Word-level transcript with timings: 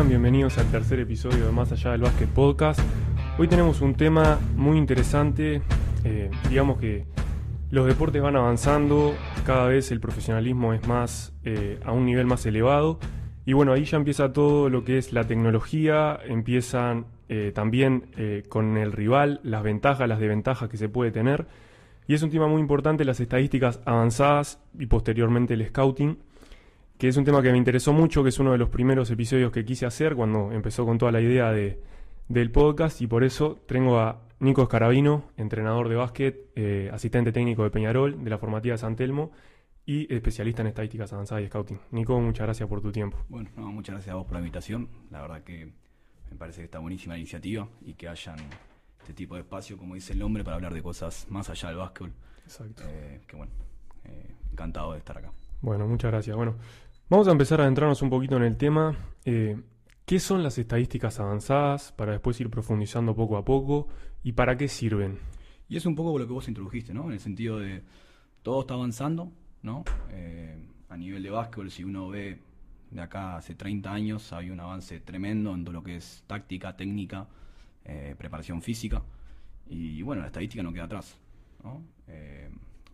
bienvenidos 0.00 0.56
al 0.56 0.70
tercer 0.70 1.00
episodio 1.00 1.44
de 1.44 1.52
Más 1.52 1.70
Allá 1.70 1.92
del 1.92 2.00
Básquet 2.00 2.28
Podcast. 2.30 2.80
Hoy 3.38 3.46
tenemos 3.46 3.82
un 3.82 3.94
tema 3.94 4.40
muy 4.56 4.78
interesante. 4.78 5.60
Eh, 6.02 6.30
digamos 6.48 6.80
que 6.80 7.04
los 7.70 7.86
deportes 7.86 8.22
van 8.22 8.34
avanzando, 8.34 9.14
cada 9.44 9.68
vez 9.68 9.92
el 9.92 10.00
profesionalismo 10.00 10.72
es 10.72 10.88
más 10.88 11.34
eh, 11.44 11.78
a 11.84 11.92
un 11.92 12.06
nivel 12.06 12.24
más 12.24 12.46
elevado. 12.46 13.00
Y 13.44 13.52
bueno, 13.52 13.74
ahí 13.74 13.84
ya 13.84 13.98
empieza 13.98 14.32
todo 14.32 14.70
lo 14.70 14.82
que 14.82 14.96
es 14.96 15.12
la 15.12 15.26
tecnología, 15.26 16.18
empiezan 16.26 17.04
eh, 17.28 17.52
también 17.54 18.06
con 18.48 18.78
el 18.78 18.92
rival, 18.92 19.40
las 19.42 19.62
ventajas, 19.62 20.08
las 20.08 20.20
desventajas 20.20 20.70
que 20.70 20.78
se 20.78 20.88
puede 20.88 21.10
tener. 21.10 21.46
Y 22.08 22.14
es 22.14 22.22
un 22.22 22.30
tema 22.30 22.48
muy 22.48 22.62
importante 22.62 23.04
las 23.04 23.20
estadísticas 23.20 23.78
avanzadas 23.84 24.58
y 24.78 24.86
posteriormente 24.86 25.52
el 25.52 25.68
scouting 25.68 26.16
que 27.02 27.08
es 27.08 27.16
un 27.16 27.24
tema 27.24 27.42
que 27.42 27.50
me 27.50 27.58
interesó 27.58 27.92
mucho, 27.92 28.22
que 28.22 28.28
es 28.28 28.38
uno 28.38 28.52
de 28.52 28.58
los 28.58 28.68
primeros 28.68 29.10
episodios 29.10 29.50
que 29.50 29.64
quise 29.64 29.86
hacer 29.86 30.14
cuando 30.14 30.52
empezó 30.52 30.86
con 30.86 30.98
toda 30.98 31.10
la 31.10 31.20
idea 31.20 31.50
de, 31.50 31.82
del 32.28 32.52
podcast 32.52 33.00
y 33.02 33.08
por 33.08 33.24
eso 33.24 33.58
tengo 33.66 33.98
a 33.98 34.22
Nico 34.38 34.62
Escarabino, 34.62 35.24
entrenador 35.36 35.88
de 35.88 35.96
básquet, 35.96 36.52
eh, 36.54 36.90
asistente 36.92 37.32
técnico 37.32 37.64
de 37.64 37.70
Peñarol, 37.70 38.22
de 38.22 38.30
la 38.30 38.38
formativa 38.38 38.74
de 38.74 38.78
San 38.78 38.94
Telmo 38.94 39.32
y 39.84 40.14
especialista 40.14 40.62
en 40.62 40.68
estadísticas 40.68 41.12
avanzadas 41.12 41.42
y 41.42 41.48
scouting. 41.48 41.80
Nico, 41.90 42.20
muchas 42.20 42.46
gracias 42.46 42.68
por 42.68 42.80
tu 42.80 42.92
tiempo. 42.92 43.18
Bueno, 43.28 43.50
muchas 43.56 43.94
gracias 43.94 44.12
a 44.12 44.16
vos 44.18 44.24
por 44.24 44.34
la 44.34 44.38
invitación. 44.38 44.88
La 45.10 45.22
verdad 45.22 45.42
que 45.42 45.72
me 46.30 46.36
parece 46.36 46.60
que 46.60 46.66
está 46.66 46.78
buenísima 46.78 47.14
la 47.14 47.18
iniciativa 47.18 47.68
y 47.80 47.94
que 47.94 48.06
hayan 48.06 48.36
este 49.00 49.12
tipo 49.12 49.34
de 49.34 49.40
espacio, 49.40 49.76
como 49.76 49.96
dice 49.96 50.12
el 50.12 50.20
nombre, 50.20 50.44
para 50.44 50.54
hablar 50.54 50.72
de 50.72 50.84
cosas 50.84 51.26
más 51.30 51.50
allá 51.50 51.70
del 51.70 51.78
básquet. 51.78 52.12
Exacto. 52.44 52.84
Eh, 52.86 53.22
que 53.26 53.34
bueno, 53.34 53.50
eh, 54.04 54.36
encantado 54.52 54.92
de 54.92 54.98
estar 54.98 55.18
acá. 55.18 55.32
Bueno, 55.62 55.86
muchas 55.86 56.10
gracias. 56.10 56.36
Bueno, 56.36 56.56
Vamos 57.08 57.28
a 57.28 57.32
empezar 57.32 57.60
a 57.60 57.64
adentrarnos 57.64 58.00
un 58.00 58.10
poquito 58.10 58.36
en 58.36 58.42
el 58.42 58.56
tema. 58.56 58.96
Eh, 59.24 59.60
¿Qué 60.06 60.18
son 60.18 60.42
las 60.42 60.56
estadísticas 60.58 61.20
avanzadas 61.20 61.92
para 61.92 62.12
después 62.12 62.40
ir 62.40 62.48
profundizando 62.48 63.14
poco 63.14 63.36
a 63.36 63.44
poco 63.44 63.88
y 64.22 64.32
para 64.32 64.56
qué 64.56 64.66
sirven? 64.66 65.18
Y 65.68 65.76
es 65.76 65.86
un 65.86 65.94
poco 65.94 66.18
lo 66.18 66.26
que 66.26 66.32
vos 66.32 66.48
introdujiste, 66.48 66.94
¿no? 66.94 67.06
En 67.06 67.12
el 67.12 67.20
sentido 67.20 67.58
de 67.58 67.82
todo 68.42 68.62
está 68.62 68.74
avanzando, 68.74 69.30
¿no? 69.62 69.84
Eh, 70.10 70.56
a 70.88 70.96
nivel 70.96 71.22
de 71.22 71.30
básquetbol, 71.30 71.70
si 71.70 71.84
uno 71.84 72.08
ve 72.08 72.40
de 72.90 73.00
acá 73.00 73.36
hace 73.36 73.54
30 73.54 73.92
años, 73.92 74.32
hay 74.32 74.50
un 74.50 74.60
avance 74.60 75.00
tremendo 75.00 75.54
en 75.54 75.64
todo 75.64 75.72
lo 75.72 75.82
que 75.82 75.96
es 75.96 76.24
táctica, 76.26 76.76
técnica, 76.76 77.28
eh, 77.84 78.14
preparación 78.16 78.62
física. 78.62 79.02
Y 79.66 80.02
bueno, 80.02 80.22
la 80.22 80.28
estadística 80.28 80.62
no 80.62 80.72
queda 80.72 80.84
atrás, 80.84 81.18
¿no? 81.62 81.82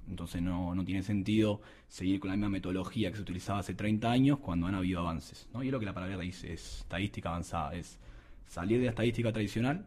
Entonces 0.09 0.42
no, 0.42 0.75
tiene 0.84 1.03
sentido 1.03 1.61
seguir 1.87 2.20
con 2.20 2.31
la 2.31 2.37
misma 2.37 2.48
metodología 2.48 3.11
que 3.11 3.17
se 3.17 3.23
utilizaba 3.23 3.61
hace 3.61 3.75
30 3.75 4.11
años 4.11 4.39
cuando 4.39 4.67
han 4.67 4.75
habido 4.75 5.00
avances. 5.00 5.48
¿no? 5.53 5.62
Y 5.62 5.67
es 5.67 5.73
lo 5.73 5.78
que 5.78 5.87
la 5.87 5.95
palabra 5.95 6.19
dice, 6.19 6.53
es 6.53 6.81
estadística 6.81 7.28
avanzada, 7.28 7.75
es 7.75 7.98
salir 8.47 8.78
de 8.78 8.84
la 8.84 8.91
estadística 8.91 9.33
tradicional 9.33 9.84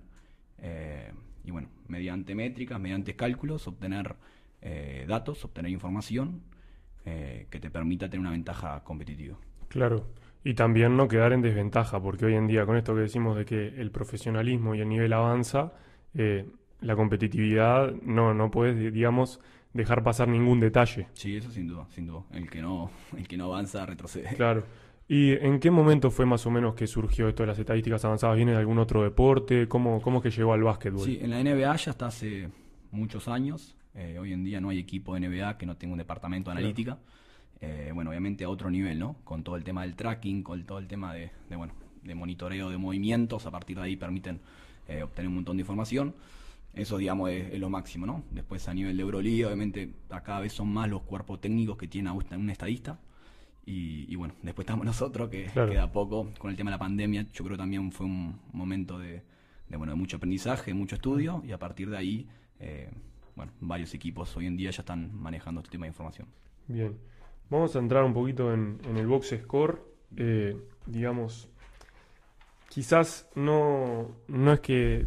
eh, 0.60 1.12
y 1.44 1.52
bueno, 1.52 1.70
mediante 1.88 2.36
métricas, 2.36 2.80
mediante 2.80 3.16
cálculos, 3.16 3.68
obtener 3.68 4.16
eh, 4.62 5.06
datos, 5.08 5.44
obtener 5.44 5.72
información 5.72 6.42
eh, 7.06 7.48
que 7.50 7.60
te 7.60 7.72
permita 7.72 8.08
tener 8.08 8.20
una 8.20 8.32
ventaja 8.32 8.84
competitiva. 8.84 9.38
Claro. 9.68 10.06
Y 10.44 10.54
también 10.54 10.98
no 10.98 11.08
quedar 11.08 11.34
en 11.34 11.42
desventaja, 11.42 12.02
porque 12.02 12.26
hoy 12.26 12.36
en 12.36 12.48
día 12.48 12.66
con 12.66 12.76
esto 12.76 12.96
que 12.96 13.02
decimos 13.02 13.38
de 13.38 13.46
que 13.46 13.68
el 13.68 13.92
profesionalismo 13.92 14.74
y 14.74 14.82
el 14.82 14.90
nivel 14.90 15.14
avanza, 15.14 15.72
la 16.82 16.96
competitividad 16.96 17.94
no, 18.02 18.34
no 18.34 18.50
puedes, 18.50 18.92
digamos, 18.92 19.40
dejar 19.74 20.04
pasar 20.04 20.28
ningún 20.28 20.60
detalle. 20.60 21.08
Sí, 21.14 21.36
eso 21.36 21.52
sin 21.52 21.68
duda, 21.68 21.88
sin 21.90 22.08
duda. 22.08 22.24
El 22.32 22.50
que 22.50 22.62
no, 22.62 22.92
el 23.18 23.28
que 23.28 23.38
no 23.38 23.46
avanza 23.46 23.86
retrocede. 23.86 24.36
Claro. 24.36 24.64
¿Y 25.08 25.34
en 25.34 25.60
qué 25.60 25.72
momento 25.72 26.10
fue 26.10 26.26
más 26.26 26.46
o 26.46 26.52
menos 26.52 26.74
que 26.74 26.88
surgió 26.88 27.28
esto 27.28 27.44
de 27.44 27.48
las 27.48 27.60
estadísticas 27.60 28.06
avanzadas? 28.06 28.38
¿Viene 28.38 28.54
de 28.54 28.58
algún 28.58 28.80
otro 28.80 29.04
deporte? 29.04 29.68
¿Cómo, 29.68 30.02
cómo 30.02 30.22
que 30.22 30.30
llegó 30.30 30.54
al 30.54 30.64
básquetbol? 30.64 31.06
Sí, 31.06 31.20
en 31.22 31.32
la 31.32 31.44
NBA 31.44 31.76
ya 31.76 31.92
está 31.92 32.08
hace 32.08 32.50
muchos 32.92 33.28
años. 33.28 33.76
Eh, 33.94 34.18
hoy 34.20 34.32
en 34.32 34.46
día 34.46 34.62
no 34.62 34.70
hay 34.70 34.80
equipo 34.80 35.14
de 35.14 35.28
NBA 35.28 35.58
que 35.58 35.66
no 35.66 35.76
tenga 35.76 35.94
un 35.94 35.98
departamento 35.98 36.50
de 36.50 36.58
analítica. 36.58 36.98
Eh, 37.60 37.92
bueno, 37.94 38.12
obviamente 38.12 38.46
a 38.46 38.50
otro 38.50 38.70
nivel, 38.72 39.00
¿no? 39.00 39.18
Con 39.24 39.44
todo 39.44 39.58
el 39.58 39.64
tema 39.64 39.82
del 39.82 39.96
tracking, 39.96 40.44
con 40.44 40.64
todo 40.64 40.80
el 40.80 40.88
tema 40.88 41.14
de, 41.14 41.32
bueno, 41.50 41.74
de 42.04 42.16
monitoreo 42.16 42.70
de 42.70 42.78
movimientos. 42.78 43.46
A 43.46 43.52
partir 43.52 43.78
de 43.78 43.84
ahí 43.84 43.98
permiten 43.98 44.40
eh, 44.88 45.04
obtener 45.04 45.28
un 45.28 45.36
montón 45.36 45.58
de 45.58 45.62
información. 45.62 46.16
Eso, 46.74 46.98
digamos, 46.98 47.30
es, 47.30 47.60
lo 47.60 47.70
máximo, 47.70 48.06
¿no? 48.06 48.24
Después, 48.32 48.68
a 48.68 48.74
nivel 48.74 48.96
de 48.96 49.04
Euroliga, 49.04 49.48
obviamente, 49.48 49.94
a 50.10 50.24
cada 50.24 50.40
vez 50.40 50.54
son 50.54 50.72
más 50.72 50.90
los 50.90 51.02
cuerpos 51.02 51.42
técnicos 51.42 51.78
que 51.78 51.88
tiene 51.88 52.12
un 52.12 52.50
estadista. 52.50 53.00
Y, 53.66 54.16
bueno, 54.16 54.34
después 54.42 54.64
estamos 54.66 54.86
nosotros, 54.94 55.30
que 55.30 55.50
queda 55.54 55.92
poco 55.92 56.32
con 56.38 56.50
el 56.50 56.58
tema 56.58 56.72
de 56.72 56.76
la 56.76 56.80
pandemia. 56.80 57.28
Yo 57.34 57.44
creo 57.44 57.58
que 57.58 57.62
también 57.62 57.92
fue 57.92 58.06
un 58.06 58.40
momento 58.54 58.98
de, 58.98 59.24
bueno, 59.70 59.92
de 59.94 59.98
mucho 59.98 60.18
aprendizaje, 60.18 60.74
mucho 60.74 60.96
estudio, 60.96 61.44
y 61.46 61.52
a 61.52 61.60
partir 61.60 61.90
de 61.90 61.98
ahí, 61.98 62.28
eh, 62.60 62.90
bueno, 63.36 63.52
varios 63.60 63.94
equipos 63.94 64.36
hoy 64.38 64.48
en 64.48 64.58
día 64.58 64.72
ya 64.72 64.82
están 64.82 65.14
manejando 65.14 65.62
este 65.62 65.72
tema 65.72 65.86
de 65.86 65.90
información. 65.90 66.28
Bien. 66.68 66.98
Vamos 67.50 67.76
a 67.76 67.80
entrar 67.80 68.04
un 68.06 68.14
poquito 68.14 68.54
en, 68.54 68.80
el 68.96 69.08
box 69.08 69.36
score. 69.44 69.84
Eh, 70.16 70.58
digamos, 70.86 71.50
quizás 72.70 73.30
no, 73.36 74.10
no 74.28 74.54
es 74.54 74.62
que 74.62 75.06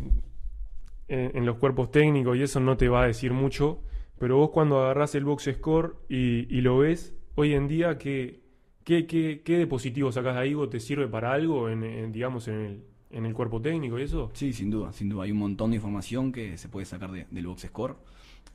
en, 1.09 1.45
los 1.45 1.57
cuerpos 1.57 1.91
técnicos 1.91 2.37
y 2.37 2.43
eso 2.43 2.61
no 2.61 2.77
te 2.77 2.89
va 2.89 3.03
a 3.03 3.07
decir 3.07 3.33
mucho, 3.33 3.81
pero 4.19 4.39
vos 4.39 4.51
cuando 4.51 4.81
agarrás 4.81 5.15
el 5.15 5.25
box 5.25 5.51
score 5.55 5.97
y, 6.09 6.61
lo 6.61 6.79
ves, 6.79 7.15
hoy 7.35 7.55
en 7.55 7.69
día, 7.69 7.99
¿qué, 7.99 8.41
qué, 8.85 9.07
qué, 9.07 9.43
qué 9.45 9.59
dispositivo 9.59 10.13
sacás 10.13 10.35
de 10.35 10.41
ahí? 10.41 10.57
¿Te 10.71 10.81
sirve 10.81 11.09
para 11.09 11.33
algo, 11.33 11.69
en, 11.69 12.13
digamos, 12.13 12.49
en 12.49 12.55
el, 12.61 12.85
en 13.11 13.27
el 13.27 13.35
cuerpo 13.35 13.61
técnico 13.61 13.99
y 13.99 14.03
eso? 14.03 14.31
Sí, 14.35 14.53
sin 14.53 14.71
duda, 14.71 14.93
sin 14.93 15.09
duda. 15.09 15.25
Hay 15.25 15.33
un 15.33 15.39
montón 15.39 15.71
de 15.71 15.77
información 15.77 16.33
que 16.33 16.57
se 16.57 16.69
puede 16.69 16.87
sacar 16.87 17.11
del 17.11 17.47
box 17.47 17.63
score. 17.63 17.97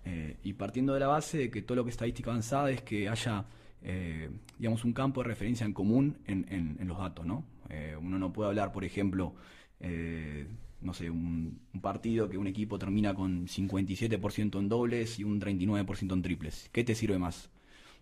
Eh, 0.05 0.37
y 0.43 0.53
partiendo 0.53 0.93
de 0.93 1.01
la 1.01 1.07
base 1.07 1.37
de 1.37 1.51
que 1.51 1.61
todo 1.61 1.75
lo 1.75 1.83
que 1.83 1.89
es 1.89 1.95
estadística 1.95 2.31
avanzada 2.31 2.71
es 2.71 2.81
que 2.81 3.09
haya, 3.09 3.45
eh, 3.83 4.29
digamos, 4.57 4.85
un 4.85 4.93
campo 4.93 5.21
de 5.21 5.27
referencia 5.27 5.65
en 5.65 5.73
común 5.73 6.17
en, 6.25 6.45
en, 6.49 6.87
los 6.87 6.97
datos, 6.97 7.25
¿no? 7.25 7.43
Eh, 7.69 7.95
uno 8.01 8.17
no 8.17 8.31
puede 8.31 8.49
hablar, 8.49 8.71
por 8.71 8.83
ejemplo, 8.85 9.35
no 10.81 10.93
sé, 10.93 11.09
un, 11.09 11.59
partido 11.81 12.29
que 12.29 12.37
un 12.37 12.47
equipo 12.47 12.77
termina 12.77 13.13
con 13.13 13.47
57% 13.47 14.59
en 14.59 14.69
dobles 14.69 15.19
y 15.19 15.23
un 15.23 15.39
39% 15.39 16.13
en 16.13 16.21
triples. 16.21 16.69
¿Qué 16.71 16.83
te 16.83 16.95
sirve 16.95 17.17
más? 17.17 17.49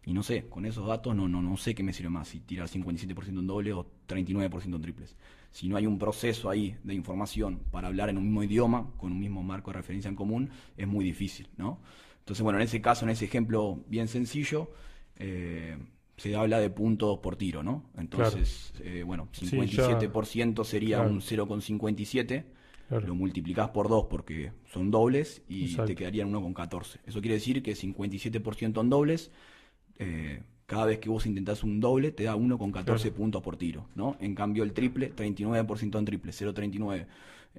Y 0.06 0.14
no 0.14 0.24
sé, 0.24 0.48
con 0.48 0.66
esos 0.66 0.88
datos 0.88 1.16
no, 1.16 1.28
no, 1.28 1.42
no 1.42 1.58
sé 1.58 1.76
qué 1.76 1.84
me 1.84 1.94
sirve 1.94 2.10
más, 2.10 2.30
si 2.30 2.40
tirar 2.40 2.70
57% 2.70 3.28
en 3.28 3.48
dobles 3.48 3.74
o 3.74 3.86
39% 4.08 4.76
en 4.76 4.82
triples. 4.82 5.16
Si 5.52 5.68
no 5.68 5.76
hay 5.76 5.86
un 5.86 6.00
proceso 6.00 6.50
ahí 6.50 6.78
de 6.84 6.94
información 6.94 7.60
para 7.72 7.88
hablar 7.88 8.10
en 8.10 8.18
un 8.18 8.24
mismo 8.24 8.44
idioma, 8.44 8.92
con 8.98 9.12
un 9.12 9.20
mismo 9.20 9.44
marco 9.44 9.72
de 9.72 9.78
referencia 9.78 10.10
en 10.10 10.16
común, 10.16 10.50
es 10.78 10.88
muy 10.88 11.04
difícil, 11.04 11.50
¿no? 11.58 11.80
Entonces, 12.20 12.44
bueno, 12.44 12.60
en 12.60 12.66
ese 12.66 12.82
caso, 12.82 13.06
en 13.06 13.12
ese 13.12 13.26
ejemplo 13.26 13.84
bien 13.88 14.08
sencillo, 14.08 14.72
eh, 15.18 15.78
se 16.18 16.36
habla 16.36 16.60
de 16.60 16.70
puntos 16.70 17.20
por 17.20 17.36
tiro, 17.36 17.64
¿no? 17.64 17.86
Entonces, 17.98 18.74
eh, 18.82 19.04
bueno, 19.06 19.30
57% 19.34 20.64
sería 20.64 21.02
un 21.02 21.22
0,57 21.22 22.57
lo 22.90 23.16
multiplicás 23.16 23.70
por 23.70 23.90
2 23.90 24.06
porque 24.10 24.52
son 24.72 24.92
dobles 24.92 25.42
y 25.48 25.76
te 25.76 25.96
quedarían 25.96 26.32
1,14. 26.32 27.00
Eso 27.06 27.22
quiere 27.22 27.36
decir 27.36 27.62
que 27.62 27.74
57% 27.74 28.82
en 28.82 28.90
dobles, 28.90 29.32
eh, 30.00 30.42
cada 30.66 30.86
vez 30.86 31.00
que 31.00 31.10
vos 31.10 31.26
intentás 31.26 31.64
un 31.64 31.80
doble 31.80 32.12
te 32.12 32.24
da 32.24 32.36
1,14 32.36 33.12
puntos 33.12 33.42
por 33.42 33.58
tiro. 33.58 33.88
¿no? 33.96 34.16
En 34.20 34.36
cambio 34.36 34.64
el 34.64 34.74
triple, 34.74 35.14
39% 35.14 36.00
en 36.00 36.06
triple, 36.06 36.32
0,39 36.32 37.06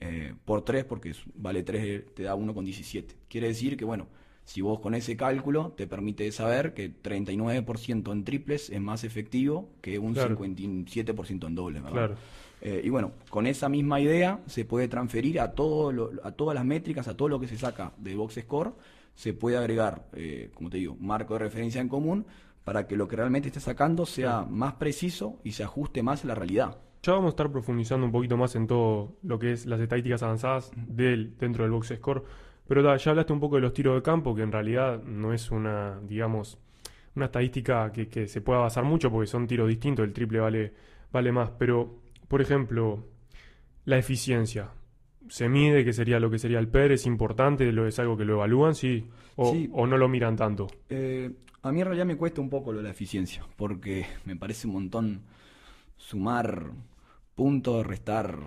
eh, 0.01 0.35
por 0.45 0.63
3 0.63 0.85
porque 0.85 1.15
vale 1.35 1.63
3 1.63 2.15
te 2.15 2.23
da 2.23 2.35
1,17. 2.35 3.05
Quiere 3.29 3.49
decir 3.49 3.77
que, 3.77 3.85
bueno, 3.85 4.07
si 4.45 4.63
vos 4.63 4.81
con 4.81 4.95
ese 4.95 5.15
cálculo 5.15 5.75
te 5.77 5.87
permite 5.87 6.33
saber 6.33 6.73
que 6.73 6.91
39% 6.91 8.13
en 8.13 8.25
triples 8.25 8.71
es 8.71 8.81
más 8.81 9.05
efectivo 9.05 9.69
que 9.83 9.99
un 9.99 10.15
57% 10.15 11.47
en 11.47 11.55
dobles. 11.55 11.83
¿verdad? 11.83 12.17
Eh, 12.61 12.83
y 12.85 12.89
bueno, 12.89 13.13
con 13.31 13.47
esa 13.47 13.69
misma 13.69 14.01
idea 14.01 14.41
se 14.47 14.65
puede 14.65 14.89
transferir 14.89 15.41
a, 15.41 15.53
todo 15.53 16.11
a 16.25 16.33
todas 16.33 16.55
las 16.55 16.65
métricas, 16.65 17.09
a 17.09 17.17
todo 17.17 17.29
lo 17.29 17.39
que 17.39 17.47
se 17.47 17.57
saca 17.57 17.93
de 17.99 18.17
Box 18.17 18.41
Score, 18.43 18.73
se 19.15 19.33
puede 19.33 19.57
agregar, 19.57 20.07
eh, 20.15 20.51
como 20.55 20.71
te 20.71 20.79
digo, 20.79 20.97
marco 21.01 21.35
de 21.35 21.41
referencia 21.41 21.81
en 21.81 21.89
común 21.89 22.27
para 22.65 22.87
que 22.87 22.97
lo 22.97 23.09
que 23.09 23.17
realmente 23.17 23.49
esté 23.49 23.61
sacando 23.61 24.07
sea 24.07 24.45
más 24.45 24.75
preciso 24.75 25.39
y 25.43 25.53
se 25.53 25.65
ajuste 25.65 26.03
más 26.03 26.25
a 26.25 26.29
la 26.29 26.35
realidad. 26.35 26.79
Ya 27.03 27.13
vamos 27.13 27.29
a 27.29 27.31
estar 27.31 27.51
profundizando 27.51 28.05
un 28.07 28.13
poquito 28.13 28.37
más 28.37 28.55
en 28.57 28.67
todo 28.67 29.17
lo 29.23 29.39
que 29.39 29.53
es 29.53 29.67
las 29.67 29.81
estadísticas 29.81 30.23
avanzadas 30.23 30.71
del, 30.75 31.37
dentro 31.39 31.65
del 31.65 31.73
Box 31.73 31.95
Score, 31.97 32.25
pero 32.67 32.97
ya 32.97 33.11
hablaste 33.11 33.33
un 33.33 33.41
poco 33.41 33.57
de 33.57 33.63
los 33.63 33.73
tiros 33.73 33.95
de 33.95 34.03
campo, 34.03 34.35
que 34.35 34.43
en 34.43 34.53
realidad 34.53 35.03
no 35.03 35.33
es 35.33 35.51
una, 35.51 35.99
digamos, 36.03 36.59
una 37.17 37.27
estadística 37.27 37.91
que, 37.93 38.09
que 38.09 38.29
se 38.29 38.41
pueda 38.41 38.59
basar 38.59 38.85
mucho 38.85 39.11
porque 39.11 39.27
son 39.27 39.47
tiros 39.47 39.69
distintos, 39.69 40.05
el 40.05 40.13
triple 40.13 40.41
vale, 40.41 40.75
vale 41.11 41.33
más, 41.33 41.51
pero 41.59 42.08
por 42.29 42.41
ejemplo, 42.41 43.05
la 43.85 43.99
eficiencia. 43.99 44.71
¿Se 45.29 45.49
mide 45.49 45.85
que 45.85 45.93
sería 45.93 46.21
lo 46.21 46.31
que 46.31 46.39
sería 46.39 46.59
el 46.59 46.69
PER? 46.69 46.93
¿Es 46.93 47.07
importante? 47.07 47.71
¿Lo 47.73 47.87
¿Es 47.87 47.99
algo 47.99 48.17
que 48.17 48.25
lo 48.25 48.35
evalúan? 48.35 48.75
¿Sí? 48.75 49.07
¿O, 49.37 49.55
o 49.73 49.87
no 49.87 49.97
lo 49.97 50.09
miran 50.09 50.37
tanto? 50.37 50.69
Eh, 50.89 51.31
a 51.63 51.73
mí 51.73 51.81
en 51.81 51.87
realidad 51.87 52.07
me 52.07 52.17
cuesta 52.17 52.41
un 52.41 52.49
poco 52.49 52.73
lo 52.73 52.79
de 52.79 52.85
la 52.85 52.91
eficiencia, 52.91 53.45
porque 53.57 54.07
me 54.25 54.37
parece 54.37 54.67
un 54.67 54.75
montón 54.75 55.23
sumar 55.97 56.71
puntos, 57.35 57.87
restar 57.87 58.39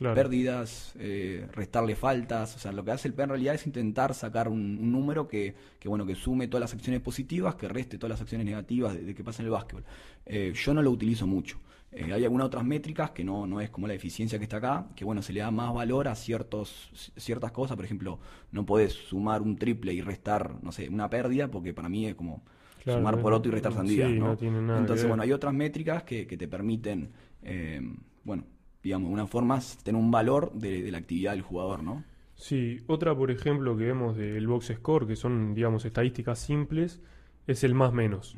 pérdidas, 0.00 0.94
eh, 0.98 1.46
restarle 1.52 1.94
faltas. 1.94 2.56
O 2.56 2.58
sea, 2.58 2.72
lo 2.72 2.84
que 2.84 2.92
hace 2.92 3.08
el 3.08 3.14
P 3.14 3.22
en 3.22 3.28
realidad 3.28 3.54
es 3.54 3.66
intentar 3.66 4.14
sacar 4.14 4.48
un, 4.48 4.90
número 4.90 5.28
que, 5.28 5.54
que, 5.78 5.88
bueno, 5.88 6.06
que 6.06 6.14
sume 6.14 6.48
todas 6.48 6.62
las 6.62 6.74
acciones 6.74 7.00
positivas, 7.00 7.54
que 7.54 7.68
reste 7.68 7.98
todas 7.98 8.10
las 8.10 8.20
acciones 8.20 8.46
negativas 8.46 8.94
de, 8.94 9.14
que 9.14 9.24
pasa 9.24 9.42
en 9.42 9.46
el 9.46 9.52
básquetbol. 9.52 9.84
Eh, 10.24 10.52
yo 10.54 10.74
no 10.74 10.82
lo 10.82 10.90
utilizo 10.90 11.26
mucho. 11.26 11.58
Eh, 11.92 12.12
hay 12.12 12.24
algunas 12.24 12.46
otras 12.46 12.64
métricas 12.64 13.10
que 13.10 13.24
no, 13.24 13.46
no 13.46 13.60
es 13.60 13.70
como 13.70 13.88
la 13.88 13.94
eficiencia 13.94 14.38
que 14.38 14.44
está 14.44 14.58
acá, 14.58 14.86
que 14.94 15.04
bueno, 15.04 15.22
se 15.22 15.32
le 15.32 15.40
da 15.40 15.50
más 15.50 15.74
valor 15.74 16.06
a 16.06 16.14
ciertos, 16.14 17.12
ciertas 17.16 17.50
cosas. 17.52 17.76
Por 17.76 17.84
ejemplo, 17.84 18.20
no 18.52 18.64
puedes 18.64 18.92
sumar 18.92 19.42
un 19.42 19.56
triple 19.56 19.92
y 19.92 20.00
restar, 20.00 20.62
no 20.62 20.70
sé, 20.70 20.88
una 20.88 21.10
pérdida, 21.10 21.48
porque 21.48 21.74
para 21.74 21.88
mí 21.88 22.06
es 22.06 22.14
como 22.14 22.42
sumar 22.84 23.20
por 23.20 23.32
otro 23.32 23.50
y 23.50 23.54
restar 23.54 23.72
sandías. 23.72 24.10
¿no? 24.10 24.36
Entonces, 24.40 25.06
bueno, 25.06 25.22
hay 25.22 25.32
otras 25.32 25.52
métricas 25.52 26.04
que, 26.04 26.26
que 26.26 26.36
te 26.36 26.46
permiten, 26.46 27.10
bueno, 28.24 28.44
digamos, 28.82 29.10
una 29.10 29.26
forma 29.26 29.60
tener 29.82 30.00
un 30.00 30.10
valor 30.10 30.52
de, 30.54 30.90
la 30.90 30.98
actividad 30.98 31.32
del 31.32 31.42
jugador, 31.42 31.82
¿no? 31.82 32.04
Sí, 32.34 32.80
otra, 32.86 33.14
por 33.14 33.30
ejemplo, 33.30 33.76
que 33.76 33.84
vemos 33.84 34.16
del 34.16 34.46
box 34.46 34.72
score, 34.74 35.06
que 35.06 35.16
son, 35.16 35.54
digamos, 35.54 35.84
estadísticas 35.84 36.38
simples, 36.38 37.00
es 37.46 37.64
el 37.64 37.74
más 37.74 37.92
menos. 37.92 38.36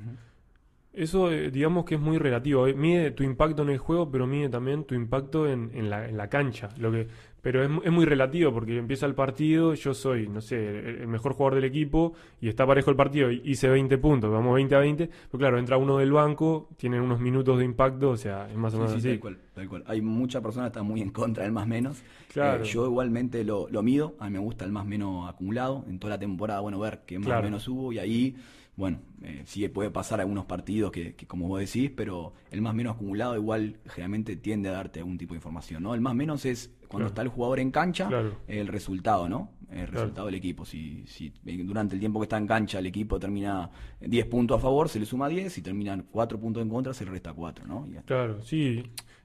Eso, 0.93 1.33
eh, 1.33 1.50
digamos 1.50 1.87
que 1.87 1.94
es 1.94 2.00
muy 2.00 2.19
relativo. 2.19 2.67
Eh, 2.67 2.75
mide 2.75 3.12
tu 3.12 3.23
impacto 3.23 3.62
en 3.62 3.71
el 3.71 3.79
juego, 3.79 4.11
pero 4.11 4.27
mide 4.27 4.50
también 4.50 4.85
tu 4.85 4.94
impacto 4.94 5.49
en, 5.49 5.71
en, 5.75 5.89
la, 5.89 6.06
en 6.06 6.19
la, 6.19 6.29
cancha. 6.29 6.69
Lo 6.77 6.93
que, 6.93 7.09
pero 7.41 7.65
es, 7.65 7.71
es, 7.85 7.91
muy 7.91 8.05
relativo 8.05 8.53
porque 8.53 8.77
empieza 8.77 9.06
el 9.06 9.15
partido, 9.15 9.73
yo 9.73 9.94
soy, 9.94 10.29
no 10.29 10.41
sé, 10.41 10.56
el, 11.03 11.09
mejor 11.09 11.33
jugador 11.33 11.56
del 11.56 11.65
equipo 11.65 12.12
y 12.41 12.49
está 12.49 12.67
parejo 12.67 12.91
el 12.91 12.97
partido, 12.97 13.31
hice 13.31 13.69
20 13.69 13.97
puntos, 13.99 14.31
vamos 14.31 14.55
20 14.55 14.75
a 14.75 14.79
20, 14.79 15.06
pero 15.06 15.39
claro, 15.39 15.59
entra 15.59 15.79
uno 15.79 15.97
del 15.97 16.12
banco, 16.12 16.69
tiene 16.77 17.00
unos 17.00 17.21
minutos 17.21 17.59
de 17.59 17.65
impacto, 17.65 18.11
o 18.11 18.17
sea, 18.17 18.49
es 18.49 18.56
más 18.56 18.75
o 18.75 18.77
menos 18.77 18.93
sí, 18.93 18.99
así. 18.99 19.09
Tal 19.09 19.21
cual, 19.21 19.39
tal 19.55 19.69
cual. 19.69 19.85
Hay 19.87 20.03
muchas 20.03 20.43
personas 20.43 20.69
que 20.71 20.79
están 20.79 20.87
muy 20.87 21.00
en 21.00 21.11
contra 21.11 21.43
del 21.43 21.53
más 21.53 21.67
menos. 21.67 22.03
Claro. 22.33 22.62
Eh, 22.62 22.67
yo 22.67 22.87
igualmente 22.87 23.43
lo, 23.44 23.67
lo, 23.71 23.83
mido, 23.83 24.15
a 24.21 24.27
mí 24.27 24.35
me 24.35 24.39
gusta 24.39 24.65
el 24.65 24.73
más 24.73 24.87
menos 24.87 25.29
acumulado, 25.29 25.85
en 25.89 25.99
toda 25.99 26.11
la 26.11 26.19
temporada, 26.19 26.61
bueno, 26.61 26.79
ver 26.79 27.00
qué 27.06 27.19
más 27.19 27.43
menos 27.43 27.67
hubo 27.67 27.93
y 27.93 27.99
ahí 27.99 28.37
bueno, 28.82 28.99
eh, 29.23 29.43
sí 29.44 29.69
puede 29.69 29.93
pasar 29.93 30.20
algunos 30.20 30.44
partidos 30.46 30.90
que, 30.90 31.14
como 31.29 31.46
vos 31.46 31.61
decís, 31.61 31.88
pero 31.94 32.32
el 32.50 32.62
más 32.62 32.75
menos 32.75 32.96
acumulado 32.96 33.37
igual 33.37 33.76
generalmente 33.87 34.34
tiende 34.34 34.70
a 34.70 34.73
darte 34.73 34.99
algún 34.99 35.19
tipo 35.19 35.34
de 35.34 35.38
información, 35.38 35.84
¿no? 35.84 35.94
El 35.94 36.00
más 36.00 36.17
menos 36.17 36.44
es 36.44 36.75
cuando 36.88 37.06
está 37.06 37.23
el 37.23 37.29
jugador 37.29 37.61
en 37.61 37.70
cancha, 37.70 38.11
el 38.49 38.67
resultado, 38.67 39.29
¿no? 39.29 39.52
El 39.70 39.87
resultado 39.87 40.26
del 40.26 40.34
equipo. 40.34 40.64
Si, 40.64 41.06
si 41.06 41.32
durante 41.64 41.94
el 41.94 42.00
tiempo 42.00 42.19
que 42.19 42.25
está 42.25 42.38
en 42.38 42.49
cancha 42.49 42.81
el 42.81 42.87
equipo 42.87 43.20
termina 43.20 43.70
10 44.00 44.26
puntos 44.26 44.58
a 44.58 44.61
favor, 44.61 44.88
se 44.88 44.99
le 44.99 45.06
suma 45.06 45.29
10, 45.29 45.52
si 45.52 45.62
terminan 45.62 46.08
4 46.11 46.40
puntos 46.40 46.61
en 46.61 46.69
contra, 46.69 46.93
se 46.93 47.05
le 47.05 47.12
resta 47.12 47.32
4, 47.32 47.64
¿no? 47.69 47.87
Claro, 48.05 48.43
sí. 48.43 48.82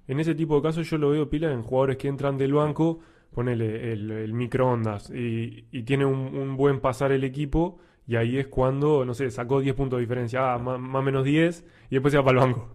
En 0.07 0.19
ese 0.19 0.35
tipo 0.35 0.55
de 0.57 0.61
casos 0.61 0.87
yo 0.87 0.99
lo 0.99 1.09
veo 1.09 1.31
pila 1.31 1.51
en 1.51 1.63
jugadores 1.63 1.97
que 1.97 2.09
entran 2.09 2.37
del 2.37 2.53
banco, 2.53 2.99
ponele 3.33 3.91
el, 3.91 4.33
microondas 4.35 5.09
y, 5.09 5.65
y 5.71 5.81
tiene 5.81 6.05
un 6.05 6.55
buen 6.57 6.79
pasar 6.79 7.11
el 7.11 7.23
equipo 7.23 7.79
y 8.07 8.15
ahí 8.15 8.37
es 8.37 8.47
cuando, 8.47 9.03
no 9.03 9.13
sé, 9.13 9.29
sacó 9.29 9.59
10 9.59 9.75
puntos 9.75 9.97
de 9.97 10.01
diferencia, 10.01 10.53
ah, 10.53 10.57
más, 10.57 10.77
o 10.77 11.01
menos 11.01 11.25
10, 11.25 11.65
y 11.89 11.95
después 11.95 12.11
se 12.11 12.17
va 12.17 12.23
para 12.23 12.39
el 12.39 12.45
banco. 12.45 12.69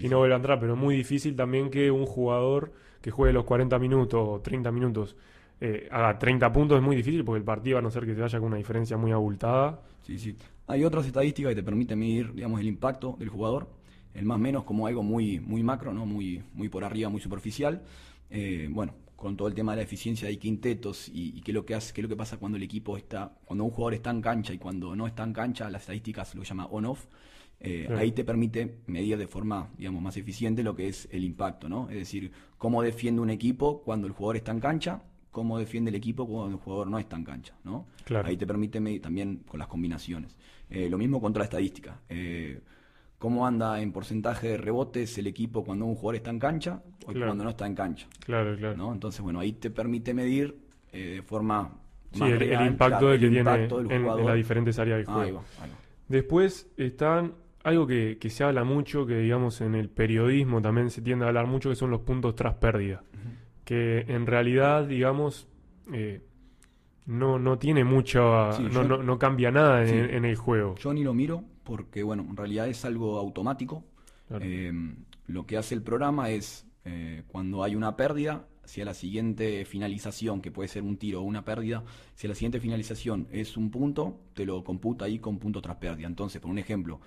y 0.00 0.08
no 0.08 0.18
vuelve 0.18 0.34
a 0.34 0.36
entrar, 0.36 0.60
pero 0.60 0.74
es 0.74 0.78
muy 0.78 0.96
difícil 0.96 1.34
también 1.34 1.70
que 1.70 1.90
un 1.90 2.06
jugador 2.06 2.72
que 3.00 3.10
juegue 3.10 3.32
los 3.32 3.44
40 3.44 3.78
minutos 3.78 4.20
o 4.26 4.40
30 4.40 4.70
minutos 4.72 5.16
eh, 5.60 5.88
haga 5.90 6.18
30 6.18 6.52
puntos, 6.52 6.76
es 6.76 6.82
muy 6.82 6.96
difícil 6.96 7.24
porque 7.24 7.38
el 7.38 7.44
partido 7.44 7.76
va 7.76 7.80
a 7.80 7.82
no 7.82 7.90
ser 7.90 8.04
que 8.04 8.14
se 8.14 8.20
vaya 8.20 8.38
con 8.38 8.48
una 8.48 8.56
diferencia 8.56 8.96
muy 8.96 9.10
abultada. 9.12 9.80
Sí, 10.02 10.18
sí. 10.18 10.36
Hay 10.66 10.84
otras 10.84 11.06
estadísticas 11.06 11.50
que 11.50 11.56
te 11.56 11.62
permiten 11.62 11.98
medir, 11.98 12.32
digamos, 12.34 12.60
el 12.60 12.66
impacto 12.66 13.16
del 13.18 13.28
jugador, 13.28 13.68
el 14.14 14.24
más 14.24 14.38
menos 14.38 14.64
como 14.64 14.86
algo 14.86 15.02
muy, 15.02 15.40
muy 15.40 15.62
macro, 15.62 15.92
¿no? 15.92 16.06
Muy, 16.06 16.42
muy 16.54 16.68
por 16.68 16.84
arriba, 16.84 17.08
muy 17.08 17.20
superficial. 17.20 17.82
Eh, 18.30 18.68
bueno, 18.70 18.92
con 19.16 19.36
todo 19.36 19.48
el 19.48 19.54
tema 19.54 19.72
de 19.72 19.76
la 19.76 19.82
eficiencia 19.82 20.28
de 20.28 20.38
quintetos 20.38 21.10
y, 21.12 21.40
qué 21.40 21.50
es 21.50 21.54
lo 21.54 21.64
que 21.64 21.74
hace, 21.74 21.92
qué 21.92 22.02
lo 22.02 22.08
que 22.08 22.16
pasa 22.16 22.36
cuando 22.36 22.56
el 22.56 22.62
equipo 22.62 22.96
está, 22.96 23.32
cuando 23.44 23.64
un 23.64 23.70
jugador 23.70 23.94
está 23.94 24.10
en 24.10 24.20
cancha 24.20 24.52
y 24.52 24.58
cuando 24.58 24.94
no 24.94 25.06
está 25.06 25.24
en 25.24 25.32
cancha, 25.32 25.70
las 25.70 25.82
estadísticas 25.82 26.34
lo 26.34 26.42
llama 26.42 26.66
on-off. 26.66 27.06
Eh, 27.58 27.88
ahí 27.96 28.12
te 28.12 28.22
permite 28.22 28.82
medir 28.86 29.16
de 29.16 29.26
forma, 29.26 29.70
digamos, 29.78 30.02
más 30.02 30.16
eficiente 30.18 30.62
lo 30.62 30.76
que 30.76 30.88
es 30.88 31.08
el 31.10 31.24
impacto, 31.24 31.70
¿no? 31.70 31.88
Es 31.88 31.96
decir, 31.96 32.30
cómo 32.58 32.82
defiende 32.82 33.22
un 33.22 33.30
equipo 33.30 33.82
cuando 33.82 34.06
el 34.06 34.12
jugador 34.12 34.36
está 34.36 34.52
en 34.52 34.60
cancha, 34.60 35.02
cómo 35.30 35.58
defiende 35.58 35.88
el 35.88 35.94
equipo 35.94 36.26
cuando 36.26 36.56
el 36.56 36.62
jugador 36.62 36.88
no 36.88 36.98
está 36.98 37.16
en 37.16 37.24
cancha, 37.24 37.54
¿no? 37.64 37.86
Ahí 38.24 38.36
te 38.36 38.46
permite 38.46 38.78
medir 38.80 39.00
también 39.00 39.44
con 39.48 39.58
las 39.58 39.68
combinaciones. 39.68 40.36
Eh, 40.68 40.88
lo 40.90 40.98
mismo 40.98 41.20
contra 41.20 41.40
la 41.40 41.44
estadística. 41.44 42.00
Eh, 42.08 42.60
cómo 43.26 43.44
anda 43.44 43.80
en 43.80 43.90
porcentaje 43.90 44.50
de 44.50 44.56
rebotes 44.56 45.18
el 45.18 45.26
equipo 45.26 45.64
cuando 45.64 45.84
un 45.84 45.96
jugador 45.96 46.14
está 46.14 46.30
en 46.30 46.38
cancha 46.38 46.80
o 47.06 47.12
cuando 47.12 47.42
no 47.42 47.50
está 47.50 47.66
en 47.66 47.74
cancha. 47.74 48.06
Claro, 48.24 48.56
claro. 48.56 48.76
¿no? 48.76 48.92
Entonces, 48.92 49.20
bueno, 49.20 49.40
ahí 49.40 49.54
te 49.54 49.68
permite 49.68 50.14
medir 50.14 50.56
eh, 50.92 51.16
de 51.16 51.22
forma 51.22 51.72
más 52.20 52.30
el, 52.30 52.38
real, 52.38 52.62
el 52.62 52.68
impacto 52.68 53.10
que 53.10 53.18
tiene 53.18 53.40
en, 53.40 54.06
las 54.06 54.36
diferentes 54.36 54.78
áreas 54.78 54.98
del 54.98 55.06
juego. 55.06 55.42
Después 56.06 56.70
están 56.76 57.34
algo 57.64 57.88
que, 57.88 58.16
se 58.30 58.44
habla 58.44 58.62
mucho, 58.62 59.04
que 59.06 59.18
digamos 59.18 59.60
en 59.60 59.74
el 59.74 59.88
periodismo 59.88 60.62
también 60.62 60.90
se 60.90 61.02
tiende 61.02 61.24
a 61.24 61.28
hablar 61.28 61.48
mucho, 61.48 61.68
que 61.68 61.74
son 61.74 61.90
los 61.90 62.02
puntos 62.02 62.36
tras 62.36 62.54
pérdida. 62.54 63.02
Que 63.64 64.04
en 64.06 64.26
realidad, 64.26 64.86
digamos, 64.86 65.48
eh, 65.92 66.22
no, 67.06 67.40
no 67.40 67.58
tiene 67.58 67.82
mucho, 67.82 68.20
no, 68.70 68.84
no, 68.84 69.18
cambia 69.18 69.50
nada 69.50 69.84
en, 69.84 70.24
el 70.24 70.36
juego. 70.36 70.76
Yo 70.76 70.94
ni 70.94 71.02
lo 71.02 71.12
miro 71.12 71.42
porque, 71.66 72.02
bueno, 72.02 72.24
en 72.26 72.36
realidad 72.36 72.68
es 72.68 72.86
algo 72.86 73.18
automático. 73.18 73.84
Eh, 74.40 74.72
lo 75.26 75.44
que 75.44 75.58
hace 75.58 75.74
el 75.74 75.82
programa 75.82 76.30
es, 76.30 76.64
eh, 76.84 77.24
cuando 77.26 77.62
hay 77.64 77.74
una 77.74 77.96
pérdida, 77.96 78.46
si 78.64 78.80
a 78.80 78.84
la 78.84 78.94
siguiente 78.94 79.64
finalización, 79.64 80.40
que 80.40 80.50
puede 80.50 80.68
ser 80.68 80.82
un 80.82 80.96
tiro 80.96 81.20
o 81.20 81.24
una 81.24 81.44
pérdida, 81.44 81.84
si 82.14 82.26
a 82.26 82.30
la 82.30 82.34
siguiente 82.34 82.60
finalización 82.60 83.26
es 83.32 83.56
un 83.56 83.70
punto, 83.70 84.20
te 84.32 84.46
lo 84.46 84.64
computa 84.64 85.04
ahí 85.04 85.18
con 85.18 85.38
punto 85.38 85.60
tras 85.60 85.76
pérdida. 85.76 86.06
Entonces, 86.06 86.40
por 86.40 86.50
un 86.50 86.58
ejemplo, 86.58 87.00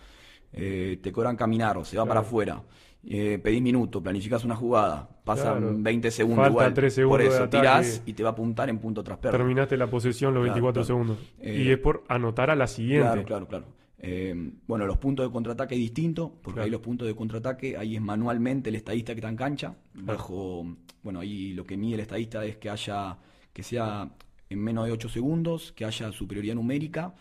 eh, 0.52 1.00
te 1.02 1.12
cobran 1.12 1.36
caminar 1.36 1.78
o 1.78 1.86
se 1.86 1.98
va 1.98 2.06
para 2.06 2.20
afuera, 2.20 2.62
eh, 3.08 3.40
pedís 3.42 3.62
minuto, 3.62 4.04
planificas 4.04 4.44
una 4.44 4.56
jugada, 4.56 5.08
pasan 5.24 5.81
20 5.81 6.12
segundos 6.12 6.50
igual, 6.50 6.74
por 7.07 7.22
eso 7.22 7.48
tirás 7.48 8.02
y 8.06 8.14
te 8.14 8.24
va 8.24 8.30
a 8.30 8.31
apuntar 8.33 8.69
en 8.69 8.80
punto 8.80 9.04
tras 9.04 9.19
pérdida. 9.19 9.38
Terminaste 9.38 9.78
la 9.78 9.88
posesión 9.88 10.33
los 10.33 10.44
24 10.44 10.83
segundos. 10.83 11.18
y 11.42 11.72
es 11.72 11.78
por 11.78 12.04
anotar 12.10 12.50
a 12.50 12.56
la 12.56 12.68
siguiente. 12.68 13.07
Claro, 13.07 13.24
claro, 13.24 13.48
claro. 13.48 13.79
Eh, 14.02 14.34
bueno, 14.66 14.86
los 14.86 14.98
puntos 14.98 15.26
de 15.26 15.32
contraataque 15.32 15.76
es 15.76 15.82
distinto, 15.82 16.40
porque 16.42 16.62
ahí 16.62 16.70
los 16.70 16.80
puntos 16.80 17.08
de 17.08 17.16
contraataque, 17.16 17.76
ahí 17.76 17.96
es 17.96 18.02
manualmente 18.02 18.70
el 18.70 18.76
estadista 18.76 19.14
que 19.14 19.20
está 19.20 19.30
en 19.30 19.36
cancha, 19.36 19.76
bajo, 19.94 20.66
bueno, 21.04 21.20
ahí 21.20 21.54
lo 21.54 21.66
que 21.66 21.76
mide 21.76 21.96
el 21.96 22.00
estadista 22.02 22.46
es 22.46 22.58
que 22.58 22.70
haya, 22.70 23.18
que 23.52 23.62
sea 23.62 24.10
en 24.50 24.60
menos 24.60 24.86
de 24.86 24.94
8 24.94 25.10
segundos, 25.10 25.74
que 25.74 25.84
haya 25.84 26.12
superioridad 26.14 26.56
numérica, 26.56 27.14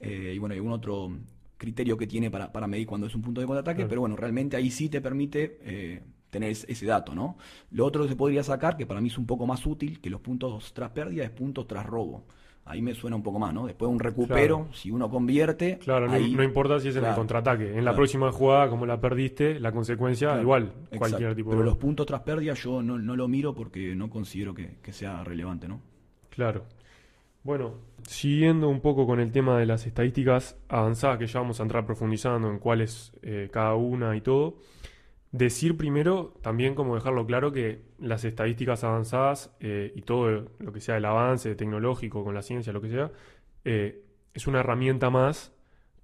eh, 0.00 0.32
y 0.34 0.38
bueno, 0.38 0.54
hay 0.54 0.58
algún 0.58 0.72
otro 0.72 1.16
criterio 1.56 1.96
que 1.96 2.08
tiene 2.08 2.32
para, 2.32 2.52
para 2.52 2.66
medir 2.66 2.86
cuando 2.86 3.06
es 3.06 3.14
un 3.14 3.22
punto 3.22 3.40
de 3.40 3.46
contraataque, 3.46 3.86
pero 3.86 4.00
bueno, 4.00 4.16
realmente 4.16 4.56
ahí 4.56 4.72
sí 4.72 4.88
te 4.88 5.00
permite 5.00 5.60
eh, 5.62 6.02
tener 6.30 6.50
ese 6.50 6.84
dato, 6.84 7.14
¿no? 7.14 7.38
Lo 7.70 7.86
otro 7.86 8.02
que 8.02 8.08
se 8.08 8.16
podría 8.16 8.42
sacar, 8.42 8.76
que 8.76 8.86
para 8.86 9.00
mí 9.00 9.08
es 9.08 9.18
un 9.18 9.26
poco 9.26 9.46
más 9.46 9.64
útil 9.66 10.00
que 10.00 10.10
los 10.10 10.20
puntos 10.20 10.74
tras 10.74 10.90
pérdida, 10.90 11.22
es 11.22 11.30
puntos 11.30 11.68
tras 11.68 11.86
robo 11.86 12.24
ahí 12.66 12.80
me 12.80 12.94
suena 12.94 13.16
un 13.16 13.22
poco 13.22 13.38
más, 13.38 13.52
¿no? 13.52 13.66
Después 13.66 13.90
un 13.90 13.98
recupero, 13.98 14.68
si 14.72 14.90
uno 14.90 15.08
convierte. 15.10 15.78
Claro, 15.78 16.08
no, 16.08 16.42
importa 16.42 16.80
si 16.80 16.88
es 16.88 16.96
en 16.96 17.04
el 17.04 17.14
contraataque. 17.14 17.76
En 17.76 17.84
la 17.84 17.94
próxima 17.94 18.32
jugada, 18.32 18.68
como 18.68 18.86
la 18.86 19.00
perdiste, 19.00 19.60
la 19.60 19.72
consecuencia, 19.72 20.40
igual, 20.40 20.72
cualquier 20.96 21.34
tipo 21.34 21.50
Pero 21.50 21.62
los 21.62 21.76
puntos 21.76 22.06
tras 22.06 22.20
pérdida 22.22 22.54
yo 22.54 22.82
no, 22.82 22.98
lo 22.98 23.28
miro 23.28 23.54
porque 23.54 23.94
no 23.94 24.08
considero 24.10 24.54
que, 24.54 24.92
sea 24.92 25.24
relevante, 25.24 25.68
¿no? 25.68 25.80
Claro. 26.30 26.64
Bueno, 27.42 27.74
siguiendo 28.06 28.68
un 28.68 28.80
poco 28.80 29.06
con 29.06 29.20
el 29.20 29.30
tema 29.30 29.58
de 29.58 29.66
las 29.66 29.86
estadísticas 29.86 30.56
avanzadas, 30.68 31.18
que 31.18 31.26
ya 31.26 31.40
vamos 31.40 31.60
a 31.60 31.64
entrar 31.64 31.84
profundizando 31.84 32.48
en 32.48 32.58
cuál 32.58 32.80
es 32.80 33.12
eh, 33.22 33.50
cada 33.52 33.74
una 33.74 34.16
y 34.16 34.22
todo. 34.22 34.56
Decir 35.34 35.76
primero, 35.76 36.32
también 36.42 36.76
como 36.76 36.94
dejarlo 36.94 37.26
claro, 37.26 37.50
que 37.50 37.82
las 37.98 38.24
estadísticas 38.24 38.84
avanzadas 38.84 39.52
eh, 39.58 39.92
y 39.96 40.02
todo 40.02 40.48
lo 40.60 40.72
que 40.72 40.80
sea 40.80 40.96
el 40.96 41.04
avance 41.04 41.56
tecnológico 41.56 42.22
con 42.22 42.36
la 42.36 42.42
ciencia, 42.42 42.72
lo 42.72 42.80
que 42.80 42.88
sea, 42.88 43.10
eh, 43.64 44.04
es 44.32 44.46
una 44.46 44.60
herramienta 44.60 45.10
más 45.10 45.52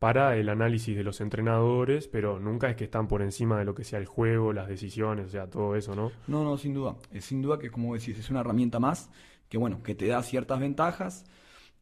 para 0.00 0.36
el 0.36 0.48
análisis 0.48 0.96
de 0.96 1.04
los 1.04 1.20
entrenadores, 1.20 2.08
pero 2.08 2.40
nunca 2.40 2.70
es 2.70 2.74
que 2.74 2.82
están 2.82 3.06
por 3.06 3.22
encima 3.22 3.56
de 3.56 3.64
lo 3.64 3.72
que 3.72 3.84
sea 3.84 4.00
el 4.00 4.06
juego, 4.06 4.52
las 4.52 4.66
decisiones, 4.66 5.26
o 5.26 5.30
sea, 5.30 5.48
todo 5.48 5.76
eso, 5.76 5.94
¿no? 5.94 6.10
No, 6.26 6.42
no, 6.42 6.58
sin 6.58 6.74
duda. 6.74 6.96
Es 7.12 7.26
sin 7.26 7.40
duda 7.40 7.60
que, 7.60 7.70
como 7.70 7.94
decís, 7.94 8.18
es 8.18 8.30
una 8.30 8.40
herramienta 8.40 8.80
más 8.80 9.12
que, 9.48 9.58
bueno, 9.58 9.80
que 9.84 9.94
te 9.94 10.08
da 10.08 10.24
ciertas 10.24 10.58
ventajas. 10.58 11.24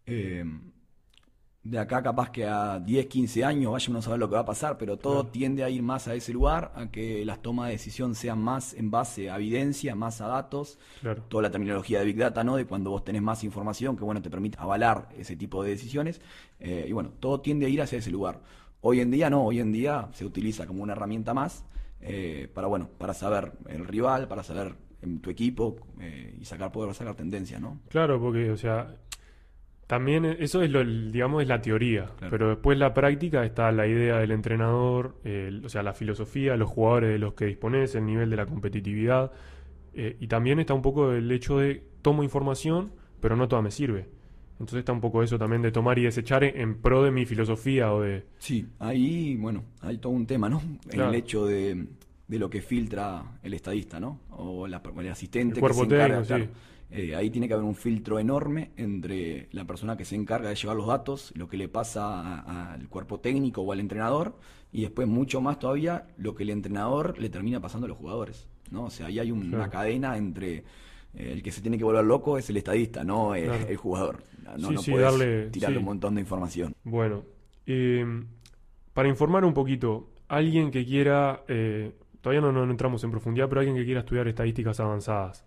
Eh, 0.05 0.45
de 1.69 1.79
acá 1.79 2.03
capaz 2.03 2.31
que 2.31 2.47
a 2.47 2.79
10, 2.79 3.07
15 3.07 3.45
años 3.45 3.73
vayamos 3.73 4.03
a 4.03 4.05
saber 4.07 4.19
lo 4.19 4.29
que 4.29 4.37
va 4.37 4.41
a 4.41 4.47
pasar, 4.47 4.79
pero 4.79 4.97
todo 4.97 5.27
tiende 5.27 5.65
a 5.65 5.69
ir 5.69 5.83
más 5.83 6.09
a 6.09 6.15
ese 6.15 6.33
lugar, 6.33 6.73
a 6.75 6.91
que 6.91 7.25
las 7.27 7.43
tomas 7.43 7.67
de 7.67 7.73
decisión 7.73 8.15
sean 8.15 8.41
más 8.41 8.73
en 8.73 8.91
base 8.91 9.29
a 9.29 9.37
evidencia, 9.37 9.95
más 9.95 10.23
a 10.23 10.29
datos, 10.29 10.79
toda 11.29 11.43
la 11.43 11.51
terminología 11.51 11.99
de 11.99 12.07
Big 12.07 12.17
Data, 12.17 12.43
¿no? 12.43 12.57
De 12.57 12.65
cuando 12.65 12.91
vos 12.91 13.05
tenés 13.05 13.21
más 13.21 13.45
información 13.45 13.97
que, 13.97 14.05
bueno, 14.05 14.23
te 14.23 14.31
permite 14.31 14.57
avalar 14.59 15.11
ese 15.19 15.37
tipo 15.37 15.63
de 15.63 15.71
decisiones, 15.71 16.23
eh, 16.59 16.87
y 16.89 16.93
bueno, 16.93 17.11
todo 17.21 17.41
tiende 17.41 17.67
a 17.67 17.69
ir 17.69 17.83
hacia 17.83 17.99
ese 17.99 18.11
lugar. 18.11 18.41
Hoy 18.81 19.01
en 19.01 19.11
día 19.11 19.29
no, 19.29 19.45
hoy 19.45 19.61
en 19.61 19.71
día 19.71 20.09
se 20.13 20.25
utiliza 20.25 20.67
como 20.67 20.83
una 20.83 20.95
herramienta 20.95 21.35
más, 21.35 21.65
eh, 22.01 22.49
para, 22.55 22.67
bueno, 22.67 22.89
para 22.97 23.13
saber 23.13 23.53
el 23.69 23.85
rival, 23.85 24.27
para 24.27 24.43
saber 24.43 24.75
en 25.03 25.21
tu 25.21 25.29
equipo 25.29 25.77
eh, 26.01 26.35
y 26.41 26.45
sacar 26.47 26.73
poder 26.73 26.95
sacar 26.95 27.15
tendencia, 27.15 27.59
¿no? 27.59 27.81
Claro, 27.89 28.19
porque, 28.19 28.51
o 28.51 28.57
sea, 28.57 28.97
también 29.89 30.27
eso 30.27 30.63
es 30.63 30.71
lo, 30.71 30.85
digamos, 30.85 31.43
es 31.43 31.49
la 31.49 31.63
teoría, 31.63 32.11
pero 32.31 32.51
después 32.51 32.79
la 32.79 32.93
práctica 32.93 33.43
está 33.45 33.73
la 33.73 33.87
idea 33.87 34.19
del 34.19 34.33
entrenador, 34.33 35.17
o 35.65 35.69
sea, 35.71 35.83
la 35.83 35.95
filosofía, 35.95 36.57
los 36.57 36.69
jugadores 36.69 37.11
de 37.11 37.19
los 37.19 37.33
que 37.33 37.47
dispones, 37.47 37.95
el 37.95 38.05
nivel 38.05 38.29
de 38.29 38.37
la 38.37 38.45
competitividad, 38.45 39.33
eh, 39.95 40.17
y 40.21 40.27
también 40.29 40.61
está 40.61 40.75
un 40.75 40.83
poco 40.83 41.13
el 41.13 41.33
hecho 41.33 41.59
de 41.59 41.83
tomo 42.03 42.23
información, 42.23 42.93
pero 43.21 43.35
no 43.35 43.49
toda 43.49 43.63
me 43.63 43.71
sirve. 43.71 44.07
Entonces 44.61 44.81
está 44.81 44.93
un 44.93 45.01
poco 45.01 45.23
eso 45.23 45.39
también 45.39 45.63
de 45.63 45.73
tomar 45.73 45.99
y 45.99 46.03
desechar 46.03 46.45
en, 46.45 46.77
pro 46.83 47.03
de 47.03 47.11
mi 47.11 47.25
filosofía 47.25 47.91
o 47.93 48.03
de... 48.03 48.27
Sí, 48.39 48.67
ahí, 48.81 49.37
bueno, 49.37 49.65
hay 49.81 49.97
todo 49.97 50.13
un 50.13 50.27
tema, 50.27 50.51
¿no? 50.51 50.61
El 50.91 51.15
hecho 51.15 51.47
de, 51.47 51.87
de, 52.27 52.39
lo 52.39 52.51
que 52.51 52.61
filtra 52.61 53.39
el 53.43 53.55
estadista, 53.55 53.99
¿no? 53.99 54.21
O, 54.33 54.69
la, 54.69 54.83
el 54.99 55.09
asistente 55.09 55.63
que 55.63 55.73
se 55.73 55.83
encarga, 55.83 56.25
eh, 56.91 57.15
ahí 57.15 57.31
tiene 57.31 57.49
que 57.49 57.55
haber 57.55 57.67
un 57.67 57.75
filtro 57.75 58.19
enorme 58.19 58.71
entre 58.77 59.49
la 59.53 59.67
persona 59.67 59.97
que 59.97 60.05
se 60.05 60.17
encarga 60.17 60.49
de 60.49 60.55
llevar 60.55 60.77
los 60.77 60.87
datos, 60.87 61.33
lo 61.35 61.49
que 61.49 61.57
le 61.57 61.69
pasa 61.69 62.73
al 62.73 62.89
cuerpo 62.89 63.21
técnico 63.21 63.63
o 63.63 63.73
al 63.73 63.81
entrenador, 63.81 64.37
y 64.73 64.83
después 64.83 65.07
mucho 65.07 65.41
más 65.41 65.59
todavía 65.59 66.07
lo 66.17 66.35
que 66.35 66.45
el 66.45 66.51
entrenador 66.51 67.19
le 67.19 67.29
termina 67.29 67.61
pasando 67.61 67.87
a 67.87 67.89
los 67.89 67.99
jugadores, 67.99 68.49
¿no? 68.71 68.85
O 68.85 68.91
sea, 68.91 69.07
ahí 69.07 69.19
hay 69.19 69.31
una 69.31 69.69
cadena 69.69 70.17
entre 70.17 70.65
eh, 71.15 71.33
el 71.33 71.43
que 71.43 71.53
se 71.53 71.61
tiene 71.61 71.77
que 71.77 71.85
volver 71.85 72.05
loco 72.05 72.39
es 72.39 72.49
el 72.51 72.57
estadista, 72.57 73.05
no 73.05 73.35
el, 73.35 73.77
jugador. 73.77 74.23
No, 74.59 74.71
no 74.71 74.81
puedes 74.83 75.53
tirarle 75.53 75.79
un 75.79 75.85
montón 75.85 76.15
de 76.15 76.23
información. 76.23 76.75
Bueno, 76.85 77.23
para 78.95 79.09
informar 79.09 79.45
un 79.45 79.55
poquito, 79.55 80.11
alguien 80.29 80.71
que 80.71 80.85
quiera, 80.85 81.43
eh, 81.49 81.93
todavía 82.21 82.41
no, 82.41 82.51
no, 82.51 82.71
entramos 82.71 83.05
en 83.05 83.11
profundidad, 83.11 83.49
pero 83.49 83.61
alguien 83.61 83.77
que 83.77 83.85
quiera 83.85 84.01
estudiar 84.01 84.27
estadísticas 84.29 84.81
avanzadas, 84.81 85.45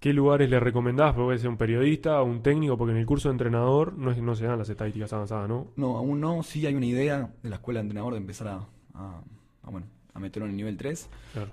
¿qué 0.00 0.12
lugares 0.12 0.50
le 0.50 0.58
recomendás? 0.58 1.14
Puede 1.14 1.38
ser 1.38 1.48
un 1.48 1.56
periodista 1.56 2.20
o 2.20 2.24
un 2.24 2.42
técnico, 2.42 2.76
porque 2.76 2.92
en 2.92 2.98
el 2.98 3.06
curso 3.06 3.28
de 3.28 3.34
entrenador 3.34 3.92
no, 3.96 4.14
no 4.14 4.34
se 4.34 4.46
dan 4.46 4.58
las 4.58 4.68
estadísticas 4.68 5.12
avanzadas, 5.12 5.48
¿no? 5.48 5.68
No, 5.76 5.96
aún 5.96 6.20
no. 6.20 6.42
Sí 6.42 6.66
hay 6.66 6.74
una 6.74 6.86
idea 6.86 7.30
de 7.42 7.50
la 7.50 7.56
escuela 7.56 7.80
de 7.80 7.82
entrenador 7.82 8.14
de 8.14 8.18
empezar 8.18 8.48
a, 8.48 8.68
a, 8.94 9.22
a 9.62 9.70
bueno, 9.70 9.86
a 10.14 10.18
meterlo 10.18 10.46
en 10.46 10.52
el 10.52 10.56
nivel 10.56 10.76
3. 10.76 11.08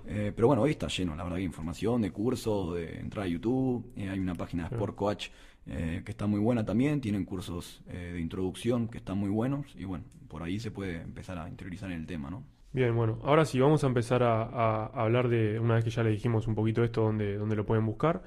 Eh, 0.06 0.32
pero 0.34 0.48
bueno, 0.48 0.62
hoy 0.62 0.72
está 0.72 0.88
lleno, 0.88 1.14
la 1.14 1.24
verdad, 1.24 1.36
de 1.36 1.44
información, 1.44 2.02
de 2.02 2.10
cursos, 2.10 2.74
de 2.74 2.98
entrar 2.98 3.26
a 3.26 3.28
YouTube. 3.28 3.92
Eh, 3.96 4.08
hay 4.08 4.18
una 4.18 4.34
página 4.34 4.68
de 4.68 4.74
Sport 4.74 4.94
Coach 4.94 5.28
eh, 5.66 6.02
que 6.04 6.10
está 6.10 6.26
muy 6.26 6.40
buena 6.40 6.64
también. 6.64 7.00
Tienen 7.00 7.24
cursos 7.24 7.82
de 7.86 8.20
introducción 8.20 8.88
que 8.88 8.98
están 8.98 9.18
muy 9.18 9.30
buenos. 9.30 9.66
Y 9.76 9.84
bueno, 9.84 10.04
por 10.28 10.42
ahí 10.42 10.58
se 10.58 10.70
puede 10.70 11.02
empezar 11.02 11.38
a 11.38 11.48
interiorizar 11.48 11.90
en 11.90 12.00
el 12.00 12.06
tema, 12.06 12.30
¿no? 12.30 12.42
Bien, 12.72 12.94
bueno, 12.94 13.18
ahora 13.22 13.44
sí, 13.44 13.58
vamos 13.58 13.82
a 13.82 13.86
empezar 13.86 14.22
a, 14.22 14.86
hablar 14.86 15.28
de, 15.28 15.58
una 15.58 15.74
vez 15.74 15.84
que 15.84 15.90
ya 15.90 16.02
le 16.02 16.10
dijimos 16.10 16.46
un 16.46 16.54
poquito 16.54 16.84
esto, 16.84 17.02
donde, 17.02 17.36
donde 17.36 17.56
lo 17.56 17.64
pueden 17.64 17.86
buscar. 17.86 18.22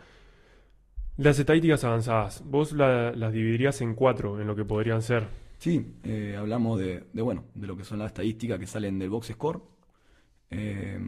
Las 1.17 1.37
estadísticas 1.37 1.83
avanzadas, 1.83 2.43
vos 2.45 2.71
las 2.71 3.33
dividirías 3.33 3.81
en 3.81 3.93
cuatro, 3.93 4.41
en 4.41 4.47
lo 4.47 4.55
que 4.55 4.65
podrían 4.65 5.01
ser. 5.01 5.27
Sí, 5.59 5.93
hablamos 6.37 6.79
de, 6.79 7.03
de, 7.13 7.21
bueno, 7.21 7.43
de 7.53 7.67
lo 7.67 7.77
que 7.77 7.83
son 7.83 7.99
las 7.99 8.07
estadísticas 8.07 8.57
que 8.57 8.65
salen 8.65 8.97
del 8.97 9.11
box 9.11 9.27
score, 9.27 9.61
eh, 10.49 10.99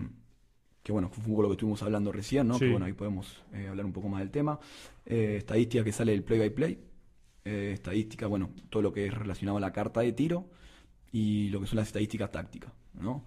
que 0.82 0.92
bueno, 0.92 1.10
fue 1.10 1.24
un 1.24 1.30
poco 1.30 1.42
lo 1.44 1.48
que 1.50 1.54
estuvimos 1.54 1.84
hablando 1.84 2.12
recién, 2.12 2.48
¿no? 2.48 2.60
Que 2.60 2.70
bueno, 2.70 2.86
ahí 2.86 2.94
podemos 2.94 3.42
eh, 3.54 3.68
hablar 3.68 3.86
un 3.86 3.94
poco 3.94 4.10
más 4.10 4.20
del 4.20 4.32
tema. 4.32 4.60
Eh, 5.06 5.38
estadística 5.38 5.84
que 5.84 5.92
sale 5.92 6.12
del 6.12 6.24
play 6.24 6.40
by 6.40 6.50
play. 6.50 6.80
estadística, 7.46 8.28
bueno, 8.28 8.52
todo 8.70 8.84
lo 8.84 8.94
que 8.94 9.06
es 9.08 9.14
relacionado 9.14 9.58
a 9.58 9.62
la 9.62 9.72
carta 9.72 10.02
de 10.02 10.12
tiro 10.14 10.50
y 11.14 11.48
lo 11.50 11.62
que 11.62 11.68
son 11.68 11.78
las 11.78 11.88
estadísticas 11.88 12.32
tácticas, 12.32 12.74
¿no? 13.00 13.24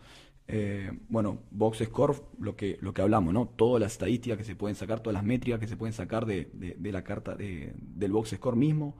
bueno, 1.08 1.40
box 1.50 1.78
score, 1.86 2.14
lo 2.38 2.54
que, 2.54 2.78
lo 2.80 2.94
que 2.94 3.02
hablamos, 3.02 3.34
¿no? 3.34 3.48
Todas 3.56 3.80
las 3.80 3.92
estadísticas 3.92 4.38
que 4.38 4.44
se 4.44 4.54
pueden 4.54 4.76
sacar, 4.76 5.00
todas 5.00 5.14
las 5.14 5.24
métricas 5.24 5.58
que 5.58 5.66
se 5.66 5.76
pueden 5.76 5.92
sacar 5.92 6.24
de, 6.24 6.76
la 6.80 7.02
carta 7.02 7.34
de, 7.34 7.72
del 7.76 8.12
box 8.12 8.30
score 8.36 8.54
mismo. 8.54 8.96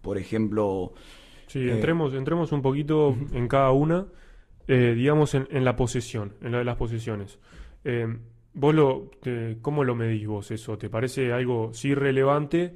por 0.00 0.16
ejemplo... 0.16 0.94
Sí, 1.48 1.68
entremos, 1.68 2.14
entremos 2.14 2.52
un 2.52 2.62
poquito 2.62 3.14
en 3.32 3.48
cada 3.48 3.70
una. 3.72 4.06
Eh, 4.66 4.94
digamos, 4.96 5.34
en, 5.34 5.64
la 5.64 5.76
posesión, 5.76 6.34
en 6.40 6.52
lo 6.52 6.58
de 6.58 6.64
las 6.64 6.76
posesiones. 6.76 7.38
Eh, 7.84 8.06
¿Vos 8.54 8.74
lo, 8.74 9.10
cómo 9.60 9.84
lo 9.84 9.94
medís 9.94 10.26
vos 10.26 10.50
eso? 10.50 10.78
¿Te 10.78 10.88
parece 10.88 11.32
algo 11.32 11.74
sí 11.74 11.94
relevante? 11.94 12.74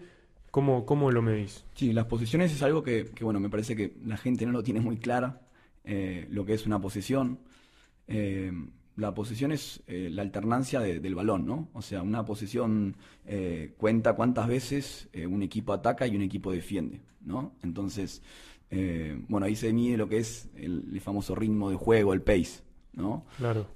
¿Cómo, 0.51 0.87
cómo 0.87 1.11
lo 1.11 1.23
medís? 1.23 1.65
Sí, 1.75 1.93
las 1.93 2.07
posesiones 2.07 2.53
es 2.53 2.63
algo 2.63 2.83
que, 2.83 3.11
bueno, 3.21 3.41
me 3.41 3.51
parece 3.51 3.77
que 3.77 3.95
la 4.05 4.17
gente 4.17 4.47
no 4.47 4.53
lo 4.53 4.63
tiene 4.63 4.81
muy 4.81 4.97
clara, 4.97 5.43
eh, 5.85 6.27
lo 6.31 6.45
que 6.45 6.55
es 6.55 6.67
una 6.67 6.81
posesión. 6.81 7.39
la 8.97 9.15
posesión 9.15 9.53
es 9.53 9.83
la 9.87 10.23
alternancia 10.23 10.81
del 10.81 11.15
balón, 11.15 11.47
¿no? 11.47 11.69
O 11.73 11.83
sea, 11.83 12.03
una 12.03 12.25
posesión 12.25 12.97
cuenta 13.77 14.15
cuántas 14.15 14.49
veces 14.49 15.09
un 15.29 15.43
equipo 15.43 15.73
ataca 15.73 16.07
y 16.07 16.17
un 16.17 16.23
equipo 16.23 16.51
defiende, 16.51 17.01
¿no? 17.21 17.53
Entonces, 17.63 18.23
eh, 18.71 19.19
bueno, 19.29 19.47
ahí 19.47 19.57
se 19.57 19.73
mide 19.73 19.97
lo 19.97 20.09
que 20.09 20.19
es 20.19 20.49
el, 20.55 21.01
famoso 21.01 21.35
ritmo 21.35 21.71
de 21.71 21.77
juego, 21.77 22.13
el 22.13 22.23
pace, 22.23 22.63
¿no? 22.93 23.25
Claro. 23.39 23.67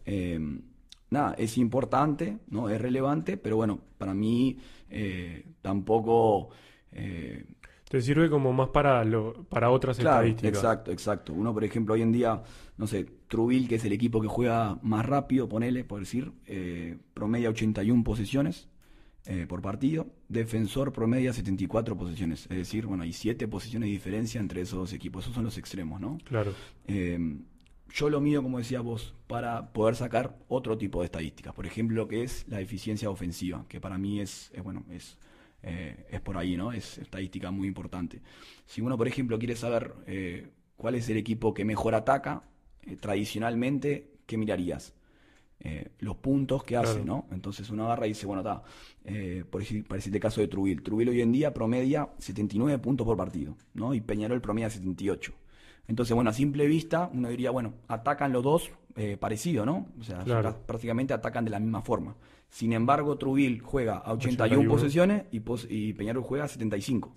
Eh, 1.13 1.15
nada, 1.15 1.35
es 1.39 1.59
importante, 1.59 2.39
¿no? 2.49 2.69
Es 2.69 2.81
relevante, 2.81 3.37
pero 3.37 3.57
bueno, 3.57 3.81
para 3.99 4.15
mí 4.15 4.59
eh, 4.91 5.45
tampoco... 5.61 6.51
Te 6.91 8.01
sirve 8.01 8.31
como 8.31 8.55
más 8.55 8.71
para 8.71 9.05
lo, 9.05 9.45
para 9.51 9.71
otras 9.71 9.99
claro, 9.99 10.27
estadísticas. 10.27 10.59
Exacto, 10.59 10.93
exacto. 10.93 11.33
Uno, 11.35 11.53
por 11.53 11.63
ejemplo, 11.63 11.93
hoy 11.93 12.01
en 12.01 12.11
día, 12.11 12.43
no 12.79 12.87
sé, 12.87 13.05
Trubil, 13.29 13.69
que 13.69 13.75
es 13.75 13.85
el 13.85 13.93
equipo 13.93 14.21
que 14.23 14.29
juega 14.29 14.79
más 14.81 15.05
rápido, 15.05 15.47
ponele, 15.47 15.85
por 15.85 16.01
decir, 16.01 16.33
promedia 17.13 17.51
81 17.51 18.03
posiciones 18.03 18.69
eh, 19.25 19.47
por 19.49 19.63
partido. 19.63 20.09
Defensor 20.29 20.93
promedia 20.93 21.33
74 21.33 21.97
posiciones. 21.97 22.43
Es 22.51 22.57
decir, 22.57 22.87
bueno, 22.87 23.05
hay 23.05 23.13
7 23.13 23.47
posiciones 23.47 23.87
de 23.87 23.93
diferencia 23.93 24.41
entre 24.41 24.63
esos 24.63 24.79
dos 24.81 24.93
equipos. 24.93 25.25
Esos 25.25 25.35
son 25.35 25.45
los 25.45 25.59
extremos, 25.59 26.01
¿no? 26.01 26.19
Claro. 26.25 26.53
Eh, 26.89 27.21
yo 27.93 28.11
lo 28.11 28.21
mido, 28.21 28.43
como 28.43 28.59
decía 28.59 28.81
vos, 28.81 29.15
para 29.27 29.73
poder 29.73 29.97
sacar 29.97 30.37
otro 30.49 30.79
tipo 30.79 31.01
de 31.01 31.07
estadísticas. 31.07 31.55
Por 31.55 31.67
ejemplo, 31.67 31.97
lo 31.97 32.09
que 32.09 32.23
es 32.23 32.47
la 32.49 32.61
eficiencia 32.61 33.11
ofensiva, 33.11 33.67
que 33.69 33.81
para 33.81 33.99
mí 33.99 34.21
es, 34.21 34.53
bueno, 34.63 34.85
es, 34.91 35.19
eh, 35.63 36.07
es 36.11 36.21
por 36.21 36.37
ahí, 36.37 36.57
¿no? 36.57 36.73
Es 36.73 36.99
estadística 36.99 37.51
muy 37.51 37.69
importante. 37.69 38.23
Si 38.67 38.81
uno, 38.81 38.97
por 38.97 39.09
ejemplo, 39.09 39.39
quiere 39.39 39.57
saber 39.57 39.95
cuál 40.77 40.95
es 40.95 41.09
el 41.09 41.17
equipo 41.17 41.55
que 41.55 41.65
mejor 41.65 41.95
ataca, 41.95 42.45
tradicionalmente, 43.01 44.11
¿qué 44.27 44.37
mirarías? 44.37 44.95
Eh, 45.65 45.91
los 46.01 46.17
puntos 46.17 46.65
que 46.65 46.77
hace, 46.77 47.05
¿no? 47.05 47.29
Entonces 47.31 47.71
uno 47.71 47.85
agarra 47.85 48.07
y 48.07 48.11
dice, 48.11 48.27
bueno, 48.27 48.41
está, 48.41 48.65
eh, 49.05 49.45
por 49.49 49.61
decir, 49.61 49.87
para 49.87 50.03
el 50.03 50.21
caso 50.21 50.41
de 50.41 50.49
Trubil. 50.49 50.83
Trubil 50.83 51.09
hoy 51.09 51.21
en 51.21 51.31
día 51.31 51.55
promedia 51.55 52.09
79 52.19 52.81
puntos 52.81 53.07
por 53.07 53.17
partido, 53.17 53.57
¿no? 53.73 53.95
Y 53.95 54.01
Peñarol 54.01 54.41
promedia 54.41 54.71
78. 54.71 55.33
Entonces, 55.89 56.15
bueno, 56.15 56.31
a 56.31 56.33
simple 56.33 56.67
vista, 56.67 57.11
uno 57.13 57.29
diría, 57.29 57.51
bueno, 57.51 57.75
atacan 57.89 58.33
los 58.33 58.43
dos 58.43 58.71
eh, 58.97 59.17
parecido, 59.19 59.65
¿no? 59.67 59.89
O 59.99 60.05
sea, 60.05 60.25
prácticamente 60.67 61.15
atacan 61.15 61.45
de 61.45 61.51
la 61.51 61.59
misma 61.59 61.83
forma. 61.83 62.15
Sin 62.53 62.75
embargo, 62.75 63.17
Trubil 63.17 63.63
juega 63.63 63.97
a 63.97 64.13
81, 64.13 64.69
posesiones 64.69 65.25
y, 65.33 65.43
y, 65.71 65.95
Peñarol 65.95 66.23
juega 66.23 66.45
a 66.45 66.49
75. 66.49 67.15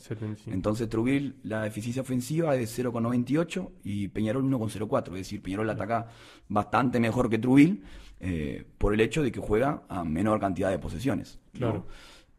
Entonces, 0.48 0.88
Trubil, 0.88 1.36
la 1.43 1.67
eficiencia 1.67 2.01
ofensiva 2.01 2.55
es 2.55 2.77
de 2.77 2.84
0,98 2.84 3.69
y 3.84 4.07
Peñarol 4.07 4.45
1,04. 4.45 5.07
Es 5.07 5.13
decir, 5.13 5.41
Peñarol 5.41 5.69
ataca 5.69 6.07
bastante 6.48 7.01
mejor 7.01 7.29
que 7.29 7.38
Trubil 7.38 7.84
eh, 8.22 8.65
por 8.77 8.93
el 8.93 9.01
hecho 9.01 9.22
de 9.24 9.31
que 9.34 9.41
juega 9.41 9.84
a 9.89 10.05
menor 10.05 10.39
cantidad 10.39 10.69
de 10.69 10.79
posesiones. 10.79 11.38
Claro. 11.51 11.86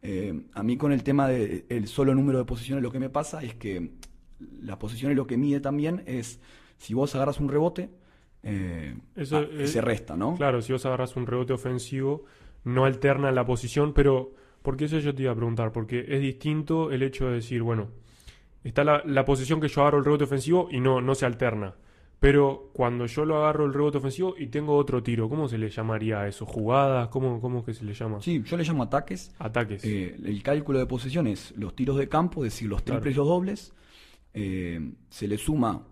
Eh, 0.01 0.47
a 0.53 0.63
mí 0.63 0.75
con 0.75 0.91
el 0.91 1.03
tema 1.03 1.27
del 1.27 1.87
solo 1.87 2.15
número 2.15 2.39
de 2.39 2.45
posesiones 2.45 2.83
lo 2.83 2.91
que 2.91 2.99
me 2.99 3.09
pasa 3.09 3.43
es 3.43 3.55
que 3.55 3.91
las 4.39 4.77
posesiones 4.77 5.17
lo 5.17 5.27
que 5.27 5.37
mide 5.37 5.59
también 5.59 6.03
es 6.05 6.39
si 6.77 6.93
vos 6.93 7.13
agarras 7.15 7.39
un 7.39 7.49
rebote, 7.49 7.89
eh, 8.43 8.95
Eso, 9.15 9.37
ah, 9.37 9.65
se 9.65 9.81
resta, 9.81 10.15
¿no? 10.15 10.35
Claro, 10.35 10.61
si 10.61 10.71
vos 10.73 10.85
agarras 10.85 11.15
un 11.15 11.25
rebote 11.25 11.53
ofensivo, 11.53 12.25
no 12.63 12.85
alterna 12.85 13.31
la 13.31 13.45
posición, 13.45 13.93
pero 13.93 14.33
porque 14.61 14.85
eso 14.85 14.99
yo 14.99 15.13
te 15.13 15.23
iba 15.23 15.31
a 15.31 15.35
preguntar, 15.35 15.71
porque 15.71 16.05
es 16.07 16.21
distinto 16.21 16.91
el 16.91 17.03
hecho 17.03 17.27
de 17.27 17.35
decir, 17.35 17.63
bueno, 17.63 17.89
está 18.63 18.83
la, 18.83 19.01
la 19.05 19.25
posición 19.25 19.59
que 19.59 19.67
yo 19.67 19.81
agarro 19.81 19.99
el 19.99 20.05
rebote 20.05 20.25
ofensivo 20.25 20.67
y 20.71 20.79
no, 20.79 21.01
no 21.01 21.15
se 21.15 21.25
alterna. 21.25 21.75
Pero 22.19 22.71
cuando 22.73 23.05
yo 23.05 23.25
lo 23.25 23.37
agarro 23.37 23.65
el 23.65 23.73
rebote 23.73 23.99
ofensivo 23.99 24.33
y 24.37 24.47
tengo 24.47 24.75
otro 24.75 25.03
tiro, 25.03 25.29
¿cómo 25.29 25.47
se 25.47 25.57
le 25.59 25.69
llamaría 25.69 26.21
a 26.21 26.27
eso? 26.27 26.47
¿Jugadas? 26.47 27.09
¿Cómo, 27.09 27.39
cómo 27.39 27.63
que 27.63 27.75
se 27.75 27.85
le 27.85 27.93
llama? 27.93 28.21
Sí, 28.21 28.41
yo 28.43 28.57
le 28.57 28.63
llamo 28.63 28.83
ataques. 28.83 29.31
Ataques. 29.37 29.85
Eh, 29.85 30.15
el 30.25 30.41
cálculo 30.41 30.79
de 30.79 30.87
posiciones, 30.87 31.53
los 31.55 31.75
tiros 31.75 31.95
de 31.97 32.09
campo, 32.09 32.43
es 32.43 32.53
decir, 32.53 32.69
los 32.69 32.83
triples 32.83 33.13
y 33.13 33.17
los 33.17 33.27
dobles. 33.27 33.73
Eh, 34.39 34.91
se 35.09 35.27
le 35.27 35.37
suma 35.37 35.87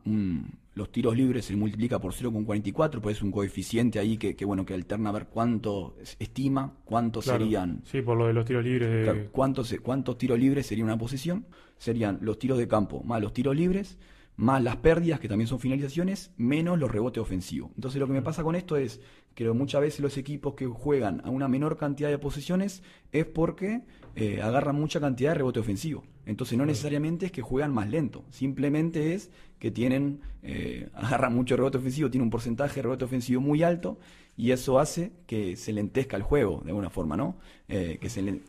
los 0.75 0.91
tiros 0.91 1.15
libres, 1.17 1.45
se 1.45 1.53
le 1.53 1.59
multiplica 1.59 1.99
por 1.99 2.13
0,44, 2.13 3.01
pues 3.01 3.17
es 3.17 3.23
un 3.23 3.31
coeficiente 3.31 3.97
ahí 3.97 4.17
que, 4.17 4.45
bueno 4.45 4.65
que 4.65 4.75
alterna 4.75 5.09
a 5.09 5.13
ver 5.13 5.27
cuánto 5.27 5.95
estima, 6.19 6.73
cuántos 6.85 7.25
serían. 7.25 7.81
Sí, 7.85 8.01
por 8.01 8.17
lo 8.17 8.27
de 8.27 8.33
los 8.33 8.45
tiros 8.45 8.63
libres. 8.63 9.29
¿cuántos, 9.31 9.73
¿Cuántos 9.81 10.17
tiros 10.17 10.37
libres 10.37 10.67
sería 10.67 10.83
una 10.83 10.97
posición? 10.97 11.47
Serían 11.77 12.19
los 12.21 12.37
tiros 12.37 12.57
de 12.57 12.67
campo 12.67 13.03
más 13.03 13.21
los 13.21 13.33
tiros 13.33 13.55
libres 13.55 13.97
más 14.37 14.61
las 14.61 14.77
pérdidas, 14.77 15.19
que 15.19 15.29
también 15.29 15.47
son 15.47 15.59
finalizaciones, 15.59 16.31
menos 16.37 16.77
los 16.77 16.91
rebotes 16.91 17.21
ofensivos. 17.21 17.71
Entonces 17.75 17.99
lo 17.99 18.07
que 18.07 18.13
me 18.13 18.21
pasa 18.21 18.43
con 18.43 18.55
esto 18.55 18.75
es 18.75 18.99
que 19.33 19.49
muchas 19.51 19.81
veces 19.81 19.99
los 20.01 20.17
equipos 20.17 20.55
que 20.55 20.65
juegan 20.65 21.21
a 21.25 21.29
una 21.29 21.47
menor 21.47 21.77
cantidad 21.77 22.09
de 22.09 22.17
posiciones 22.17 22.83
es 23.11 23.25
porque 23.25 23.83
eh, 24.15 24.41
agarran 24.41 24.75
mucha 24.75 24.99
cantidad 24.99 25.31
de 25.31 25.35
rebote 25.35 25.59
ofensivo. 25.59 26.03
Entonces 26.25 26.57
no 26.57 26.65
necesariamente 26.65 27.27
es 27.27 27.31
que 27.31 27.41
juegan 27.41 27.73
más 27.73 27.89
lento, 27.89 28.25
simplemente 28.29 29.13
es 29.13 29.31
que 29.59 29.71
tienen, 29.71 30.21
eh, 30.43 30.89
agarran 30.93 31.33
mucho 31.33 31.55
rebote 31.55 31.77
ofensivo, 31.77 32.09
tienen 32.09 32.25
un 32.25 32.31
porcentaje 32.31 32.75
de 32.75 32.81
rebote 32.83 33.05
ofensivo 33.05 33.41
muy 33.41 33.63
alto 33.63 33.97
y 34.37 34.51
eso 34.51 34.79
hace 34.79 35.11
que 35.27 35.55
se 35.55 35.71
lentezca 35.71 36.17
el 36.17 36.23
juego 36.23 36.61
de 36.63 36.71
alguna 36.71 36.89
forma, 36.89 37.15
¿no? 37.15 37.37
Eh, 37.67 37.97
que 38.01 38.09
se, 38.09 38.21
le, 38.21 38.41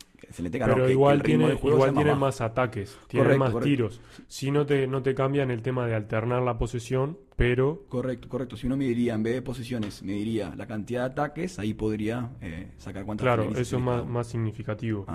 Pero 0.51 0.89
igual, 0.89 1.23
tiene, 1.23 1.53
igual 1.53 1.93
tienen 1.93 2.17
más, 2.17 2.41
ataques, 2.41 2.97
tienen 3.07 3.37
más 3.37 3.57
tiros. 3.61 4.01
Si 4.27 4.51
no 4.51 4.65
te, 4.65 4.85
no 4.87 5.01
te 5.01 5.15
cambian 5.15 5.49
el 5.49 5.61
tema 5.61 5.87
de 5.87 5.95
alternar 5.95 6.41
la 6.41 6.57
posesión, 6.57 7.17
pero... 7.37 7.85
Correcto, 7.87 8.27
correcto. 8.27 8.57
Si 8.57 8.67
uno 8.67 8.75
me 8.75 8.85
diría, 8.85 9.13
en 9.13 9.23
vez 9.23 9.35
de 9.35 9.41
posiciones, 9.41 10.03
me 10.03 10.13
diría 10.13 10.53
la 10.55 10.67
cantidad 10.67 11.01
de 11.01 11.11
ataques, 11.11 11.57
ahí 11.59 11.73
podría 11.73 12.31
eh, 12.41 12.71
sacar 12.77 13.05
cuántas 13.05 13.23
Claro, 13.23 13.43
eso 13.55 13.77
es 13.77 13.83
más, 13.83 14.05
más 14.05 14.27
significativo. 14.27 15.05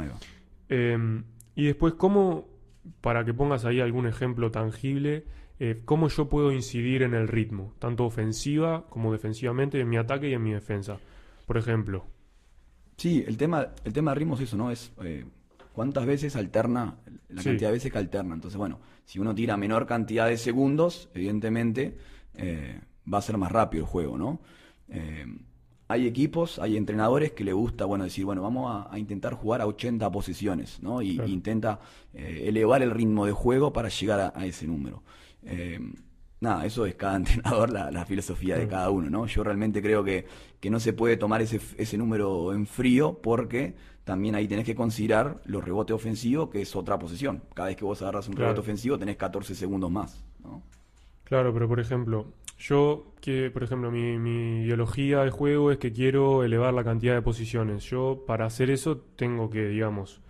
Em, 0.69 1.25
y 1.55 1.65
después, 1.65 1.95
¿cómo, 1.95 2.49
para 3.01 3.25
que 3.25 3.35
pongas 3.35 3.65
ahí 3.65 3.81
algún 3.81 4.07
ejemplo 4.07 4.51
tangible, 4.51 5.25
eh, 5.59 5.83
cómo 5.85 6.09
yo 6.09 6.29
puedo 6.29 6.53
incidir 6.53 7.03
en 7.03 7.15
el 7.15 7.29
ritmo, 7.29 7.75
tanto 7.79 8.05
ofensiva 8.05 8.87
como 8.89 9.13
defensivamente, 9.13 9.81
en 9.81 9.89
mi 9.89 9.97
ataque 9.97 10.29
y 10.29 10.35
en 10.35 10.43
mi 10.43 10.53
defensa? 10.53 10.99
Por 11.47 11.57
ejemplo. 11.57 12.05
Sí, 12.97 13.25
el 13.27 13.37
tema, 13.37 13.69
el 13.85 13.93
tema 13.93 14.13
de 14.13 14.15
ritmo 14.17 14.35
es 14.35 14.43
eso, 14.43 14.57
¿no? 14.57 14.71
Es 14.71 14.93
eh, 15.03 15.25
cuántas 15.73 16.07
veces 16.07 16.37
alterna, 16.37 16.97
la 17.29 17.43
cantidad 17.43 17.69
de 17.69 17.75
veces 17.75 17.93
que 17.93 17.99
alterna. 17.99 18.35
Entonces, 18.35 18.59
bueno, 18.59 18.81
si 19.05 19.19
uno 19.19 19.35
tira 19.35 19.57
menor 19.57 19.87
cantidad 19.87 20.27
de 20.27 20.37
segundos, 20.37 21.09
evidentemente 21.15 21.97
eh, 22.35 22.81
va 23.13 23.19
a 23.19 23.23
ser 23.23 23.37
más 23.39 23.53
rápido 23.53 23.85
el 23.85 23.91
juego, 23.91 24.19
¿no? 24.19 24.41
Hay 25.93 26.07
equipos, 26.07 26.59
hay 26.59 26.77
entrenadores 26.77 27.33
que 27.33 27.45
le 27.45 27.53
gusta, 27.53 27.85
bueno, 27.85 28.05
decir, 28.05 28.25
bueno, 28.25 28.43
vamos 28.43 28.87
a, 28.91 28.99
intentar 28.99 29.35
jugar 29.35 29.61
a 29.61 29.67
80 29.67 30.11
posiciones, 30.11 30.83
¿no? 30.83 31.03
Y, 31.03 31.21
intenta 31.27 31.81
eh, 32.15 32.45
elevar 32.47 32.83
el 32.83 32.91
ritmo 32.91 33.27
de 33.27 33.33
juego 33.33 33.73
para 33.73 33.89
llegar 33.89 34.33
a, 34.35 34.47
ese 34.47 34.67
número. 34.67 35.03
Eh, 35.45 35.79
nada, 36.41 36.65
eso 36.65 36.87
es 36.87 36.95
cada 36.95 37.17
entrenador, 37.19 37.71
la, 37.71 38.05
filosofía 38.07 38.57
de 38.57 38.67
cada 38.67 38.91
uno, 38.91 39.11
¿no? 39.11 39.27
Yo 39.27 39.45
realmente 39.45 39.83
creo 39.83 40.03
que, 40.03 40.27
que 40.61 40.71
no 40.71 40.81
se 40.81 40.95
puede 40.95 41.17
tomar 41.17 41.43
ese, 41.43 41.61
ese 41.77 41.99
número 41.99 42.55
en 42.55 42.67
frío 42.67 43.21
porque 43.23 43.75
también 44.05 44.35
ahí 44.35 44.49
tenés 44.49 44.65
que 44.65 44.75
considerar 44.75 45.41
los 45.45 45.63
rebotes 45.63 45.95
ofensivos, 45.95 46.49
que 46.49 46.63
es 46.63 46.75
otra 46.75 46.99
posición. 46.99 47.43
Cada 47.55 47.69
vez 47.69 47.77
que 47.77 47.85
vos 47.85 48.01
agarras 48.03 48.29
un 48.29 48.37
rebote 48.37 48.61
ofensivo 48.61 48.99
tenés 48.99 49.17
14 49.17 49.55
segundos 49.55 49.91
más, 49.91 50.25
¿no? 50.43 50.63
Claro, 51.25 51.53
pero 51.53 51.69
por 51.69 51.81
ejemplo, 51.81 52.27
yo, 52.63 53.13
que, 53.21 53.51
por 53.51 53.65
ejemplo, 53.65 53.91
mi, 53.91 54.63
ideología 54.63 55.25
de 55.25 55.31
juego 55.31 55.73
es 55.73 55.79
que 55.79 55.93
quiero 55.93 56.45
elevar 56.45 56.73
la 56.73 56.85
cantidad 56.85 57.13
de 57.13 57.21
posiciones. 57.21 57.83
Yo, 57.83 58.23
para 58.25 58.47
hacer 58.47 58.71
eso, 58.71 58.99
tengo 59.17 59.51
que, 59.51 59.67
digamos, 59.67 60.21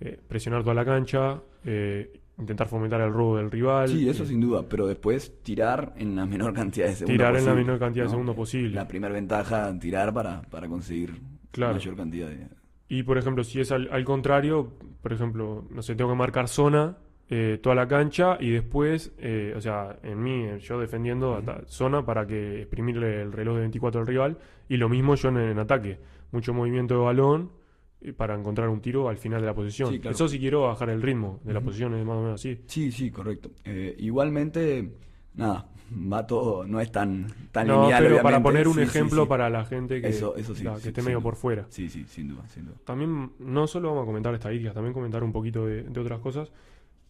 eh, 0.00 0.16
presionar 0.28 0.62
toda 0.62 0.74
la 0.74 0.84
cancha, 0.84 1.42
eh, 1.64 2.20
intentar 2.38 2.68
fomentar 2.68 3.00
el 3.00 3.12
robo 3.12 3.38
del 3.38 3.50
rival. 3.50 3.88
Sí, 3.88 4.08
eso 4.08 4.24
sin 4.24 4.40
duda, 4.40 4.68
pero 4.68 4.86
después 4.86 5.42
tirar 5.42 5.92
en 5.96 6.14
la 6.14 6.26
menor 6.26 6.54
cantidad 6.54 6.86
de 6.86 6.94
segundos 6.94 7.12
Tirar 7.12 7.36
en 7.36 7.44
la 7.44 7.54
menor 7.54 7.80
cantidad 7.80 8.04
de 8.04 8.10
segundos 8.10 8.36
posible. 8.36 8.76
La 8.76 8.86
primera 8.86 9.12
ventaja, 9.12 9.76
tirar 9.80 10.14
para, 10.14 10.42
para 10.42 10.68
conseguir 10.68 11.20
la 11.54 11.72
mayor 11.72 11.96
cantidad 11.96 12.28
de... 12.28 12.46
Y, 12.88 13.02
por 13.02 13.18
ejemplo, 13.18 13.42
si 13.42 13.60
es 13.60 13.72
al, 13.72 13.88
al 13.90 14.04
contrario, 14.04 14.74
por 15.02 15.12
ejemplo, 15.12 15.64
no 15.70 15.82
sé, 15.82 15.96
tengo 15.96 16.10
que 16.10 16.16
marcar 16.16 16.46
zona 16.46 16.98
eh, 17.32 17.60
toda 17.62 17.76
la 17.76 17.86
cancha 17.86 18.36
y 18.40 18.50
después, 18.50 19.12
eh, 19.18 19.54
o 19.56 19.60
sea, 19.60 19.96
en 20.02 20.20
mí, 20.20 20.48
yo 20.58 20.80
defendiendo 20.80 21.40
zona 21.66 22.04
para 22.04 22.26
que 22.26 22.62
exprimirle 22.62 23.22
el 23.22 23.30
reloj 23.30 23.54
de 23.54 23.60
24 23.60 24.00
al 24.00 24.06
rival 24.08 24.38
y 24.68 24.76
lo 24.78 24.88
mismo 24.88 25.14
yo 25.14 25.28
en, 25.28 25.56
ataque, 25.60 26.00
mucho 26.32 26.52
movimiento 26.52 26.94
de 26.94 27.00
balón 27.00 27.52
eh, 28.00 28.12
para 28.12 28.34
encontrar 28.34 28.68
un 28.68 28.80
tiro 28.80 29.08
al 29.08 29.16
final 29.16 29.42
de 29.42 29.46
la 29.46 29.54
posición. 29.54 30.00
Eso 30.02 30.26
sí 30.26 30.40
quiero 30.40 30.62
bajar 30.62 30.90
el 30.90 31.00
ritmo 31.00 31.38
de 31.44 31.54
la 31.54 31.60
posición, 31.60 31.94
es 31.94 32.04
más 32.04 32.16
o 32.16 32.20
menos 32.20 32.40
así. 32.40 32.62
Sí, 32.66 32.90
sí, 32.90 33.12
correcto. 33.12 33.52
igualmente, 33.98 34.90
nada, 35.34 35.68
va 36.12 36.26
todo, 36.26 36.66
no 36.66 36.80
es 36.80 36.90
tan, 36.90 37.28
tan 37.52 37.68
no, 37.68 37.90
Pero 37.96 38.22
para 38.22 38.42
poner 38.42 38.66
un 38.66 38.80
ejemplo 38.80 39.28
para 39.28 39.48
la 39.48 39.64
gente 39.64 40.00
que, 40.00 40.08
eso, 40.08 40.34
eso 40.34 40.52
que 40.52 40.88
esté 40.88 41.00
medio 41.00 41.20
por 41.20 41.36
fuera. 41.36 41.66
Sí, 41.68 41.88
sí, 41.88 42.06
sin 42.08 42.26
duda, 42.26 42.42
sin 42.48 42.64
duda. 42.64 42.74
También 42.84 43.34
no 43.38 43.68
solo 43.68 43.90
vamos 43.90 44.02
a 44.02 44.06
comentar 44.06 44.34
estadísticas, 44.34 44.74
también 44.74 44.94
comentar 44.94 45.22
un 45.22 45.30
poquito 45.30 45.64
de, 45.64 45.84
de 45.84 46.00
otras 46.00 46.18
cosas. 46.18 46.50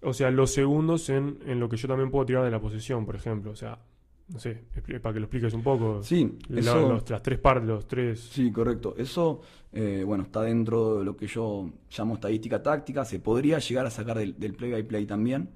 O 0.02 0.12
sea, 0.12 0.30
los 0.30 0.50
segundos 0.50 1.10
en, 1.10 1.38
en, 1.46 1.60
lo 1.60 1.68
que 1.68 1.76
yo 1.76 1.86
también 1.86 2.10
puedo 2.10 2.24
tirar 2.24 2.44
de 2.44 2.50
la 2.50 2.60
posesión, 2.60 3.04
por 3.04 3.16
ejemplo. 3.16 3.50
O 3.50 3.56
sea, 3.56 3.78
no 4.32 4.38
sé, 4.38 4.62
para 5.02 5.12
que 5.12 5.20
lo 5.20 5.26
expliques 5.26 5.52
un 5.54 5.62
poco. 5.62 6.02
Sí, 6.02 6.38
las 6.48 7.22
tres 7.22 7.38
partes, 7.38 7.68
los 7.68 7.88
tres. 7.88 8.20
Sí, 8.20 8.52
correcto. 8.52 8.94
Eso, 8.96 9.40
eh, 9.72 10.02
bueno, 10.06 10.24
está 10.24 10.42
dentro 10.42 11.00
de 11.00 11.04
lo 11.04 11.16
que 11.16 11.26
yo 11.26 11.70
llamo 11.96 12.14
estadística 12.14 12.62
táctica. 12.62 13.04
Se 13.04 13.18
podría 13.18 13.58
llegar 13.58 13.86
a 13.86 13.90
sacar 13.90 14.18
del, 14.18 14.54
play 14.54 14.72
by 14.72 14.82
play 14.84 15.06
también. 15.06 15.50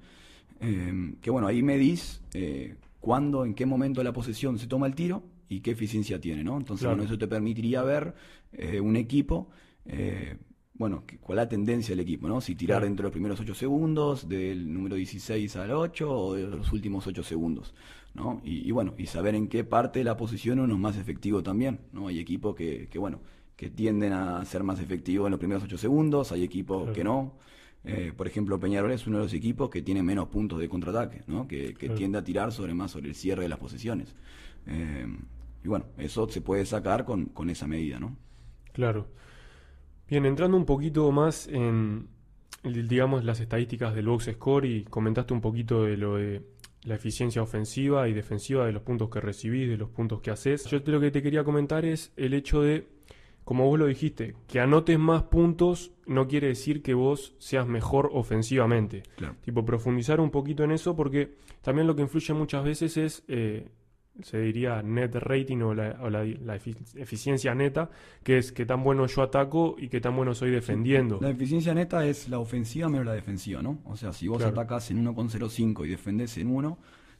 Eh, 0.59 1.15
que 1.21 1.29
bueno, 1.29 1.47
ahí 1.47 1.63
medís 1.63 2.21
eh, 2.33 2.75
cuándo, 2.99 3.45
en 3.45 3.53
qué 3.53 3.65
momento 3.65 4.01
de 4.01 4.05
la 4.05 4.13
posesión 4.13 4.57
se 4.57 4.67
toma 4.67 4.87
el 4.87 4.95
tiro 4.95 5.23
y 5.47 5.61
qué 5.61 5.71
eficiencia 5.71 6.19
tiene, 6.19 6.43
¿no? 6.43 6.57
Entonces, 6.57 6.87
bueno, 6.87 7.03
eso 7.03 7.17
te 7.17 7.27
permitiría 7.27 7.81
ver 7.83 8.13
eh, 8.51 8.79
un 8.79 8.95
equipo 8.95 9.49
bueno, 10.77 11.03
cuál 11.21 11.39
es 11.39 11.45
la 11.45 11.49
tendencia 11.49 11.93
del 11.93 12.01
equipo, 12.01 12.27
¿no? 12.27 12.41
Si 12.41 12.55
tirar 12.55 12.83
dentro 12.83 13.03
de 13.03 13.07
los 13.07 13.13
primeros 13.13 13.39
8 13.39 13.55
segundos, 13.55 14.27
del 14.27 14.73
número 14.73 14.95
16 14.95 15.55
al 15.55 15.71
8 15.71 16.11
o 16.11 16.33
de 16.33 16.47
los 16.47 16.71
últimos 16.73 17.07
8 17.07 17.23
segundos, 17.23 17.73
¿no? 18.13 18.41
Y, 18.43 18.69
bueno, 18.71 18.93
y 18.97 19.05
saber 19.05 19.35
en 19.35 19.47
qué 19.47 19.63
parte 19.63 19.99
de 19.99 20.05
la 20.05 20.17
posición 20.17 20.59
uno 20.59 20.73
es 20.73 20.79
más 20.79 20.97
efectivo 20.97 21.41
también, 21.43 21.79
¿no? 21.93 22.07
Hay 22.07 22.19
equipos 22.19 22.55
que, 22.55 22.89
que 22.89 22.99
bueno, 22.99 23.21
que 23.55 23.69
tienden 23.69 24.11
a 24.11 24.43
ser 24.43 24.63
más 24.63 24.81
efectivos 24.81 25.27
en 25.27 25.31
los 25.31 25.39
primeros 25.39 25.63
8 25.63 25.77
segundos, 25.77 26.31
hay 26.31 26.43
equipos 26.43 26.91
que 26.91 27.03
no. 27.03 27.37
Eh, 27.85 28.11
por 28.17 28.27
ejemplo, 28.27 28.59
Peñarol 28.59 28.91
es 28.91 29.05
uno 29.07 29.17
de 29.17 29.23
los 29.25 29.33
equipos 29.33 29.69
que 29.69 29.81
tiene 29.81 30.03
menos 30.03 30.27
puntos 30.27 30.59
de 30.59 30.67
contraataque, 30.67 31.21
¿no? 31.27 31.47
Que, 31.47 31.73
tiende 31.95 32.17
a 32.17 32.23
tirar 32.23 32.51
sobre 32.51 32.73
más 32.73 32.91
sobre 32.91 33.09
el 33.09 33.15
cierre 33.15 33.43
de 33.43 33.49
las 33.49 33.59
posiciones. 33.59 34.13
Eh, 34.65 35.07
y 35.63 35.67
bueno, 35.67 35.85
eso 35.97 36.27
se 36.27 36.41
puede 36.41 36.65
sacar 36.65 37.05
con, 37.05 37.25
con 37.25 37.49
esa 37.49 37.65
medida, 37.65 37.99
¿no? 37.99 38.17
Claro. 38.73 39.07
Bien, 40.07 40.25
entrando 40.25 40.55
un 40.55 40.65
poquito 40.65 41.11
más 41.11 41.47
en, 41.47 42.07
digamos, 42.63 43.23
las 43.23 43.39
estadísticas 43.39 43.95
del 43.95 44.07
box 44.07 44.29
score 44.33 44.65
y 44.65 44.83
comentaste 44.83 45.33
un 45.33 45.41
poquito 45.41 45.83
de 45.83 45.97
lo 45.97 46.17
de 46.17 46.43
la 46.83 46.95
eficiencia 46.95 47.41
ofensiva 47.41 48.07
y 48.07 48.13
defensiva 48.13 48.65
de 48.65 48.71
los 48.71 48.83
puntos 48.83 49.09
que 49.09 49.19
recibís, 49.19 49.67
de 49.67 49.77
los 49.77 49.89
puntos 49.89 50.21
que 50.21 50.29
haces. 50.29 50.65
Yo 50.65 50.79
lo 50.85 50.99
que 50.99 51.09
te 51.09 51.23
quería 51.23 51.43
comentar 51.43 51.85
es 51.85 52.13
el 52.15 52.35
hecho 52.35 52.61
de, 52.61 52.87
como 53.43 53.65
vos 53.65 53.79
lo 53.79 53.87
dijiste, 53.87 54.35
que 54.47 54.59
anotes 54.59 54.99
más 54.99 55.23
puntos 55.23 55.91
no 56.05 56.27
quiere 56.27 56.47
decir 56.47 56.83
que 56.83 56.93
vos 56.93 57.33
seas 57.39 57.67
mejor 57.67 58.11
ofensivamente. 58.13 59.01
Tipo, 59.41 59.65
profundizar 59.65 60.19
un 60.19 60.29
poquito 60.29 60.63
en 60.63 60.71
eso 60.71 60.95
porque 60.95 61.33
también 61.63 61.87
lo 61.87 61.95
que 61.95 62.03
influye 62.03 62.33
muchas 62.35 62.63
veces 62.63 62.97
es 62.97 63.23
eh, 63.27 63.69
se 64.21 64.39
diría 64.39 64.81
net 64.81 65.15
rating 65.15 65.57
o 65.61 65.73
la, 65.73 66.55
eficiencia 66.95 67.53
neta, 67.53 67.89
que 68.23 68.37
es 68.37 68.51
qué 68.51 68.65
tan 68.65 68.83
bueno 68.83 69.07
yo 69.07 69.21
ataco 69.21 69.75
y 69.77 69.89
qué 69.89 69.99
tan 69.99 70.15
bueno 70.15 70.33
soy 70.33 70.51
defendiendo. 70.51 71.19
La 71.21 71.29
eficiencia 71.29 71.73
neta 71.73 72.05
es 72.05 72.29
la 72.29 72.39
ofensiva 72.39 72.89
menos 72.89 73.05
la 73.05 73.13
defensiva, 73.13 73.61
¿no? 73.61 73.79
O 73.85 73.95
sea, 73.97 74.13
si 74.13 74.27
vos 74.27 74.43
atacas 74.43 74.89
en 74.91 75.05
1,05 75.05 75.85
y 75.85 75.89
defendés 75.89 76.37
en 76.37 76.47
1, 76.47 76.77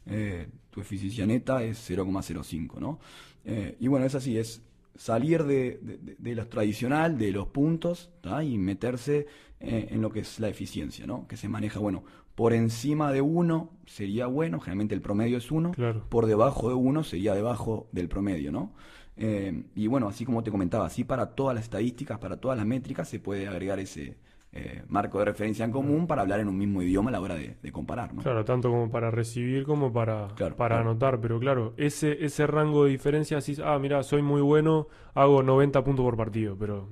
eh, 0.08 0.48
tu 0.70 0.82
eficiencia 0.82 1.26
neta 1.26 1.64
es 1.64 1.90
0,05, 1.90 2.80
¿no? 2.80 3.00
Eh, 3.44 3.76
y 3.80 3.88
bueno, 3.88 4.06
es 4.06 4.16
así, 4.16 4.38
es 4.38 4.62
salir 4.96 5.44
de, 5.44 6.00
de, 6.18 6.36
lo 6.36 6.48
tradicional, 6.48 7.18
de 7.18 7.32
los 7.32 7.48
puntos, 7.48 8.12
y 8.44 8.58
meterse 8.58 9.28
eh, 9.60 9.88
en 9.90 10.02
lo 10.02 10.12
que 10.12 10.22
es 10.22 10.40
la 10.40 10.48
eficiencia, 10.48 11.06
¿no? 11.06 11.28
Que 11.28 11.38
se 11.38 11.50
maneja, 11.50 11.80
bueno, 11.80 12.04
por 12.36 12.54
encima 12.54 13.12
de 13.12 13.22
1 13.22 13.70
sería 13.86 14.28
bueno, 14.28 14.60
generalmente 14.60 14.94
el 14.94 15.02
promedio 15.02 15.38
es 15.38 15.52
1, 15.52 15.72
por 16.10 16.26
debajo 16.26 16.70
de 16.70 16.76
1 16.76 17.04
sería 17.04 17.34
debajo 17.34 17.88
del 17.92 18.10
promedio, 18.10 18.52
¿no? 18.52 18.74
Eh, 19.18 19.64
y 19.76 19.88
bueno, 19.88 20.10
así 20.10 20.26
como 20.26 20.44
te 20.44 20.52
comentaba, 20.52 20.86
así 20.86 21.06
para 21.06 21.36
todas 21.36 21.56
las 21.56 21.64
estadísticas, 21.64 22.20
para 22.20 22.38
todas 22.38 22.58
las 22.58 22.68
métricas 22.68 23.08
se 23.08 23.20
puede 23.20 23.48
agregar 23.48 23.80
ese 23.80 24.18
eh, 24.52 24.84
marco 24.88 25.20
de 25.20 25.26
referencia 25.26 25.66
en 25.66 25.72
común 25.72 26.08
para 26.08 26.22
hablar 26.22 26.40
en 26.40 26.48
un 26.48 26.58
mismo 26.58 26.82
idioma 26.82 27.10
a 27.10 27.12
la 27.12 27.20
hora 27.20 27.36
de, 27.36 27.72
comparar, 27.74 28.14
¿no? 28.14 28.22
Claro, 28.22 28.46
tanto 28.46 28.70
como 28.70 28.90
para 28.90 29.12
recibir 29.12 29.66
como 29.66 29.92
para, 29.92 30.30
para 30.58 30.80
anotar, 30.80 31.20
pero 31.20 31.40
claro, 31.40 31.74
ese, 31.76 32.24
ese 32.26 32.48
rango 32.48 32.86
de 32.86 32.92
diferencia, 32.92 33.38
así, 33.38 33.58
ah, 33.64 33.78
mira, 33.80 34.02
soy 34.04 34.22
muy 34.22 34.42
bueno, 34.42 34.88
hago 35.14 35.44
90 35.44 35.84
puntos 35.84 36.06
por 36.06 36.16
partido, 36.16 36.56
pero 36.58 36.88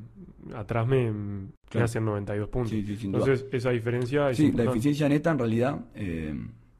atrás 0.56 0.88
me, 0.88 1.12
me 1.12 1.82
hacen 1.82 2.06
92 2.06 2.50
puntos. 2.50 2.74
Entonces, 2.74 3.46
esa 3.52 3.72
diferencia 3.72 4.30
es 4.30 4.38
Sí, 4.38 4.52
la 4.52 4.66
eficiencia 4.66 5.08
neta 5.10 5.32
en 5.32 5.40
realidad, 5.40 5.80
eh, 5.96 6.36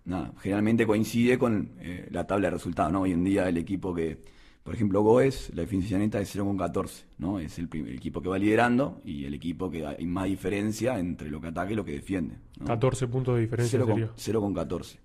nada, 0.06 0.34
generalmente 0.40 0.86
coincide 0.86 1.38
con 1.38 1.72
eh, 1.80 2.08
la 2.12 2.26
tabla 2.26 2.48
de 2.48 2.52
resultados, 2.52 2.92
¿no? 2.92 3.02
Hoy 3.02 3.12
en 3.12 3.24
día 3.24 3.48
el 3.48 3.58
equipo 3.58 3.94
que, 3.94 4.20
por 4.64 4.74
ejemplo, 4.74 5.02
Goes, 5.02 5.52
la 5.54 5.64
eficiencia 5.64 5.98
neta 5.98 6.20
es 6.20 6.36
0,14, 6.36 7.06
¿no? 7.18 7.40
Es 7.40 7.60
el, 7.60 7.70
equipo 7.94 8.22
que 8.22 8.30
va 8.30 8.38
liderando 8.38 9.02
y 9.04 9.26
el 9.26 9.34
equipo 9.34 9.70
que 9.70 9.86
hay 9.86 10.06
más 10.06 10.26
diferencia 10.26 11.00
entre 11.00 11.30
lo 11.30 11.42
que 11.42 11.48
ataca 11.48 11.72
y 11.72 11.76
lo 11.76 11.86
que 11.86 11.94
defiende. 11.94 12.38
14 12.66 13.08
puntos 13.08 13.36
de 13.36 13.42
diferencia 13.42 13.80
0,14. 13.80 14.98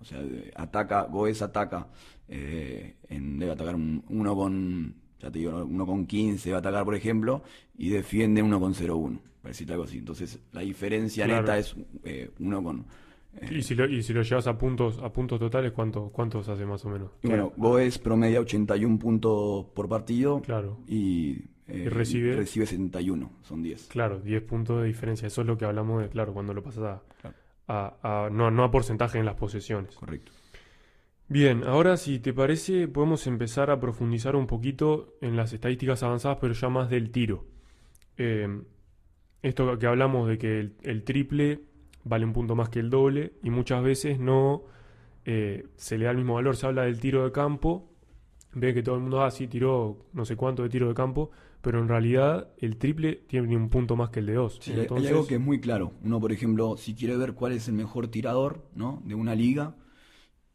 O 0.00 0.04
sea, 0.04 0.20
ataca, 0.56 1.02
Goes 1.04 1.42
ataca, 1.42 1.86
eh, 2.28 2.96
en, 3.08 3.38
debe 3.38 3.52
atacar 3.52 3.76
un, 3.76 4.04
uno 4.08 4.34
con, 4.34 4.94
ya 5.20 5.30
te 5.30 5.38
digo, 5.38 5.64
uno 5.64 5.86
con 5.86 6.06
15 6.06 6.50
va 6.50 6.56
a 6.56 6.60
atacar, 6.60 6.84
por 6.84 6.94
ejemplo, 6.94 7.42
y 7.76 7.90
defiende 7.90 8.42
uno 8.42 8.60
con 8.60 8.74
0-1, 8.74 9.18
para 9.42 9.50
decirte 9.50 9.72
algo 9.72 9.84
así. 9.84 9.98
Entonces, 9.98 10.38
la 10.52 10.60
diferencia 10.60 11.26
neta 11.26 11.58
es 11.58 11.74
eh, 12.04 12.30
uno 12.38 12.62
con... 12.62 12.86
¿Y, 13.50 13.62
si 13.62 13.74
lo, 13.74 13.86
y 13.86 14.02
si 14.02 14.14
lo 14.14 14.22
llevas 14.22 14.46
a 14.46 14.56
puntos 14.56 14.98
a 15.02 15.12
puntos 15.12 15.38
totales, 15.38 15.72
¿cuánto, 15.72 16.08
¿cuántos 16.08 16.48
hace 16.48 16.64
más 16.64 16.82
o 16.86 16.88
menos? 16.88 17.10
bueno, 17.22 17.52
Goes 17.58 17.98
promedia 17.98 18.40
81 18.40 18.98
puntos 18.98 19.66
por 19.74 19.90
partido. 19.90 20.40
Claro. 20.40 20.78
Y 20.88 21.42
y 21.68 21.88
recibe, 21.88 22.36
recibe 22.36 22.66
71, 22.66 23.30
son 23.42 23.62
10. 23.62 23.88
Claro, 23.88 24.20
10 24.20 24.42
puntos 24.42 24.80
de 24.80 24.86
diferencia. 24.86 25.26
Eso 25.26 25.40
es 25.40 25.46
lo 25.46 25.58
que 25.58 25.64
hablamos 25.64 26.02
de, 26.02 26.08
claro, 26.08 26.32
cuando 26.32 26.54
lo 26.54 26.62
pasas 26.62 27.00
a, 27.66 28.28
no, 28.30 28.50
no 28.50 28.64
a 28.64 28.70
porcentaje 28.70 29.18
en 29.18 29.26
las 29.26 29.34
posesiones. 29.34 29.94
Correcto. 29.96 30.32
Bien, 31.28 31.64
ahora 31.64 31.96
si 31.96 32.20
te 32.20 32.32
parece 32.32 32.86
podemos 32.86 33.26
empezar 33.26 33.70
a 33.70 33.80
profundizar 33.80 34.36
un 34.36 34.46
poquito 34.46 35.16
en 35.20 35.36
las 35.36 35.52
estadísticas 35.52 36.04
avanzadas, 36.04 36.38
pero 36.40 36.54
ya 36.54 36.68
más 36.68 36.88
del 36.88 37.10
tiro. 37.10 37.44
Eh, 38.16 38.62
esto 39.42 39.76
que 39.78 39.86
hablamos 39.86 40.28
de 40.28 40.38
que 40.38 40.70
el, 40.82 41.02
triple 41.02 41.62
vale 42.04 42.24
un 42.24 42.32
punto 42.32 42.54
más 42.54 42.68
que 42.68 42.78
el 42.78 42.90
doble 42.90 43.32
y 43.42 43.50
muchas 43.50 43.82
veces 43.82 44.20
no 44.20 44.64
eh, 45.24 45.66
se 45.76 45.98
le 45.98 46.04
da 46.04 46.12
el 46.12 46.16
mismo 46.16 46.34
valor. 46.34 46.56
Se 46.56 46.66
habla 46.66 46.82
del 46.84 47.00
tiro 47.00 47.24
de 47.24 47.32
campo, 47.32 47.90
ve 48.54 48.72
que 48.72 48.84
todo 48.84 48.94
el 48.94 49.00
mundo, 49.00 49.22
ah, 49.22 49.30
sí, 49.32 49.48
tiró 49.48 50.06
no 50.12 50.24
sé 50.24 50.36
cuánto 50.36 50.62
de 50.62 50.68
tiro 50.68 50.86
de 50.86 50.94
campo, 50.94 51.32
pero 51.60 51.80
en 51.80 51.88
realidad 51.88 52.50
el 52.58 52.76
triple 52.76 53.24
tiene 53.26 53.56
un 53.56 53.68
punto 53.68 53.96
más 53.96 54.10
que 54.10 54.20
el 54.20 54.26
de 54.26 54.34
dos. 54.34 54.58
Sí, 54.60 54.72
Hay 54.72 55.06
algo 55.08 55.26
que 55.26 55.34
es 55.34 55.40
muy 55.40 55.58
claro. 55.60 55.92
Uno, 56.04 56.20
por 56.20 56.30
ejemplo, 56.30 56.76
si 56.76 56.94
quiere 56.94 57.16
ver 57.16 57.34
cuál 57.34 57.50
es 57.50 57.66
el 57.66 57.74
mejor 57.74 58.06
tirador 58.06 58.64
¿no? 58.76 59.02
de 59.04 59.16
una 59.16 59.34
liga 59.34 59.74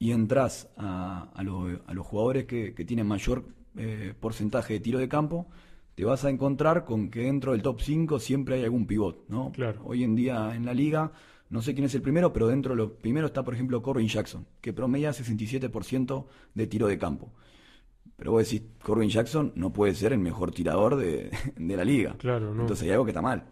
y 0.01 0.13
entras 0.13 0.67
a, 0.77 1.29
a, 1.35 1.43
los 1.43 2.07
jugadores 2.07 2.45
que, 2.45 2.71
tienen 2.87 3.05
mayor 3.05 3.45
eh, 3.77 4.15
porcentaje 4.19 4.73
de 4.73 4.79
tiro 4.79 4.97
de 4.97 5.07
campo, 5.07 5.45
te 5.93 6.03
vas 6.05 6.25
a 6.25 6.31
encontrar 6.31 6.85
con 6.85 7.11
que 7.11 7.19
dentro 7.25 7.51
del 7.51 7.61
top 7.61 7.81
5 7.81 8.19
siempre 8.19 8.55
hay 8.55 8.63
algún 8.63 8.87
pivot. 8.87 9.29
¿no? 9.29 9.51
Claro. 9.51 9.79
Hoy 9.85 10.03
en 10.03 10.15
día 10.15 10.55
en 10.55 10.65
la 10.65 10.73
liga, 10.73 11.11
no 11.51 11.61
sé 11.61 11.75
quién 11.75 11.85
es 11.85 11.93
el 11.93 12.01
primero, 12.01 12.33
pero 12.33 12.47
dentro 12.47 12.71
de 12.71 12.77
los 12.77 12.93
primeros 12.93 13.29
está, 13.29 13.43
por 13.43 13.53
ejemplo, 13.53 13.79
Corbin 13.83 14.07
Jackson, 14.07 14.47
que 14.59 14.73
promedia 14.73 15.11
67% 15.11 16.25
de 16.55 16.65
tiro 16.65 16.87
de 16.87 16.97
campo. 16.97 17.31
Pero 18.15 18.31
vos 18.31 18.49
decís, 18.49 18.67
Corbin 18.81 19.09
Jackson 19.09 19.51
no 19.53 19.71
puede 19.71 19.93
ser 19.93 20.13
el 20.13 20.19
mejor 20.19 20.49
tirador 20.49 20.95
de, 20.95 21.29
la 21.57 21.85
liga. 21.85 22.15
Claro, 22.17 22.55
no. 22.55 22.61
Entonces 22.61 22.85
hay 22.85 22.93
algo 22.93 23.05
que 23.05 23.11
está 23.11 23.21
mal. 23.21 23.43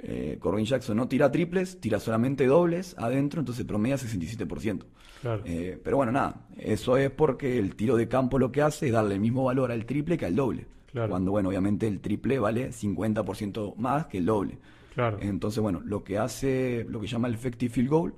Eh, 0.00 0.38
Corbin 0.40 0.64
Jackson 0.64 0.96
no 0.96 1.06
tira 1.06 1.30
triples, 1.30 1.78
tira 1.80 2.00
solamente 2.00 2.46
dobles 2.46 2.94
adentro, 2.98 3.40
entonces 3.40 3.64
promedia 3.64 3.96
67%. 3.96 4.84
Claro. 5.20 5.42
Eh, 5.44 5.78
pero 5.82 5.98
bueno, 5.98 6.12
nada, 6.12 6.46
eso 6.56 6.96
es 6.96 7.10
porque 7.10 7.58
el 7.58 7.76
tiro 7.76 7.96
de 7.96 8.08
campo 8.08 8.38
lo 8.38 8.50
que 8.50 8.62
hace 8.62 8.86
es 8.86 8.92
darle 8.92 9.14
el 9.14 9.20
mismo 9.20 9.44
valor 9.44 9.70
al 9.70 9.84
triple 9.84 10.16
que 10.16 10.26
al 10.26 10.34
doble. 10.34 10.66
Claro. 10.90 11.10
Cuando, 11.10 11.30
bueno, 11.30 11.48
obviamente 11.48 11.86
el 11.86 12.00
triple 12.00 12.38
vale 12.38 12.70
50% 12.70 13.76
más 13.76 14.06
que 14.06 14.18
el 14.18 14.26
doble. 14.26 14.58
Claro. 14.94 15.18
Entonces, 15.20 15.62
bueno, 15.62 15.80
lo 15.84 16.04
que 16.04 16.18
hace, 16.18 16.84
lo 16.88 17.00
que 17.00 17.06
llama 17.06 17.28
el 17.28 17.34
effective 17.34 17.72
field 17.72 17.88
goal, 17.88 18.14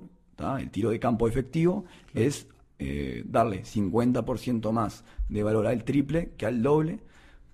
el 0.59 0.69
tiro 0.71 0.89
de 0.89 0.99
campo 0.99 1.27
efectivo, 1.27 1.85
es 2.13 2.47
eh, 2.79 3.23
darle 3.25 3.63
50% 3.63 4.71
más 4.71 5.05
de 5.29 5.43
valor 5.43 5.67
al 5.67 5.85
triple 5.85 6.31
que 6.37 6.45
al 6.45 6.61
doble 6.61 6.99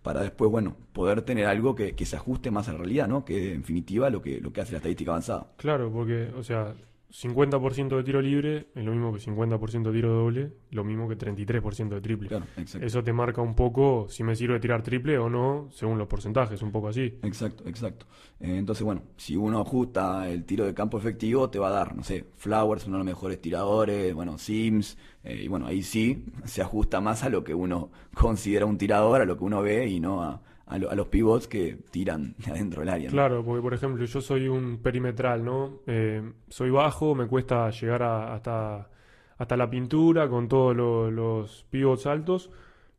para 0.01 0.21
después, 0.21 0.49
bueno, 0.49 0.75
poder 0.93 1.21
tener 1.21 1.45
algo 1.45 1.75
que, 1.75 1.93
se 2.05 2.15
ajuste 2.15 2.51
más 2.51 2.67
a 2.67 2.73
la 2.73 2.79
realidad, 2.79 3.07
¿no? 3.07 3.23
Que 3.23 3.53
en 3.53 3.61
definitiva 3.61 4.09
lo 4.09 4.21
que, 4.21 4.41
lo 4.41 4.51
que 4.51 4.61
hace 4.61 4.71
la 4.71 4.77
estadística 4.77 5.11
avanzada. 5.11 5.47
Claro, 5.57 5.91
porque, 5.91 6.31
o 6.35 6.43
sea, 6.43 6.73
50% 7.11 7.97
de 7.97 8.03
tiro 8.03 8.21
libre 8.21 8.67
es 8.73 8.85
lo 8.85 8.91
mismo 8.93 9.11
que 9.11 9.19
50% 9.19 9.83
de 9.83 9.91
tiro 9.91 10.13
doble, 10.13 10.53
lo 10.71 10.85
mismo 10.85 11.09
que 11.09 11.17
33% 11.17 11.89
de 11.89 12.01
triple. 12.01 12.29
Claro, 12.29 12.45
Eso 12.55 13.03
te 13.03 13.11
marca 13.11 13.41
un 13.41 13.53
poco 13.53 14.07
si 14.09 14.23
me 14.23 14.35
sirve 14.35 14.59
tirar 14.61 14.81
triple 14.81 15.17
o 15.17 15.29
no, 15.29 15.67
según 15.71 15.97
los 15.97 16.07
porcentajes, 16.07 16.61
un 16.61 16.71
poco 16.71 16.87
así. 16.87 17.19
Exacto, 17.21 17.67
exacto. 17.67 18.05
Eh, 18.39 18.55
entonces, 18.57 18.85
bueno, 18.85 19.03
si 19.17 19.35
uno 19.35 19.59
ajusta 19.59 20.29
el 20.29 20.45
tiro 20.45 20.65
de 20.65 20.73
campo 20.73 20.97
efectivo, 20.97 21.49
te 21.49 21.59
va 21.59 21.67
a 21.67 21.71
dar, 21.71 21.95
no 21.95 22.03
sé, 22.03 22.25
Flowers, 22.37 22.87
uno 22.87 22.97
de 22.97 22.99
los 22.99 23.07
mejores 23.07 23.41
tiradores, 23.41 24.13
bueno, 24.13 24.37
Sims, 24.37 24.97
eh, 25.23 25.41
y 25.43 25.47
bueno, 25.49 25.67
ahí 25.67 25.83
sí 25.83 26.23
se 26.45 26.61
ajusta 26.61 27.01
más 27.01 27.23
a 27.23 27.29
lo 27.29 27.43
que 27.43 27.53
uno 27.53 27.91
considera 28.13 28.65
un 28.65 28.77
tirador, 28.77 29.21
a 29.21 29.25
lo 29.25 29.37
que 29.37 29.43
uno 29.43 29.61
ve 29.61 29.87
y 29.87 29.99
no 29.99 30.23
a 30.23 30.41
a, 30.71 30.95
los 30.95 31.07
pivots 31.07 31.47
que 31.47 31.77
tiran 31.91 32.35
de 32.37 32.51
adentro 32.51 32.81
del 32.81 32.89
área. 32.89 33.09
Claro, 33.09 33.43
porque 33.43 33.61
por 33.61 33.73
ejemplo 33.73 34.05
yo 34.05 34.21
soy 34.21 34.47
un 34.47 34.77
perimetral, 34.77 35.43
¿no? 35.43 35.81
Eh, 35.85 36.21
soy 36.49 36.69
bajo, 36.69 37.13
me 37.13 37.27
cuesta 37.27 37.69
llegar 37.69 38.03
hasta, 38.03 38.89
hasta 39.37 39.57
la 39.57 39.69
pintura 39.69 40.29
con 40.29 40.47
todos 40.47 40.75
los 40.75 41.65
pivots 41.69 42.05
altos 42.07 42.49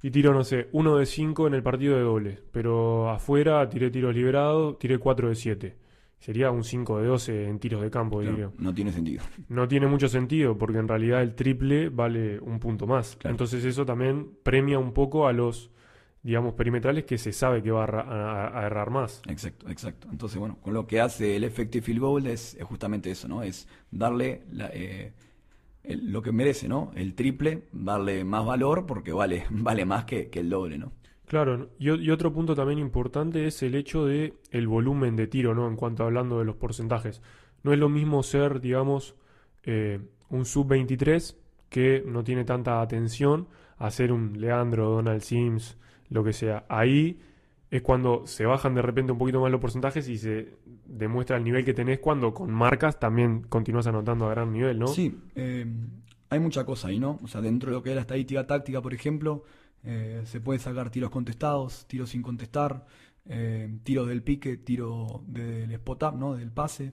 y 0.03 0.11
tiro, 0.11 0.35
no 0.35 0.43
sé, 0.43 0.69
uno 0.73 0.97
de 0.97 1.07
5 1.07 1.47
en 1.47 1.55
el 1.55 1.63
partido 1.63 1.97
de 1.97 2.03
doble, 2.03 2.39
pero 2.51 3.09
afuera 3.09 3.69
tiré 3.69 3.91
tiros 3.91 4.15
liberados, 4.15 4.79
tiré 4.79 4.99
4 4.99 5.29
de 5.29 5.35
7. 5.35 5.77
Sería 6.19 6.53
un 6.53 6.63
5 6.63 7.01
de 7.01 7.07
12 7.07 7.49
en 7.49 7.59
tiros 7.59 7.83
de 7.83 7.91
campo, 7.91 8.21
diría. 8.21 8.51
No 8.59 8.73
tiene 8.73 8.93
sentido. 8.93 9.25
No 9.49 9.67
tiene 9.67 9.89
mucho 9.89 10.09
sentido, 10.09 10.57
porque 10.57 10.79
en 10.79 10.87
realidad 10.87 11.21
el 11.21 11.35
triple 11.35 11.89
vale 11.89 12.39
un 12.39 12.61
punto 12.61 12.87
más. 12.87 13.19
Entonces 13.25 13.65
eso 13.65 13.85
también 13.85 14.31
premia 14.43 14.79
un 14.79 14.93
poco 14.93 15.27
a 15.27 15.33
los 15.33 15.72
digamos, 16.23 16.55
perimetrales 16.55 17.05
que 17.05 17.19
se 17.19 17.33
sabe 17.33 17.63
que 17.63 17.71
va 17.71 17.85
a, 17.85 18.67
errar 18.67 18.91
más. 18.91 19.23
Exacto, 19.29 19.69
exacto. 19.69 20.09
Entonces, 20.11 20.39
bueno, 20.39 20.59
con 20.61 20.73
lo 20.73 20.87
que 20.87 21.01
hace 21.01 21.37
el 21.37 21.45
effective 21.45 21.85
field 21.85 22.01
goal 22.01 22.27
es, 22.29 22.57
justamente 22.63 23.11
eso, 23.11 23.27
¿no? 23.27 23.43
Es 23.43 23.69
darle 23.91 24.43
eh, 24.53 25.13
lo 25.85 26.23
que 26.23 26.31
merece, 26.31 26.69
¿no? 26.69 26.93
El 26.95 27.15
triple, 27.15 27.65
darle 27.73 28.25
más 28.25 28.47
valor 28.47 28.87
porque 28.87 29.13
vale, 29.13 29.45
vale 29.51 29.85
más 29.85 30.05
que, 30.05 30.31
el 30.33 30.49
doble, 30.49 30.79
¿no? 30.79 30.93
Claro, 31.27 31.71
y, 31.79 32.11
otro 32.11 32.33
punto 32.33 32.55
también 32.55 32.79
importante 32.79 33.47
es 33.47 33.63
el 33.63 33.75
hecho 33.75 34.05
de 34.05 34.35
el 34.51 34.69
volumen 34.69 35.17
de 35.17 35.27
tiro, 35.27 35.55
¿no? 35.55 35.67
En 35.67 35.77
cuanto 35.77 36.05
hablando 36.05 36.39
de 36.39 36.45
los 36.45 36.57
porcentajes. 36.57 37.23
No 37.63 37.73
es 37.73 37.79
lo 37.79 37.89
mismo 37.89 38.23
ser, 38.23 38.61
digamos, 38.61 39.15
eh, 39.63 40.01
un 40.29 40.45
sub-23 40.45 41.37
que 41.69 42.05
no 42.07 42.23
tiene 42.23 42.45
tanta 42.45 42.83
atención 42.83 43.49
a 43.79 43.91
ser 43.91 44.13
un 44.13 44.41
Leandro, 44.41 44.91
Donald 44.91 45.23
Sims, 45.23 45.79
lo 46.13 46.23
que 46.23 46.33
sea. 46.33 46.65
Ahí 46.69 47.21
es 47.73 47.81
cuando 47.81 48.27
se 48.27 48.45
bajan 48.45 48.75
de 48.75 48.83
repente 48.83 49.13
un 49.13 49.19
poquito 49.19 49.41
más 49.41 49.51
los 49.51 49.61
porcentajes 49.61 50.07
y 50.07 50.19
se 50.19 50.59
demuestra 50.85 51.39
el 51.39 51.45
nivel 51.45 51.65
que 51.65 51.73
tenés 51.73 52.01
cuando 52.01 52.35
con 52.35 52.53
marcas 52.53 53.01
también 53.01 53.45
continúas 53.45 53.87
anotando 53.87 54.27
a 54.27 54.31
gran 54.31 54.53
nivel, 54.53 54.79
¿no? 54.79 54.89
Sí, 54.89 55.19
eh, 55.35 55.67
hay 56.29 56.39
mucha 56.39 56.67
cosa 56.67 56.89
ahí, 56.89 56.99
¿no? 56.99 57.19
O 57.23 57.29
sea, 57.29 57.41
dentro 57.41 57.71
de 57.71 57.77
lo 57.77 57.83
que 57.83 57.89
es 57.89 57.95
la 57.95 58.03
estadística 58.03 58.47
táctica, 58.47 58.83
por 58.83 58.93
ejemplo, 58.93 59.45
eh, 59.85 60.21
se 60.27 60.41
puede 60.43 60.59
sacar 60.59 60.91
tiros 60.91 61.11
contestados, 61.11 61.87
tiros 61.87 62.11
sin 62.11 62.21
contestar, 62.21 62.85
eh, 63.25 63.75
tiros 63.83 64.07
del 64.07 64.23
pique, 64.23 64.59
tiro 64.59 65.25
del 65.27 65.73
spot 65.73 66.03
up, 66.03 66.15
¿no? 66.19 66.35
Del 66.35 66.53
pase. 66.53 66.93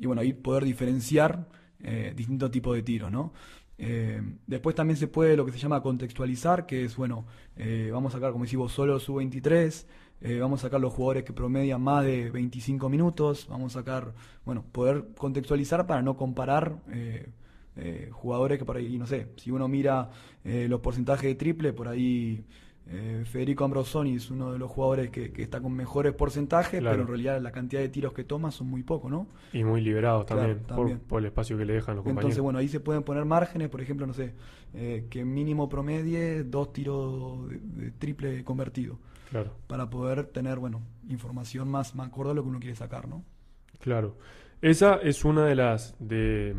y 0.00 0.06
bueno, 0.06 0.20
ahí 0.20 0.32
poder 0.32 0.64
diferenciar 0.64 1.48
distintos 2.14 2.50
tipos 2.50 2.74
de 2.74 2.82
tiros, 2.82 3.10
¿no? 3.10 3.32
Eh, 3.82 4.20
después 4.46 4.76
también 4.76 4.98
se 4.98 5.08
puede 5.08 5.38
lo 5.38 5.46
que 5.46 5.52
se 5.52 5.58
llama 5.58 5.82
contextualizar, 5.82 6.66
que 6.66 6.84
es, 6.84 6.96
bueno, 6.96 7.24
eh, 7.56 7.88
vamos 7.90 8.12
a 8.12 8.18
sacar, 8.18 8.30
como 8.32 8.44
decimos, 8.44 8.72
solo 8.72 9.00
su 9.00 9.14
23, 9.14 9.86
eh, 10.20 10.38
vamos 10.38 10.60
a 10.60 10.62
sacar 10.64 10.82
los 10.82 10.92
jugadores 10.92 11.24
que 11.24 11.32
promedian 11.32 11.80
más 11.80 12.04
de 12.04 12.30
25 12.30 12.90
minutos, 12.90 13.46
vamos 13.48 13.74
a 13.74 13.80
sacar, 13.80 14.12
bueno, 14.44 14.66
poder 14.70 15.06
contextualizar 15.16 15.86
para 15.86 16.02
no 16.02 16.14
comparar 16.14 16.76
jugadores 18.10 18.58
que 18.58 18.66
por 18.66 18.76
ahí, 18.76 18.98
no 18.98 19.06
sé, 19.06 19.28
si 19.36 19.50
uno 19.50 19.66
mira 19.66 20.10
los 20.44 20.80
porcentajes 20.80 21.24
de 21.24 21.34
triple, 21.36 21.72
por 21.72 21.88
ahí 21.88 22.44
eh, 22.92 23.24
Federico 23.24 23.64
Ambrosoni 23.64 24.16
es 24.16 24.32
uno 24.32 24.52
de 24.52 24.58
los 24.58 24.68
jugadores 24.68 25.10
que, 25.10 25.32
está 25.36 25.60
con 25.60 25.72
mejores 25.72 26.12
porcentajes, 26.12 26.82
pero 26.82 27.02
en 27.02 27.06
realidad 27.06 27.40
la 27.40 27.52
cantidad 27.52 27.80
de 27.80 27.88
tiros 27.88 28.12
que 28.12 28.24
toma 28.24 28.50
son 28.50 28.66
muy 28.66 28.82
pocos, 28.82 29.08
¿no? 29.08 29.28
Y 29.52 29.62
muy 29.62 29.80
liberados 29.80 30.26
también, 30.26 30.58
Por, 31.06 31.20
el 31.20 31.26
espacio 31.26 31.56
que 31.56 31.64
le 31.64 31.74
dejan 31.74 31.94
los 31.94 32.02
compañeros. 32.02 32.24
Entonces, 32.24 32.42
bueno, 32.42 32.58
ahí 32.58 32.66
se 32.66 32.80
pueden 32.80 33.04
poner 33.04 33.24
márgenes, 33.24 33.68
por 33.68 33.80
ejemplo, 33.80 34.08
no 34.08 34.12
sé, 34.12 34.34
eh, 34.74 35.06
que 35.08 35.24
mínimo 35.24 35.68
promedie 35.68 36.42
dos 36.42 36.72
tiros 36.72 37.48
de, 37.48 37.92
triple 37.92 38.42
convertido. 38.42 38.98
Claro. 39.30 39.54
Para 39.68 39.88
poder 39.88 40.24
tener, 40.24 40.58
bueno, 40.58 40.82
información 41.08 41.68
más, 41.68 41.94
más 41.94 42.08
acorde 42.08 42.32
a 42.32 42.34
lo 42.34 42.42
que 42.42 42.48
uno 42.48 42.58
quiere 42.58 42.74
sacar, 42.74 43.06
¿no? 43.06 43.24
Claro. 43.78 44.16
Esa 44.62 44.96
es 44.96 45.24
una 45.24 45.46
de 45.46 45.54
las 45.54 45.94
de, 46.00 46.56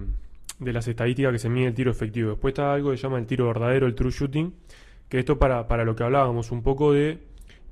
de 0.60 0.74
las 0.74 0.88
estadísticas 0.88 1.34
que 1.34 1.40
se 1.40 1.50
mide 1.50 1.68
el 1.68 1.74
tiro 1.74 1.92
efectivo. 1.92 2.30
Después 2.30 2.54
está 2.54 2.74
algo 2.74 2.92
que 2.92 2.98
se 2.98 3.04
llama 3.04 3.20
el 3.20 3.28
tiro 3.28 3.48
verdadero, 3.48 3.86
el 3.86 3.96
true 3.96 4.12
shooting 4.12 4.54
que 5.12 5.20
esto 5.20 5.38
para, 5.38 5.68
para 5.68 5.84
lo 5.84 5.94
que 5.94 6.06
hablábamos, 6.06 6.52
un 6.52 6.64
poco 6.64 6.94
de... 6.94 7.20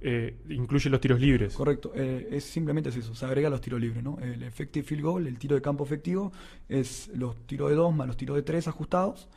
Eh, 0.02 0.36
incluye 0.50 0.90
los 0.90 1.00
tiros 1.00 1.22
libres. 1.22 1.54
Correcto, 1.54 1.94
eh, 1.96 2.28
es 2.32 2.44
simplemente 2.44 2.90
eso, 2.90 3.16
se 3.16 3.26
agrega 3.26 3.50
los 3.50 3.62
tiros 3.62 3.80
libres, 3.80 4.04
¿no? 4.04 4.18
El 4.20 4.44
effective 4.44 4.86
field 4.86 5.02
goal, 5.02 5.26
el 5.26 5.38
tiro 5.38 5.56
de 5.56 5.62
campo 5.62 5.86
efectivo, 5.86 6.34
es 6.68 7.10
los 7.16 7.38
tiros 7.48 7.70
de 7.70 7.78
dos 7.78 7.96
más 7.96 8.08
los 8.08 8.18
tiros 8.18 8.36
de 8.36 8.44
tres 8.44 8.68
ajustados 8.68 9.30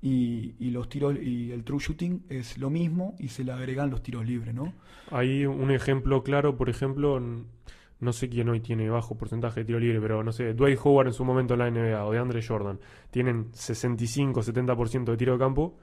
y, 0.00 0.54
y, 0.58 0.70
los 0.70 0.88
tiros 0.88 1.16
y 1.20 1.52
el 1.52 1.62
true 1.62 1.80
shooting 1.80 2.24
es 2.30 2.56
lo 2.56 2.70
mismo 2.70 3.14
y 3.18 3.28
se 3.28 3.44
le 3.44 3.52
agregan 3.52 3.90
los 3.90 4.02
tiros 4.02 4.26
libres, 4.26 4.54
¿no? 4.54 4.72
Hay 5.10 5.44
un 5.44 5.70
ejemplo 5.70 6.22
claro, 6.22 6.56
por 6.56 6.70
ejemplo, 6.70 7.20
no 7.20 8.12
sé 8.14 8.30
quién 8.30 8.48
hoy 8.48 8.60
tiene 8.60 8.88
bajo 8.88 9.18
porcentaje 9.18 9.60
de 9.60 9.66
tiro 9.66 9.78
libre, 9.78 10.00
pero 10.00 10.24
no 10.24 10.32
sé, 10.32 10.54
Dwight 10.54 10.78
Howard 10.82 11.08
en 11.08 11.12
su 11.12 11.26
momento 11.26 11.54
en 11.54 11.60
la 11.60 11.70
NBA 11.70 12.06
o 12.06 12.12
de 12.12 12.18
Andre 12.18 12.42
Jordan, 12.42 12.80
tienen 13.10 13.48
65, 13.52 14.40
70% 14.40 15.04
de 15.04 15.16
tiro 15.18 15.34
de 15.34 15.38
campo 15.38 15.76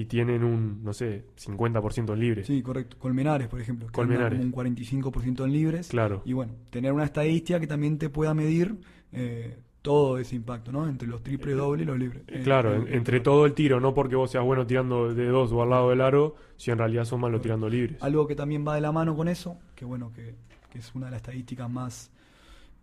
y 0.00 0.04
tienen 0.04 0.44
un, 0.44 0.82
no 0.84 0.92
sé, 0.92 1.24
50% 1.36 2.12
en 2.12 2.20
libres. 2.20 2.46
Sí, 2.46 2.62
correcto. 2.62 2.96
Colmenares, 2.98 3.48
por 3.48 3.60
ejemplo. 3.60 3.86
que 3.88 3.92
Colmenares. 3.92 4.38
un 4.40 4.52
45% 4.52 5.44
en 5.44 5.52
libres. 5.52 5.88
Claro. 5.88 6.22
Y 6.24 6.32
bueno, 6.34 6.52
tener 6.70 6.92
una 6.92 7.04
estadística 7.04 7.58
que 7.58 7.66
también 7.66 7.98
te 7.98 8.08
pueda 8.08 8.32
medir 8.34 8.76
eh, 9.12 9.58
todo 9.82 10.18
ese 10.18 10.36
impacto, 10.36 10.70
¿no? 10.70 10.88
Entre 10.88 11.08
los 11.08 11.22
triple, 11.22 11.52
doble 11.54 11.82
y 11.82 11.86
los 11.86 11.98
libres. 11.98 12.22
Eh, 12.28 12.40
Eh, 12.40 12.42
Claro, 12.44 12.72
eh, 12.74 12.76
en- 12.76 12.82
eh, 12.88 12.96
entre 12.96 13.20
todo 13.20 13.46
el 13.46 13.54
tiro, 13.54 13.80
no 13.80 13.92
porque 13.94 14.14
vos 14.16 14.30
seas 14.30 14.44
bueno 14.44 14.66
tirando 14.66 15.12
de 15.14 15.26
dos 15.26 15.50
o 15.52 15.62
al 15.62 15.70
lado 15.70 15.90
del 15.90 16.00
aro, 16.00 16.36
si 16.56 16.70
en 16.70 16.78
realidad 16.78 17.04
sos 17.04 17.18
malo 17.18 17.40
tirando 17.40 17.68
libres. 17.68 18.00
Algo 18.02 18.26
que 18.26 18.34
también 18.36 18.64
va 18.66 18.74
de 18.74 18.80
la 18.80 18.92
mano 18.92 19.16
con 19.16 19.28
eso, 19.28 19.58
que 19.74 19.84
bueno, 19.84 20.12
que, 20.12 20.34
que 20.70 20.78
es 20.78 20.94
una 20.94 21.06
de 21.06 21.12
las 21.12 21.18
estadísticas 21.22 21.68
más, 21.70 22.10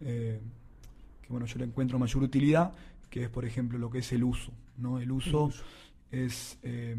eh, 0.02 0.40
que 1.22 1.28
bueno, 1.30 1.46
yo 1.46 1.60
le 1.60 1.66
encuentro 1.66 1.98
mayor 2.00 2.24
utilidad, 2.24 2.74
que 3.10 3.24
es 3.24 3.30
por 3.30 3.46
ejemplo 3.46 3.78
lo 3.78 3.90
que 3.90 4.00
es 4.00 4.12
el 4.12 4.24
uso, 4.24 4.52
¿no? 4.78 5.00
El 5.00 5.12
uso 5.12 5.52
es 6.12 6.60
eh, 6.64 6.96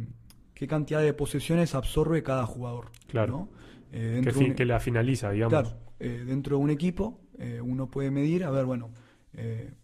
qué 0.54 0.66
cantidad 0.66 1.02
de 1.02 1.12
posesiones 1.14 1.74
absorbe 1.74 2.22
cada 2.22 2.46
jugador, 2.46 2.90
Claro. 3.06 3.32
¿no? 3.32 3.48
Eh, 3.92 4.20
Que, 4.22 4.32
fin- 4.32 4.50
un- 4.50 4.54
que 4.56 4.64
la 4.64 4.80
finaliza, 4.80 5.30
digamos. 5.30 5.50
Claro, 5.52 5.78
eh, 6.00 6.24
dentro 6.26 6.56
de 6.58 6.62
un 6.64 6.70
equipo 6.70 7.20
uno 7.62 7.90
puede 7.90 8.10
medir, 8.10 8.44
a 8.44 8.50
ver, 8.50 8.64
bueno, 8.64 8.90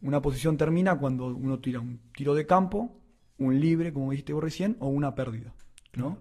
una 0.01 0.23
posición 0.23 0.57
termina 0.57 0.99
cuando 0.99 1.27
uno 1.27 1.59
tira 1.59 1.81
un 1.81 2.01
tiro 2.17 2.35
de 2.35 2.47
campo, 2.47 2.99
un 3.37 3.61
libre, 3.61 3.93
como 3.93 4.11
dijiste 4.11 4.33
vos 4.33 4.43
recién, 4.43 4.77
o 4.81 4.89
una 4.89 5.15
pérdida, 5.15 5.53
¿no? 5.95 6.19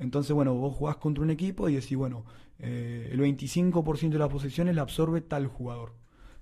Entonces, 0.00 0.32
bueno, 0.32 0.54
vos 0.54 0.74
jugás 0.74 0.96
contra 0.96 1.22
un 1.22 1.30
equipo 1.30 1.68
y 1.68 1.74
decís, 1.76 1.96
bueno, 1.96 2.24
el 2.58 3.20
25% 3.20 4.10
de 4.10 4.18
las 4.18 4.28
posiciones 4.28 4.74
la 4.74 4.82
absorbe 4.82 5.20
tal 5.20 5.46
jugador, 5.46 5.94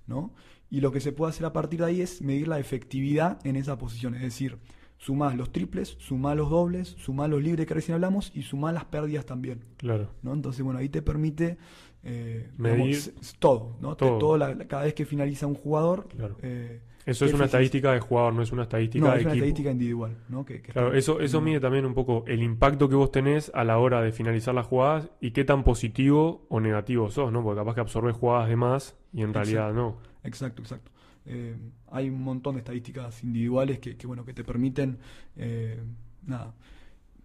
¿no? 0.07 0.33
Y 0.71 0.79
lo 0.81 0.91
que 0.91 1.01
se 1.01 1.11
puede 1.11 1.29
hacer 1.29 1.45
a 1.45 1.53
partir 1.53 1.81
de 1.81 1.85
ahí 1.85 2.01
es 2.01 2.23
medir 2.23 2.47
la 2.47 2.57
efectividad 2.59 3.37
en 3.45 3.55
esa 3.57 3.77
posición, 3.77 4.15
es 4.15 4.21
decir, 4.21 4.57
sumás 5.03 5.35
los 5.35 5.51
triples, 5.51 5.97
sumás 5.99 6.35
los 6.37 6.49
dobles, 6.51 6.89
sumás 6.99 7.27
los 7.27 7.41
libres 7.41 7.65
que 7.65 7.73
recién 7.73 7.95
hablamos 7.95 8.31
y 8.35 8.43
sumás 8.43 8.71
las 8.73 8.85
pérdidas 8.85 9.25
también. 9.25 9.63
Claro. 9.77 10.09
¿no? 10.21 10.31
Entonces, 10.33 10.63
bueno, 10.63 10.79
ahí 10.79 10.89
te 10.89 11.01
permite 11.01 11.57
eh, 12.03 12.49
Medir 12.57 12.95
digamos, 12.97 13.35
todo, 13.39 13.77
¿no? 13.81 13.95
Todo. 13.95 14.17
todo 14.19 14.37
la- 14.37 14.55
cada 14.67 14.83
vez 14.83 14.93
que 14.93 15.05
finaliza 15.05 15.47
un 15.47 15.55
jugador. 15.55 16.07
Claro. 16.07 16.37
eh, 16.43 16.81
Eso 17.05 17.25
es 17.25 17.33
una 17.33 17.45
estadística 17.45 17.91
de 17.93 17.99
jugador, 17.99 18.33
no 18.35 18.43
es 18.43 18.51
una 18.51 18.61
estadística 18.63 19.03
No, 19.05 19.11
de 19.11 19.17
es 19.17 19.23
una 19.23 19.31
equipo. 19.33 19.45
estadística 19.45 19.71
individual, 19.71 20.17
¿no? 20.29 20.45
Que, 20.45 20.61
que 20.61 20.71
Claro, 20.71 20.93
eso, 20.93 21.19
eso 21.19 21.41
mide 21.41 21.59
también 21.59 21.85
un 21.85 21.95
poco 21.95 22.23
el 22.27 22.43
impacto 22.43 22.87
que 22.89 22.95
vos 22.95 23.11
tenés 23.11 23.51
a 23.55 23.63
la 23.63 23.79
hora 23.79 24.01
de 24.01 24.11
finalizar 24.11 24.53
las 24.53 24.67
jugadas 24.67 25.09
y 25.19 25.31
qué 25.31 25.43
tan 25.43 25.63
positivo 25.63 26.45
o 26.49 26.59
negativo 26.59 27.09
sos, 27.09 27.31
¿no? 27.31 27.41
Porque 27.43 27.59
capaz 27.59 27.73
que 27.73 27.81
absorbes 27.81 28.15
jugadas 28.15 28.49
de 28.49 28.55
más 28.55 28.95
y 29.13 29.23
en 29.23 29.33
realidad 29.33 29.73
no. 29.73 29.97
Exacto, 30.23 30.61
exacto. 30.61 30.91
Eh, 31.25 31.55
hay 31.91 32.09
un 32.09 32.23
montón 32.23 32.55
de 32.55 32.59
estadísticas 32.59 33.23
individuales 33.23 33.79
que, 33.79 33.95
que, 33.97 34.07
bueno, 34.07 34.25
que 34.25 34.33
te 34.33 34.43
permiten, 34.43 34.97
eh, 35.35 35.79
nada, 36.25 36.53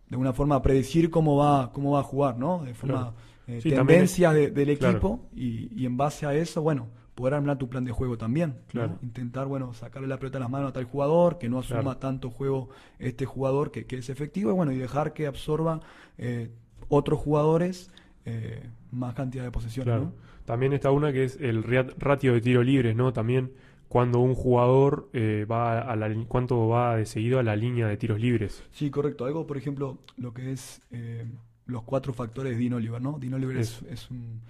de 0.09 0.15
alguna 0.15 0.33
forma 0.33 0.61
predecir 0.63 1.11
cómo 1.11 1.37
va, 1.37 1.73
cómo 1.73 1.93
va 1.93 2.01
a 2.01 2.03
jugar, 2.05 2.39
¿no? 2.39 2.63
De 2.65 2.75
forma, 2.75 3.13
Claro. 3.13 3.17
eh, 3.49 3.61
Sí, 3.61 3.71
tendencias 3.71 4.35
de- 4.35 4.51
del 4.51 4.79
claro. 4.79 4.97
equipo 4.99 5.29
y, 5.35 5.83
y 5.83 5.87
en 5.87 5.97
base 5.97 6.27
a 6.27 6.35
eso, 6.35 6.63
bueno, 6.63 6.89
poder 7.15 7.35
armar 7.35 7.57
tu 7.59 7.69
plan 7.69 7.85
de 7.85 7.93
juego 7.93 8.19
también. 8.19 8.57
Intentar, 9.03 9.47
bueno, 9.47 9.73
sacarle 9.73 10.07
la 10.07 10.19
pelota 10.19 10.37
a 10.37 10.41
las 10.43 10.51
manos 10.51 10.69
a 10.71 10.73
tal 10.75 10.85
jugador, 10.85 11.39
que 11.39 11.49
no 11.49 11.59
asuma 11.61 11.81
Claro. 11.83 11.99
tanto 11.99 12.31
juego 12.31 12.69
este 12.99 13.25
jugador 13.25 13.71
que, 13.71 13.87
que 13.87 13.97
es 13.97 14.11
efectivo, 14.11 14.51
y 14.51 14.55
bueno, 14.55 14.73
y 14.73 14.77
dejar 14.77 15.15
que 15.15 15.27
absorba 15.27 15.81
eh, 16.19 16.51
otros 16.89 17.19
jugadores 17.19 17.91
eh, 18.27 18.69
más 18.91 19.15
cantidad 19.15 19.45
de 19.45 19.51
posesiones, 19.51 19.87
Claro. 19.87 20.05
¿no? 20.05 20.13
También 20.45 20.73
está 20.75 20.91
una 20.91 21.13
que 21.13 21.25
es 21.25 21.39
el 21.41 21.65
ratio 21.99 22.35
de 22.35 22.41
tiro 22.41 22.63
libres, 22.63 22.95
¿no? 22.95 23.13
También 23.13 23.53
cuando 23.89 24.19
un 24.21 24.35
jugador 24.35 25.09
eh, 25.13 25.47
va 25.51 25.81
a 25.81 25.97
la 25.97 26.13
cuánto 26.27 26.69
va 26.69 26.97
de 26.97 27.07
seguido 27.07 27.39
a 27.39 27.43
la 27.43 27.57
línea 27.57 27.87
de 27.87 27.97
tiros 27.97 28.21
libres. 28.21 28.63
Sí, 28.73 28.91
correcto. 28.91 29.25
Algo, 29.25 29.47
por 29.47 29.57
ejemplo, 29.57 29.99
lo 30.17 30.33
que 30.35 30.53
es 30.53 30.83
eh, 30.91 31.25
los 31.67 31.83
cuatro 31.85 32.13
factores 32.13 32.53
de 32.53 32.59
Dean 32.59 32.75
Oliver, 32.75 33.01
¿no? 33.01 33.19
Dean 33.19 33.35
Oliver 33.35 33.57
es, 33.59 33.83
un, 34.11 34.41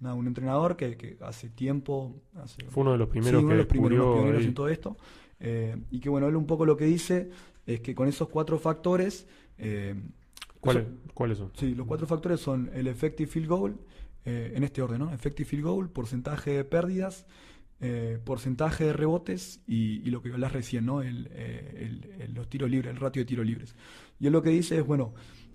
nada, 0.00 0.14
un 0.14 0.26
entrenador 0.26 0.76
que, 0.76 0.96
que 0.96 1.16
hace 1.20 1.48
tiempo, 1.50 2.14
hace, 2.36 2.64
Fue 2.64 2.82
uno 2.82 2.92
de 2.92 2.98
los 2.98 3.08
sí, 3.08 3.12
primeros 3.12 3.40
uno 3.42 3.48
que 3.48 3.54
de 3.54 3.58
los 3.58 3.66
primeros 3.66 4.16
pioneros 4.16 4.44
en 4.44 4.54
todo 4.54 4.68
esto. 4.68 4.96
eh, 5.38 5.76
y 5.90 6.00
que, 6.00 6.08
bueno, 6.08 6.28
él 6.28 6.36
un 6.36 6.46
poco 6.46 6.66
lo 6.66 6.76
que 6.76 6.84
dice 6.84 7.30
es 7.66 7.80
que 7.80 7.94
con 7.94 8.08
esos 8.08 8.28
cuatro 8.28 8.58
factores... 8.58 9.26
eh, 9.58 9.94
¿Cuáles, 10.60 10.82
eso- 10.84 10.92
¿Cuáles 11.14 11.38
son? 11.38 11.50
Sí, 11.54 11.74
los 11.74 11.86
cuatro 11.86 12.06
factores 12.06 12.40
son 12.40 12.70
el 12.74 12.86
effective 12.88 13.30
field 13.30 13.48
goal, 13.48 13.76
eh, 14.26 14.52
en 14.54 14.62
este 14.64 14.82
orden, 14.82 14.98
¿no? 14.98 15.12
Effective 15.12 15.48
field 15.48 15.64
goal, 15.64 15.88
porcentaje 15.88 16.50
de 16.50 16.64
pérdidas, 16.64 17.26
eh, 17.80 18.18
porcentaje 18.24 18.84
de 18.84 18.92
rebotes 18.92 19.62
y, 19.66 20.06
y 20.06 20.10
lo 20.10 20.22
que 20.22 20.32
hablas 20.32 20.52
recién, 20.52 20.86
¿no? 20.86 21.02
El, 21.02 21.28
eh, 21.32 21.74
el- 21.78 22.10
el- 22.22 22.34
los 22.34 22.48
tiros 22.48 22.70
libres, 22.70 22.90
el 22.92 23.00
ratio 23.00 23.22
de 23.22 23.26
tiros 23.26 23.46
libres. 23.46 23.74
Y 24.18 24.26
él 24.26 24.32
lo 24.32 24.42
que 24.42 24.50
dice 24.50 24.78
es, 24.78 24.86
bueno, 24.86 25.14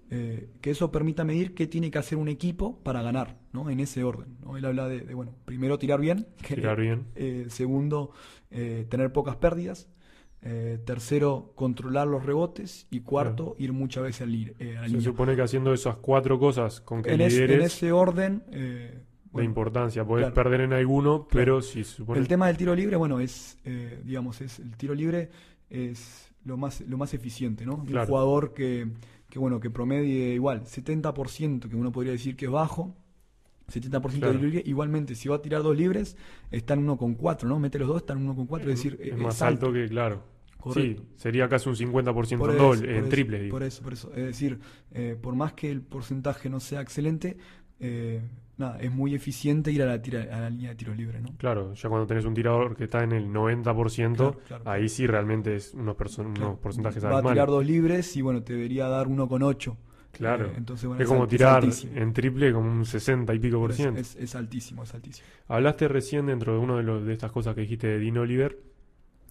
eh, 0.09 0.49
que 0.61 0.71
eso 0.71 0.91
permita 0.91 1.23
medir 1.23 1.53
qué 1.55 1.67
tiene 1.67 1.89
que 1.91 1.97
hacer 1.97 2.17
un 2.17 2.27
equipo 2.27 2.79
para 2.83 3.01
ganar, 3.01 3.39
¿no? 3.53 3.69
En 3.69 3.79
ese 3.79 4.03
orden, 4.03 4.37
¿no? 4.43 4.57
Él 4.57 4.65
habla 4.65 4.87
de, 4.87 5.01
de, 5.01 5.13
bueno, 5.13 5.35
primero 5.45 5.77
tirar 5.79 5.99
bien, 5.99 6.27
que- 6.41 6.55
Tirar 6.55 6.79
bien. 6.79 7.05
eh, 7.15 7.45
segundo, 7.49 8.11
eh, 8.51 8.85
tener 8.89 9.11
pocas 9.13 9.35
pérdidas. 9.37 9.87
tercero, 10.85 11.53
controlar 11.55 12.07
los 12.07 12.23
rebotes. 12.23 12.85
Y 12.91 12.99
cuarto, 12.99 13.55
ir 13.57 13.73
muchas 13.73 14.03
veces 14.03 14.21
al 14.21 14.31
li- 14.31 14.53
a 14.59 14.63
la 14.81 14.81
Se 14.83 14.87
línea. 14.89 15.01
supone 15.01 15.35
que 15.35 15.41
haciendo 15.41 15.73
esas 15.73 15.95
cuatro 15.97 16.37
cosas 16.37 16.81
con 16.81 17.01
que 17.01 17.13
En, 17.13 17.21
es- 17.21 17.35
en 17.37 17.61
ese 17.61 17.91
orden, 17.91 18.43
eh, 19.35 19.41
de 19.41 19.47
bueno, 19.47 19.49
importancia. 19.49 20.05
Podés 20.05 20.23
claro. 20.23 20.33
perder 20.33 20.61
en 20.61 20.73
alguno, 20.73 21.27
pero 21.29 21.61
si 21.61 21.83
supone... 21.83 22.19
el 22.19 22.27
tema 22.27 22.47
del 22.47 22.57
tiro 22.57 22.75
libre, 22.75 22.95
bueno, 22.95 23.19
es, 23.19 23.57
eh, 23.65 24.01
digamos, 24.03 24.41
es 24.41 24.59
el 24.59 24.75
tiro 24.77 24.93
libre 24.93 25.29
es 25.69 26.31
lo 26.43 26.57
más, 26.57 26.81
lo 26.81 26.97
más 26.97 27.13
eficiente, 27.13 27.65
¿no? 27.65 27.83
Claro. 27.83 28.01
Un 28.01 28.07
jugador 28.07 28.53
que, 28.53 28.87
que, 29.29 29.39
bueno, 29.39 29.59
que 29.59 29.69
promedie 29.69 30.33
igual, 30.33 30.63
70%, 30.63 31.69
que 31.69 31.75
uno 31.75 31.91
podría 31.91 32.11
decir 32.11 32.35
que 32.35 32.45
es 32.45 32.51
bajo, 32.51 32.95
70% 33.71 34.01
Claro. 34.01 34.11
de 34.11 34.19
tiro 34.19 34.33
libre, 34.33 34.63
igualmente, 34.65 35.15
si 35.15 35.27
va 35.27 35.37
a 35.37 35.41
tirar 35.41 35.63
dos 35.63 35.75
libres, 35.75 36.17
está 36.51 36.75
en 36.75 36.87
1,4, 36.87 37.43
¿no? 37.47 37.59
Mete 37.59 37.79
los 37.79 37.87
dos, 37.87 37.97
está 37.97 38.13
en 38.13 38.27
1,4, 38.27 38.59
es 38.61 38.65
decir, 38.67 38.99
es 39.01 39.13
eh, 39.13 39.17
más 39.17 39.41
alto 39.41 39.73
que, 39.73 39.87
claro. 39.87 40.35
Correcto. 40.59 41.03
Sí, 41.03 41.09
sería 41.17 41.47
casi 41.47 41.69
un 41.69 41.75
50% 41.75 42.37
Por 42.39 42.51
en, 42.51 42.57
doble, 42.57 43.01
triple. 43.03 43.49
Por 43.49 43.61
eso, 43.61 43.83
por 43.83 43.93
eso. 43.93 44.11
Es 44.15 44.25
decir, 44.25 44.59
eh, 44.91 45.15
por 45.19 45.35
más 45.35 45.53
que 45.53 45.69
el 45.69 45.81
porcentaje 45.81 46.49
no 46.49 46.59
sea 46.59 46.81
excelente, 46.81 47.37
eh, 47.79 48.21
nada, 48.57 48.79
es 48.79 48.91
muy 48.91 49.13
eficiente 49.15 49.71
ir 49.71 49.81
a 49.83 49.85
la, 49.85 50.01
tira- 50.01 50.23
a 50.35 50.39
la 50.41 50.49
línea 50.49 50.69
de 50.69 50.75
tiro 50.75 50.93
libre, 50.93 51.21
¿no? 51.21 51.29
Claro, 51.37 51.73
ya 51.73 51.89
cuando 51.89 52.07
tenés 52.07 52.25
un 52.25 52.33
tirador 52.33 52.75
que 52.75 52.85
está 52.85 53.03
en 53.03 53.11
el 53.11 53.27
90%, 53.29 54.15
Claro, 54.15 54.39
claro. 54.47 54.63
ahí 54.69 54.87
sí 54.89 55.05
realmente 55.07 55.55
es 55.55 55.73
unos, 55.73 55.95
unos 56.19 56.59
porcentajes 56.59 57.03
Va 57.03 57.19
a 57.19 57.21
tirar 57.23 57.47
dos 57.49 57.65
libres 57.65 58.15
y 58.17 58.21
bueno, 58.21 58.43
te 58.43 58.53
debería 58.53 58.87
dar 58.87 59.07
1,8. 59.07 59.75
Claro. 60.11 60.45
Eh, 60.45 60.53
entonces, 60.55 60.87
bueno, 60.87 61.03
es 61.03 61.09
como 61.09 61.27
tirar 61.27 61.65
en 61.93 62.13
triple 62.13 62.53
como 62.53 62.71
un 62.71 62.85
60 62.85 63.33
y 63.33 63.39
pico 63.39 63.59
por 63.59 63.73
ciento. 63.73 63.99
es- 63.99 64.15
es 64.15 64.33
altísimo, 64.35 64.83
es 64.83 64.93
altísimo. 64.93 65.27
Hablaste 65.49 65.89
recién 65.89 66.27
dentro 66.27 66.53
de 66.53 66.59
una 66.59 66.77
de, 66.77 66.83
los- 66.83 67.05
de 67.05 67.11
estas 67.13 67.31
cosas 67.31 67.53
que 67.53 67.61
dijiste 67.61 67.87
de 67.87 67.99
Dean 67.99 68.17
Oliver, 68.17 68.57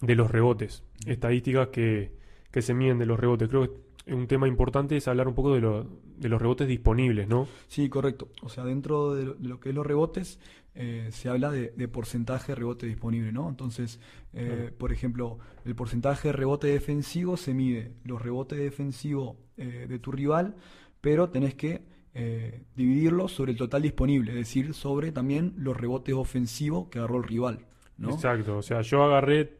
de 0.01 0.15
los 0.15 0.29
rebotes, 0.29 0.83
estadísticas 1.07 1.69
que, 1.69 2.11
que 2.51 2.61
se 2.61 2.73
miden 2.75 2.99
de 2.99 3.07
los 3.07 3.19
rebotes. 3.19 3.49
Creo 3.49 3.63
que 3.63 3.71
un 4.07 4.27
tema 4.27 4.47
importante 4.47 4.97
es 4.97 5.07
hablar 5.07 5.27
un 5.27 5.35
poco 5.35 5.53
de, 5.55 5.61
lo- 5.61 5.83
de 6.17 6.29
los 6.29 6.41
rebotes 6.41 6.67
disponibles, 6.67 7.27
¿no? 7.27 7.47
Sí, 7.67 7.89
correcto. 7.89 8.29
O 8.41 8.49
sea, 8.49 8.63
dentro 8.63 9.15
de 9.15 9.35
lo, 9.41 9.59
que 9.59 9.69
es 9.69 9.75
los 9.75 9.85
rebotes, 9.85 10.39
eh, 10.75 11.09
se 11.11 11.29
habla 11.29 11.51
de, 11.51 11.69
de 11.75 11.87
porcentaje 11.87 12.51
de 12.51 12.55
rebote 12.55 12.85
disponible, 12.85 13.31
¿no? 13.31 13.49
Entonces, 13.49 13.99
eh, 14.33 14.45
Claro. 14.45 14.77
por 14.77 14.91
ejemplo, 14.91 15.39
el 15.63 15.75
porcentaje 15.75 16.27
de 16.29 16.33
rebote 16.33 16.67
defensivo 16.67 17.37
se 17.37 17.53
mide 17.53 17.93
los 18.03 18.21
rebotes 18.21 18.59
defensivos 18.59 19.37
eh, 19.57 19.85
de 19.89 19.99
tu 19.99 20.11
rival, 20.11 20.55
pero 21.01 21.29
tenés 21.29 21.55
que 21.55 21.81
eh, 22.13 22.63
dividirlo 22.75 23.27
sobre 23.27 23.51
el 23.53 23.57
total 23.57 23.81
disponible, 23.81 24.31
es 24.31 24.37
decir, 24.37 24.73
sobre 24.73 25.11
también 25.11 25.53
los 25.57 25.75
rebotes 25.75 26.13
ofensivos 26.15 26.87
que 26.89 26.99
agarró 26.99 27.17
el 27.17 27.23
rival, 27.23 27.65
¿no? 27.97 28.11
Exacto, 28.11 28.57
o 28.57 28.61
sea, 28.61 28.81
yo 28.81 29.03
agarré 29.03 29.57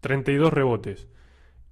32 0.00 0.52
rebotes 0.52 1.08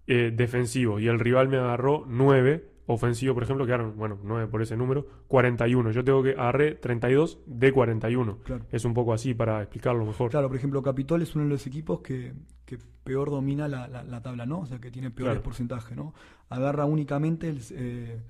eh, 0.08 0.32
defensivos 0.34 1.00
y 1.00 1.06
el 1.06 1.18
rival 1.20 1.48
me 1.48 1.58
agarró 1.58 2.04
9 2.08 2.64
ofensivos, 2.86 3.34
por 3.34 3.42
ejemplo, 3.42 3.66
quedaron, 3.66 3.96
bueno, 3.98 4.18
9 4.22 4.46
por 4.48 4.62
ese 4.62 4.74
número, 4.76 5.06
41. 5.28 5.90
Yo 5.90 6.02
tengo 6.02 6.22
que 6.22 6.30
agarré 6.30 6.74
32 6.74 7.38
de 7.46 7.70
41. 7.70 8.38
Claro. 8.44 8.64
Es 8.72 8.84
un 8.86 8.94
poco 8.94 9.12
así 9.12 9.34
para 9.34 9.60
explicarlo 9.60 10.06
mejor. 10.06 10.30
Claro, 10.30 10.48
por 10.48 10.56
ejemplo, 10.56 10.82
Capitol 10.82 11.20
es 11.20 11.34
uno 11.34 11.44
de 11.44 11.50
los 11.50 11.66
equipos 11.66 12.00
que, 12.00 12.32
que 12.64 12.78
peor 13.04 13.30
domina 13.30 13.68
la, 13.68 13.86
la- 13.88 14.02
la 14.04 14.22
tabla, 14.22 14.46
¿no? 14.46 14.60
O 14.60 14.66
sea, 14.66 14.78
que 14.80 14.90
tiene 14.90 15.10
peores 15.10 15.34
Claro. 15.34 15.42
porcentajes, 15.42 15.94
¿no? 15.96 16.14
Agarra 16.48 16.86
únicamente 16.86 17.50
el, 17.50 17.60
eh, 17.72 18.20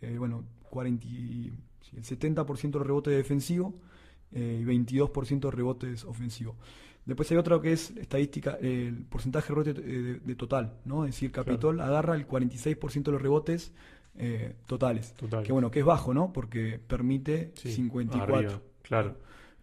eh, 0.00 0.16
bueno, 0.18 0.42
40, 0.68 1.06
y- 1.06 1.52
sí, 1.82 1.96
el 1.96 2.02
70% 2.02 2.78
de 2.80 2.84
rebote 2.84 3.10
defensivo 3.10 3.74
eh, 4.32 4.58
y 4.60 4.64
22% 4.64 5.48
de 5.48 5.50
rebotes 5.56 6.04
ofensivos. 6.04 6.56
Después 7.08 7.30
hay 7.32 7.38
otro 7.38 7.60
que 7.60 7.72
es 7.72 7.90
estadística, 7.96 8.58
el 8.60 9.04
porcentaje 9.08 9.48
de 9.48 9.54
rebote 9.54 9.80
eh, 9.80 9.82
de, 10.02 10.14
de 10.20 10.34
total, 10.36 10.74
¿no? 10.84 11.06
Es 11.06 11.12
decir, 11.14 11.32
Capitol 11.32 11.80
agarra 11.80 12.14
el 12.14 12.28
46% 12.28 13.02
de 13.02 13.12
los 13.12 13.22
rebotes 13.22 13.72
eh, 14.18 14.54
totales. 14.66 15.14
Total. 15.14 15.42
Que 15.42 15.50
bueno, 15.52 15.70
que 15.70 15.78
es 15.80 15.84
bajo, 15.86 16.12
¿no? 16.12 16.32
Porque 16.34 16.78
permite 16.86 17.52
Sí, 17.54 17.72
54. 17.72 18.36
arriba, 18.36 18.60
claro. 18.82 19.16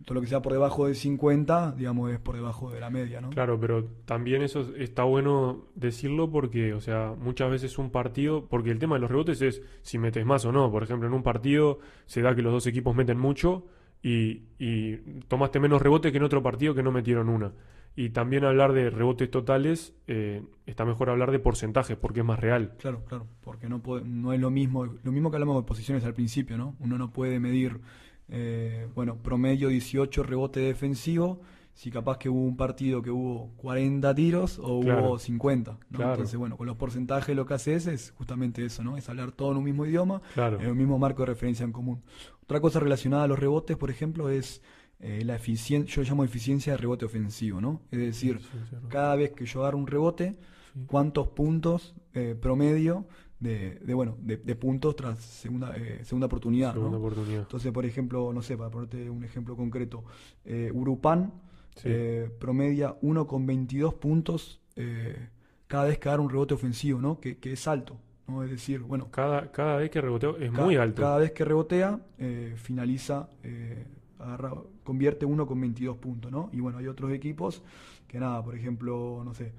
todo 0.05 0.15
lo 0.15 0.21
que 0.21 0.27
sea 0.27 0.41
por 0.41 0.53
debajo 0.53 0.87
de 0.87 0.95
50, 0.95 1.73
digamos, 1.77 2.11
es 2.11 2.19
por 2.19 2.33
debajo 2.35 2.71
de 2.71 2.79
la 2.79 2.89
media, 2.89 3.21
¿no? 3.21 3.29
Claro, 3.29 3.59
pero 3.59 3.85
también 4.05 4.41
eso 4.41 4.61
está 4.75 5.03
bueno 5.03 5.65
decirlo 5.75 6.31
porque, 6.31 6.73
o 6.73 6.81
sea, 6.81 7.13
muchas 7.15 7.51
veces 7.51 7.77
un 7.77 7.91
partido, 7.91 8.47
porque 8.47 8.71
el 8.71 8.79
tema 8.79 8.95
de 8.95 9.01
los 9.01 9.11
rebotes 9.11 9.41
es 9.43 9.61
si 9.83 9.99
metes 9.99 10.25
más 10.25 10.45
o 10.45 10.51
no. 10.51 10.71
Por 10.71 10.81
ejemplo, 10.81 11.07
en 11.07 11.13
un 11.13 11.21
partido 11.21 11.77
se 12.07 12.21
da 12.23 12.33
que 12.35 12.41
los 12.41 12.53
dos 12.53 12.65
equipos 12.65 12.95
meten 12.95 13.19
mucho 13.19 13.67
y, 14.01 14.43
y 14.59 14.97
tomaste 15.27 15.59
menos 15.59 15.81
rebotes 15.81 16.11
que 16.11 16.17
en 16.17 16.23
otro 16.23 16.43
partido 16.43 16.75
que 16.75 16.83
no 16.83 16.91
metieron 16.91 17.29
una. 17.29 17.53
Y 17.97 18.09
también 18.09 18.43
hablar 18.43 18.73
de 18.73 18.89
rebotes 18.89 19.31
totales, 19.31 19.95
eh, 20.07 20.43
está 20.65 20.83
mejor 20.83 21.09
hablar 21.09 21.31
de 21.31 21.39
porcentajes 21.39 21.95
porque 21.95 22.19
es 22.19 22.25
más 22.25 22.39
real. 22.39 22.73
Claro, 22.77 23.05
claro, 23.05 23.25
porque 23.41 23.69
no, 23.69 23.81
puede, 23.81 24.03
no 24.03 24.33
es 24.33 24.39
lo 24.39 24.51
mismo, 24.51 24.85
lo 24.85 25.11
mismo 25.11 25.31
que 25.31 25.37
hablamos 25.37 25.63
de 25.63 25.67
posiciones 25.67 26.03
al 26.03 26.13
principio, 26.13 26.57
¿no? 26.57 26.75
Uno 26.79 26.97
no 26.97 27.11
puede 27.11 27.39
medir 27.39 27.79
eh, 28.27 28.87
bueno, 28.95 29.17
promedio 29.17 29.69
18 29.69 30.23
rebote 30.23 30.59
defensivo, 30.59 31.41
si 31.75 31.91
capaz 31.91 32.17
que 32.17 32.29
hubo 32.29 32.39
un 32.39 32.55
partido 32.55 33.01
que 33.01 33.11
hubo 33.11 33.51
40 33.57 34.15
tiros 34.15 34.59
o 34.59 34.77
hubo 34.77 35.19
50. 35.19 35.77
Entonces, 35.91 36.37
bueno, 36.37 36.55
con 36.55 36.67
los 36.67 36.77
porcentajes 36.77 37.35
lo 37.35 37.45
que 37.45 37.53
haces 37.53 37.85
es 37.85 38.11
justamente 38.17 38.63
eso, 38.65 38.81
¿no? 38.81 38.95
Es 38.95 39.09
hablar 39.09 39.33
todo 39.33 39.51
en 39.51 39.57
un 39.57 39.65
mismo 39.65 39.85
idioma, 39.85 40.21
en 40.37 40.71
un 40.71 40.77
mismo 40.77 40.97
marco 40.97 41.23
de 41.23 41.27
referencia 41.27 41.65
en 41.65 41.73
común. 41.73 42.01
Otra 42.43 42.61
cosa 42.61 42.79
relacionada 42.79 43.25
a 43.25 43.27
los 43.27 43.37
rebotes, 43.37 43.75
por 43.75 43.91
ejemplo, 43.91 44.29
es 44.29 44.61
eh, 45.01 45.23
la 45.25 45.35
eficiencia, 45.35 45.93
yo 45.93 46.09
llamo 46.09 46.23
eficiencia 46.23 46.71
de 46.73 46.77
rebote 46.77 47.03
ofensivo, 47.03 47.59
¿no? 47.59 47.81
Es 47.91 47.99
decir, 47.99 48.39
cada 48.87 49.17
vez 49.17 49.33
que 49.33 49.45
yo 49.45 49.59
agarro 49.59 49.77
un 49.77 49.87
rebote, 49.87 50.39
cuántos 50.87 51.27
puntos 51.27 51.93
eh, 52.13 52.35
promedio 52.39 53.05
de, 53.39 53.79
de 53.79 53.93
bueno 53.93 54.17
de, 54.21 54.37
puntos 54.55 54.95
tras 54.95 55.19
segunda 55.19 55.75
eh, 55.75 55.99
segunda 56.03 56.27
oportunidad, 56.27 56.75
entonces 57.27 57.71
por 57.71 57.85
ejemplo 57.85 58.31
no 58.33 58.41
sé 58.41 58.57
para 58.57 58.71
ponerte 58.71 59.09
un 59.09 59.23
ejemplo 59.23 59.57
concreto 59.57 60.05
eh, 60.45 60.71
Urupan 61.77 61.91
eh, 61.93 62.31
promedia 62.39 62.99
1,22 63.01 63.93
puntos 63.95 64.59
eh, 64.75 65.29
cada 65.67 65.85
vez 65.85 65.97
que 65.99 66.09
da 66.09 66.19
un 66.19 66.29
rebote 66.29 66.53
ofensivo 66.53 67.01
no 67.01 67.19
que, 67.19 67.37
que, 67.37 67.53
es 67.53 67.67
alto 67.67 67.97
no 68.27 68.43
es 68.43 68.49
decir 68.49 68.81
bueno. 68.81 69.09
Cada 69.11 69.51
cada 69.51 69.77
vez 69.77 69.89
que 69.91 70.01
rebotea 70.01 70.31
es 70.39 70.51
muy 70.51 70.77
alto. 70.77 71.01
cada 71.01 71.17
vez 71.19 71.31
que 71.31 71.45
rebotea 71.45 71.99
finaliza 72.55 73.29
agarra, 74.19 74.53
convierte 74.83 75.25
1,22 75.27 75.97
puntos 75.97 76.31
no 76.31 76.49
y 76.53 76.59
bueno 76.59 76.77
hay 76.79 76.87
otros 76.87 77.11
equipos 77.11 77.61
que 78.07 78.19
nada 78.19 78.43
por 78.43 78.55
ejemplo 78.55 79.21
no 79.23 79.33
sé 79.33 79.51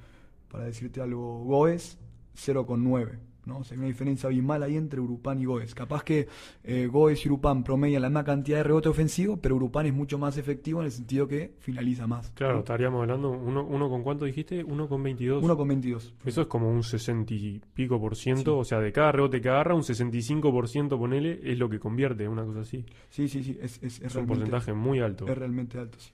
para 0.50 0.64
decirte 0.64 1.00
algo 1.00 1.44
Goes 1.44 1.98
0,9 2.34 3.18
¿no? 3.46 3.62
hay 3.70 3.78
una 3.78 3.86
diferencia 3.86 4.26
abismal 4.26 4.62
ahí 4.62 4.76
entre 4.76 5.00
Urupán 5.00 5.40
y 5.40 5.44
Goes. 5.44 5.74
Capaz 5.74 6.02
que 6.02 6.28
eh, 6.64 6.86
Goes 6.86 7.24
y 7.24 7.28
Urupán 7.28 7.64
promedian 7.64 8.02
la 8.02 8.08
misma 8.08 8.24
cantidad 8.24 8.58
de 8.58 8.64
rebote 8.64 8.88
ofensivo, 8.88 9.38
pero 9.38 9.56
Urupán 9.56 9.86
es 9.86 9.94
mucho 9.94 10.18
más 10.18 10.36
efectivo 10.36 10.80
en 10.80 10.86
el 10.86 10.92
sentido 10.92 11.26
que 11.26 11.54
finaliza 11.58 12.06
más. 12.06 12.30
Claro, 12.32 12.58
estaríamos 12.58 13.00
hablando, 13.00 13.30
uno, 13.30 13.64
uno 13.64 13.88
con 13.88 14.02
cuánto 14.02 14.24
dijiste? 14.24 14.62
Uno 14.64 14.88
con 14.88 15.02
22. 15.02 15.42
Uno 15.42 15.56
con 15.56 15.68
22. 15.68 16.14
Eso 16.24 16.42
es 16.42 16.46
como 16.48 16.70
un 16.70 16.82
60 16.82 17.34
y 17.34 17.60
pico 17.74 18.00
por 18.00 18.16
ciento, 18.16 18.58
o 18.58 18.64
sea, 18.64 18.80
de 18.80 18.92
cada 18.92 19.12
rebote 19.12 19.40
que 19.40 19.48
agarra, 19.48 19.74
un 19.74 19.84
65 19.84 20.50
por 20.50 20.68
ciento, 20.68 20.98
ponele, 20.98 21.40
es 21.42 21.58
lo 21.58 21.68
que 21.68 21.78
convierte, 21.78 22.28
una 22.28 22.44
cosa 22.44 22.60
así. 22.60 22.84
Sí, 23.08 23.28
sí, 23.28 23.42
sí, 23.42 23.58
es, 23.60 23.80
es, 23.82 24.14
un 24.14 24.26
porcentaje 24.26 24.72
muy 24.72 25.00
alto. 25.00 25.26
Es 25.26 25.38
realmente 25.38 25.78
alto, 25.78 25.98
sí. 25.98 26.10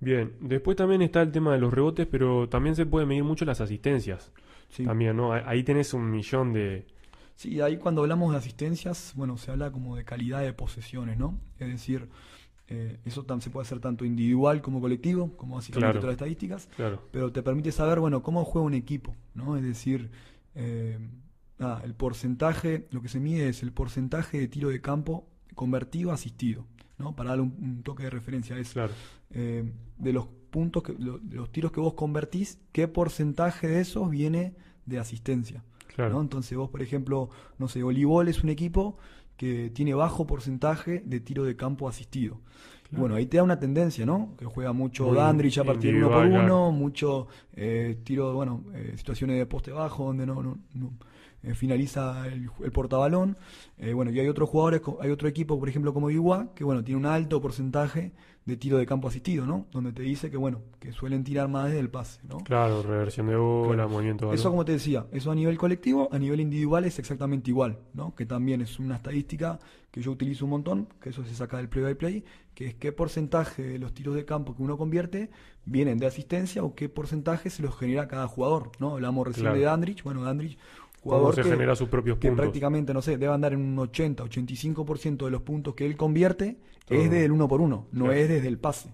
Bien, 0.00 0.32
después 0.40 0.78
también 0.78 1.02
está 1.02 1.20
el 1.20 1.30
tema 1.30 1.52
de 1.52 1.58
los 1.58 1.72
rebotes, 1.72 2.06
pero 2.06 2.48
también 2.48 2.74
se 2.74 2.86
puede 2.86 3.04
medir 3.04 3.22
mucho 3.22 3.44
las 3.44 3.60
asistencias. 3.60 4.32
También, 4.84 5.16
¿no? 5.16 5.32
Ahí 5.32 5.62
tenés 5.62 5.94
un 5.94 6.10
millón 6.10 6.52
de... 6.52 6.86
Sí, 7.34 7.60
ahí 7.60 7.78
cuando 7.78 8.02
hablamos 8.02 8.32
de 8.32 8.38
asistencias, 8.38 9.12
bueno, 9.16 9.38
se 9.38 9.50
habla 9.50 9.72
como 9.72 9.96
de 9.96 10.04
calidad 10.04 10.42
de 10.42 10.52
posesiones, 10.52 11.18
¿no? 11.18 11.38
Es 11.58 11.68
decir, 11.68 12.08
eh, 12.68 12.98
eso 13.04 13.24
se 13.40 13.50
puede 13.50 13.66
hacer 13.66 13.80
tanto 13.80 14.04
individual 14.04 14.60
como 14.62 14.80
colectivo, 14.80 15.36
como 15.36 15.56
básicamente 15.56 15.94
todas 15.94 16.04
las 16.04 16.12
estadísticas, 16.12 16.68
claro. 16.76 17.02
pero 17.10 17.32
te 17.32 17.42
permite 17.42 17.72
saber, 17.72 17.98
bueno, 17.98 18.22
cómo 18.22 18.44
juega 18.44 18.66
un 18.66 18.74
equipo, 18.74 19.16
¿no? 19.34 19.56
Es 19.56 19.62
decir, 19.62 20.10
eh, 20.54 20.98
el 21.82 21.94
porcentaje, 21.94 22.86
lo 22.90 23.02
que 23.02 23.08
se 23.08 23.20
mide 23.20 23.48
es 23.48 23.62
el 23.62 23.72
porcentaje 23.72 24.38
de 24.38 24.48
tiro 24.48 24.68
de 24.68 24.80
campo 24.80 25.26
convertido 25.54 26.10
a 26.10 26.14
asistido, 26.14 26.66
¿no? 26.96 27.16
Para 27.16 27.30
darle 27.30 27.44
un, 27.44 27.82
toque 27.82 28.04
de 28.04 28.10
referencia 28.10 28.56
a 28.56 28.58
eso. 28.58 28.74
Claro. 28.74 28.92
Eh, 29.30 29.72
de 29.98 30.12
los 30.12 30.28
puntos, 30.50 30.82
que, 30.82 30.94
los 30.98 31.50
tiros 31.50 31.72
que 31.72 31.80
vos 31.80 31.94
convertís, 31.94 32.58
¿qué 32.72 32.88
porcentaje 32.88 33.68
de 33.68 33.80
esos 33.80 34.10
viene 34.10 34.54
de 34.86 34.98
asistencia? 34.98 35.64
Claro. 35.94 36.20
Entonces 36.20 36.56
vos, 36.56 36.70
por 36.70 36.82
ejemplo, 36.82 37.30
no 37.58 37.68
sé, 37.68 37.82
Olivol 37.82 38.28
es 38.28 38.42
un 38.42 38.50
equipo 38.50 38.98
que 39.36 39.70
tiene 39.70 39.94
bajo 39.94 40.26
porcentaje 40.26 41.02
de 41.04 41.20
tiro 41.20 41.44
de 41.44 41.56
campo 41.56 41.88
asistido. 41.88 42.40
Bueno, 42.92 43.14
ahí 43.14 43.26
te 43.26 43.36
da 43.36 43.42
una 43.42 43.58
tendencia, 43.58 44.04
¿no? 44.04 44.34
Que 44.36 44.44
juega 44.44 44.72
mucho 44.72 45.14
Dandrich 45.14 45.58
a 45.58 45.64
partir 45.64 45.92
de 45.92 45.98
uno 45.98 46.10
por 46.10 46.26
uno, 46.26 46.72
mucho 46.72 47.28
eh, 47.54 48.00
tiro, 48.02 48.34
bueno, 48.34 48.64
eh, 48.74 48.94
situaciones 48.96 49.38
de 49.38 49.46
poste 49.46 49.70
bajo 49.70 50.06
donde 50.06 50.26
no, 50.26 50.42
no, 50.42 50.58
eh, 51.42 51.54
finaliza 51.54 52.26
el, 52.26 52.50
portabalón. 52.72 53.36
Eh, 53.78 53.92
bueno, 53.92 54.10
y 54.10 54.20
hay 54.20 54.28
otros 54.28 54.48
jugadores, 54.48 54.82
hay 55.00 55.10
otro 55.10 55.28
equipo, 55.28 55.58
por 55.58 55.68
ejemplo, 55.68 55.94
como 55.94 56.10
Iguá, 56.10 56.48
que 56.54 56.64
bueno, 56.64 56.84
tiene 56.84 56.98
un 56.98 57.06
alto 57.06 57.40
porcentaje 57.40 58.12
de 58.44 58.56
tiro 58.56 58.78
de 58.78 58.86
campo 58.86 59.08
asistido, 59.08 59.46
¿no? 59.46 59.66
Donde 59.70 59.92
te 59.92 60.02
dice 60.02 60.30
que, 60.30 60.36
bueno, 60.36 60.62
que 60.78 60.92
suelen 60.92 61.24
tirar 61.24 61.48
más 61.48 61.66
desde 61.66 61.80
el 61.80 61.90
pase, 61.90 62.20
¿no? 62.28 62.38
Claro, 62.38 62.82
reversión 62.82 63.26
de 63.28 63.36
bola, 63.36 63.86
movimiento 63.86 64.28
de 64.28 64.34
Eso, 64.34 64.50
como 64.50 64.64
te 64.64 64.72
decía, 64.72 65.06
eso 65.12 65.30
a 65.30 65.34
nivel 65.34 65.56
colectivo, 65.58 66.08
a 66.10 66.18
nivel 66.18 66.40
individual 66.40 66.84
es 66.84 66.98
exactamente 66.98 67.50
igual, 67.50 67.78
¿no? 67.94 68.14
Que 68.14 68.26
también 68.26 68.60
es 68.60 68.78
una 68.78 68.96
estadística 68.96 69.58
que 69.90 70.02
yo 70.02 70.10
utilizo 70.10 70.44
un 70.44 70.52
montón, 70.52 70.88
que 71.00 71.10
eso 71.10 71.24
se 71.24 71.34
saca 71.34 71.58
del 71.58 71.68
play-by-play, 71.68 72.24
que 72.54 72.66
es 72.66 72.74
qué 72.74 72.92
porcentaje 72.92 73.62
de 73.62 73.78
los 73.78 73.92
tiros 73.92 74.14
de 74.14 74.24
campo 74.24 74.54
que 74.54 74.62
uno 74.62 74.78
convierte 74.78 75.30
vienen 75.64 75.98
de 75.98 76.06
asistencia 76.06 76.62
o 76.62 76.74
qué 76.74 76.88
porcentaje 76.88 77.50
se 77.50 77.62
los 77.62 77.76
genera 77.76 78.08
cada 78.08 78.26
jugador, 78.26 78.72
¿no? 78.78 78.92
Hablamos 78.92 79.26
recién 79.26 79.52
de 79.52 79.60
Dandrich, 79.60 80.02
bueno, 80.02 80.22
Dandrich 80.22 80.58
jugador 81.00 81.34
se 81.34 81.42
que, 81.42 81.50
genera 81.50 81.74
sus 81.74 81.88
propios 81.88 82.18
que 82.18 82.30
prácticamente, 82.32 82.92
no 82.94 83.02
sé, 83.02 83.16
debe 83.16 83.32
andar 83.32 83.52
en 83.52 83.60
un 83.60 83.78
80, 83.78 84.24
85% 84.24 85.24
de 85.24 85.30
los 85.30 85.42
puntos 85.42 85.74
que 85.74 85.86
él 85.86 85.96
convierte 85.96 86.58
es 86.88 87.10
desde 87.10 87.24
el 87.24 87.32
uno 87.32 87.48
por 87.48 87.60
uno, 87.60 87.86
no 87.92 88.12
es 88.12 88.28
desde 88.28 88.48
el 88.48 88.58
pase. 88.58 88.92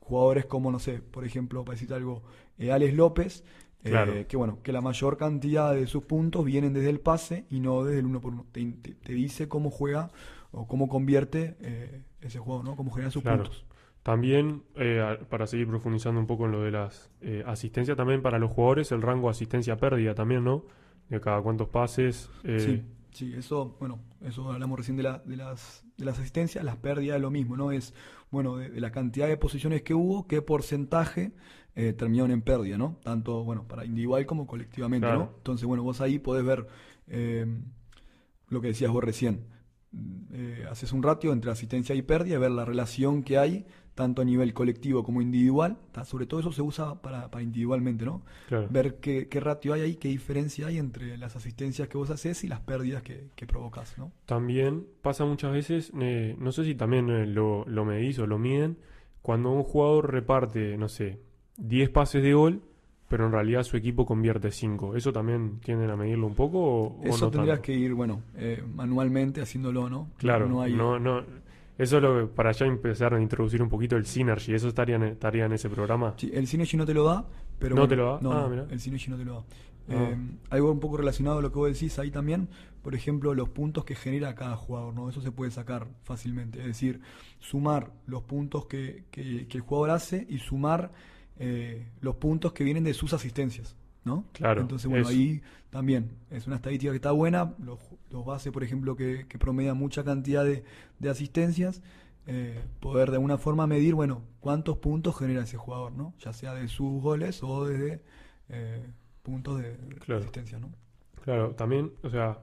Jugadores 0.00 0.44
como, 0.44 0.70
no 0.70 0.78
sé, 0.78 1.00
por 1.00 1.24
ejemplo, 1.24 1.64
para 1.64 1.74
decirte 1.74 1.94
algo, 1.94 2.22
eh, 2.58 2.70
Alex 2.72 2.94
López, 2.94 3.44
eh, 3.84 4.26
que 4.28 4.36
bueno, 4.36 4.58
que 4.62 4.72
la 4.72 4.80
mayor 4.80 5.16
cantidad 5.16 5.74
de 5.74 5.86
sus 5.86 6.04
puntos 6.04 6.44
vienen 6.44 6.72
desde 6.72 6.90
el 6.90 7.00
pase 7.00 7.46
y 7.50 7.60
no 7.60 7.84
desde 7.84 8.00
el 8.00 8.06
uno 8.06 8.20
por 8.20 8.32
uno. 8.32 8.46
Te, 8.52 9.12
dice 9.12 9.48
cómo 9.48 9.70
juega 9.70 10.10
o 10.50 10.66
cómo 10.66 10.88
convierte 10.88 11.56
eh, 11.60 12.02
ese 12.20 12.38
juego, 12.38 12.62
¿no? 12.62 12.76
Cómo 12.76 12.90
genera 12.92 13.10
sus 13.10 13.22
puntos. 13.22 13.64
También, 14.02 14.64
para 15.30 15.46
seguir 15.46 15.68
profundizando 15.68 16.20
un 16.20 16.26
poco 16.26 16.46
en 16.46 16.52
lo 16.52 16.62
de 16.62 16.72
las 16.72 17.10
asistencias, 17.46 17.96
también 17.96 18.20
para 18.20 18.40
los 18.40 18.50
jugadores, 18.50 18.90
el 18.90 19.00
rango 19.00 19.30
asistencia-pérdida 19.30 20.14
también, 20.14 20.42
¿no? 20.42 20.64
De 21.16 21.20
cada 21.20 21.42
cuántos 21.42 21.68
pases. 21.68 22.30
Eh, 22.42 22.58
sí, 22.58 22.82
sí, 23.12 23.34
eso, 23.36 23.76
bueno, 23.78 24.00
eso 24.22 24.50
hablamos 24.50 24.78
recién 24.78 24.96
de, 24.96 25.02
la, 25.02 25.18
de, 25.18 25.36
las, 25.36 25.84
de 25.96 26.04
las 26.04 26.18
asistencias, 26.18 26.64
las 26.64 26.76
pérdidas 26.76 27.16
es 27.16 27.22
lo 27.22 27.30
mismo, 27.30 27.56
¿no? 27.56 27.70
Es, 27.70 27.94
bueno, 28.30 28.56
de, 28.56 28.80
la 28.80 28.90
cantidad 28.90 29.28
de 29.28 29.36
posiciones 29.36 29.82
que 29.82 29.94
hubo, 29.94 30.26
qué 30.26 30.40
porcentaje 30.40 31.32
eh, 31.74 31.92
terminaron 31.92 32.30
en 32.30 32.42
pérdida, 32.42 32.78
¿no? 32.78 32.98
Tanto, 33.02 33.44
bueno, 33.44 33.68
para 33.68 33.84
individual 33.84 34.24
como 34.26 34.46
colectivamente, 34.46 35.06
¿no? 35.06 35.32
Entonces, 35.36 35.66
bueno, 35.66 35.82
vos 35.82 36.00
ahí 36.00 36.18
podés 36.18 36.44
ver 36.44 36.66
eh, 37.08 37.46
lo 38.48 38.60
que 38.60 38.68
decías 38.68 38.90
vos 38.90 39.04
recién. 39.04 39.46
Eh, 40.32 40.66
haces 40.70 40.92
un 40.92 41.02
ratio 41.02 41.32
entre 41.32 41.50
asistencia 41.50 41.94
y 41.94 42.00
pérdida, 42.00 42.38
ver 42.38 42.52
la 42.52 42.64
relación 42.64 43.22
que 43.22 43.36
hay 43.36 43.66
tanto 43.94 44.22
a 44.22 44.24
nivel 44.24 44.54
colectivo 44.54 45.02
como 45.04 45.20
individual. 45.20 45.76
Sobre 46.04 46.26
todo 46.26 46.40
eso 46.40 46.52
se 46.52 46.62
usa 46.62 47.00
para, 47.00 47.30
para 47.30 47.42
individualmente, 47.42 48.04
¿no? 48.04 48.22
Ver 48.70 48.96
qué, 48.96 49.28
qué, 49.28 49.40
ratio 49.40 49.74
hay 49.74 49.82
ahí, 49.82 49.94
qué 49.96 50.08
diferencia 50.08 50.66
hay 50.68 50.78
entre 50.78 51.16
las 51.18 51.36
asistencias 51.36 51.88
que 51.88 51.98
vos 51.98 52.10
haces 52.10 52.44
y 52.44 52.48
las 52.48 52.60
pérdidas 52.60 53.02
que, 53.02 53.28
que 53.34 53.46
provocas, 53.46 53.96
¿no? 53.98 54.12
También 54.26 54.86
pasa 55.02 55.24
muchas 55.24 55.52
veces, 55.52 55.92
eh, 56.00 56.36
no 56.38 56.52
sé 56.52 56.64
si 56.64 56.74
también 56.74 57.10
eh, 57.10 57.26
lo, 57.26 57.64
lo 57.66 57.84
medís 57.84 58.18
o 58.18 58.26
lo 58.26 58.38
miden, 58.38 58.78
cuando 59.20 59.50
un 59.50 59.62
jugador 59.62 60.12
reparte, 60.12 60.76
no 60.76 60.88
sé, 60.88 61.20
10 61.58 61.90
pases 61.90 62.22
de 62.22 62.34
gol, 62.34 62.62
pero 63.12 63.26
en 63.26 63.32
realidad 63.32 63.62
su 63.62 63.76
equipo 63.76 64.06
convierte 64.06 64.50
5. 64.50 64.96
¿Eso 64.96 65.12
también 65.12 65.60
tienden 65.60 65.90
a 65.90 65.96
medirlo 65.96 66.26
un 66.26 66.34
poco 66.34 66.58
o, 66.58 67.00
Eso 67.04 67.30
tendrías 67.30 67.60
que 67.60 67.74
ir, 67.74 67.92
bueno, 67.92 68.22
eh, 68.36 68.64
manualmente 68.74 69.42
haciéndolo, 69.42 69.90
¿no? 69.90 70.08
Claro, 70.16 70.48
no, 70.48 70.66
no, 70.66 70.98
no, 70.98 71.22
eso 71.78 71.96
es 71.96 72.02
lo 72.02 72.20
que, 72.20 72.26
para 72.34 72.52
ya 72.52 72.66
empezar 72.66 73.14
a 73.14 73.20
introducir 73.20 73.62
un 73.62 73.68
poquito 73.68 73.96
el 73.96 74.06
Synergy, 74.06 74.54
¿eso 74.54 74.68
estaría 74.68 74.96
en, 74.96 75.04
estaría 75.04 75.46
en 75.46 75.52
ese 75.52 75.68
programa? 75.68 76.14
Sí, 76.16 76.30
el 76.32 76.46
Synergy 76.46 76.76
no 76.76 76.86
te 76.86 76.94
lo 76.94 77.04
da, 77.04 77.24
pero... 77.58 77.74
¿No 77.74 77.88
te 77.88 77.96
lo 77.96 78.12
da? 78.12 78.18
No, 78.20 78.32
ah, 78.32 78.66
el 78.70 78.80
Synergy 78.80 79.10
no 79.10 79.16
te 79.16 79.24
lo 79.24 79.34
da. 79.34 79.44
Ah. 79.88 80.10
Eh, 80.10 80.16
algo 80.50 80.70
un 80.70 80.80
poco 80.80 80.98
relacionado 80.98 81.38
a 81.38 81.42
lo 81.42 81.50
que 81.50 81.58
vos 81.58 81.72
decís 81.72 81.98
ahí 81.98 82.10
también, 82.10 82.48
por 82.82 82.94
ejemplo, 82.94 83.34
los 83.34 83.48
puntos 83.48 83.84
que 83.84 83.94
genera 83.94 84.34
cada 84.34 84.56
jugador, 84.56 84.94
¿no? 84.94 85.08
Eso 85.08 85.20
se 85.20 85.32
puede 85.32 85.50
sacar 85.50 85.88
fácilmente, 86.02 86.60
es 86.60 86.66
decir, 86.66 87.00
sumar 87.38 87.92
los 88.06 88.22
puntos 88.22 88.66
que, 88.66 89.04
que, 89.10 89.46
el 89.50 89.60
jugador 89.60 89.90
hace 89.90 90.26
y 90.28 90.38
sumar 90.38 90.92
eh, 91.38 91.88
los 92.00 92.16
puntos 92.16 92.52
que 92.52 92.64
vienen 92.64 92.84
de 92.84 92.94
sus 92.94 93.12
asistencias. 93.12 93.76
¿No? 94.04 94.24
Claro. 94.32 94.60
Entonces, 94.60 94.88
bueno, 94.90 95.08
ahí 95.08 95.42
también 95.70 96.10
es 96.30 96.46
una 96.46 96.56
estadística 96.56 96.92
que 96.92 96.96
está 96.96 97.12
buena. 97.12 97.54
Los, 97.58 97.78
los 98.10 98.24
bases, 98.24 98.52
por 98.52 98.64
ejemplo, 98.64 98.96
que, 98.96 99.26
que 99.28 99.38
promedian 99.38 99.76
mucha 99.76 100.04
cantidad 100.04 100.44
de, 100.44 100.64
asistencias, 101.08 101.82
eh, 102.26 102.60
poder 102.80 103.10
de 103.10 103.16
alguna 103.16 103.38
forma 103.38 103.66
medir, 103.66 103.94
bueno, 103.94 104.22
cuántos 104.40 104.78
puntos 104.78 105.16
genera 105.18 105.42
ese 105.42 105.56
jugador, 105.56 105.92
¿no? 105.92 106.14
Ya 106.18 106.32
sea 106.32 106.54
de 106.54 106.68
sus 106.68 107.02
goles 107.02 107.42
o 107.42 107.66
desde 107.66 108.02
eh, 108.48 108.84
puntos 109.22 109.60
de 109.60 109.76
Claro. 110.04 110.20
asistencia, 110.20 110.58
¿no? 110.58 110.70
Claro, 111.24 111.54
también, 111.54 111.92
o 112.02 112.10
sea, 112.10 112.40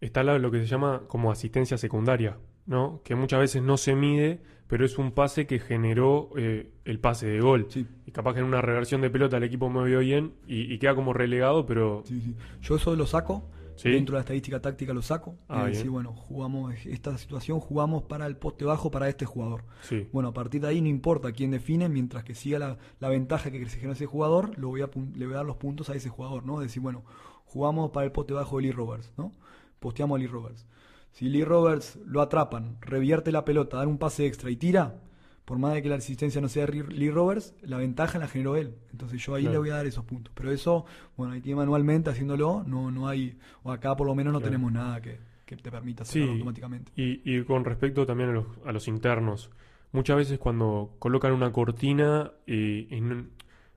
está 0.00 0.22
lo 0.22 0.50
que 0.50 0.58
se 0.60 0.66
llama 0.66 1.02
como 1.08 1.30
asistencia 1.30 1.76
secundaria, 1.76 2.36
¿no? 2.66 3.00
Que 3.04 3.14
muchas 3.14 3.40
veces 3.40 3.62
no 3.62 3.76
se 3.76 3.94
mide, 3.94 4.40
pero 4.66 4.84
es 4.84 4.98
un 4.98 5.12
pase 5.12 5.46
que 5.46 5.58
generó 5.58 6.30
eh, 6.36 6.70
el 6.84 6.98
pase 7.00 7.26
de 7.26 7.40
gol. 7.40 7.66
Sí, 7.68 7.86
Y 8.06 8.10
capaz 8.12 8.34
que 8.34 8.40
en 8.40 8.46
una 8.46 8.62
reversión 8.62 9.00
de 9.00 9.10
pelota 9.10 9.36
el 9.36 9.44
equipo 9.44 9.68
movió 9.68 9.98
bien 10.00 10.34
y, 10.46 10.72
y 10.72 10.78
queda 10.78 10.94
como 10.94 11.12
relegado, 11.12 11.66
pero 11.66 12.02
sí, 12.06 12.20
sí. 12.20 12.34
Yo 12.62 12.76
eso 12.76 12.94
lo 12.96 13.06
saco, 13.06 13.48
dentro 13.82 14.14
de 14.14 14.18
la 14.18 14.20
estadística 14.20 14.60
táctica 14.62 14.94
lo 14.94 15.02
saco, 15.02 15.34
Ah, 15.48 15.64
y 15.66 15.72
decir, 15.72 15.90
bueno, 15.90 16.12
jugamos 16.14 16.72
esta 16.86 17.18
situación, 17.18 17.58
jugamos 17.60 18.04
para 18.04 18.26
el 18.26 18.36
poste 18.36 18.64
bajo 18.64 18.90
para 18.90 19.08
este 19.08 19.26
jugador. 19.26 19.64
sí. 19.82 20.06
Bueno, 20.12 20.28
a 20.28 20.32
partir 20.32 20.60
de 20.60 20.68
ahí 20.68 20.80
no 20.80 20.88
importa 20.88 21.32
quién 21.32 21.50
define, 21.50 21.88
mientras 21.88 22.22
que 22.24 22.34
siga 22.34 22.58
la, 22.60 22.78
la 23.00 23.08
ventaja 23.08 23.50
que 23.50 23.64
se 23.68 23.76
genera 23.76 23.92
ese 23.94 24.06
jugador, 24.06 24.56
lo 24.58 24.68
voy 24.68 24.82
a, 24.82 24.90
le 25.16 25.26
voy 25.26 25.34
a 25.34 25.38
dar 25.38 25.46
los 25.46 25.56
puntos 25.56 25.90
a 25.90 25.94
ese 25.96 26.08
jugador, 26.08 26.46
¿no? 26.46 26.60
Es 26.62 26.68
decir, 26.68 26.80
bueno, 26.80 27.02
jugamos 27.44 27.90
para 27.90 28.06
el 28.06 28.12
poste 28.12 28.32
bajo 28.34 28.56
de 28.56 28.62
Lee 28.62 28.72
Roberts, 28.72 29.12
¿no? 29.18 29.32
Posteamos 29.80 30.16
a 30.16 30.18
Lee 30.20 30.28
Roberts. 30.28 30.64
Si 31.12 31.28
Lee 31.28 31.44
Roberts 31.44 31.98
lo 32.06 32.20
atrapan, 32.20 32.76
revierte 32.80 33.32
la 33.32 33.44
pelota, 33.44 33.76
da 33.78 33.86
un 33.86 33.98
pase 33.98 34.26
extra 34.26 34.50
y 34.50 34.56
tira, 34.56 35.00
por 35.44 35.58
más 35.58 35.74
de 35.74 35.82
que 35.82 35.88
la 35.88 35.96
asistencia 35.96 36.40
no 36.40 36.48
sea 36.48 36.66
Lee 36.66 37.10
Roberts, 37.10 37.54
la 37.62 37.76
ventaja 37.76 38.18
la 38.18 38.28
generó 38.28 38.56
él. 38.56 38.74
Entonces 38.92 39.20
yo 39.24 39.34
ahí 39.34 39.42
Claro. 39.42 39.52
le 39.54 39.58
voy 39.58 39.70
a 39.70 39.74
dar 39.74 39.86
esos 39.86 40.04
puntos. 40.04 40.32
Pero 40.34 40.50
eso, 40.52 40.84
bueno, 41.16 41.34
ahí 41.34 41.40
tiene 41.40 41.56
manualmente 41.56 42.10
haciéndolo, 42.10 42.64
no, 42.66 42.90
no 42.90 43.08
hay, 43.08 43.36
o 43.62 43.70
acá 43.72 43.94
por 43.94 44.06
lo 44.06 44.14
menos 44.14 44.32
no 44.32 44.38
Claro. 44.38 44.50
tenemos 44.50 44.72
nada 44.72 45.00
que, 45.02 45.18
que 45.44 45.56
te 45.56 45.70
permita 45.70 46.04
Sí. 46.04 46.18
hacerlo 46.20 46.32
automáticamente. 46.32 46.92
Y, 46.96 47.20
y 47.24 47.42
con 47.44 47.64
respecto 47.64 48.06
también 48.06 48.30
a 48.30 48.32
los, 48.32 48.46
a 48.64 48.72
los 48.72 48.88
internos, 48.88 49.50
muchas 49.90 50.16
veces 50.16 50.38
cuando 50.38 50.94
colocan 50.98 51.32
una 51.32 51.52
cortina, 51.52 52.32
no, 52.46 53.24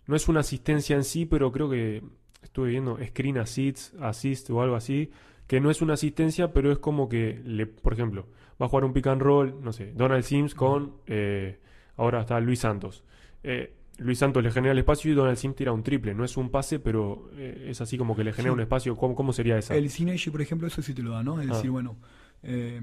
no 0.07 0.15
es 0.15 0.27
una 0.29 0.39
asistencia 0.41 0.95
en 0.95 1.03
sí, 1.03 1.25
pero 1.25 1.51
creo 1.51 1.69
que 1.69 2.01
estuve 2.43 2.69
viendo 2.69 2.97
screen 3.05 3.39
assist, 3.39 3.95
assist 3.99 4.49
o 4.51 4.61
algo 4.61 4.75
así, 4.75 5.09
que 5.47 5.59
no 5.59 5.69
es 5.69 5.81
una 5.81 5.93
asistencia, 5.93 6.51
pero 6.53 6.71
es 6.71 6.79
como 6.79 7.07
que, 7.09 7.41
le, 7.45 7.65
por 7.67 7.93
ejemplo, 7.93 8.27
va 8.61 8.65
a 8.65 8.69
jugar 8.69 8.85
un 8.85 8.93
pick 8.93 9.07
and 9.07 9.21
roll, 9.21 9.61
no 9.63 9.73
sé, 9.73 9.91
Donald 9.93 10.23
Sims 10.23 10.55
con, 10.55 10.95
eh, 11.07 11.59
ahora 11.97 12.21
está 12.21 12.39
Luis 12.39 12.59
Santos. 12.59 13.03
Eh, 13.43 13.75
Luis 13.97 14.17
Santos 14.19 14.43
le 14.43 14.51
genera 14.51 14.73
el 14.73 14.79
espacio 14.79 15.11
y 15.11 15.15
Donald 15.15 15.37
Sims 15.37 15.55
tira 15.55 15.71
un 15.71 15.81
triple. 15.83 16.13
No 16.13 16.25
es 16.25 16.35
un 16.35 16.49
pase, 16.49 16.79
pero 16.79 17.29
eh, 17.33 17.67
es 17.69 17.79
así 17.79 17.97
como 17.97 18.15
que 18.15 18.23
le 18.25 18.33
genera 18.33 18.51
Sí. 18.51 18.55
un 18.55 18.59
espacio. 18.61 18.97
¿Cómo, 18.97 19.15
cómo 19.15 19.31
sería 19.33 19.57
esa? 19.57 19.75
El 19.75 19.89
Synergy, 19.89 20.31
por 20.31 20.41
ejemplo, 20.41 20.67
eso 20.67 20.81
sí 20.81 20.93
te 20.93 21.01
lo 21.01 21.11
da, 21.11 21.23
¿no? 21.23 21.39
Es 21.39 21.49
Ah. 21.49 21.53
decir, 21.55 21.69
bueno, 21.71 21.95
eh, 22.43 22.81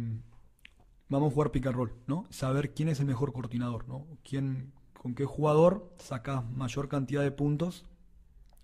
vamos 1.08 1.30
a 1.30 1.34
jugar 1.34 1.50
pick 1.50 1.66
and 1.66 1.76
roll, 1.76 1.92
¿no? 2.06 2.26
Saber 2.30 2.72
quién 2.72 2.88
es 2.88 2.98
el 3.00 3.06
mejor 3.06 3.32
coordinador, 3.32 3.86
¿no? 3.88 4.06
Quién, 4.26 4.72
con 4.94 5.14
qué 5.14 5.24
jugador 5.26 5.92
sacas 5.98 6.48
mayor 6.50 6.88
cantidad 6.88 7.22
de 7.22 7.30
puntos 7.30 7.84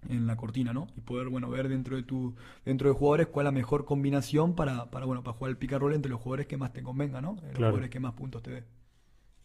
en 0.08 0.26
la 0.26 0.36
cortina, 0.36 0.72
¿no? 0.72 0.88
Y 0.96 1.00
poder, 1.00 1.28
bueno, 1.28 1.50
ver 1.50 1.68
dentro 1.68 1.96
de 1.96 2.02
tu, 2.02 2.34
dentro 2.64 2.88
de 2.88 2.94
jugadores 2.94 3.26
cuál 3.28 3.46
es 3.46 3.48
la 3.52 3.58
mejor 3.58 3.84
combinación 3.84 4.54
para, 4.54 4.90
para, 4.90 5.06
bueno, 5.06 5.22
para 5.24 5.36
jugar 5.36 5.50
el 5.50 5.58
pick 5.58 5.72
and 5.72 5.82
roll 5.82 5.94
entre 5.94 6.10
los 6.10 6.20
jugadores 6.20 6.46
que 6.46 6.56
más 6.56 6.72
te 6.72 6.82
convenga, 6.82 7.20
¿no? 7.20 7.38
Los 7.52 7.52
Claro. 7.52 7.64
jugadores 7.64 7.90
que 7.90 8.00
más 8.00 8.14
puntos 8.14 8.42
te 8.42 8.50
dé. 8.52 8.64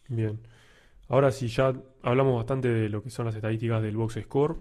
Bien. 0.08 0.40
Ahora 1.08 1.32
sí, 1.32 1.48
ya 1.48 1.74
hablamos 2.02 2.36
bastante 2.36 2.68
de 2.68 2.90
lo 2.90 3.02
que 3.02 3.10
son 3.10 3.26
las 3.26 3.36
estadísticas 3.36 3.82
del 3.82 3.96
box 3.96 4.20
score. 4.24 4.58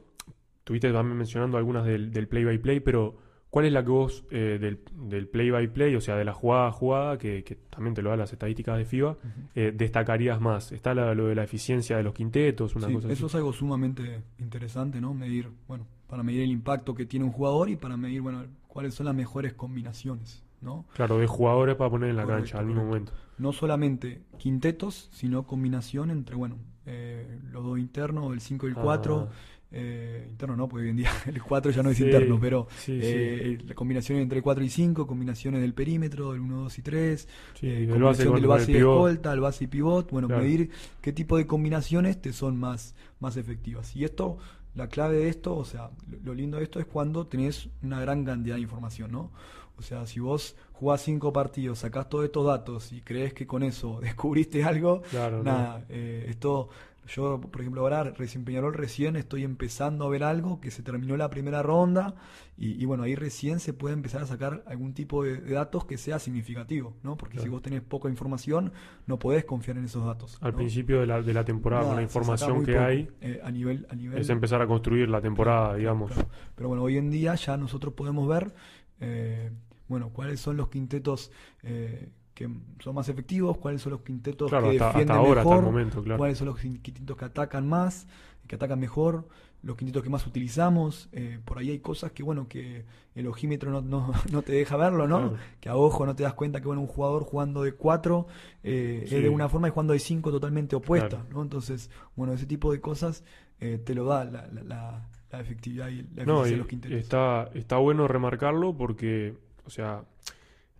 Tuviste 0.65 0.93
también 0.93 1.17
mencionando 1.17 1.57
algunas 1.57 1.85
del, 1.85 2.11
del 2.11 2.27
play 2.29 2.45
by 2.45 2.59
play, 2.59 2.81
pero 2.81 3.17
¿cuál 3.53 3.65
es 3.67 3.71
la 3.71 3.83
que 3.83 3.89
vos 3.91 4.25
eh, 4.31 4.57
del, 4.59 4.79
del 5.07 5.27
play 5.27 5.51
by 5.51 5.67
play, 5.67 5.95
o 5.95 6.01
sea, 6.01 6.15
de 6.15 6.25
la 6.25 6.33
jugada 6.33 6.69
a 6.69 6.71
jugada, 6.71 7.19
que, 7.19 7.43
que 7.43 7.55
también 7.69 7.93
te 7.93 8.01
lo 8.01 8.09
dan 8.09 8.17
las 8.17 8.33
estadísticas 8.33 8.79
de 8.79 8.85
FIBA, 8.85 9.15
eh, 9.53 9.71
destacarías 9.75 10.41
más? 10.41 10.71
¿Está 10.71 10.95
la- 10.95 11.13
lo 11.13 11.27
de 11.27 11.35
la 11.35 11.43
eficiencia 11.43 11.95
de 11.97 12.01
los 12.03 12.15
quintetos, 12.15 12.75
una 12.75 12.87
Sí, 12.87 12.93
cosa 12.95 13.07
eso 13.11 13.25
así? 13.27 13.31
es 13.31 13.35
algo 13.35 13.53
sumamente 13.53 14.23
interesante, 14.39 14.99
¿no? 14.99 15.13
Medir, 15.13 15.49
bueno, 15.67 15.85
para 16.07 16.23
medir 16.23 16.41
el 16.41 16.49
impacto 16.51 16.95
que 16.95 17.05
tiene 17.05 17.25
un 17.25 17.31
jugador 17.31 17.69
y 17.69 17.75
para 17.75 17.95
medir, 17.95 18.21
bueno, 18.21 18.43
cuáles 18.67 18.95
son 18.95 19.05
las 19.05 19.13
mejores 19.15 19.53
combinaciones, 19.53 20.43
¿no? 20.61 20.85
Claro, 20.95 21.19
de 21.19 21.27
jugadores 21.27 21.75
para 21.75 21.91
poner 21.91 22.09
en 22.09 22.15
la 22.15 22.23
Correcto, 22.23 22.43
cancha 22.45 22.57
al 22.59 22.65
mismo 22.65 22.83
momento. 22.85 23.13
no 23.37 23.51
solamente 23.53 24.21
quintetos, 24.39 25.09
sino 25.11 25.43
combinación 25.45 26.09
entre, 26.09 26.35
bueno, 26.35 26.55
eh, 26.85 27.39
los 27.51 27.63
dos 27.63 27.79
internos, 27.79 28.33
el 28.33 28.41
5 28.41 28.65
y 28.67 28.69
el 28.71 28.75
4. 28.75 29.29
Ah. 29.31 29.33
Eh, 29.73 30.27
interno 30.29 30.55
no, 30.55 30.67
porque 30.69 30.83
hoy 30.85 30.89
en 30.91 30.97
día 30.97 31.11
el 31.25 31.41
4 31.41 31.71
ya 31.71 31.83
no 31.83 31.89
es 31.89 31.97
Sí, 31.97 32.03
interno, 32.03 32.39
pero 32.39 32.67
sí, 32.77 32.99
eh, 33.01 33.57
la 33.65 33.73
combinación 33.73 34.19
entre 34.19 34.37
el 34.37 34.43
4 34.43 34.63
y 34.63 34.69
5, 34.69 35.07
combinaciones 35.07 35.61
del 35.61 35.73
perímetro, 35.73 36.31
del 36.33 36.41
1, 36.41 36.61
2 36.63 36.77
y 36.79 36.81
3, 36.81 37.27
Sí, 37.59 37.67
eh, 37.67 37.87
del 37.87 38.01
base 38.01 38.25
combinación 38.25 38.35
del 38.35 38.43
y 38.69 38.77
escolta, 38.77 39.33
el 39.33 39.39
base 39.39 39.63
y 39.63 39.67
pivot, 39.67 40.11
bueno, 40.11 40.27
Claro. 40.27 40.43
medir 40.43 40.69
qué 41.01 41.11
tipo 41.11 41.37
de 41.37 41.47
combinaciones 41.47 42.21
te 42.21 42.33
son 42.33 42.57
más, 42.57 42.95
más 43.19 43.35
efectivas. 43.37 43.95
Y 43.95 44.03
esto, 44.05 44.37
la 44.75 44.87
clave 44.87 45.17
de 45.17 45.29
esto, 45.29 45.55
o 45.55 45.65
sea, 45.65 45.89
lo, 46.09 46.19
lo 46.23 46.33
lindo 46.33 46.57
de 46.57 46.63
esto 46.63 46.79
es 46.79 46.85
cuando 46.85 47.27
tenés 47.27 47.69
una 47.81 47.99
gran 47.99 48.23
cantidad 48.25 48.55
de 48.55 48.61
información, 48.61 49.11
¿no? 49.11 49.31
O 49.75 49.81
sea, 49.81 50.05
si 50.05 50.19
vos 50.19 50.55
jugás 50.71 51.01
cinco 51.01 51.33
partidos, 51.33 51.79
sacás 51.79 52.07
todos 52.07 52.25
estos 52.25 52.45
datos 52.45 52.91
y 52.91 53.01
crees 53.01 53.33
que 53.33 53.47
con 53.47 53.63
eso 53.63 53.99
descubriste 54.01 54.63
algo, 54.63 55.01
Claro, 55.09 55.43
nada, 55.43 55.85
eh, 55.89 56.25
esto, 56.29 56.69
yo, 57.07 57.41
por 57.41 57.61
ejemplo, 57.61 57.81
ahora 57.81 58.03
recién 58.03 58.45
Peñarol, 58.45 58.73
recién 58.73 59.15
estoy 59.15 59.43
empezando 59.43 60.05
a 60.05 60.09
ver 60.09 60.23
algo 60.23 60.61
que 60.61 60.71
se 60.71 60.83
terminó 60.83 61.17
la 61.17 61.29
primera 61.29 61.61
ronda 61.61 62.15
y, 62.57 62.81
y 62.81 62.85
bueno, 62.85 63.03
ahí 63.03 63.15
recién 63.15 63.59
se 63.59 63.73
puede 63.73 63.93
empezar 63.93 64.21
a 64.21 64.25
sacar 64.25 64.63
algún 64.67 64.93
tipo 64.93 65.23
de, 65.23 65.37
de 65.41 65.53
datos 65.53 65.85
que 65.85 65.97
sea 65.97 66.19
significativo, 66.19 66.95
¿no? 67.03 67.17
Porque 67.17 67.39
si 67.39 67.49
vos 67.49 67.61
tenés 67.61 67.81
poca 67.81 68.09
información, 68.09 68.71
no 69.05 69.19
podés 69.19 69.43
confiar 69.45 69.77
en 69.77 69.85
esos 69.85 70.05
datos. 70.05 70.37
Al 70.41 70.51
¿no? 70.51 70.57
principio 70.57 70.99
de 71.01 71.07
la, 71.07 71.21
de 71.21 71.33
la 71.33 71.43
temporada, 71.43 71.85
con 71.87 71.95
la 71.95 72.01
información 72.03 72.63
que 72.65 72.73
poco, 72.73 72.83
hay, 72.85 73.09
eh, 73.21 73.41
a 73.43 73.51
nivel, 73.51 73.85
a 73.89 73.95
nivel 73.95 74.19
es 74.19 74.29
empezar 74.29 74.61
a 74.61 74.67
construir 74.67 75.09
la 75.09 75.21
temporada, 75.21 75.65
Claro, 75.65 75.77
digamos. 75.79 76.11
claro. 76.11 76.29
Pero 76.55 76.69
bueno, 76.69 76.83
hoy 76.83 76.97
en 76.97 77.09
día 77.09 77.35
ya 77.35 77.57
nosotros 77.57 77.93
podemos 77.93 78.27
ver, 78.27 78.53
eh, 78.99 79.51
bueno, 79.87 80.09
cuáles 80.09 80.39
son 80.39 80.57
los 80.57 80.69
quintetos 80.69 81.31
eh, 81.63 82.09
que 82.33 82.49
son 82.79 82.95
más 82.95 83.09
efectivos, 83.09 83.57
cuáles 83.57 83.81
son 83.81 83.91
los 83.93 84.01
quintetos 84.01 84.49
Claro, 84.49 84.69
que 84.69 84.77
hasta, 84.77 84.87
hasta 84.87 84.99
defienden 84.99 85.17
hasta 85.17 85.39
mejor, 85.43 85.57
el 85.57 85.63
momento, 85.63 86.03
claro. 86.03 86.17
cuáles 86.17 86.37
son 86.37 86.47
los 86.47 86.59
quin- 86.63 86.81
quintetos 86.81 87.15
que 87.17 87.25
atacan 87.25 87.67
más, 87.67 88.07
que 88.47 88.55
atacan 88.55 88.79
mejor, 88.79 89.27
los 89.61 89.77
quintetos 89.77 90.03
que 90.03 90.09
más 90.09 90.25
utilizamos. 90.27 91.07
eh, 91.13 91.39
por 91.45 91.57
ahí 91.59 91.69
hay 91.69 91.79
cosas 91.79 92.11
que, 92.11 92.23
bueno, 92.23 92.47
que 92.49 92.85
el 93.15 93.27
ojímetro 93.27 93.71
no, 93.71 93.81
no, 93.81 94.11
no 94.31 94.41
te 94.41 94.51
deja 94.51 94.75
verlo, 94.77 95.07
¿no? 95.07 95.29
Claro. 95.29 95.37
Que 95.61 95.69
a 95.69 95.75
ojo 95.75 96.05
no 96.05 96.15
te 96.15 96.23
das 96.23 96.33
cuenta 96.33 96.59
que, 96.59 96.67
bueno, 96.67 96.81
un 96.81 96.87
jugador 96.87 97.23
jugando 97.23 97.63
de 97.63 97.73
4 97.73 98.27
Sí. 98.63 98.69
es 98.69 99.09
de 99.11 99.29
una 99.29 99.47
forma 99.47 99.67
y 99.67 99.71
jugando 99.71 99.93
de 99.93 99.99
5 99.99 100.31
totalmente 100.31 100.75
opuesta, 100.75 101.09
Claro. 101.19 101.25
¿no? 101.31 101.41
Entonces, 101.43 101.89
bueno, 102.15 102.33
ese 102.33 102.45
tipo 102.45 102.71
de 102.71 102.81
cosas 102.81 103.23
eh, 103.59 103.77
te 103.77 103.93
lo 103.95 104.03
da 104.05 104.25
la, 104.25 104.47
la- 104.47 104.63
la- 104.63 105.09
la 105.31 105.39
efectividad 105.39 105.87
y 105.89 106.01
la 106.15 106.25
No, 106.25 106.41
eficiencia 106.45 106.47
y 106.47 106.51
de 106.51 106.57
los 106.57 106.67
quintetos. 106.67 106.97
está, 106.99 107.49
está 107.53 107.77
bueno 107.77 108.07
remarcarlo 108.07 108.75
porque, 108.75 109.35
o 109.65 109.69
sea, 109.69 110.03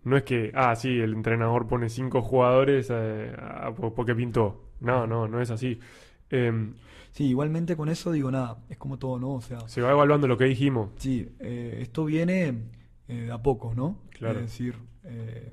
no 0.04 0.16
es 0.16 0.22
que, 0.24 0.52
ah, 0.54 0.74
sí, 0.76 0.98
el 1.00 1.12
entrenador 1.14 1.66
pone 1.66 1.88
cinco 1.88 2.22
jugadores 2.22 2.88
eh, 2.90 3.32
ah, 3.38 3.72
po- 3.74 3.94
porque 3.94 4.14
pintó. 4.14 4.70
No, 4.80 5.06
no, 5.06 5.28
no 5.28 5.40
es 5.40 5.50
así. 5.50 5.78
Em, 6.30 6.74
Sí, 7.12 7.24
igualmente 7.28 7.76
con 7.76 7.88
eso 7.88 8.10
digo 8.10 8.30
nada, 8.30 8.58
es 8.68 8.76
como 8.76 8.98
todo, 8.98 9.18
¿no? 9.20 9.34
O 9.34 9.40
sea, 9.40 9.68
se 9.68 9.80
va 9.80 9.92
evaluando 9.92 10.26
lo 10.26 10.36
que 10.36 10.46
dijimos. 10.46 10.90
sí, 10.96 11.28
eh, 11.38 11.78
esto 11.80 12.04
viene 12.04 12.48
eh, 13.08 13.14
de 13.26 13.32
a 13.32 13.40
poco, 13.42 13.72
¿no? 13.74 13.98
Claro. 14.10 14.40
Es 14.40 14.46
decir, 14.46 14.74
eh, 15.04 15.52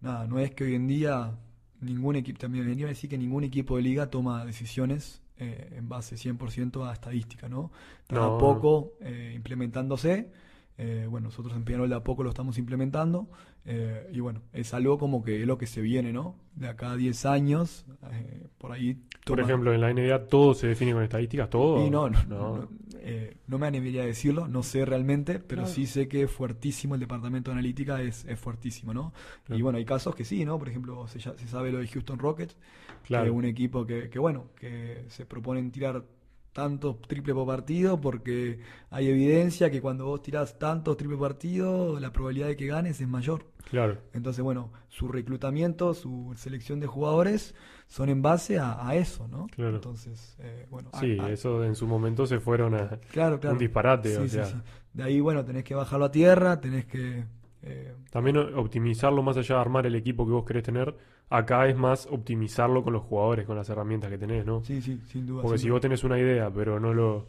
nada, 0.00 0.26
no 0.26 0.38
es 0.38 0.50
que 0.52 0.64
hoy 0.64 0.74
en 0.74 0.86
día 0.86 1.38
ningún 1.80 2.16
equipo, 2.16 2.38
también 2.40 2.66
venía 2.66 2.86
a 2.86 2.90
decir 2.90 3.08
que 3.08 3.16
ningún 3.18 3.44
equipo 3.44 3.76
de 3.76 3.82
liga 3.82 4.10
toma 4.10 4.44
decisiones 4.44 5.22
eh, 5.38 5.72
en 5.76 5.88
base 5.88 6.16
100% 6.18 6.84
a 6.88 6.92
estadística, 6.92 7.48
¿no? 7.48 7.70
Está 8.02 8.16
de 8.16 8.20
No. 8.20 8.34
a 8.36 8.38
poco 8.38 8.92
eh, 9.00 9.32
implementándose. 9.34 10.30
eh, 10.78 11.06
bueno, 11.10 11.26
nosotros 11.28 11.54
en 11.56 11.64
Peñarol 11.64 11.88
de 11.90 11.96
a 11.96 12.04
poco 12.04 12.22
lo 12.22 12.28
estamos 12.30 12.58
implementando. 12.58 13.28
Eh, 13.66 14.08
y 14.12 14.20
bueno, 14.20 14.42
es 14.52 14.72
algo 14.74 14.98
como 14.98 15.22
que 15.22 15.40
es 15.42 15.46
lo 15.46 15.58
que 15.58 15.66
se 15.66 15.80
viene, 15.80 16.12
¿no? 16.12 16.36
De 16.54 16.68
acá 16.68 16.92
a 16.92 16.96
10 16.96 17.24
años, 17.26 17.84
eh, 18.12 18.46
por 18.58 18.72
ahí. 18.72 18.94
Por 18.94 19.36
toma- 19.36 19.42
ejemplo, 19.42 19.72
en 19.74 19.80
la 19.80 19.90
NBA 19.92 20.26
todo 20.28 20.54
se 20.54 20.66
define 20.68 20.92
con 20.92 21.02
estadísticas, 21.02 21.50
todo. 21.50 21.86
y 21.86 21.90
no, 21.90 22.08
no, 22.10 22.18
No. 22.28 22.56
no, 22.58 22.68
eh, 23.02 23.36
no 23.46 23.58
me 23.58 23.66
animaría 23.66 24.02
a 24.02 24.06
decirlo, 24.06 24.48
no 24.48 24.62
sé 24.62 24.84
realmente, 24.84 25.38
pero 25.38 25.62
Claro. 25.62 25.74
sí 25.74 25.86
sé 25.86 26.08
que 26.08 26.22
es 26.24 26.30
fuertísimo 26.30 26.94
el 26.94 27.00
departamento 27.00 27.50
de 27.50 27.54
analítica, 27.58 28.02
es, 28.02 28.24
es 28.24 28.38
fuertísimo, 28.40 28.92
¿no? 28.94 29.12
Y 29.48 29.62
bueno, 29.62 29.78
hay 29.78 29.84
casos 29.84 30.14
que 30.14 30.24
sí, 30.24 30.44
¿no? 30.44 30.58
Por 30.58 30.68
ejemplo, 30.68 31.06
se, 31.08 31.18
ya- 31.18 31.36
se 31.36 31.46
sabe 31.48 31.70
lo 31.70 31.78
de 31.78 31.86
Houston 31.88 32.18
Rockets, 32.18 32.56
Claro. 33.04 33.24
que 33.24 33.30
es 33.30 33.36
un 33.36 33.44
equipo 33.44 33.86
que, 33.86 34.08
que, 34.10 34.18
bueno, 34.18 34.46
que 34.56 35.04
se 35.08 35.26
proponen 35.26 35.70
tirar 35.70 36.04
tantos 36.52 37.00
triple 37.02 37.32
por 37.32 37.46
partido 37.46 38.00
porque 38.00 38.58
hay 38.90 39.08
evidencia 39.08 39.70
que 39.70 39.80
cuando 39.80 40.06
vos 40.06 40.20
tirás 40.20 40.58
tantos 40.58 40.96
triple 40.96 41.16
por 41.16 41.28
partido, 41.28 42.00
la 42.00 42.12
probabilidad 42.12 42.48
de 42.48 42.56
que 42.56 42.66
ganes 42.66 43.00
es 43.00 43.06
mayor. 43.08 43.46
Claro. 43.68 43.98
Entonces, 44.12 44.42
bueno, 44.42 44.70
su 44.88 45.08
reclutamiento, 45.08 45.94
su 45.94 46.32
selección 46.36 46.80
de 46.80 46.86
jugadores 46.86 47.54
son 47.86 48.08
en 48.08 48.22
base 48.22 48.58
a, 48.58 48.86
a 48.86 48.94
eso, 48.96 49.28
¿no? 49.28 49.46
Claro. 49.48 49.76
Entonces, 49.76 50.36
eh, 50.40 50.66
bueno, 50.70 50.90
Sí, 50.94 51.18
a- 51.18 51.26
a- 51.26 51.30
eso 51.30 51.64
en 51.64 51.74
su 51.74 51.86
momento 51.86 52.26
se 52.26 52.40
fueron 52.40 52.74
a 52.74 52.98
Claro, 53.12 53.38
claro. 53.40 53.54
un 53.54 53.58
disparate, 53.58 54.10
Sí, 54.10 54.16
o 54.16 54.22
sí, 54.22 54.28
sea. 54.30 54.44
sí. 54.46 54.56
De 54.92 55.02
ahí, 55.04 55.20
bueno, 55.20 55.44
tenés 55.44 55.64
que 55.64 55.74
bajarlo 55.74 56.06
a 56.06 56.10
tierra, 56.10 56.60
tenés 56.60 56.86
que 56.86 57.24
Eh, 57.62 57.92
También 58.10 58.38
optimizarlo 58.38 59.22
más 59.22 59.36
allá 59.36 59.56
de 59.56 59.60
armar 59.60 59.84
el 59.86 59.94
equipo 59.94 60.24
que 60.24 60.32
vos 60.32 60.46
querés 60.46 60.62
tener, 60.62 60.96
acá 61.28 61.68
es 61.68 61.76
más 61.76 62.06
optimizarlo 62.10 62.82
con 62.82 62.94
los 62.94 63.02
jugadores, 63.02 63.44
con 63.46 63.54
las 63.54 63.68
herramientas 63.68 64.08
que 64.10 64.16
tenés, 64.16 64.46
¿no? 64.46 64.64
sí, 64.64 64.80
sí, 64.80 64.98
sin 65.08 65.26
duda. 65.26 65.42
Porque 65.42 65.58
sin 65.58 65.64
si 65.64 65.68
duda. 65.68 65.74
vos 65.74 65.80
tenés 65.82 66.02
una 66.04 66.18
idea, 66.18 66.50
pero 66.50 66.80
no 66.80 66.94
lo, 66.94 67.26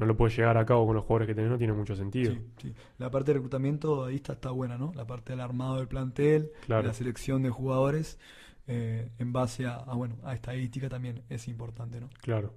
no 0.00 0.06
lo 0.06 0.16
puedes 0.16 0.36
llegar 0.36 0.56
a 0.58 0.66
cabo 0.66 0.86
con 0.86 0.96
los 0.96 1.04
jugadores 1.04 1.28
que 1.28 1.34
tenés, 1.36 1.50
no 1.50 1.58
tiene 1.58 1.72
mucho 1.74 1.94
sentido. 1.94 2.32
Sí, 2.32 2.40
sí. 2.56 2.74
La 2.98 3.10
parte 3.10 3.30
de 3.30 3.34
reclutamiento 3.34 4.04
ahí 4.06 4.16
está, 4.16 4.32
está 4.32 4.50
buena, 4.50 4.76
¿no? 4.78 4.92
La 4.96 5.06
parte 5.06 5.32
del 5.32 5.40
armado 5.40 5.76
del 5.76 5.86
plantel, 5.86 6.50
Claro. 6.66 6.86
la 6.88 6.92
selección 6.94 7.42
de 7.42 7.50
jugadores 7.50 8.18
eh, 8.66 9.10
en 9.18 9.32
base 9.32 9.66
a, 9.66 9.76
a, 9.76 9.94
bueno, 9.94 10.16
a 10.24 10.34
estadística 10.34 10.88
también 10.88 11.22
es 11.28 11.46
importante, 11.48 12.00
¿no? 12.00 12.08
Claro. 12.22 12.54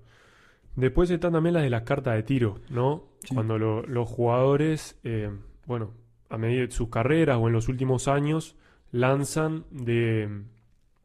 Después 0.75 1.09
están 1.11 1.33
también 1.33 1.53
las 1.53 1.63
de 1.63 1.69
las 1.69 1.83
cartas 1.83 2.15
de 2.15 2.23
tiro, 2.23 2.59
¿no? 2.69 3.03
Sí. 3.23 3.35
Cuando 3.35 3.57
lo- 3.59 3.83
los 3.83 4.09
jugadores, 4.09 4.99
eh, 5.03 5.29
bueno, 5.67 5.91
a 6.29 6.37
medida 6.37 6.61
de 6.61 6.71
sus 6.71 6.89
carreras 6.89 7.37
o 7.39 7.47
en 7.47 7.53
los 7.53 7.67
últimos 7.69 8.07
años, 8.07 8.55
lanzan 8.91 9.65
de, 9.71 10.43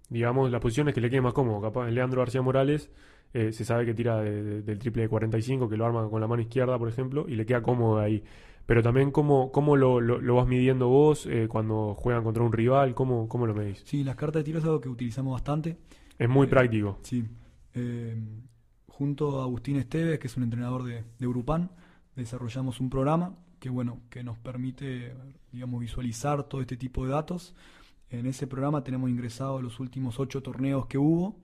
digamos, 0.09 0.51
las 0.51 0.61
posiciones 0.61 0.95
que 0.95 1.01
le 1.01 1.11
queden 1.11 1.25
más 1.25 1.33
cómodo. 1.35 1.61
Capaz, 1.61 1.91
Leandro 1.91 2.21
García 2.21 2.43
Morales 2.43 2.91
eh, 3.35 3.53
se 3.53 3.65
sabe 3.65 3.85
que 3.87 3.95
tira 3.95 4.21
de- 4.21 4.43
de- 4.43 4.63
del 4.63 4.79
triple 4.79 5.03
de 5.03 5.09
45, 5.09 5.69
que 5.69 5.77
lo 5.77 5.85
arma 5.87 6.09
con 6.09 6.21
la 6.21 6.27
mano 6.27 6.43
izquierda, 6.43 6.79
por 6.79 6.89
ejemplo, 6.89 7.27
y 7.29 7.35
le 7.37 7.45
queda 7.47 7.63
cómodo 7.63 7.99
ahí. 7.99 8.23
Pero 8.67 8.83
también, 8.83 9.11
¿cómo, 9.11 9.51
cómo 9.53 9.77
lo, 9.77 10.01
lo- 10.01 10.19
lo 10.21 10.35
vas 10.35 10.47
midiendo 10.47 10.89
vos 10.89 11.27
eh, 11.27 11.47
cuando 11.49 11.95
juegan 11.95 12.23
contra 12.25 12.43
un 12.43 12.53
rival? 12.53 12.95
¿Cómo, 12.95 13.27
cómo 13.29 13.47
lo 13.47 13.55
medís? 13.55 13.83
Sí, 13.87 14.05
las 14.05 14.17
cartas 14.17 14.41
de 14.41 14.45
tiro 14.45 14.59
es 14.59 14.65
algo 14.65 14.81
que 14.81 14.89
utilizamos 14.91 15.33
bastante. 15.33 15.77
Es 16.19 16.29
muy 16.29 16.47
Eh, 16.47 16.51
práctico. 16.51 16.99
Sí. 17.03 17.25
Junto 18.87 19.41
a 19.41 19.45
Agustín 19.45 19.77
Esteves, 19.77 20.19
que 20.19 20.27
es 20.27 20.37
un 20.37 20.43
entrenador 20.43 20.83
de, 20.83 21.05
de 21.19 21.27
Urupán, 21.27 21.71
desarrollamos 22.17 22.81
un 22.81 22.91
programa 22.91 23.37
que, 23.61 23.71
bueno, 23.71 24.01
que 24.11 24.25
nos 24.25 24.39
permite, 24.39 25.15
digamos, 25.53 25.81
visualizar 25.81 26.43
todo 26.45 26.61
este 26.61 26.77
tipo 26.77 27.05
de 27.05 27.13
datos. 27.13 27.55
En 28.11 28.27
ese 28.27 28.47
programa 28.47 28.83
tenemos 28.83 29.09
ingresado 29.11 29.63
los 29.63 29.79
últimos 29.81 30.19
ocho 30.19 30.43
torneos 30.43 30.87
que 30.87 30.99
hubo. 30.99 31.37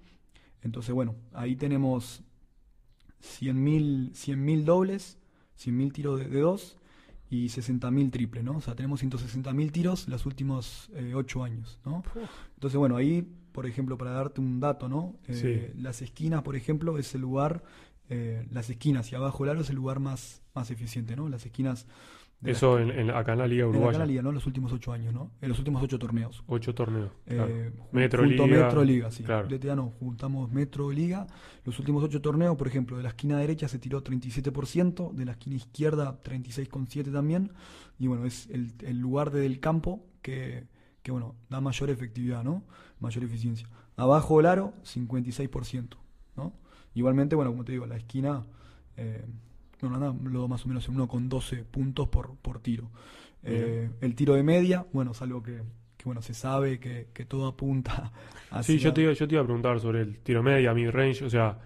Entonces, 0.64 0.92
bueno, 0.94 1.14
ahí 1.32 1.54
tenemos 1.56 2.22
100.000 3.22 4.12
100.000 4.12 4.64
dobles, 4.64 5.18
100.000 5.58 5.92
tiros 5.92 6.18
de, 6.18 6.28
de 6.28 6.40
dos 6.40 6.76
y 7.30 7.46
60.000 7.46 8.10
triples, 8.10 8.44
¿no? 8.44 8.56
O 8.56 8.60
sea, 8.60 8.74
tenemos 8.74 9.02
160.000 9.02 9.70
tiros 9.72 10.08
los 10.08 10.26
últimos 10.26 10.90
eh, 10.94 11.14
ocho 11.14 11.42
años, 11.42 11.78
¿no? 11.84 12.02
Entonces, 12.54 12.78
bueno, 12.78 12.96
ahí, 12.96 13.26
por 13.52 13.66
ejemplo, 13.66 13.96
para 13.98 14.12
darte 14.12 14.40
un 14.40 14.60
dato, 14.60 14.88
¿no? 14.88 15.16
Eh, 15.28 15.72
Las 15.76 16.02
esquinas, 16.02 16.42
por 16.42 16.56
ejemplo, 16.56 16.98
es 16.98 17.14
el 17.14 17.22
lugar, 17.22 17.62
eh, 18.08 18.46
las 18.50 18.70
esquinas 18.70 19.10
y 19.12 19.14
abajo 19.16 19.44
el 19.44 19.50
aro 19.50 19.60
es 19.62 19.70
el 19.70 19.76
lugar 19.76 20.00
más, 20.00 20.42
más 20.54 20.70
eficiente, 20.70 21.16
¿no? 21.16 21.28
Las 21.28 21.44
esquinas 21.46 21.86
de 22.40 22.50
la- 22.50 22.56
Eso 22.56 22.78
en, 22.78 22.90
en- 22.90 23.10
acá 23.10 23.32
en 23.32 23.38
la 23.38 23.46
Liga 23.46 23.64
en 23.64 23.70
la 23.70 23.76
Uruguaya. 23.78 23.98
Cana 23.98 24.06
Liga, 24.06 24.22
¿no? 24.22 24.32
Los 24.32 24.46
últimos 24.46 24.72
ocho 24.72 24.92
años, 24.92 25.14
¿no? 25.14 25.30
En 25.40 25.48
los 25.48 25.58
últimos 25.58 25.82
ocho 25.82 25.98
torneos. 25.98 26.42
Ocho 26.46 26.74
torneos. 26.74 27.10
Eh, 27.26 27.34
claro. 27.36 27.50
ju- 27.54 27.72
Metro 27.92 28.24
junto 28.24 28.46
Liga, 28.46 28.64
Metro 28.66 28.84
Liga, 28.84 29.10
sí. 29.10 29.22
claro. 29.22 29.48
DTA 29.48 29.74
no, 29.76 29.92
juntamos 29.98 30.50
Metro 30.52 30.90
Liga. 30.90 31.26
Los 31.64 31.78
últimos 31.78 32.02
ocho 32.04 32.20
torneos, 32.20 32.56
por 32.56 32.66
ejemplo, 32.68 32.96
de 32.96 33.02
la 33.02 33.10
esquina 33.10 33.38
derecha 33.38 33.66
se 33.68 33.78
tiró 33.78 34.02
37%, 34.04 35.12
de 35.12 35.24
la 35.24 35.32
esquina 35.32 35.56
izquierda 35.56 36.20
36,7% 36.22 37.12
también. 37.12 37.50
Y 37.98 38.08
bueno, 38.08 38.26
es 38.26 38.48
el, 38.50 38.72
el 38.82 38.98
lugar 38.98 39.30
del 39.30 39.60
campo 39.60 40.04
que, 40.20 40.66
que, 41.02 41.12
bueno, 41.12 41.34
da 41.48 41.60
mayor 41.60 41.88
efectividad, 41.90 42.44
¿no? 42.44 42.62
Mayor 43.00 43.24
eficiencia. 43.24 43.68
Abajo 43.96 44.40
el 44.40 44.46
aro, 44.46 44.74
56%, 44.84 45.96
¿no? 46.36 46.52
Igualmente, 46.94 47.36
bueno, 47.36 47.50
como 47.52 47.64
te 47.64 47.72
digo, 47.72 47.86
la 47.86 47.96
esquina, 47.96 48.44
eh, 48.96 49.24
bueno, 49.88 50.04
anda 50.06 50.30
lo 50.30 50.48
más 50.48 50.64
o 50.64 50.68
menos 50.68 50.88
en 50.88 50.96
1,12 50.96 51.64
puntos 51.64 52.08
por, 52.08 52.36
por 52.36 52.60
tiro. 52.60 52.90
Eh, 53.42 53.90
el 54.00 54.14
tiro 54.14 54.34
de 54.34 54.42
media, 54.42 54.86
bueno, 54.92 55.12
es 55.12 55.20
algo 55.22 55.42
que, 55.42 55.62
que, 55.96 56.04
bueno, 56.04 56.22
se 56.22 56.34
sabe 56.34 56.80
que, 56.80 57.08
que 57.12 57.24
todo 57.24 57.46
apunta 57.46 58.12
hacia... 58.50 58.62
Sí, 58.74 58.78
yo 58.78 58.92
te, 58.94 59.02
iba- 59.02 59.12
yo 59.12 59.28
te 59.28 59.34
iba 59.34 59.42
a 59.42 59.46
preguntar 59.46 59.78
sobre 59.80 60.00
el 60.02 60.18
tiro 60.20 60.42
media, 60.42 60.72
mid 60.74 60.90
range. 60.90 61.24
O 61.24 61.30
sea, 61.30 61.58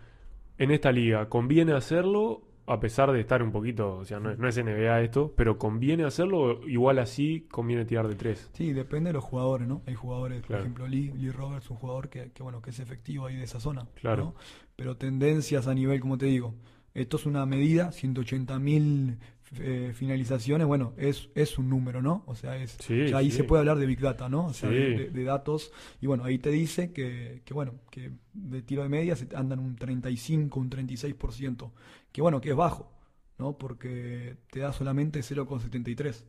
en 0.58 0.70
esta 0.72 0.90
liga, 0.92 1.28
¿conviene 1.28 1.72
hacerlo 1.72 2.42
a 2.66 2.80
pesar 2.80 3.10
de 3.12 3.20
estar 3.20 3.42
un 3.42 3.50
poquito, 3.50 3.96
o 3.96 4.04
sea, 4.04 4.20
no 4.20 4.30
es, 4.30 4.38
no 4.38 4.46
es 4.46 4.58
NBA 4.62 5.00
esto, 5.00 5.32
pero 5.34 5.56
conviene 5.56 6.04
hacerlo 6.04 6.60
igual 6.68 6.98
así 6.98 7.46
conviene 7.50 7.86
tirar 7.86 8.06
de 8.08 8.14
tres? 8.14 8.50
Sí, 8.52 8.74
depende 8.74 9.08
de 9.08 9.14
los 9.14 9.24
jugadores, 9.24 9.66
¿no? 9.66 9.80
Hay 9.86 9.94
jugadores, 9.94 10.42
Claro. 10.42 10.48
por 10.48 10.60
ejemplo, 10.60 10.86
Lee, 10.86 11.10
Lee 11.16 11.30
Roberts, 11.30 11.70
un 11.70 11.78
jugador 11.78 12.10
que, 12.10 12.30
que, 12.32 12.42
bueno, 12.42 12.60
que 12.60 12.68
es 12.68 12.78
efectivo 12.80 13.24
ahí 13.24 13.36
de 13.36 13.44
esa 13.44 13.58
zona, 13.58 13.86
Claro. 13.98 14.22
¿no? 14.22 14.34
Pero 14.76 14.98
tendencias 14.98 15.66
a 15.66 15.72
nivel, 15.72 15.98
como 16.00 16.18
te 16.18 16.26
digo, 16.26 16.56
esto 17.00 17.16
es 17.16 17.26
una 17.26 17.44
medida, 17.46 17.92
180 17.92 18.58
mil 18.58 19.18
eh, 19.58 19.92
finalizaciones, 19.94 20.66
bueno, 20.66 20.92
es, 20.98 21.30
es 21.34 21.56
un 21.58 21.70
número, 21.70 22.02
¿no? 22.02 22.22
O 22.26 22.34
sea, 22.34 22.56
es, 22.58 22.76
Sí, 22.80 23.08
ya 23.08 23.18
ahí 23.18 23.30
sí. 23.30 23.38
se 23.38 23.44
puede 23.44 23.60
hablar 23.60 23.78
de 23.78 23.86
Big 23.86 24.00
Data, 24.00 24.28
¿no? 24.28 24.46
O 24.46 24.52
sea, 24.52 24.68
Sí. 24.68 24.76
de, 24.76 25.24
datos, 25.24 25.72
y 26.00 26.06
bueno, 26.06 26.24
ahí 26.24 26.38
te 26.38 26.50
dice 26.50 26.92
que, 26.92 27.42
que, 27.44 27.54
bueno, 27.54 27.74
que 27.90 28.12
de 28.34 28.62
tiro 28.62 28.82
de 28.82 28.88
media 28.90 29.16
se 29.16 29.26
andan 29.34 29.58
un 29.60 29.76
35, 29.76 30.60
un 30.60 30.68
36%, 30.70 31.72
que 32.12 32.20
bueno, 32.20 32.40
que 32.40 32.50
es 32.50 32.56
bajo, 32.56 32.92
¿no? 33.38 33.56
Porque 33.56 34.36
te 34.50 34.60
da 34.60 34.72
solamente 34.72 35.20
0,73. 35.20 36.24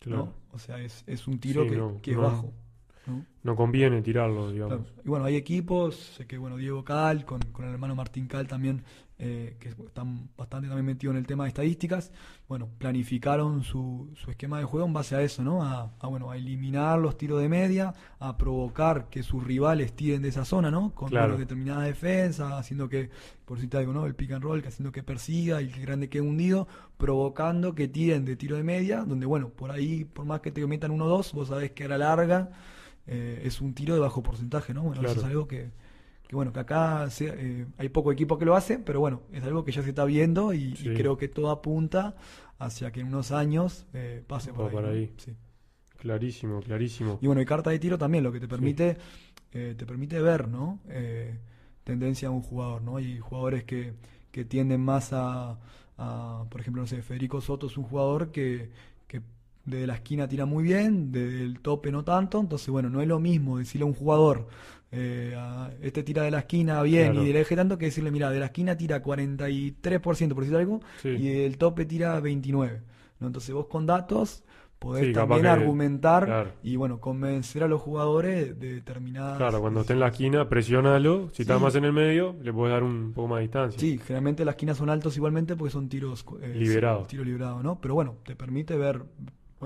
Claro. 0.00 0.24
¿no? 0.26 0.34
O 0.52 0.58
sea, 0.58 0.80
es, 0.82 1.02
es 1.06 1.26
un 1.26 1.38
tiro 1.38 1.66
que, 1.66 1.76
no, 1.76 1.98
que 2.02 2.10
es 2.10 2.16
no. 2.16 2.22
bajo. 2.24 2.52
¿No? 3.06 3.26
No 3.42 3.56
conviene 3.56 4.00
tirarlo, 4.02 4.50
digamos. 4.50 4.86
Claro. 4.86 5.02
Y 5.04 5.08
bueno, 5.08 5.24
hay 5.26 5.36
equipos, 5.36 5.96
sé 6.16 6.26
que 6.26 6.38
bueno, 6.38 6.56
Diego 6.56 6.84
Cal, 6.84 7.24
con, 7.24 7.40
con 7.52 7.66
el 7.66 7.72
hermano 7.72 7.94
Martín 7.94 8.26
Cal 8.26 8.46
también, 8.48 8.82
eh, 9.18 9.56
que 9.60 9.68
están 9.68 10.28
bastante 10.36 10.66
también 10.66 10.86
metidos 10.86 11.12
en 11.12 11.18
el 11.18 11.26
tema 11.26 11.44
de 11.44 11.48
estadísticas, 11.48 12.10
bueno, 12.48 12.68
planificaron 12.78 13.62
su, 13.62 14.10
su 14.16 14.30
esquema 14.30 14.58
de 14.58 14.64
juego 14.64 14.86
en 14.86 14.92
base 14.92 15.14
a 15.14 15.22
eso, 15.22 15.44
¿no? 15.44 15.62
A, 15.62 15.92
a, 16.00 16.06
bueno, 16.08 16.30
a 16.30 16.36
eliminar 16.36 16.98
los 16.98 17.16
tiros 17.16 17.40
de 17.40 17.48
media, 17.48 17.92
a 18.18 18.36
provocar 18.38 19.08
que 19.10 19.22
sus 19.22 19.44
rivales 19.44 19.94
tiren 19.94 20.22
de 20.22 20.30
esa 20.30 20.44
zona, 20.44 20.70
¿no? 20.70 20.94
Con 20.94 21.10
Claro. 21.10 21.28
bueno, 21.28 21.38
determinada 21.38 21.82
defensa, 21.82 22.58
haciendo 22.58 22.88
que, 22.88 23.10
por 23.44 23.60
si 23.60 23.68
te 23.68 23.76
algo, 23.76 23.92
¿no? 23.92 24.06
El 24.06 24.14
pick 24.14 24.32
and 24.32 24.42
roll, 24.42 24.62
que 24.62 24.68
haciendo 24.68 24.90
que 24.90 25.02
persiga 25.02 25.60
y 25.62 25.68
que 25.68 25.80
el 25.80 25.86
grande 25.86 26.08
quede 26.08 26.22
hundido, 26.22 26.66
provocando 26.96 27.74
que 27.74 27.88
tiren 27.88 28.24
de 28.24 28.36
tiro 28.36 28.56
de 28.56 28.64
media, 28.64 29.04
donde 29.04 29.26
bueno, 29.26 29.50
por 29.50 29.70
ahí, 29.70 30.04
por 30.04 30.24
más 30.24 30.40
que 30.40 30.50
te 30.50 30.66
metan 30.66 30.90
uno 30.90 31.04
o 31.04 31.08
dos, 31.08 31.32
vos 31.34 31.48
sabés 31.48 31.72
que 31.72 31.84
a 31.84 31.88
la 31.88 31.98
larga 31.98 32.50
eh, 33.06 33.42
es 33.44 33.60
un 33.60 33.74
tiro 33.74 33.94
de 33.94 34.00
bajo 34.00 34.22
porcentaje, 34.22 34.74
¿no? 34.74 34.82
Bueno, 34.82 35.02
eso 35.02 35.18
es 35.20 35.24
algo 35.24 35.46
que, 35.48 35.70
que, 36.26 36.36
bueno, 36.36 36.52
que 36.52 36.60
acá 36.60 37.10
se- 37.10 37.34
eh, 37.36 37.66
hay 37.78 37.88
poco 37.88 38.12
equipo 38.12 38.38
que 38.38 38.44
lo 38.44 38.56
hace, 38.56 38.78
pero 38.78 39.00
bueno, 39.00 39.22
es 39.32 39.44
algo 39.44 39.64
que 39.64 39.72
ya 39.72 39.82
se 39.82 39.90
está 39.90 40.04
viendo 40.04 40.52
y, 40.52 40.72
creo 40.74 41.16
que 41.16 41.28
todo 41.28 41.50
apunta 41.50 42.14
hacia 42.58 42.92
que 42.92 43.00
en 43.00 43.08
unos 43.08 43.32
años 43.32 43.86
eh, 43.92 44.22
pase 44.26 44.52
por 44.52 44.68
ahí. 44.68 44.74
para 44.74 44.88
¿no? 44.88 44.94
ahí. 44.94 45.12
Sí. 45.18 45.34
Clarísimo, 45.98 46.60
clarísimo. 46.60 47.18
Y 47.22 47.26
bueno, 47.26 47.40
y 47.40 47.46
carta 47.46 47.70
de 47.70 47.78
tiro 47.78 47.96
también 47.96 48.24
lo 48.24 48.32
que 48.32 48.40
te 48.40 48.48
permite, 48.48 48.96
eh, 49.52 49.74
te 49.76 49.86
permite 49.86 50.20
ver, 50.20 50.48
¿no? 50.48 50.80
Eh, 50.88 51.38
tendencia 51.82 52.28
a 52.28 52.30
un 52.30 52.42
jugador, 52.42 52.82
¿no? 52.82 52.96
Hay 52.96 53.18
jugadores 53.18 53.64
que, 53.64 53.94
que 54.30 54.44
tienden 54.44 54.80
más 54.82 55.12
a, 55.12 55.58
a, 55.96 56.44
por 56.50 56.60
ejemplo, 56.60 56.82
no 56.82 56.86
sé, 56.86 57.02
Federico 57.02 57.40
Soto 57.40 57.66
es 57.68 57.76
un 57.78 57.84
jugador 57.84 58.32
que 58.32 58.70
desde 59.64 59.86
la 59.86 59.94
esquina 59.94 60.28
tira 60.28 60.44
muy 60.46 60.62
bien, 60.64 61.10
desde 61.12 61.42
el 61.42 61.60
tope 61.60 61.90
no 61.90 62.04
tanto, 62.04 62.38
entonces 62.40 62.68
bueno, 62.68 62.90
no 62.90 63.00
es 63.00 63.08
lo 63.08 63.18
mismo 63.20 63.58
decirle 63.58 63.84
a 63.84 63.86
un 63.86 63.94
jugador, 63.94 64.46
eh, 64.92 65.34
a- 65.36 65.70
este 65.82 66.02
tira 66.02 66.22
de 66.22 66.30
la 66.30 66.40
esquina 66.40 66.82
bien 66.82 67.12
Claro. 67.12 67.24
y 67.24 67.28
del 67.28 67.36
eje 67.36 67.56
tanto 67.56 67.78
que 67.78 67.86
decirle, 67.86 68.10
mira, 68.10 68.30
de 68.30 68.38
la 68.40 68.46
esquina 68.46 68.76
tira 68.76 69.02
43%, 69.02 70.34
por 70.34 70.44
decir 70.44 70.56
algo, 70.56 70.80
Sí. 71.02 71.08
y 71.08 71.28
del 71.28 71.58
tope 71.58 71.84
tira 71.84 72.20
29%. 72.20 72.82
¿no? 73.20 73.26
Entonces 73.28 73.54
vos 73.54 73.66
con 73.66 73.86
datos 73.86 74.44
podés 74.78 75.06
Sí, 75.06 75.12
también 75.12 75.42
que- 75.42 75.48
argumentar 75.48 76.26
claro. 76.26 76.50
y 76.62 76.76
bueno, 76.76 77.00
convencer 77.00 77.62
a 77.62 77.68
los 77.68 77.80
jugadores 77.80 78.58
de 78.60 78.74
determinadas... 78.74 79.38
Claro, 79.38 79.60
cuando 79.62 79.80
esté 79.80 79.94
en 79.94 80.00
la 80.00 80.08
esquina, 80.08 80.46
presiónalo. 80.48 81.30
Si 81.32 81.42
está 81.42 81.56
Sí. 81.56 81.62
más 81.62 81.74
en 81.76 81.84
el 81.86 81.92
medio, 81.94 82.36
le 82.42 82.52
puedes 82.52 82.72
dar 82.74 82.82
un 82.82 83.12
poco 83.14 83.28
más 83.28 83.38
de 83.38 83.42
distancia. 83.42 83.80
Sí, 83.80 83.98
generalmente 83.98 84.44
las 84.44 84.54
esquinas 84.56 84.76
son 84.76 84.90
altos 84.90 85.16
igualmente 85.16 85.56
porque 85.56 85.70
son 85.72 85.88
tiros 85.88 86.26
eh, 86.42 86.52
Liberados. 86.54 87.06
Tiro 87.08 87.24
liberado, 87.24 87.62
¿no? 87.62 87.80
Pero 87.80 87.94
bueno, 87.94 88.16
te 88.24 88.36
permite 88.36 88.76
ver, 88.76 89.04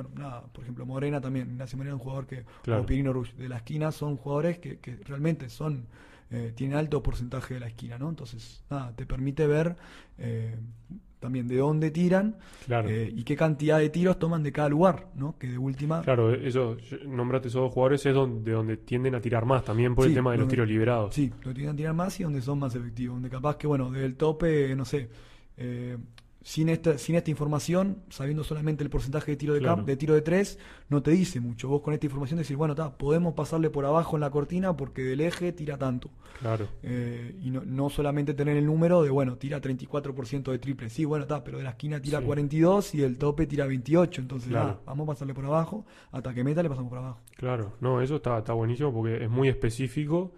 bueno, 0.03 0.11
nada, 0.17 0.43
por 0.53 0.63
ejemplo, 0.65 0.85
Morena 0.87 1.21
también, 1.21 1.51
Ignacio 1.51 1.77
Morena 1.77 1.95
es 1.97 2.01
un 2.01 2.05
jugador 2.05 2.27
que, 2.27 2.45
Claro. 2.63 2.83
o 2.83 2.87
Pirino 2.87 3.13
Rush, 3.13 3.33
de 3.35 3.49
la 3.49 3.57
esquina 3.57 3.91
son 3.93 4.17
jugadores 4.17 4.59
que, 4.59 4.79
que 4.79 4.97
realmente 5.05 5.49
son, 5.49 5.87
eh, 6.31 6.53
tienen 6.55 6.77
alto 6.77 7.03
porcentaje 7.03 7.55
de 7.55 7.61
la 7.61 7.67
esquina, 7.69 7.99
¿no? 7.99 8.09
Entonces, 8.09 8.63
nada, 8.71 8.95
te 8.95 9.07
permite 9.07 9.47
ver 9.47 9.77
eh, 10.19 10.57
también 11.21 11.49
de 11.49 11.57
dónde 11.57 11.91
tiran 11.91 12.37
Claro. 12.67 12.89
eh, 12.89 13.13
y 13.13 13.25
qué 13.25 13.35
cantidad 13.35 13.79
de 13.81 13.89
tiros 13.91 14.19
toman 14.21 14.43
de 14.43 14.53
cada 14.53 14.69
lugar, 14.69 15.09
¿no? 15.17 15.37
Que 15.39 15.49
de 15.49 15.59
última... 15.59 16.03
Claro, 16.03 16.33
eso, 16.33 16.77
nombraste 17.07 17.49
esos 17.49 17.63
dos 17.63 17.73
jugadores, 17.73 18.07
es 18.07 18.15
donde, 18.15 18.53
donde 18.53 18.77
tienden 18.77 19.15
a 19.17 19.21
tirar 19.21 19.45
más, 19.45 19.65
también 19.65 19.95
por 19.97 20.07
el 20.07 20.15
tema 20.15 20.31
de 20.31 20.37
los 20.37 20.43
donde- 20.45 20.53
tiros 20.55 20.69
liberados. 20.69 21.15
Sí, 21.15 21.33
lo 21.43 21.53
tienen 21.53 21.73
que 21.75 21.79
tirar 21.79 21.95
más 21.95 22.21
y 22.21 22.23
donde 22.23 22.41
son 22.41 22.59
más 22.61 22.75
efectivos. 22.75 23.17
Donde 23.17 23.31
capaz 23.31 23.57
que, 23.57 23.67
bueno, 23.67 23.91
del 23.91 24.15
tope, 24.17 24.77
no 24.77 24.85
sé, 24.85 25.09
sin 26.49 26.71
esta, 26.71 26.97
sin 26.97 27.15
esta 27.15 27.31
información, 27.31 27.99
sabiendo 28.09 28.43
solamente 28.43 28.83
el 28.83 28.89
porcentaje 28.89 29.33
de 29.33 29.37
tiro 29.37 29.53
de, 29.53 29.61
Claro. 29.61 29.77
camp- 29.77 29.87
de 29.87 29.97
tiro 29.99 30.15
de 30.15 30.23
tres, 30.23 30.59
no 30.89 31.03
te 31.03 31.11
dice 31.11 31.41
mucho. 31.41 31.69
Vos 31.69 31.83
con 31.83 31.93
esta 31.93 32.07
información 32.07 32.39
decís, 32.39 32.57
bueno, 32.57 32.75
ta, 32.75 32.97
podemos 32.97 33.35
pasarle 33.35 33.69
por 33.69 33.85
abajo 33.85 34.17
en 34.17 34.23
la 34.23 34.31
cortina 34.31 34.75
porque 34.75 35.03
del 35.03 35.21
eje 35.21 35.53
tira 35.53 35.77
tanto. 35.77 36.09
Claro. 36.41 36.67
Eh, 36.83 37.37
y 37.43 37.51
no, 37.51 37.61
no 37.67 37.91
solamente 37.91 38.33
tener 38.33 38.57
el 38.57 38.65
número 38.65 39.03
de, 39.03 39.11
bueno, 39.11 39.37
tira 39.37 39.61
34% 39.61 40.51
de 40.51 40.59
triple. 40.59 40.89
Sí, 40.89 41.05
bueno, 41.05 41.25
está, 41.25 41.45
pero 41.45 41.59
de 41.59 41.65
la 41.65 41.71
esquina 41.71 42.01
tira 42.01 42.21
Sí. 42.21 42.25
42 42.25 42.95
y 42.95 42.99
del 42.99 43.19
tope 43.19 43.47
tira 43.47 43.67
28. 43.67 44.23
Entonces, 44.23 44.49
Claro. 44.49 44.67
nada, 44.69 44.81
vamos 44.87 45.05
a 45.05 45.13
pasarle 45.13 45.35
por 45.35 45.45
abajo. 45.45 45.85
Hasta 46.13 46.33
que 46.33 46.45
meta 46.45 46.63
le 46.63 46.71
pasamos 46.71 46.89
por 46.89 46.97
abajo. 46.99 47.21
Claro, 47.37 47.75
no, 47.83 48.01
eso 48.01 48.17
está, 48.17 48.39
está 48.39 48.55
buenísimo 48.55 48.91
porque 48.91 49.23
es 49.23 49.29
muy 49.29 49.49
específico 49.49 50.33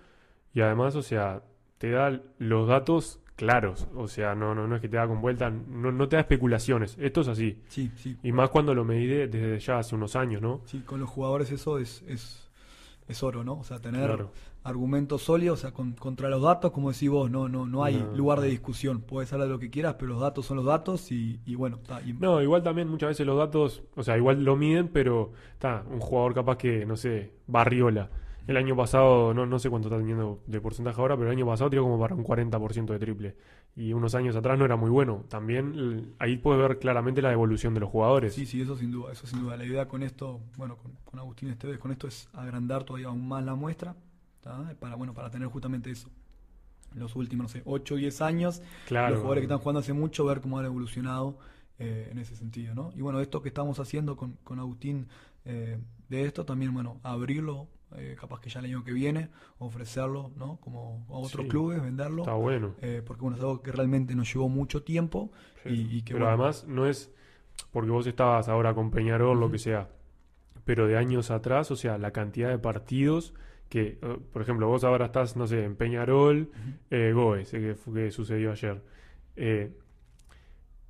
y 0.54 0.60
además, 0.60 0.96
o 0.96 1.02
sea, 1.02 1.44
te 1.78 1.90
da 1.92 2.20
los 2.38 2.66
datos 2.66 3.20
claros, 3.40 3.88
o 3.94 4.06
sea, 4.08 4.34
no, 4.34 4.54
no, 4.54 4.66
no 4.68 4.76
es 4.76 4.80
que 4.80 4.88
te 4.88 4.96
da 4.96 5.06
con 5.06 5.20
vuelta, 5.20 5.50
no, 5.50 5.90
no 5.92 6.08
te 6.08 6.16
da 6.16 6.20
especulaciones, 6.20 6.96
esto 7.00 7.20
es 7.22 7.28
así. 7.28 7.58
Sí, 7.68 7.90
sí. 7.96 8.16
Y 8.22 8.32
más 8.32 8.50
cuando 8.50 8.74
lo 8.74 8.84
medí 8.84 9.06
de- 9.06 9.28
desde 9.28 9.58
ya 9.58 9.78
hace 9.78 9.94
unos 9.94 10.14
años, 10.16 10.40
¿no? 10.42 10.60
Sí, 10.66 10.80
con 10.80 11.00
los 11.00 11.08
jugadores 11.08 11.50
eso 11.50 11.78
es, 11.78 12.02
es, 12.06 12.48
es 13.08 13.22
oro, 13.22 13.42
¿no? 13.44 13.54
O 13.54 13.64
sea, 13.64 13.80
tener 13.80 14.06
Claro. 14.06 14.30
argumentos 14.62 15.22
sólidos, 15.22 15.58
o 15.58 15.62
sea, 15.62 15.72
con- 15.72 15.92
contra 15.92 16.28
los 16.28 16.42
datos, 16.42 16.70
como 16.70 16.92
decís 16.92 17.08
vos, 17.10 17.30
no, 17.30 17.48
no, 17.48 17.66
no 17.66 17.82
hay 17.82 17.96
No, 17.96 18.12
lugar 18.16 18.40
de 18.40 18.48
discusión. 18.48 19.00
Puedes 19.00 19.32
hablar 19.32 19.48
de 19.48 19.54
lo 19.54 19.58
que 19.58 19.70
quieras, 19.70 19.96
pero 19.98 20.12
los 20.12 20.20
datos 20.20 20.44
son 20.46 20.58
los 20.58 20.66
datos 20.66 21.10
y, 21.10 21.40
y 21.46 21.54
bueno, 21.54 21.76
está. 21.82 22.00
y- 22.02 22.12
No, 22.12 22.40
igual 22.42 22.62
también 22.62 22.88
muchas 22.88 23.08
veces 23.08 23.26
los 23.26 23.38
datos, 23.38 23.82
o 23.96 24.02
sea, 24.02 24.16
igual 24.16 24.44
lo 24.44 24.54
miden, 24.56 24.88
pero 24.88 25.32
está, 25.52 25.82
un 25.90 26.00
jugador 26.00 26.34
capaz 26.34 26.56
que, 26.58 26.84
no 26.86 26.96
sé, 26.96 27.32
Barriola. 27.46 28.10
El 28.46 28.56
año 28.56 28.74
pasado, 28.76 29.32
no, 29.34 29.46
no 29.46 29.58
sé 29.58 29.70
cuánto 29.70 29.88
está 29.88 29.98
teniendo 29.98 30.42
de 30.46 30.60
porcentaje 30.60 31.00
ahora, 31.00 31.16
pero 31.16 31.30
el 31.30 31.36
año 31.36 31.46
pasado 31.46 31.70
tiró 31.70 31.82
como 31.84 31.98
para 32.00 32.14
un 32.14 32.24
40% 32.24 32.86
de 32.92 32.98
triple. 32.98 33.36
Y 33.76 33.92
unos 33.92 34.14
años 34.16 34.34
atrás 34.34 34.58
no 34.58 34.64
era 34.64 34.76
muy 34.76 34.90
bueno. 34.90 35.24
También 35.28 36.14
ahí 36.18 36.36
puedes 36.36 36.60
ver 36.60 36.78
claramente 36.78 37.22
la 37.22 37.32
evolución 37.32 37.74
de 37.74 37.80
los 37.80 37.90
jugadores. 37.90 38.34
Sí, 38.34 38.46
sí, 38.46 38.60
eso 38.60 38.76
sin 38.76 38.90
duda, 38.90 39.12
eso 39.12 39.26
sin 39.26 39.40
duda. 39.40 39.56
La 39.56 39.64
idea 39.64 39.86
con 39.86 40.02
esto, 40.02 40.40
bueno, 40.56 40.76
con, 40.76 40.92
con 41.04 41.20
Agustín 41.20 41.50
Esteves, 41.50 41.78
con 41.78 41.92
esto 41.92 42.08
es 42.08 42.28
agrandar 42.32 42.82
todavía 42.84 43.06
aún 43.08 43.26
más 43.28 43.44
la 43.44 43.54
muestra, 43.54 43.94
¿tá? 44.40 44.74
para, 44.80 44.96
bueno, 44.96 45.14
para 45.14 45.30
tener 45.30 45.46
justamente 45.48 45.90
eso. 45.90 46.08
Los 46.94 47.14
últimos, 47.14 47.44
no 47.44 47.48
sé, 47.48 47.62
8 47.64 47.94
o 47.94 47.96
10 47.98 48.20
años, 48.20 48.62
Claro. 48.88 49.10
los 49.10 49.18
jugadores 49.20 49.42
que 49.42 49.44
están 49.46 49.58
jugando 49.58 49.78
hace 49.78 49.92
mucho, 49.92 50.24
ver 50.24 50.40
cómo 50.40 50.58
han 50.58 50.64
evolucionado 50.64 51.38
eh, 51.78 52.08
en 52.10 52.18
ese 52.18 52.34
sentido, 52.34 52.74
¿no? 52.74 52.92
Y 52.96 53.00
bueno, 53.00 53.20
esto 53.20 53.40
que 53.42 53.48
estamos 53.48 53.78
haciendo 53.78 54.16
con, 54.16 54.32
con 54.42 54.58
Agustín 54.58 55.06
eh, 55.44 55.78
de 56.08 56.24
esto, 56.24 56.44
también, 56.44 56.74
bueno, 56.74 56.98
abrirlo, 57.04 57.68
eh, 57.96 58.16
capaz 58.20 58.40
que 58.40 58.50
ya 58.50 58.60
el 58.60 58.66
año 58.66 58.84
que 58.84 58.92
viene, 58.92 59.28
ofrecerlo, 59.58 60.30
¿no? 60.36 60.58
Como 60.60 61.06
a 61.08 61.14
otros 61.18 61.44
Sí. 61.44 61.48
clubes, 61.48 61.82
venderlo. 61.82 62.22
Está 62.22 62.34
bueno. 62.34 62.74
eh, 62.80 63.02
porque 63.04 63.22
bueno, 63.22 63.36
es 63.36 63.42
algo 63.42 63.62
que 63.62 63.72
realmente 63.72 64.14
nos 64.14 64.32
llevó 64.32 64.48
mucho 64.48 64.82
tiempo 64.82 65.30
Sí. 65.62 65.68
y, 65.70 65.96
y 65.98 66.02
que 66.02 66.14
pero 66.14 66.26
bueno, 66.26 66.42
además 66.44 66.66
no 66.68 66.86
es 66.86 67.12
porque 67.72 67.90
vos 67.90 68.06
estabas 68.06 68.48
ahora 68.48 68.74
con 68.74 68.90
Peñarol, 68.90 69.38
lo 69.38 69.50
que 69.50 69.58
sea, 69.58 69.88
pero 70.64 70.86
de 70.86 70.96
años 70.96 71.30
atrás, 71.30 71.70
o 71.70 71.76
sea, 71.76 71.98
la 71.98 72.10
cantidad 72.12 72.48
de 72.48 72.58
partidos 72.58 73.34
que, 73.68 73.98
eh, 74.02 74.18
por 74.32 74.42
ejemplo, 74.42 74.66
vos 74.68 74.82
ahora 74.84 75.06
estás, 75.06 75.36
no 75.36 75.46
sé, 75.46 75.64
en 75.64 75.76
Peñarol, 75.76 76.50
eh, 76.90 77.12
Goes, 77.14 77.50
que, 77.50 77.76
que 77.94 78.10
sucedió 78.10 78.52
ayer. 78.52 78.82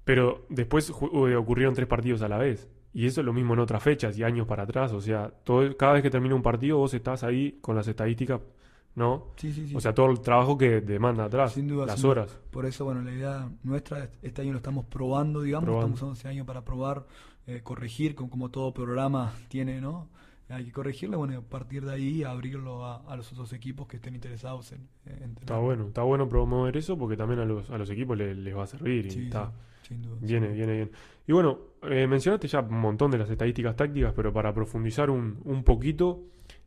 Pero 0.04 0.46
después 0.48 0.90
ocurrieron 0.90 1.74
tres 1.74 1.86
partidos 1.86 2.22
a 2.22 2.28
la 2.28 2.38
vez. 2.38 2.68
Y 2.92 3.06
eso 3.06 3.20
es 3.20 3.24
lo 3.24 3.32
mismo 3.32 3.54
en 3.54 3.60
otras 3.60 3.82
fechas 3.82 4.18
y 4.18 4.24
años 4.24 4.46
para 4.46 4.64
atrás. 4.64 4.92
O 4.92 5.00
sea, 5.00 5.30
todo, 5.44 5.76
cada 5.76 5.92
vez 5.94 6.02
que 6.02 6.10
termina 6.10 6.34
un 6.34 6.42
partido, 6.42 6.78
vos 6.78 6.92
estás 6.94 7.22
ahí 7.22 7.58
con 7.60 7.76
las 7.76 7.86
estadísticas, 7.86 8.40
¿no? 8.96 9.28
sí, 9.36 9.52
sí, 9.52 9.68
sí. 9.68 9.76
O 9.76 9.80
sea, 9.80 9.94
todo 9.94 10.10
el 10.10 10.20
trabajo 10.20 10.58
que 10.58 10.80
demanda 10.80 11.24
atrás, 11.24 11.52
Sin 11.52 11.68
duda, 11.68 11.86
las 11.86 11.94
sin 12.00 12.02
duda. 12.02 12.22
horas. 12.22 12.38
Por 12.50 12.66
eso, 12.66 12.84
bueno, 12.84 13.02
la 13.02 13.12
idea 13.12 13.48
nuestra, 13.62 14.10
este 14.22 14.42
año 14.42 14.50
lo 14.52 14.58
estamos 14.58 14.84
probando, 14.86 15.40
digamos, 15.42 15.66
Probando. 15.66 15.86
estamos 15.94 15.98
usando 16.00 16.14
este 16.14 16.28
año 16.28 16.44
para 16.44 16.64
probar, 16.64 17.06
eh, 17.46 17.60
corregir, 17.62 18.14
con, 18.16 18.28
como 18.28 18.48
todo 18.50 18.74
programa 18.74 19.32
tiene, 19.48 19.80
¿no? 19.80 20.08
Hay 20.48 20.64
que 20.64 20.72
corregirlo, 20.72 21.16
bueno, 21.18 21.34
y 21.34 21.36
a 21.36 21.42
partir 21.42 21.84
de 21.84 21.92
ahí 21.94 22.24
abrirlo 22.24 22.84
a, 22.84 22.96
a 23.08 23.14
los 23.16 23.30
otros 23.30 23.52
equipos 23.52 23.86
que 23.86 23.98
estén 23.98 24.16
interesados 24.16 24.72
en, 24.72 24.88
en 25.06 25.36
Está 25.40 25.58
bueno, 25.58 25.86
está 25.86 26.02
bueno 26.02 26.28
promover 26.28 26.76
eso 26.76 26.98
porque 26.98 27.16
también 27.16 27.38
a 27.38 27.44
los, 27.44 27.70
a 27.70 27.78
los 27.78 27.88
equipos 27.88 28.18
le- 28.18 28.34
les 28.34 28.56
va 28.56 28.64
a 28.64 28.66
servir 28.66 29.06
y 29.06 29.26
está. 29.26 29.46
sí, 29.46 29.52
sin 29.90 30.02
duda. 30.02 30.18
Viene, 30.20 30.48
viene 30.48 30.72
bien. 30.72 30.90
Y 31.26 31.32
bueno, 31.32 31.58
eh, 31.82 32.06
mencionaste 32.06 32.46
ya 32.46 32.60
un 32.60 32.80
montón 32.80 33.10
de 33.10 33.18
las 33.18 33.28
estadísticas 33.28 33.74
tácticas, 33.74 34.12
pero 34.14 34.32
para 34.32 34.54
profundizar 34.54 35.10
un, 35.10 35.40
un 35.44 35.64
poquito, 35.64 36.22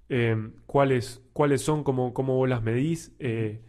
eh, 0.09 0.36
¿cuáles, 0.65 1.21
¿cuáles 1.32 1.61
son, 1.61 1.84
cómo, 1.84 2.13
cómo 2.13 2.36
vos 2.36 2.49
las 2.49 2.61
medís? 2.61 3.13
Eh, 3.19 3.61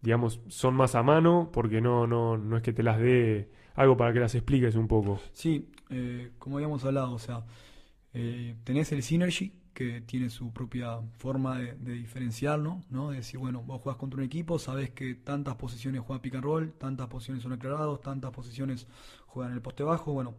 digamos, 0.00 0.40
¿son 0.48 0.74
más 0.74 0.94
a 0.94 1.02
mano? 1.02 1.50
Porque 1.52 1.82
no, 1.82 2.06
no, 2.06 2.38
no 2.38 2.56
es 2.56 2.62
que 2.62 2.72
te 2.72 2.82
las 2.82 2.98
dé 2.98 3.50
algo 3.74 3.96
para 3.98 4.14
que 4.14 4.20
las 4.20 4.34
expliques 4.34 4.74
un 4.76 4.88
poco. 4.88 5.20
Sí, 5.32 5.68
eh, 5.90 6.30
como 6.38 6.56
habíamos 6.56 6.82
hablado, 6.84 7.12
o 7.12 7.18
sea, 7.18 7.44
tenés 8.64 8.92
el 8.92 9.02
Synergy, 9.02 9.52
tiene 10.06 10.30
su 10.30 10.52
propia 10.52 11.00
forma 11.18 11.58
de, 11.58 11.74
de 11.74 11.92
diferenciarlo, 11.94 12.80
¿no? 12.90 13.10
De 13.10 13.16
decir, 13.18 13.38
bueno, 13.38 13.62
vos 13.62 13.80
jugás 13.80 13.96
contra 13.96 14.18
un 14.18 14.24
equipo, 14.24 14.58
sabés 14.58 14.90
que 14.90 15.14
tantas 15.14 15.56
posiciones 15.56 16.02
juega 16.02 16.22
pick 16.22 16.34
and 16.34 16.44
roll, 16.44 16.72
tantas 16.72 17.08
posiciones 17.08 17.42
son 17.42 17.52
aclarados, 17.52 18.00
tantas 18.00 18.30
posiciones 18.30 18.86
juegan 19.26 19.52
el 19.52 19.62
poste 19.62 19.82
bajo, 19.82 20.12
bueno, 20.12 20.34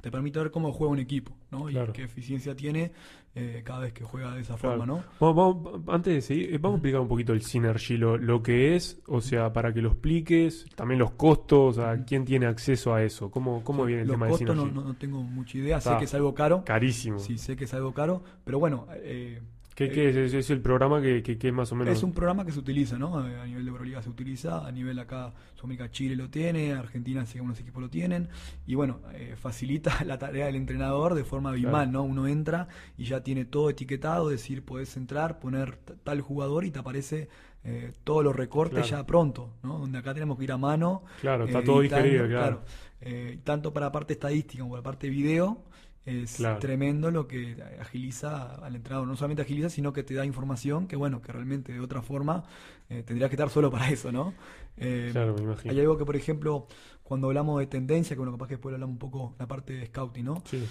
te 0.00 0.10
permite 0.10 0.38
ver 0.38 0.50
cómo 0.50 0.72
juega 0.72 0.92
un 0.92 0.98
equipo, 0.98 1.36
¿no? 1.50 1.64
Claro. 1.66 1.90
Y 1.90 1.92
qué 1.94 2.02
eficiencia 2.04 2.54
tiene 2.56 2.92
eh, 3.34 3.62
cada 3.64 3.80
vez 3.80 3.92
que 3.92 4.02
juega 4.04 4.34
de 4.34 4.40
esa 4.40 4.56
Claro. 4.56 4.78
forma, 4.78 4.86
¿no? 4.86 5.04
Vamos, 5.20 5.62
vamos- 5.62 5.82
antes 5.88 6.14
de 6.14 6.20
seguir, 6.20 6.54
eh, 6.54 6.58
vamos 6.58 6.76
a 6.76 6.78
explicar 6.78 7.00
un 7.00 7.08
poquito 7.08 7.32
el 7.32 7.42
Synergy, 7.42 7.96
lo, 7.96 8.16
lo 8.16 8.42
que 8.42 8.74
es, 8.74 9.00
o 9.06 9.20
sea, 9.20 9.52
para 9.52 9.72
que 9.72 9.80
lo 9.82 9.90
expliques, 9.90 10.66
también 10.74 10.98
los 10.98 11.12
costos, 11.12 11.78
a 11.78 12.04
quién 12.04 12.24
tiene 12.24 12.46
acceso 12.46 12.92
a 12.94 13.02
eso, 13.04 13.30
cómo, 13.30 13.62
cómo 13.62 13.84
viene 13.84 14.02
el 14.02 14.08
tema 14.08 14.26
del 14.26 14.32
costos 14.32 14.56
no, 14.56 14.62
Synergy. 14.62 14.74
no- 14.80 14.84
no 14.84 14.96
tengo 14.96 15.22
mucha 15.22 15.58
idea, 15.58 15.80
sé 15.80 15.90
que 15.98 16.04
es 16.04 16.14
algo 16.14 16.34
caro, 16.34 16.64
Carísimo. 16.64 17.18
sí, 17.20 17.38
sé 17.38 17.54
que 17.56 17.64
es 17.64 17.74
algo 17.74 17.94
caro, 17.94 18.22
pero 18.44 18.58
bueno, 18.58 18.86
eh, 18.94 19.40
¿Qué, 19.88 19.90
qué 19.90 20.10
es? 20.10 20.16
es? 20.16 20.34
es 20.34 20.50
el 20.50 20.60
programa 20.60 21.00
que, 21.00 21.22
que, 21.22 21.52
más 21.52 21.72
o 21.72 21.74
menos. 21.74 21.96
Es 21.96 22.02
un 22.02 22.12
programa 22.12 22.44
que 22.44 22.52
se 22.52 22.58
utiliza, 22.58 22.98
¿no? 22.98 23.26
Eh, 23.26 23.40
A 23.40 23.46
nivel 23.46 23.64
de 23.64 23.70
Euroliga 23.70 24.02
se 24.02 24.10
utiliza, 24.10 24.66
a 24.66 24.70
nivel 24.70 24.98
acá, 24.98 25.32
Sudamérica, 25.54 25.90
Chile 25.90 26.16
lo 26.16 26.28
tiene, 26.28 26.72
Argentina, 26.74 27.24
sí, 27.24 27.38
algunos 27.38 27.58
equipos 27.60 27.80
lo 27.82 27.88
tienen, 27.88 28.28
y 28.66 28.74
bueno, 28.74 29.00
eh, 29.14 29.36
facilita 29.40 29.90
la 30.04 30.18
tarea 30.18 30.46
del 30.46 30.56
entrenador 30.56 31.14
de 31.14 31.24
forma 31.24 31.50
abismal, 31.50 31.90
Claro. 31.90 31.90
¿no? 31.92 32.02
Uno 32.02 32.28
entra 32.28 32.68
y 32.98 33.04
ya 33.04 33.22
tiene 33.22 33.44
todo 33.46 33.70
etiquetado, 33.70 34.30
es 34.30 34.40
decir, 34.40 34.64
podés 34.64 34.96
entrar, 34.96 35.38
poner 35.38 35.76
tal 36.04 36.20
jugador 36.20 36.64
y 36.64 36.70
te 36.70 36.78
aparece 36.78 37.28
eh, 37.64 37.92
todos 38.04 38.24
los 38.24 38.34
recortes 38.36 38.86
Claro. 38.86 39.02
ya 39.02 39.06
pronto, 39.06 39.54
¿no? 39.62 39.78
Donde 39.78 39.98
acá 39.98 40.14
tenemos 40.14 40.38
que 40.38 40.44
ir 40.44 40.52
a 40.52 40.58
mano. 40.58 41.04
Claro, 41.20 41.44
está 41.44 41.60
eh, 41.60 41.62
todo 41.64 41.80
digerido, 41.80 42.26
claro. 42.26 42.62
Eh, 43.02 43.38
tanto 43.44 43.72
para 43.72 43.86
la 43.86 43.92
parte 43.92 44.12
estadística 44.14 44.62
como 44.62 44.72
para 44.72 44.80
la 44.80 44.84
parte 44.84 45.08
video, 45.08 45.64
es 46.04 46.36
Claro. 46.36 46.58
tremendo 46.58 47.10
lo 47.10 47.26
que 47.28 47.56
agiliza 47.80 48.54
al 48.56 48.76
entrenador. 48.76 49.06
No 49.08 49.16
solamente 49.16 49.42
agiliza, 49.42 49.68
sino 49.70 49.92
que 49.92 50.02
te 50.02 50.14
da 50.14 50.24
información 50.24 50.86
que, 50.88 50.96
bueno, 50.96 51.20
que 51.22 51.32
realmente 51.32 51.72
de 51.72 51.80
otra 51.80 52.02
forma 52.02 52.44
eh, 52.88 53.02
tendrías 53.02 53.30
que 53.30 53.36
estar 53.36 53.50
solo 53.50 53.70
para 53.70 53.90
eso, 53.90 54.10
¿no? 54.12 54.34
Eh, 54.76 55.10
Claro, 55.12 55.34
me 55.34 55.42
imagino. 55.42 55.72
hay 55.72 55.80
algo 55.80 55.98
que, 55.98 56.04
por 56.04 56.16
ejemplo, 56.16 56.66
cuando 57.02 57.26
hablamos 57.28 57.58
de 57.60 57.66
tendencia, 57.66 58.16
que 58.16 58.20
bueno, 58.20 58.32
capaz 58.32 58.48
que 58.48 58.54
después 58.54 58.72
hablamos 58.74 58.94
un 58.94 58.98
poco 58.98 59.34
la 59.38 59.46
parte 59.46 59.74
de 59.74 59.86
scouting, 59.86 60.24
¿no? 60.24 60.42
Sí, 60.44 60.68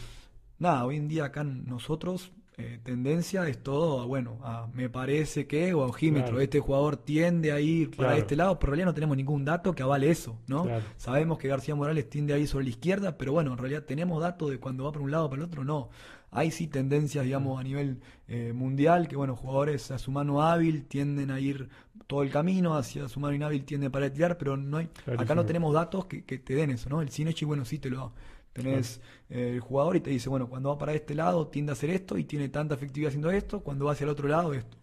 Nada, 0.57 0.85
hoy 0.85 0.97
en 0.97 1.07
día 1.07 1.25
acá 1.25 1.43
nosotros, 1.43 2.31
eh, 2.61 2.79
tendencia 2.83 3.47
es 3.47 3.63
todo, 3.63 4.01
a, 4.01 4.05
bueno, 4.05 4.37
a 4.43 4.67
me 4.73 4.89
parece 4.89 5.47
que, 5.47 5.73
o 5.73 5.81
a 5.83 5.87
ojímetro, 5.87 6.27
Claro. 6.31 6.41
este 6.41 6.59
jugador 6.59 6.97
tiende 6.97 7.51
a 7.53 7.59
ir 7.61 7.89
para 7.91 8.09
Claro. 8.09 8.21
este 8.21 8.35
lado, 8.35 8.59
pero 8.59 8.71
en 8.71 8.71
realidad 8.73 8.85
no 8.87 8.93
tenemos 8.93 9.15
ningún 9.17 9.45
dato 9.45 9.73
que 9.73 9.81
avale 9.81 10.09
eso, 10.11 10.37
¿no? 10.47 10.63
Claro. 10.63 10.83
Sabemos 10.97 11.37
que 11.39 11.47
García 11.47 11.73
Morales 11.75 12.09
tiende 12.09 12.33
a 12.33 12.37
ir 12.37 12.47
sobre 12.49 12.65
la 12.65 12.71
izquierda, 12.71 13.17
pero 13.17 13.31
bueno, 13.31 13.53
en 13.53 13.57
realidad 13.57 13.83
tenemos 13.85 14.21
datos 14.21 14.49
de 14.49 14.59
cuando 14.59 14.83
va 14.83 14.91
para 14.91 15.03
un 15.05 15.11
lado 15.11 15.25
o 15.25 15.29
para 15.29 15.41
el 15.41 15.47
otro, 15.47 15.63
no. 15.63 15.89
Hay 16.31 16.51
sí 16.51 16.67
tendencias, 16.67 17.23
digamos, 17.25 17.59
a 17.59 17.63
nivel 17.63 18.01
eh, 18.27 18.51
mundial, 18.53 19.07
que 19.07 19.15
bueno, 19.15 19.35
jugadores 19.35 19.89
a 19.89 19.97
su 19.97 20.11
mano 20.11 20.43
hábil 20.43 20.83
tienden 20.85 21.31
a 21.31 21.39
ir 21.39 21.69
todo 22.07 22.23
el 22.23 22.29
camino, 22.29 22.75
hacia 22.75 23.07
su 23.07 23.19
mano 23.19 23.33
inhábil 23.35 23.63
tienden 23.65 23.89
para 23.91 24.11
tirar, 24.11 24.37
pero 24.37 24.57
no 24.57 24.77
hay, 24.77 24.89
acá 25.17 25.33
no 25.33 25.45
tenemos 25.45 25.73
datos 25.73 26.05
que, 26.05 26.25
que 26.25 26.37
te 26.39 26.53
den 26.55 26.71
eso, 26.71 26.89
¿no? 26.89 27.01
El 27.01 27.09
Cinechi, 27.09 27.45
bueno, 27.45 27.63
sí 27.65 27.79
te 27.79 27.89
lo. 27.89 28.11
Tenés 28.53 28.99
el 29.29 29.59
jugador 29.59 29.95
y 29.95 30.01
te 30.01 30.09
dice, 30.09 30.27
bueno, 30.29 30.47
cuando 30.49 30.69
va 30.69 30.77
para 30.77 30.93
este 30.93 31.13
lado 31.15 31.47
tiende 31.47 31.71
a 31.71 31.73
hacer 31.73 31.89
esto 31.91 32.17
y 32.17 32.23
tiene 32.23 32.49
tanta 32.49 32.75
efectividad 32.75 33.09
haciendo 33.09 33.31
esto, 33.31 33.61
cuando 33.61 33.85
va 33.85 33.91
hacia 33.93 34.05
el 34.05 34.09
otro 34.09 34.27
lado 34.27 34.53
esto. 34.53 34.77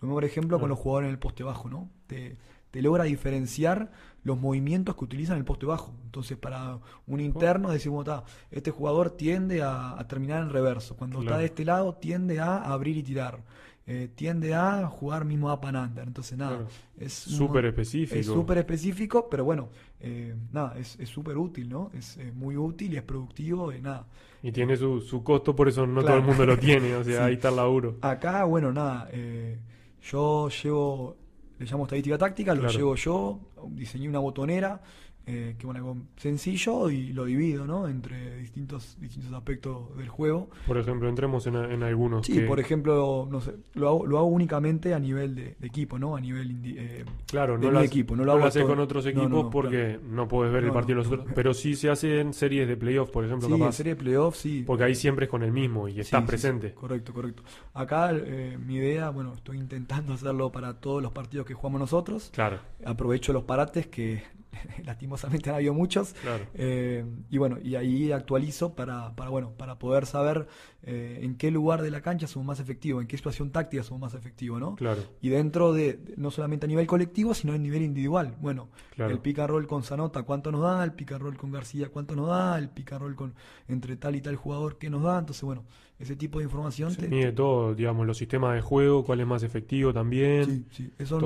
Lo 0.00 0.06
mismo, 0.06 0.14
por 0.16 0.24
ejemplo, 0.24 0.58
con 0.58 0.68
los 0.68 0.78
jugadores 0.78 1.06
en 1.08 1.12
el 1.12 1.18
poste 1.20 1.44
bajo, 1.44 1.68
¿no? 1.68 1.88
Te, 2.08 2.36
te 2.72 2.82
logra 2.82 3.04
diferenciar 3.04 3.92
los 4.24 4.38
movimientos 4.40 4.96
que 4.96 5.04
utilizan 5.04 5.34
en 5.34 5.40
el 5.40 5.44
poste 5.44 5.66
bajo. 5.66 5.94
Entonces, 6.04 6.36
para 6.36 6.78
un 7.06 7.20
interno, 7.20 7.70
decimos, 7.70 8.04
"Ta, 8.04 8.24
este 8.50 8.70
jugador 8.72 9.10
tiende 9.12 9.62
a, 9.62 9.96
a 9.98 10.08
terminar 10.08 10.42
en 10.42 10.50
reverso. 10.50 10.96
Cuando 10.96 11.20
está 11.20 11.38
de 11.38 11.44
este 11.44 11.64
lado, 11.64 11.94
tiende 11.94 12.40
a 12.40 12.56
abrir 12.58 12.96
y 12.96 13.02
tirar. 13.04 13.44
Eh, 13.84 14.08
tiende 14.14 14.54
a 14.54 14.86
jugar 14.86 15.24
mismo 15.24 15.52
up 15.52 15.64
and 15.66 15.76
under. 15.76 16.06
Entonces, 16.06 16.38
nada, 16.38 16.56
Claro. 16.58 16.68
es 16.98 17.12
súper 17.12 17.64
específico. 17.66 18.18
es 18.18 18.26
súper 18.26 18.58
específico, 18.58 19.28
pero 19.28 19.44
bueno, 19.44 19.70
eh, 20.02 20.34
nada, 20.52 20.76
es 20.78 20.98
es 21.00 21.08
súper 21.08 21.36
útil, 21.38 21.68
¿no? 21.68 21.90
Es 21.94 22.16
eh, 22.18 22.32
muy 22.34 22.56
útil 22.56 22.92
y 22.92 22.96
es 22.96 23.02
productivo 23.02 23.72
y 23.72 23.80
nada. 23.80 24.06
Y 24.42 24.50
tiene 24.52 24.76
su, 24.76 25.00
su 25.00 25.22
costo, 25.22 25.54
por 25.54 25.68
eso 25.68 25.86
no 25.86 26.00
Claro. 26.00 26.06
todo 26.06 26.16
el 26.18 26.22
mundo 26.24 26.46
lo 26.46 26.58
tiene, 26.58 26.94
o 26.96 27.04
sea, 27.04 27.18
Sí. 27.18 27.22
ahí 27.24 27.34
está 27.34 27.48
el 27.50 27.56
laburo. 27.56 27.96
Acá, 28.02 28.44
bueno, 28.44 28.72
nada, 28.72 29.08
eh, 29.12 29.58
yo 30.02 30.48
llevo, 30.48 31.16
le 31.58 31.66
llamo 31.66 31.84
estadística 31.84 32.18
táctica, 32.18 32.54
lo 32.54 32.62
Claro. 32.62 32.76
llevo 32.76 32.94
yo, 32.96 33.40
diseñé 33.70 34.08
una 34.08 34.18
botonera 34.18 34.80
eh, 35.26 35.54
que 35.58 35.66
bueno, 35.66 35.78
algo 35.78 35.96
sencillo 36.16 36.90
y 36.90 37.12
lo 37.12 37.24
divido, 37.24 37.66
¿no? 37.66 37.86
Entre 37.86 38.38
distintos, 38.38 38.96
distintos 39.00 39.32
aspectos 39.32 39.96
del 39.96 40.08
juego. 40.08 40.50
Por 40.66 40.78
ejemplo, 40.78 41.08
entremos 41.08 41.46
en, 41.46 41.54
en 41.56 41.82
algunos. 41.82 42.26
Sí, 42.26 42.40
por 42.40 42.58
ejemplo, 42.58 43.28
no 43.30 43.40
sé, 43.40 43.54
lo 43.74 43.88
hago, 43.88 44.06
lo 44.06 44.18
hago 44.18 44.26
únicamente 44.26 44.94
a 44.94 44.98
nivel 44.98 45.34
de, 45.34 45.56
equipo, 45.62 45.98
¿no? 45.98 46.16
A 46.16 46.20
nivel 46.20 46.60
eh, 46.64 47.04
claro, 47.26 47.56
de 47.56 47.70
no 47.70 47.78
mi 47.78 47.86
equipo. 47.86 48.16
No 48.16 48.24
lo, 48.24 48.32
hago 48.32 48.46
haces 48.46 48.64
con 48.64 48.80
otros 48.80 49.06
equipos 49.06 49.48
porque 49.50 50.00
no 50.02 50.26
puedes 50.26 50.52
ver 50.52 50.64
el 50.64 50.72
partido 50.72 50.98
de 50.98 51.04
los 51.04 51.12
otros. 51.12 51.32
Pero 51.34 51.54
sí 51.54 51.76
se 51.76 51.88
hacen 51.88 52.32
series 52.32 52.66
de 52.66 52.76
playoffs, 52.76 53.12
por 53.12 53.24
ejemplo, 53.24 53.48
sí, 53.48 53.58
capaz. 53.58 53.72
series 53.72 53.96
de 53.96 54.02
playoffs, 54.02 54.38
sí. 54.38 54.64
Porque 54.66 54.84
ahí 54.84 54.94
siempre 54.94 55.26
es 55.26 55.30
con 55.30 55.42
el 55.42 55.52
mismo 55.52 55.88
y 55.88 56.00
estás 56.00 56.24
presente. 56.24 56.74
correcto, 56.74 57.12
correcto. 57.12 57.42
Acá 57.74 58.10
eh, 58.12 58.58
mi 58.58 58.76
idea, 58.76 59.10
bueno, 59.10 59.34
estoy 59.34 59.58
intentando 59.58 60.12
hacerlo 60.14 60.50
para 60.50 60.80
todos 60.80 61.02
los 61.02 61.12
partidos 61.12 61.46
que 61.46 61.54
jugamos 61.54 61.80
nosotros. 61.80 62.30
Claro. 62.32 62.58
Aprovecho 62.84 63.32
los 63.32 63.44
parates 63.44 63.86
que 63.86 64.22
lastimosamente 64.84 65.50
han 65.50 65.56
habido 65.56 65.74
muchos. 65.74 66.14
Eh, 66.54 67.04
y 67.30 67.38
bueno, 67.38 67.58
y 67.62 67.76
ahí 67.76 68.12
actualizo 68.12 68.74
para, 68.74 69.14
para, 69.14 69.30
bueno, 69.30 69.52
para 69.56 69.78
poder 69.78 70.06
saber 70.06 70.46
eh, 70.82 71.20
en 71.22 71.36
qué 71.36 71.50
lugar 71.50 71.82
de 71.82 71.90
la 71.90 72.00
cancha 72.00 72.26
somos 72.26 72.46
más 72.46 72.60
efectivos, 72.60 73.02
en 73.02 73.08
qué 73.08 73.16
situación 73.16 73.50
táctica 73.50 73.82
somos 73.82 74.00
más 74.00 74.14
efectivos, 74.14 74.60
¿no? 74.60 74.74
Claro. 74.76 75.02
Y 75.20 75.28
dentro 75.28 75.72
de, 75.72 76.00
no 76.16 76.30
solamente 76.30 76.66
a 76.66 76.68
nivel 76.68 76.86
colectivo, 76.86 77.34
sino 77.34 77.52
a 77.52 77.58
nivel 77.58 77.82
individual. 77.82 78.36
Bueno, 78.40 78.68
el 78.96 79.18
pick 79.18 79.38
and 79.38 79.50
roll 79.50 79.66
con 79.66 79.82
Zanota, 79.82 80.22
¿cuánto 80.22 80.52
nos 80.52 80.62
da? 80.62 80.82
El 80.84 80.92
pick 80.92 81.12
and 81.12 81.22
roll 81.22 81.36
con 81.36 81.50
García, 81.50 81.88
¿cuánto 81.88 82.14
nos 82.14 82.28
da? 82.28 82.58
El 82.58 82.68
pick 82.68 82.92
and 82.92 83.02
roll 83.02 83.14
con 83.14 83.34
entre 83.68 83.96
tal 83.96 84.16
y 84.16 84.20
tal 84.20 84.36
jugador, 84.36 84.78
¿qué 84.78 84.90
nos 84.90 85.02
da? 85.02 85.18
Entonces, 85.18 85.42
bueno, 85.42 85.64
ese 86.02 86.16
tipo 86.16 86.38
de 86.40 86.44
información. 86.44 86.90
Se 86.90 87.08
mide 87.08 87.30
todo, 87.30 87.74
digamos, 87.74 88.06
los 88.06 88.18
sistemas 88.18 88.56
de 88.56 88.60
juego, 88.60 89.04
cuál 89.04 89.20
es 89.20 89.26
más 89.26 89.44
efectivo 89.44 89.92
también. 89.92 90.44
Sí, 90.44 90.66
sí, 90.70 90.90
eso, 90.98 91.20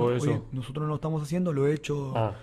nosotros 0.53 0.83
no 0.83 0.89
lo 0.89 0.97
estamos 0.97 1.23
haciendo, 1.23 1.53
lo 1.53 1.67
he 1.67 1.73
hecho, 1.73 2.13
ah. 2.15 2.37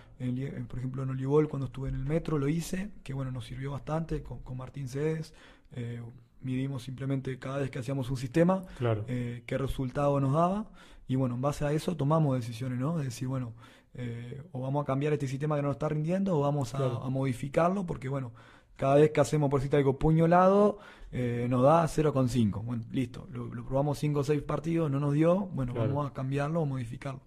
Por 0.67 0.79
ejemplo, 0.79 1.03
en 1.03 1.09
Olivol 1.09 1.49
cuando 1.49 1.67
estuve 1.67 1.89
en 1.89 1.95
el 1.95 2.05
metro 2.05 2.37
lo 2.37 2.47
hice, 2.47 2.91
que 3.03 3.13
bueno, 3.13 3.31
nos 3.31 3.45
sirvió 3.45 3.71
bastante 3.71 4.23
con, 4.23 4.57
Martín 4.57 4.87
Cedes. 4.87 5.33
Eh, 5.73 6.01
midimos 6.41 6.83
simplemente 6.83 7.39
cada 7.39 7.57
vez 7.59 7.71
que 7.71 7.79
hacíamos 7.79 8.09
un 8.09 8.17
sistema, 8.17 8.63
eh, 9.07 9.43
qué 9.45 9.57
resultado 9.57 10.19
nos 10.19 10.33
daba, 10.33 10.69
y 11.07 11.15
bueno, 11.15 11.35
en 11.35 11.41
base 11.41 11.65
a 11.65 11.71
eso 11.71 11.95
tomamos 11.95 12.35
decisiones, 12.35 12.79
¿no? 12.79 12.97
De 12.97 13.05
decir, 13.05 13.27
bueno, 13.27 13.53
eh, 13.93 14.41
o 14.51 14.61
vamos 14.61 14.83
a 14.83 14.85
cambiar 14.85 15.13
este 15.13 15.27
sistema 15.27 15.55
que 15.55 15.61
no 15.61 15.69
nos 15.69 15.75
está 15.75 15.89
rindiendo, 15.89 16.37
o 16.37 16.41
vamos 16.41 16.75
a, 16.75 16.85
a 16.85 17.09
modificarlo, 17.09 17.85
porque 17.85 18.09
bueno, 18.09 18.33
cada 18.75 18.95
vez 18.95 19.11
que 19.11 19.21
hacemos, 19.21 19.49
por 19.49 19.59
decirte 19.59 19.77
algo, 19.77 19.97
puñolado, 19.97 20.79
eh, 21.11 21.47
nos 21.49 21.61
da 21.61 21.83
0,5. 21.83 22.63
Bueno, 22.63 22.83
listo, 22.91 23.27
lo, 23.31 23.49
probamos 23.65 23.99
5 23.99 24.19
o 24.19 24.23
6 24.23 24.41
partidos, 24.41 24.89
no 24.89 24.99
nos 24.99 25.13
dio, 25.13 25.47
bueno, 25.53 25.73
vamos 25.73 26.09
a 26.09 26.13
cambiarlo 26.13 26.61
o 26.61 26.65
modificarlo. 26.65 27.21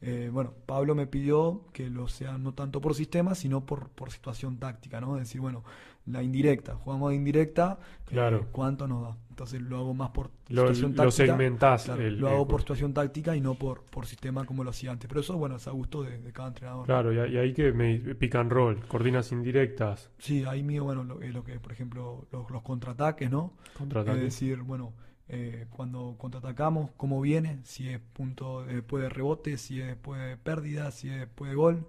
Eh, 0.00 0.30
bueno, 0.32 0.54
Pablo 0.66 0.94
me 0.94 1.06
pidió 1.06 1.64
que 1.72 1.90
lo 1.90 2.06
sea 2.06 2.38
no 2.38 2.54
tanto 2.54 2.80
por 2.80 2.94
sistema, 2.94 3.34
sino 3.34 3.66
por, 3.66 3.88
por 3.90 4.12
situación 4.12 4.58
táctica, 4.58 5.00
¿no? 5.00 5.16
Es 5.16 5.24
decir, 5.24 5.40
bueno, 5.40 5.64
la 6.06 6.22
indirecta, 6.22 6.76
jugamos 6.76 7.10
de 7.10 7.16
indirecta, 7.16 7.78
claro. 8.06 8.38
Eh, 8.38 8.46
¿cuánto 8.52 8.86
nos 8.86 9.02
da? 9.02 9.16
Entonces 9.30 9.60
lo 9.60 9.76
hago 9.78 9.94
más 9.94 10.10
por 10.10 10.30
situación 10.46 10.94
táctica. 10.94 11.04
Lo 11.04 11.10
segmentás. 11.10 11.88
lo 11.88 12.28
hago 12.28 12.48
por 12.48 12.60
situación 12.60 12.94
táctica 12.94 13.36
y 13.36 13.40
no 13.40 13.54
por, 13.54 13.82
por 13.82 14.06
sistema 14.06 14.44
como 14.44 14.64
lo 14.64 14.70
hacía 14.70 14.90
antes. 14.92 15.08
Pero 15.08 15.20
eso, 15.20 15.36
bueno, 15.36 15.56
es 15.56 15.66
a 15.68 15.72
gusto 15.72 16.02
de, 16.02 16.32
cada 16.32 16.48
entrenador. 16.48 16.86
Claro, 16.86 17.12
y, 17.12 17.36
ahí 17.36 17.52
que 17.52 17.72
me 17.72 17.98
pican 18.14 18.50
roll, 18.50 18.80
coordinas 18.86 19.32
indirectas. 19.32 20.10
Sí, 20.18 20.44
ahí 20.44 20.62
mío, 20.62 20.84
bueno, 20.84 21.04
lo, 21.04 21.20
lo 21.20 21.44
que, 21.44 21.60
por 21.60 21.72
ejemplo, 21.72 22.26
los, 22.32 22.50
los 22.50 22.62
contraataques, 22.62 23.30
¿no? 23.30 23.52
Contraataques. 23.76 24.18
Es 24.18 24.24
decir, 24.24 24.62
bueno, 24.62 24.92
eh, 25.28 25.66
cuando 25.70 26.16
contraatacamos, 26.18 26.90
cómo 26.96 27.20
viene, 27.20 27.60
si 27.64 27.88
es 27.88 28.00
punto 28.00 28.64
después 28.64 29.02
de 29.02 29.08
rebote, 29.08 29.58
si 29.58 29.80
es 29.80 29.88
después 29.88 30.20
de 30.20 30.36
pérdida, 30.36 30.90
si 30.90 31.10
es 31.10 31.20
después 31.20 31.50
de 31.50 31.56
gol. 31.56 31.86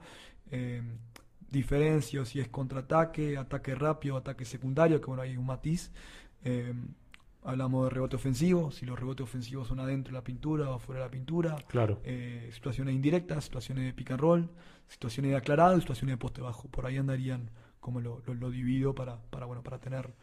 Eh, 0.52 0.82
diferencio 1.52 2.26
si 2.26 2.40
es 2.40 2.48
contraataque, 2.48 3.38
ataque 3.38 3.76
rápido, 3.76 4.18
ataque 4.18 4.46
secundario, 4.46 5.00
que 5.02 5.08
bueno, 5.08 5.22
hay 5.22 5.38
un 5.38 5.46
matiz. 5.46 5.92
Eh, 6.44 6.74
hablamos 7.44 7.86
de 7.86 7.90
rebote 7.90 8.16
ofensivo, 8.16 8.72
si 8.72 8.86
los 8.86 9.00
rebotes 9.00 9.24
ofensivos 9.24 9.68
son 9.68 9.80
adentro 9.80 10.12
de 10.12 10.20
la 10.20 10.24
pintura 10.24 10.70
o 10.70 10.76
afuera 10.76 11.02
de 11.02 11.08
la 11.08 11.12
pintura. 11.12 11.56
Claro. 11.68 12.00
Eh, 12.04 12.50
situaciones 12.52 12.94
indirectas, 12.96 13.46
situaciones 13.46 13.86
de 13.86 13.94
pick 13.94 14.12
and 14.12 14.20
roll, 14.20 14.50
situaciones 14.88 15.32
de 15.32 15.38
aclarado 15.38 15.78
y 15.78 15.82
situaciones 15.82 16.14
de 16.14 16.18
poste 16.18 16.42
bajo. 16.42 16.68
Por 16.70 16.86
ahí 16.86 16.98
andarían 16.98 17.50
como 17.80 18.02
lo, 18.02 18.22
lo, 18.26 18.52
divido 18.52 18.94
para, 18.94 19.22
para, 19.30 19.46
bueno, 19.46 19.64
para 19.64 19.80
tener 19.80 20.14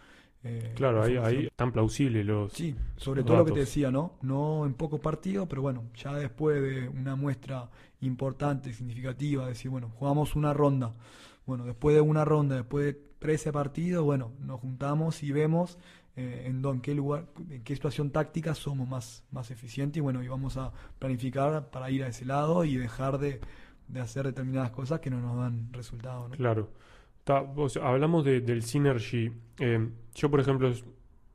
eh, 0.47 0.73
claro, 0.77 1.03
ahí, 1.03 1.17
ahí 1.17 1.49
tan 1.57 1.73
plausibles 1.73 2.25
los. 2.25 2.53
Sí, 2.53 2.77
sobre 2.97 3.25
todo 3.25 3.39
lo 3.39 3.45
que 3.45 3.53
te 3.53 3.61
decía, 3.61 3.91
¿no? 3.91 4.13
No 4.23 4.65
en 4.65 4.75
poco 4.75 4.99
partido, 4.99 5.47
pero 5.47 5.63
bueno, 5.63 5.85
ya 5.97 6.15
después 6.15 6.63
de 6.63 6.89
una 6.89 7.17
muestra 7.17 7.69
importante, 8.01 8.73
significativa, 8.73 9.47
decir, 9.47 9.71
bueno, 9.71 9.91
jugamos 9.99 10.37
una 10.37 10.53
ronda. 10.53 10.95
Bueno, 11.47 11.65
después 11.65 11.97
de 11.97 12.01
una 12.01 12.25
ronda, 12.25 12.57
después 12.57 12.85
de 12.85 13.01
13 13.19 13.53
partidos, 13.53 14.05
bueno, 14.05 14.33
nos 14.39 14.61
juntamos 14.61 15.23
y 15.23 15.33
vemos 15.33 15.79
eh, 16.15 16.45
en, 16.47 16.65
en 16.65 16.81
qué 16.81 16.95
lugar, 16.95 17.27
en 17.51 17.63
qué 17.65 17.75
situación 17.75 18.11
táctica 18.11 18.55
somos 18.55 18.89
más, 18.89 19.25
más 19.33 19.51
eficientes 19.51 19.99
y 19.99 20.01
bueno, 20.01 20.23
y 20.23 20.29
vamos 20.29 20.57
a 20.57 20.73
planificar 20.99 21.71
para 21.71 21.91
ir 21.91 22.05
a 22.05 22.09
ese 22.09 22.25
lado 22.25 22.65
y 22.65 22.77
dejar 22.77 23.19
de, 23.19 23.41
de 23.89 24.01
hacer 24.01 24.27
determinadas 24.27 24.71
cosas 24.71 25.01
que 25.01 25.11
no 25.11 25.21
nos 25.21 25.37
dan 25.39 25.73
resultados. 25.73 26.31
¿no? 26.31 26.37
Claro 26.37 26.69
hablamos 27.27 28.25
del 28.25 28.63
synergy. 28.63 29.33
Eh, 29.59 29.89
yo, 30.15 30.31
por 30.31 30.41
ejemplo, 30.41 30.73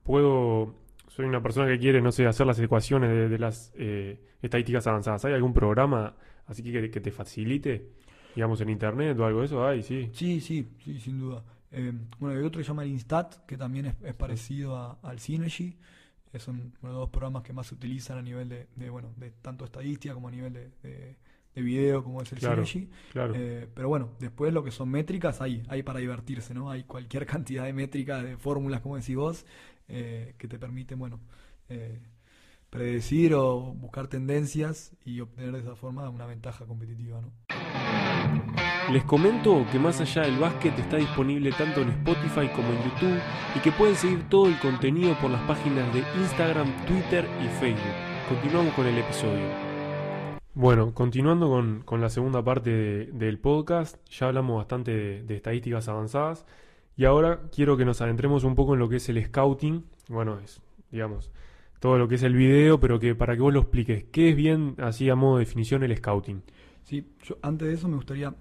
puedo. 0.04 0.76
Soy 1.08 1.26
una 1.26 1.44
persona 1.44 1.68
que 1.68 1.78
quiere, 1.78 2.02
no 2.02 2.12
sé, 2.12 2.26
hacer 2.26 2.48
las 2.48 2.58
ecuaciones 2.60 3.30
de, 3.30 3.38
las 3.38 3.74
eh, 3.76 4.20
estadísticas 4.42 4.88
avanzadas. 4.88 5.26
¿Hay 5.26 5.34
algún 5.34 5.54
programa 5.54 6.16
así 6.46 6.64
que, 6.64 6.89
que, 6.89 7.02
te 7.02 7.12
facilite? 7.12 7.89
Digamos, 8.34 8.62
en 8.62 8.70
internet 8.70 9.20
o 9.20 9.26
algo 9.26 9.42
de 9.42 9.46
eso, 9.46 9.68
hay, 9.68 9.84
sí. 9.84 10.10
Sí, 10.14 10.39
sí, 10.39 10.70
sí, 10.82 11.00
sin 11.00 11.20
duda. 11.20 11.44
Eh, 11.72 11.92
bueno, 12.18 12.39
hay 12.39 12.46
otro 12.46 12.60
que 12.60 12.64
se 12.64 12.70
llama 12.70 12.84
el 12.84 12.92
Instat, 12.92 13.46
que 13.46 13.58
también 13.58 13.88
es, 13.88 14.16
parecido 14.16 14.98
al 15.02 15.20
Synergy. 15.20 15.78
son 16.38 16.74
uno 16.82 16.94
de 16.94 17.00
los 17.00 17.10
programas 17.10 17.44
que 17.44 17.52
más 17.52 17.68
se 17.68 17.76
utilizan 17.76 18.18
a 18.18 18.22
nivel 18.22 18.48
de, 18.48 18.89
bueno, 18.89 19.14
de 19.18 19.32
tanto 19.32 19.66
estadística 19.66 20.14
como 20.14 20.30
a 20.30 20.32
nivel 20.32 20.54
de 20.54 21.18
de 21.56 21.62
video 21.62 22.04
como 22.04 22.22
es 22.22 22.32
el 22.32 22.39
claro, 22.39 22.64
eh, 23.36 23.68
pero 23.74 23.89
bueno, 23.89 24.12
después 24.20 24.54
lo 24.54 24.64
que 24.64 24.72
son 24.72 24.89
métricas 24.89 25.41
hay, 25.41 25.64
hay 25.68 25.84
para 25.84 25.99
divertirse, 25.99 26.54
¿no? 26.54 26.70
Hay 26.72 26.84
cualquier 26.84 27.26
cantidad 27.28 27.66
de 27.66 27.74
métricas, 27.74 28.24
de 28.24 28.38
fórmulas, 28.38 28.82
como 28.82 28.97
decís 28.97 29.16
vos, 29.16 29.45
eh, 29.88 30.36
que 30.38 30.47
te 30.47 30.58
permiten, 30.58 30.97
bueno, 30.97 31.20
eh, 31.70 32.02
predecir 32.70 33.34
o 33.34 33.74
buscar 33.74 34.08
tendencias 34.08 34.95
y 35.04 35.20
obtener 35.20 35.52
de 35.52 35.60
esa 35.60 35.76
forma 35.76 36.10
una 36.10 36.26
ventaja 36.26 36.66
competitiva, 36.66 37.22
¿no? 37.22 37.32
Les 38.91 39.04
comento 39.04 39.66
que 39.72 39.80
más 39.80 40.02
allá 40.02 40.24
del 40.24 40.38
básquet 40.38 40.78
está 40.78 40.97
disponible 40.97 41.52
tanto 41.52 41.82
en 41.82 41.89
Spotify 41.89 42.49
como 42.56 42.70
en 42.70 42.84
YouTube 42.84 43.20
y 43.56 43.60
que 43.60 43.72
pueden 43.72 43.95
seguir 43.95 44.28
todo 44.28 44.47
el 44.47 44.60
contenido 44.60 45.18
por 45.20 45.32
las 45.32 45.41
páginas 45.43 45.93
de 45.93 45.99
Instagram, 46.20 46.68
Twitter 46.86 47.26
y 47.41 47.47
Facebook. 47.60 47.95
Continuamos 48.28 48.74
con 48.74 48.88
el 48.88 48.97
episodio. 48.97 49.71
Bueno, 50.54 50.93
continuando 50.93 51.49
con, 51.86 52.02
la 52.02 52.10
segunda 52.10 52.43
parte 52.43 53.06
del 53.14 53.39
podcast, 53.39 53.97
ya 54.10 54.28
hablamos 54.28 54.58
bastante 54.58 55.24
de, 55.24 55.36
estadísticas 55.38 55.88
avanzadas 55.88 56.45
y 56.97 57.06
ahora 57.06 57.43
quiero 57.56 57.78
que 57.78 57.86
nos 57.86 58.02
adentremos 58.02 58.43
un 58.43 58.56
poco 58.56 58.74
en 58.74 58.80
lo 58.80 58.89
que 58.89 58.97
es 58.97 59.08
el 59.08 59.24
scouting. 59.24 59.86
Bueno, 60.10 60.39
es, 60.43 60.62
digamos, 60.91 61.32
todo 61.80 61.97
lo 61.97 62.10
que 62.10 62.16
es 62.16 62.24
el 62.24 62.36
video, 62.36 62.82
pero 62.82 62.99
que 62.99 63.16
para 63.16 63.36
que 63.36 63.41
vos 63.41 63.54
lo 63.54 63.62
expliques, 63.62 64.04
¿qué 64.12 64.32
es 64.32 64.36
bien, 64.36 64.76
así 64.80 65.10
a 65.10 65.16
modo 65.16 65.38
de 65.38 65.45
definición, 65.45 65.84
el 65.84 65.95
scouting? 65.95 66.43
Sí, 66.84 67.08
yo 67.24 67.38
antes 67.41 67.70
de 67.70 67.74
eso 67.76 67.88
me 67.88 67.95
gustaría 67.95 68.36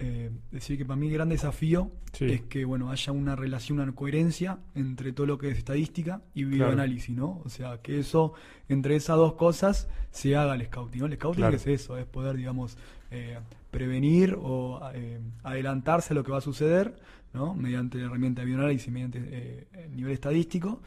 eh, 0.00 0.30
decir 0.52 0.78
que 0.78 0.84
para 0.84 0.96
mí 0.96 1.08
el 1.08 1.14
gran 1.14 1.28
desafío 1.28 1.90
es 2.20 2.42
que 2.42 2.64
bueno 2.64 2.90
haya 2.90 3.12
una 3.12 3.34
relación, 3.34 3.80
una 3.80 3.92
coherencia 3.92 4.58
entre 4.76 5.12
todo 5.12 5.26
lo 5.26 5.38
que 5.38 5.50
es 5.50 5.58
estadística 5.58 6.22
y 6.34 6.44
videoanálisis, 6.44 7.16
¿no? 7.16 7.42
O 7.44 7.48
sea, 7.48 7.82
que 7.82 7.98
eso, 7.98 8.32
entre 8.68 8.94
esas 8.94 9.16
dos 9.16 9.34
cosas, 9.34 9.88
se 10.12 10.36
haga 10.36 10.54
el 10.54 10.64
scouting, 10.66 11.00
¿no? 11.00 11.06
El 11.06 11.14
scouting 11.14 11.44
es 11.46 11.66
eso, 11.66 11.98
es 11.98 12.06
poder, 12.06 12.36
digamos, 12.36 12.78
eh, 13.10 13.38
prevenir 13.72 14.36
o 14.40 14.80
eh, 14.94 15.18
adelantarse 15.42 16.12
a 16.12 16.14
lo 16.14 16.22
que 16.22 16.30
va 16.30 16.38
a 16.38 16.42
suceder, 16.42 16.96
¿no? 17.34 17.54
Mediante 17.54 17.98
la 17.98 18.06
herramienta 18.06 18.42
de 18.42 18.46
videoanálisis, 18.46 18.92
mediante 18.92 19.66
el 19.72 19.96
nivel 19.96 20.12
estadístico, 20.12 20.80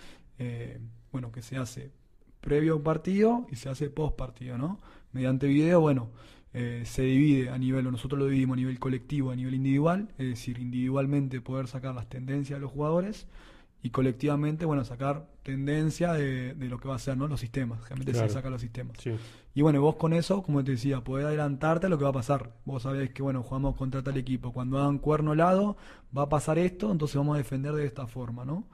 bueno, 1.12 1.32
que 1.32 1.42
se 1.42 1.58
hace 1.58 1.92
previo 2.40 2.74
a 2.74 2.76
un 2.78 2.84
partido 2.84 3.46
y 3.52 3.56
se 3.58 3.70
hace 3.70 3.90
post 3.90 4.16
partido, 4.16 4.58
¿no? 4.58 4.80
Mediante 5.12 5.48
video, 5.48 5.82
bueno, 5.82 6.10
eh, 6.54 6.84
se 6.86 7.04
divide 7.04 7.50
a 7.50 7.58
nivel, 7.58 7.88
o 7.88 7.92
nosotros 7.92 8.20
lo 8.20 8.26
dividimos 8.26 8.56
a 8.56 8.58
nivel 8.58 8.80
colectivo, 8.80 9.32
a 9.32 9.36
nivel 9.36 9.54
individual, 9.56 10.10
es 10.18 10.28
decir, 10.28 10.60
individualmente 10.60 11.40
poder 11.42 11.68
sacar 11.68 11.96
las 11.96 12.10
tendencias 12.10 12.58
de 12.58 12.62
los 12.62 12.72
jugadores 12.72 13.28
y 13.84 13.90
colectivamente, 13.90 14.66
bueno, 14.66 14.84
sacar 14.84 15.28
tendencia 15.44 16.14
de, 16.14 16.54
lo 16.60 16.78
que 16.78 16.88
va 16.88 16.96
a 16.96 17.00
ser, 17.00 17.18
¿no? 17.18 17.28
Los 17.28 17.40
sistemas, 17.40 17.80
realmente 17.88 18.14
se 18.14 18.30
sacan 18.30 18.52
los 18.52 18.62
sistemas. 18.62 18.98
Y 19.54 19.62
bueno, 19.62 19.82
vos 19.82 19.96
con 19.96 20.14
eso, 20.14 20.44
como 20.44 20.64
te 20.64 20.72
decía, 20.72 21.02
podés 21.02 21.26
adelantarte 21.26 21.88
a 21.88 21.90
lo 21.90 21.98
que 21.98 22.04
va 22.04 22.12
a 22.12 22.14
pasar. 22.14 22.54
Vos 22.64 22.84
sabés 22.84 23.10
que, 23.10 23.24
bueno, 23.24 23.42
jugamos 23.42 23.76
contra 23.76 24.04
tal 24.04 24.18
equipo. 24.18 24.54
Cuando 24.54 24.78
hagan 24.78 25.00
cuerno 25.00 25.34
lado, 25.34 25.78
va 26.16 26.24
a 26.24 26.30
pasar 26.30 26.60
esto, 26.60 26.92
entonces 26.92 27.18
vamos 27.18 27.36
a 27.36 27.38
defender 27.40 27.74
de 27.74 27.86
esta 27.86 28.08
forma, 28.08 28.46
¿no? 28.46 28.68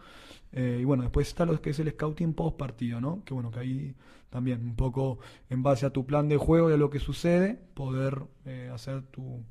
Eh, 0.53 0.79
y 0.81 0.83
bueno, 0.85 1.03
después 1.03 1.27
está 1.27 1.45
lo 1.45 1.61
que 1.61 1.71
es 1.71 1.79
el 1.79 1.89
scouting 1.91 2.33
post 2.33 2.57
partido, 2.57 3.01
¿no? 3.01 3.23
Que 3.25 3.33
bueno, 3.33 3.51
que 3.51 3.59
ahí 3.59 3.95
también 4.29 4.61
un 4.61 4.75
poco 4.75 5.19
en 5.49 5.63
base 5.63 5.85
a 5.85 5.89
tu 5.91 6.05
plan 6.05 6.27
de 6.29 6.37
juego 6.37 6.69
y 6.69 6.73
a 6.73 6.77
lo 6.77 6.89
que 6.89 6.99
sucede, 6.99 7.59
poder 7.73 8.23
eh, 8.45 8.69
hacer 8.73 9.03
tu, 9.03 9.43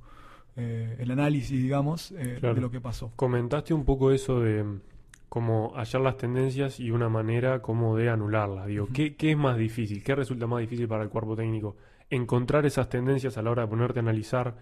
eh, 0.57 0.97
el 0.99 1.11
análisis, 1.11 1.61
digamos, 1.61 2.13
eh, 2.13 2.37
Claro. 2.41 2.55
de 2.55 2.61
lo 2.61 2.71
que 2.71 2.81
pasó. 2.81 3.13
Comentaste 3.17 3.73
un 3.75 3.85
poco 3.85 4.11
eso 4.13 4.41
de 4.41 4.65
mm, 4.65 4.81
como 5.29 5.73
hallar 5.75 6.03
las 6.03 6.17
tendencias 6.17 6.79
y 6.81 6.91
una 6.91 7.09
manera 7.09 7.61
como 7.63 7.97
de 7.97 8.11
anularlas. 8.11 8.67
Digo. 8.67 8.89
¿qué, 8.93 9.17
qué 9.17 9.33
es 9.33 9.37
más 9.37 9.57
difícil? 9.59 10.03
¿Qué 10.03 10.15
resulta 10.15 10.47
más 10.47 10.61
difícil 10.61 10.89
para 10.89 11.03
el 11.03 11.09
cuerpo 11.11 11.37
técnico? 11.37 11.77
¿Encontrar 12.11 12.65
esas 12.67 12.89
tendencias 12.89 13.37
a 13.37 13.43
la 13.43 13.51
hora 13.51 13.63
de 13.63 13.69
ponerte 13.69 13.99
a 13.99 14.03
analizar 14.03 14.57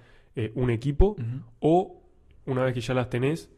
un 0.55 0.71
equipo? 0.71 1.15
O 1.61 2.03
una 2.47 2.65
vez 2.65 2.75
que 2.75 2.81
ya 2.81 2.95
las 2.95 3.09
tenés, 3.11 3.51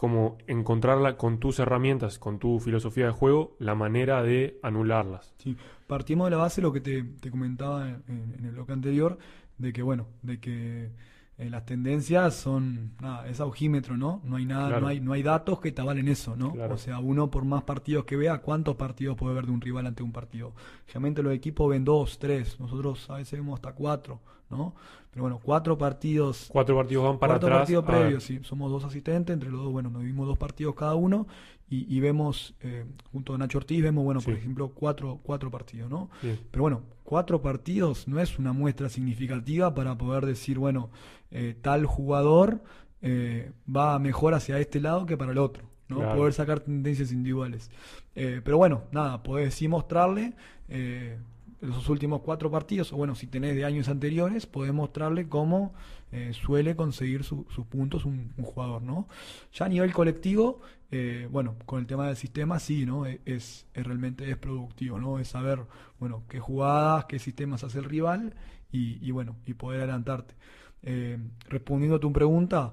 como 0.00 0.38
encontrarla 0.46 1.18
con 1.18 1.40
tus 1.40 1.58
herramientas, 1.58 2.18
con 2.18 2.38
tu 2.38 2.58
filosofía 2.58 3.04
de 3.04 3.12
juego, 3.12 3.54
la 3.58 3.74
manera 3.74 4.22
de 4.22 4.58
anularlas. 4.62 5.34
Sí, 5.36 5.58
partimos 5.86 6.24
de 6.28 6.30
la 6.30 6.36
base 6.38 6.62
lo 6.62 6.72
que 6.72 6.80
te, 6.80 7.02
te 7.02 7.30
comentaba 7.30 7.86
en, 7.86 8.34
en 8.38 8.46
el 8.46 8.52
bloque 8.52 8.72
anterior, 8.72 9.18
de 9.58 9.74
que 9.74 9.82
bueno, 9.82 10.06
de 10.22 10.40
que 10.40 10.90
eh, 11.36 11.50
las 11.50 11.66
tendencias 11.66 12.34
son, 12.34 12.92
nada, 12.98 13.28
es 13.28 13.40
aujímetro, 13.40 13.98
¿no? 13.98 14.22
No 14.24 14.36
hay 14.36 14.46
nada, 14.46 14.68
Claro. 14.68 14.80
no 14.80 14.86
hay, 14.88 15.00
no 15.00 15.12
hay 15.12 15.22
datos 15.22 15.60
que 15.60 15.70
te 15.70 15.82
avalen 15.82 16.08
eso, 16.08 16.34
¿no? 16.34 16.52
Claro. 16.54 16.76
O 16.76 16.78
sea, 16.78 16.98
uno 16.98 17.30
por 17.30 17.44
más 17.44 17.64
partidos 17.64 18.06
que 18.06 18.16
vea, 18.16 18.38
¿cuántos 18.38 18.76
partidos 18.76 19.18
puede 19.18 19.34
ver 19.34 19.44
de 19.44 19.52
un 19.52 19.60
rival 19.60 19.86
ante 19.86 20.02
un 20.02 20.12
partido? 20.12 20.54
Generalmente 20.86 21.22
los 21.22 21.34
equipos 21.34 21.68
ven 21.68 21.84
dos, 21.84 22.18
tres, 22.18 22.58
nosotros 22.58 23.10
a 23.10 23.16
veces 23.16 23.38
vemos 23.38 23.56
hasta 23.58 23.74
cuatro, 23.74 24.22
¿no? 24.50 24.74
Pero 25.10 25.22
bueno, 25.24 25.40
cuatro 25.42 25.76
partidos 25.76 26.48
Cuatro 26.52 26.76
partidos 26.76 27.04
van 27.04 27.18
para 27.18 27.32
Cuarto 27.32 27.46
atrás. 27.46 27.60
partido 27.60 27.80
a 27.80 27.82
ver, 27.82 28.00
previo, 28.00 28.20
sí. 28.20 28.40
Somos 28.42 28.70
dos 28.70 28.84
asistentes, 28.84 29.34
entre 29.34 29.50
los 29.50 29.62
dos, 29.62 29.72
bueno, 29.72 29.90
nos 29.90 30.02
vimos 30.02 30.26
dos 30.26 30.38
partidos 30.38 30.74
cada 30.74 30.94
uno 30.94 31.26
y, 31.68 31.96
y 31.96 32.00
vemos, 32.00 32.54
eh, 32.60 32.84
junto 33.12 33.34
a 33.34 33.38
Nacho 33.38 33.58
Ortiz, 33.58 33.82
vemos, 33.82 34.04
bueno, 34.04 34.20
por 34.20 34.34
ejemplo, 34.34 34.68
cuatro, 34.74 35.20
cuatro 35.22 35.50
partidos, 35.50 35.90
¿no? 35.90 36.10
bien. 36.22 36.38
Pero 36.50 36.62
bueno, 36.62 36.82
cuatro 37.04 37.40
partidos 37.42 38.06
no 38.08 38.20
es 38.20 38.38
una 38.38 38.52
muestra 38.52 38.88
significativa 38.88 39.74
para 39.74 39.96
poder 39.96 40.26
decir, 40.26 40.58
bueno, 40.58 40.90
eh, 41.30 41.56
tal 41.60 41.86
jugador 41.86 42.62
eh, 43.02 43.52
va 43.74 43.98
mejor 43.98 44.34
hacia 44.34 44.58
este 44.58 44.80
lado 44.80 45.06
que 45.06 45.16
para 45.16 45.32
el 45.32 45.38
otro, 45.38 45.64
¿no? 45.88 45.96
Claro. 45.98 46.16
Poder 46.16 46.32
sacar 46.32 46.60
tendencias 46.60 47.12
individuales. 47.12 47.70
Eh, 48.14 48.40
pero 48.44 48.58
bueno, 48.58 48.82
nada, 48.92 49.22
podés 49.22 49.54
sí 49.54 49.68
mostrarle 49.68 50.34
eh, 50.68 51.18
esos 51.62 51.88
últimos 51.88 52.22
cuatro 52.22 52.50
partidos, 52.50 52.92
o 52.92 52.96
bueno, 52.96 53.14
si 53.14 53.26
tenés 53.26 53.54
de 53.54 53.64
años 53.64 53.88
anteriores, 53.88 54.46
podés 54.46 54.72
mostrarle 54.72 55.28
cómo 55.28 55.74
eh, 56.12 56.32
suele 56.32 56.74
conseguir 56.76 57.22
su- 57.24 57.46
sus 57.54 57.66
puntos 57.66 58.04
un, 58.04 58.32
jugador, 58.42 58.82
¿no? 58.82 59.06
Ya 59.52 59.66
a 59.66 59.68
nivel 59.68 59.92
colectivo, 59.92 60.60
eh, 60.90 61.28
bueno, 61.30 61.54
con 61.66 61.80
el 61.80 61.86
tema 61.86 62.06
del 62.06 62.16
sistema, 62.16 62.58
sí, 62.58 62.84
¿no? 62.86 63.06
E- 63.06 63.20
Es, 63.26 63.66
realmente 63.74 64.28
es 64.30 64.36
productivo, 64.36 64.98
¿no? 64.98 65.18
Es 65.18 65.28
saber, 65.28 65.60
bueno, 65.98 66.24
qué 66.28 66.40
jugadas, 66.40 67.04
qué 67.06 67.18
sistemas 67.18 67.62
hace 67.64 67.78
el 67.78 67.84
rival 67.84 68.34
y, 68.72 69.10
bueno, 69.10 69.36
y 69.46 69.54
poder 69.54 69.80
adelantarte. 69.80 70.34
Eh, 70.82 71.18
respondiendo 71.48 71.96
a 71.96 72.00
tu 72.00 72.12
pregunta, 72.12 72.72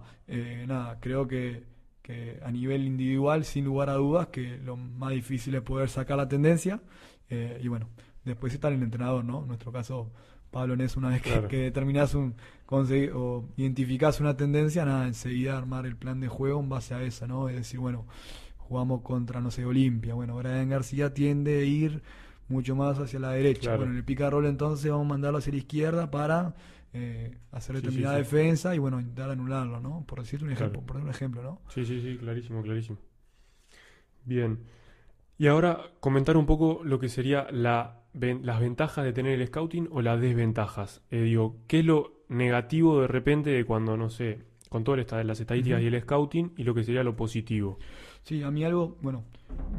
nada, 0.68 1.00
creo 1.00 1.28
que, 1.28 1.64
que 2.02 2.40
a 2.44 2.52
nivel 2.52 2.86
individual, 2.86 3.44
sin 3.46 3.66
lugar 3.66 3.90
a 3.90 3.94
dudas, 3.94 4.28
que 4.28 4.58
lo 4.58 4.78
más 4.78 5.12
difícil 5.12 5.56
es 5.56 5.62
poder 5.62 5.90
sacar 5.90 6.18
la 6.18 6.28
tendencia 6.28 6.80
y 7.30 7.68
bueno, 7.68 7.90
después 8.28 8.54
está 8.54 8.68
el 8.68 8.82
entrenador, 8.84 9.24
¿no? 9.26 9.42
En 9.42 9.48
nuestro 9.48 9.72
caso, 9.72 10.12
Pablo 10.52 10.76
Nes, 10.76 10.96
una 10.98 11.10
vez 11.10 11.22
que, 11.22 11.32
Claro. 11.32 11.48
que 11.48 11.58
determinás 11.58 12.14
un, 12.16 12.36
conseguir, 12.66 13.12
o 13.16 13.50
identificás 13.58 14.20
una 14.20 14.38
tendencia, 14.38 14.86
nada, 14.86 15.08
enseguida 15.08 15.58
armar 15.58 15.86
el 15.86 15.96
plan 15.96 16.20
de 16.20 16.28
juego 16.28 16.60
en 16.60 16.70
base 16.70 16.94
a 16.94 17.02
esa, 17.04 17.28
¿no? 17.28 17.50
Es 17.50 17.56
decir, 17.56 17.80
bueno, 17.80 18.06
jugamos 18.58 19.02
contra, 19.02 19.42
no 19.42 19.50
sé, 19.52 19.66
Olimpia. 19.66 20.14
Bueno, 20.14 20.36
Brian 20.38 20.70
García 20.70 21.14
tiende 21.14 21.60
a 21.60 21.64
ir 21.64 22.02
mucho 22.50 22.76
más 22.76 22.98
hacia 23.00 23.20
la 23.20 23.32
derecha. 23.32 23.62
Claro. 23.62 23.78
Bueno, 23.80 23.92
en 23.94 23.98
el 23.98 24.04
pick 24.06 24.22
and 24.22 24.32
roll 24.32 24.46
entonces 24.46 24.90
vamos 24.92 25.06
a 25.06 25.10
mandarlo 25.10 25.40
hacia 25.40 25.52
la 25.52 25.58
izquierda 25.60 26.12
para 26.12 26.56
eh, 26.94 27.38
hacer 27.52 27.76
Sí, 27.76 27.82
sí, 27.82 27.86
determinada 27.88 28.16
sí. 28.16 28.24
defensa 28.24 28.74
y 28.74 28.80
bueno, 28.80 29.00
intentar 29.02 29.30
anularlo, 29.30 29.82
¿no? 29.82 30.06
Por 30.08 30.20
decirte 30.22 30.46
un 30.46 30.52
ejemplo, 30.52 30.80
Claro. 30.82 30.86
por 30.94 30.98
un 31.04 31.10
ejemplo, 31.10 31.44
¿no? 31.44 31.62
Sí, 31.70 31.86
sí, 31.86 32.02
sí, 32.02 32.18
clarísimo, 32.18 32.62
clarísimo. 32.62 32.98
Bien. 34.26 34.60
Y 35.38 35.48
ahora 35.48 35.80
comentar 36.00 36.36
un 36.38 36.46
poco 36.46 36.82
lo 36.84 37.00
que 37.00 37.10
sería 37.10 37.48
la, 37.52 38.02
ven- 38.18 38.46
las 38.46 38.60
ventajas 38.60 39.04
de 39.06 39.14
tener 39.14 39.40
el 39.40 39.48
scouting 39.48 39.88
o 39.92 40.02
las 40.02 40.20
desventajas. 40.20 41.02
Eh, 41.12 41.22
digo, 41.22 41.58
¿qué 41.68 41.80
es 41.80 41.86
lo 41.86 42.14
negativo 42.30 43.02
de 43.02 43.08
repente 43.08 43.50
de 43.50 43.64
cuando, 43.66 43.98
no 43.98 44.10
sé, 44.10 44.44
con 44.70 44.84
esta- 45.00 45.24
las 45.24 45.40
estadísticas 45.40 45.82
y 45.82 45.86
el 45.88 46.02
scouting 46.02 46.54
y 46.58 46.64
lo 46.64 46.74
que 46.74 46.84
sería 46.84 47.04
lo 47.04 47.16
positivo? 47.16 47.80
Sí, 48.24 48.44
a 48.44 48.52
mí 48.52 48.64
algo, 48.64 48.98
bueno, 49.02 49.24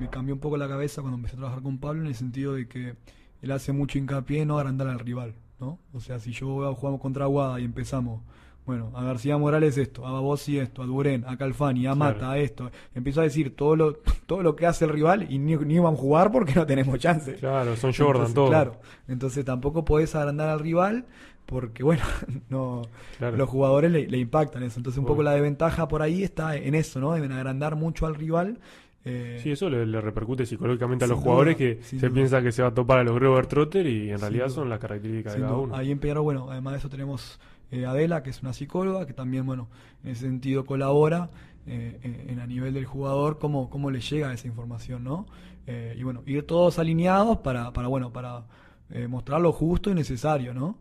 me 0.00 0.08
cambió 0.08 0.34
un 0.34 0.40
poco 0.40 0.56
la 0.56 0.68
cabeza 0.68 1.02
cuando 1.02 1.16
empecé 1.16 1.34
a 1.36 1.38
trabajar 1.40 1.62
con 1.62 1.78
Pablo 1.78 2.00
en 2.00 2.06
el 2.06 2.14
sentido 2.14 2.54
de 2.54 2.66
que 2.68 2.94
él 3.42 3.50
hace 3.52 3.72
mucho 3.72 3.98
hincapié 3.98 4.42
en 4.42 4.48
no 4.48 4.58
agrandar 4.58 4.88
al 4.88 4.98
rival, 4.98 5.34
¿no? 5.60 5.78
O 5.92 6.00
sea, 6.00 6.18
si 6.18 6.32
yo 6.32 6.74
jugamos 6.74 7.00
contra 7.00 7.24
Aguada 7.24 7.60
y 7.60 7.64
empezamos, 7.64 8.22
bueno, 8.68 8.92
a 8.94 9.02
García 9.02 9.36
Morales 9.38 9.76
esto, 9.78 10.06
a 10.06 10.12
Babossi 10.12 10.58
esto, 10.58 10.82
a 10.82 10.86
Durén, 10.86 11.24
a 11.26 11.36
Calfani, 11.36 11.86
a 11.86 11.94
Mata, 11.96 12.18
Claro. 12.18 12.32
a 12.34 12.38
esto, 12.38 12.70
empiezo 12.94 13.20
a 13.20 13.24
decir 13.24 13.56
todo 13.56 13.74
lo, 13.74 13.94
todo 14.26 14.42
lo 14.42 14.54
que 14.54 14.66
hace 14.66 14.84
el 14.84 14.90
rival 14.92 15.26
y 15.28 15.38
ni, 15.38 15.56
ni 15.56 15.78
vamos 15.78 15.98
a 15.98 16.02
jugar 16.02 16.30
porque 16.30 16.54
no 16.54 16.66
tenemos 16.66 16.98
chance. 16.98 17.34
Claro, 17.34 17.74
son 17.76 17.92
Jordan, 17.92 18.26
Entonces, 18.26 18.34
todo. 18.34 18.48
Claro, 18.48 18.76
entonces 19.08 19.44
tampoco 19.44 19.84
podés 19.84 20.14
agrandar 20.14 20.50
al 20.50 20.60
rival 20.60 21.06
porque, 21.46 21.82
bueno, 21.88 22.02
no, 22.50 22.82
Claro. 23.16 23.36
los 23.38 23.48
jugadores 23.48 23.90
le, 23.90 24.06
le 24.06 24.18
impactan 24.18 24.62
eso. 24.62 24.78
Entonces, 24.78 24.98
un 24.98 25.06
poco 25.06 25.22
la 25.22 25.32
desventaja 25.32 25.88
por 25.88 26.02
ahí 26.02 26.22
está 26.22 26.54
en 26.56 26.74
eso, 26.74 27.00
¿no? 27.00 27.14
Deben 27.14 27.32
agrandar 27.32 27.74
mucho 27.74 28.04
al 28.06 28.14
rival. 28.16 28.58
eh, 29.06 29.40
Sí, 29.42 29.52
eso 29.52 29.70
le, 29.70 29.86
le 29.86 30.00
repercute 30.02 30.44
psicológicamente 30.44 31.06
a 31.06 31.08
los 31.08 31.18
jugadores 31.20 31.56
duda, 31.56 31.66
que 31.76 31.82
se 31.82 31.96
duda. 31.96 32.10
piensa 32.10 32.42
que 32.42 32.52
se 32.52 32.60
va 32.60 32.68
a 32.68 32.74
topar 32.74 32.98
a 32.98 33.04
los 33.04 33.14
Grover 33.14 33.46
Trotter 33.46 33.86
y 33.86 34.10
en 34.10 34.18
Sin 34.18 34.20
realidad 34.20 34.44
duda. 34.48 34.54
son 34.56 34.68
las 34.68 34.78
características 34.78 35.34
de 35.36 35.40
cada 35.40 35.56
uno. 35.56 35.74
Ahí 35.74 35.90
en 35.90 35.98
Peñarol, 35.98 36.24
bueno, 36.24 36.48
además 36.50 36.74
de 36.74 36.78
eso 36.80 36.88
tenemos 36.90 37.40
eh, 37.70 37.86
Adela, 37.86 38.22
que 38.22 38.30
es 38.30 38.42
una 38.42 38.52
psicóloga, 38.52 39.06
que 39.06 39.12
también, 39.12 39.46
bueno, 39.46 39.68
en 40.04 40.10
ese 40.10 40.22
sentido 40.22 40.64
colabora 40.64 41.30
eh, 41.66 42.26
en, 42.28 42.40
a 42.40 42.46
nivel 42.46 42.72
del 42.72 42.86
jugador, 42.86 43.38
cómo, 43.38 43.68
cómo 43.68 43.90
le 43.90 44.00
llega 44.00 44.32
esa 44.32 44.46
información, 44.46 45.04
¿no? 45.04 45.26
Eh, 45.66 45.94
y 45.98 46.02
bueno, 46.02 46.22
ir 46.24 46.46
todos 46.46 46.78
alineados 46.78 47.38
para, 47.38 47.72
para 47.74 47.88
bueno, 47.88 48.10
para 48.10 48.44
eh, 48.90 49.06
mostrar 49.06 49.40
lo 49.42 49.52
justo 49.52 49.90
y 49.90 49.94
necesario, 49.94 50.54
¿no? 50.54 50.78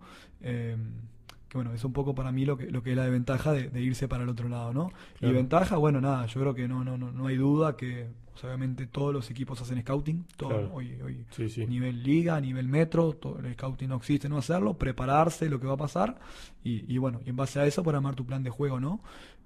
Que 1.50 1.58
bueno, 1.58 1.74
es 1.74 1.84
un 1.86 1.94
poco 1.94 2.14
para 2.14 2.32
mí 2.32 2.46
lo 2.46 2.58
que, 2.58 2.70
lo 2.70 2.84
que 2.84 2.92
es 2.92 2.98
la 2.98 3.04
desventaja 3.06 3.54
de, 3.54 3.70
de 3.70 3.82
irse 3.82 4.08
para 4.08 4.24
el 4.24 4.30
otro 4.30 4.50
lado, 4.50 4.74
¿no? 4.74 4.90
Claro. 5.20 5.34
Y 5.34 5.38
ventaja, 5.38 5.78
bueno, 5.78 6.02
nada, 6.02 6.26
yo 6.26 6.42
creo 6.42 6.54
que 6.54 6.68
no, 6.68 6.84
no, 6.84 6.98
no, 6.98 7.12
no 7.12 7.28
hay 7.28 7.38
duda 7.38 7.78
que 7.78 8.08
pues, 8.34 8.44
obviamente 8.44 8.86
todos 8.88 9.14
los 9.14 9.32
equipos 9.32 9.62
hacen 9.62 9.80
scouting, 9.82 10.26
todo, 10.36 10.50
Claro. 10.50 10.74
hoy, 10.74 11.00
hoy 11.02 11.26
Sí, 11.32 11.48
sí. 11.48 11.66
nivel 11.66 12.04
liga, 12.04 12.36
a 12.36 12.42
nivel 12.42 12.68
metro, 12.68 13.14
todo 13.14 13.40
el 13.40 13.54
scouting 13.54 13.88
no 13.90 13.96
existe 13.96 14.28
no 14.28 14.38
hacerlo, 14.38 14.74
prepararse 14.78 15.50
lo 15.50 15.60
que 15.60 15.68
va 15.68 15.74
a 15.74 15.78
pasar 15.78 16.20
y, 16.64 16.84
y 16.94 16.98
bueno, 16.98 17.22
y 17.26 17.30
en 17.30 17.38
base 17.38 17.60
a 17.62 17.66
eso 17.66 17.82
para 17.82 17.98
armar 18.00 18.16
tu 18.16 18.26
plan 18.26 18.44
de 18.44 18.50
juego, 18.50 18.80
¿no? 18.82 19.00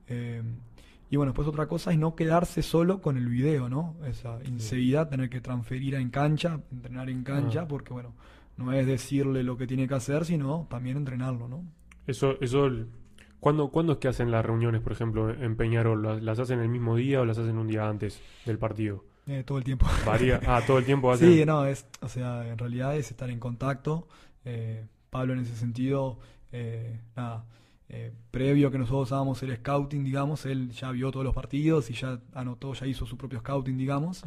Eh, 0.07 0.41
y 1.11 1.17
bueno, 1.17 1.33
después 1.33 1.47
otra 1.47 1.67
cosa 1.67 1.91
es 1.91 1.99
no 1.99 2.15
quedarse 2.15 2.63
solo 2.63 2.99
con 3.01 3.17
el 3.17 3.27
video, 3.27 3.69
¿no? 3.69 3.95
Esa 4.07 4.39
enseguida 4.43 5.07
tener 5.09 5.29
que 5.29 5.39
transferir 5.41 5.95
a 5.97 5.99
en 5.99 6.09
cancha, 6.09 6.61
entrenar 6.71 7.09
en 7.09 7.23
cancha, 7.23 7.61
Ah. 7.61 7.67
porque 7.67 7.93
bueno, 7.93 8.13
no 8.57 8.71
es 8.73 8.85
decirle 8.87 9.43
lo 9.43 9.55
que 9.57 9.67
tiene 9.67 9.87
que 9.87 9.93
hacer, 9.93 10.25
sino 10.25 10.67
también 10.69 10.97
entrenarlo, 10.97 11.47
¿no? 11.47 11.63
Eso, 12.07 12.37
eso, 12.41 12.69
¿cuándo, 13.39 13.69
¿cuándo 13.69 13.93
es 13.93 13.99
que 13.99 14.07
hacen 14.07 14.31
las 14.31 14.45
reuniones, 14.45 14.81
por 14.81 14.91
ejemplo, 14.91 15.29
en 15.29 15.55
Peñarol? 15.55 16.01
¿Las, 16.01 16.23
las 16.23 16.39
hacen 16.39 16.59
el 16.59 16.69
mismo 16.69 16.95
día 16.95 17.21
o 17.21 17.25
las 17.25 17.37
hacen 17.37 17.57
un 17.57 17.67
día 17.67 17.87
antes 17.87 18.21
del 18.45 18.57
partido? 18.57 19.03
Eh, 19.27 19.43
todo 19.45 19.57
el 19.57 19.63
tiempo. 19.63 19.85
Varía. 20.05 20.39
Ah, 20.47 20.61
todo 20.65 20.77
el 20.79 20.85
tiempo 20.85 21.11
hacen. 21.11 21.29
Sí, 21.33 21.45
no, 21.45 21.65
es, 21.65 21.85
o 22.01 22.07
sea, 22.07 22.47
en 22.47 22.57
realidad 22.57 22.95
es 22.95 23.11
estar 23.11 23.29
en 23.29 23.39
contacto. 23.39 24.07
Eh, 24.45 24.85
Pablo 25.09 25.33
en 25.33 25.39
ese 25.39 25.55
sentido, 25.55 26.19
eh, 26.51 26.99
nada, 27.15 27.45
eh, 27.93 28.13
previo 28.31 28.69
a 28.69 28.71
que 28.71 28.77
nosotros 28.77 29.11
hagamos 29.11 29.43
el 29.43 29.53
scouting, 29.57 30.05
digamos, 30.05 30.45
él 30.45 30.71
ya 30.71 30.91
vio 30.91 31.11
todos 31.11 31.25
los 31.25 31.35
partidos 31.35 31.89
y 31.89 31.93
ya 31.93 32.21
anotó, 32.33 32.73
ya 32.73 32.87
hizo 32.87 33.05
su 33.05 33.17
propio 33.17 33.39
scouting, 33.39 33.77
digamos. 33.77 34.23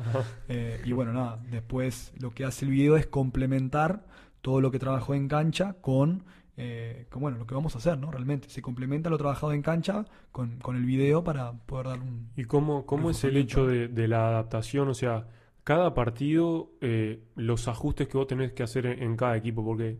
Eh, 0.48 0.82
y 0.84 0.92
bueno, 0.92 1.14
nada, 1.14 1.40
después 1.50 2.12
lo 2.20 2.30
que 2.30 2.44
hace 2.44 2.66
el 2.66 2.72
video 2.72 2.98
es 2.98 3.06
complementar 3.06 4.04
todo 4.42 4.60
lo 4.60 4.70
que 4.70 4.78
trabajó 4.78 5.14
en 5.14 5.28
cancha 5.28 5.76
con, 5.80 6.24
eh, 6.56 7.06
con, 7.10 7.20
bueno, 7.22 7.38
lo 7.38 7.46
que 7.46 7.54
vamos 7.54 7.74
a 7.74 7.78
hacer, 7.78 7.98
¿no? 7.98 8.10
Realmente, 8.10 8.48
se 8.48 8.62
complementa 8.62 9.10
lo 9.10 9.18
trabajado 9.18 9.52
en 9.52 9.62
cancha 9.62 10.04
con, 10.32 10.58
con 10.58 10.76
el 10.76 10.84
video 10.84 11.24
para 11.24 11.52
poder 11.52 11.86
dar 11.88 12.00
un... 12.00 12.28
¿Y 12.36 12.44
cómo, 12.44 12.86
cómo 12.86 13.10
es 13.10 13.24
el 13.24 13.36
hecho 13.36 13.66
de, 13.66 13.88
de 13.88 14.08
la 14.08 14.28
adaptación? 14.28 14.88
O 14.88 14.94
sea, 14.94 15.26
cada 15.64 15.94
partido, 15.94 16.70
eh, 16.80 17.22
los 17.36 17.66
ajustes 17.68 18.06
que 18.08 18.16
vos 18.18 18.26
tenés 18.26 18.52
que 18.52 18.62
hacer 18.62 18.86
en, 18.86 19.02
en 19.02 19.16
cada 19.16 19.36
equipo, 19.36 19.64
porque 19.64 19.96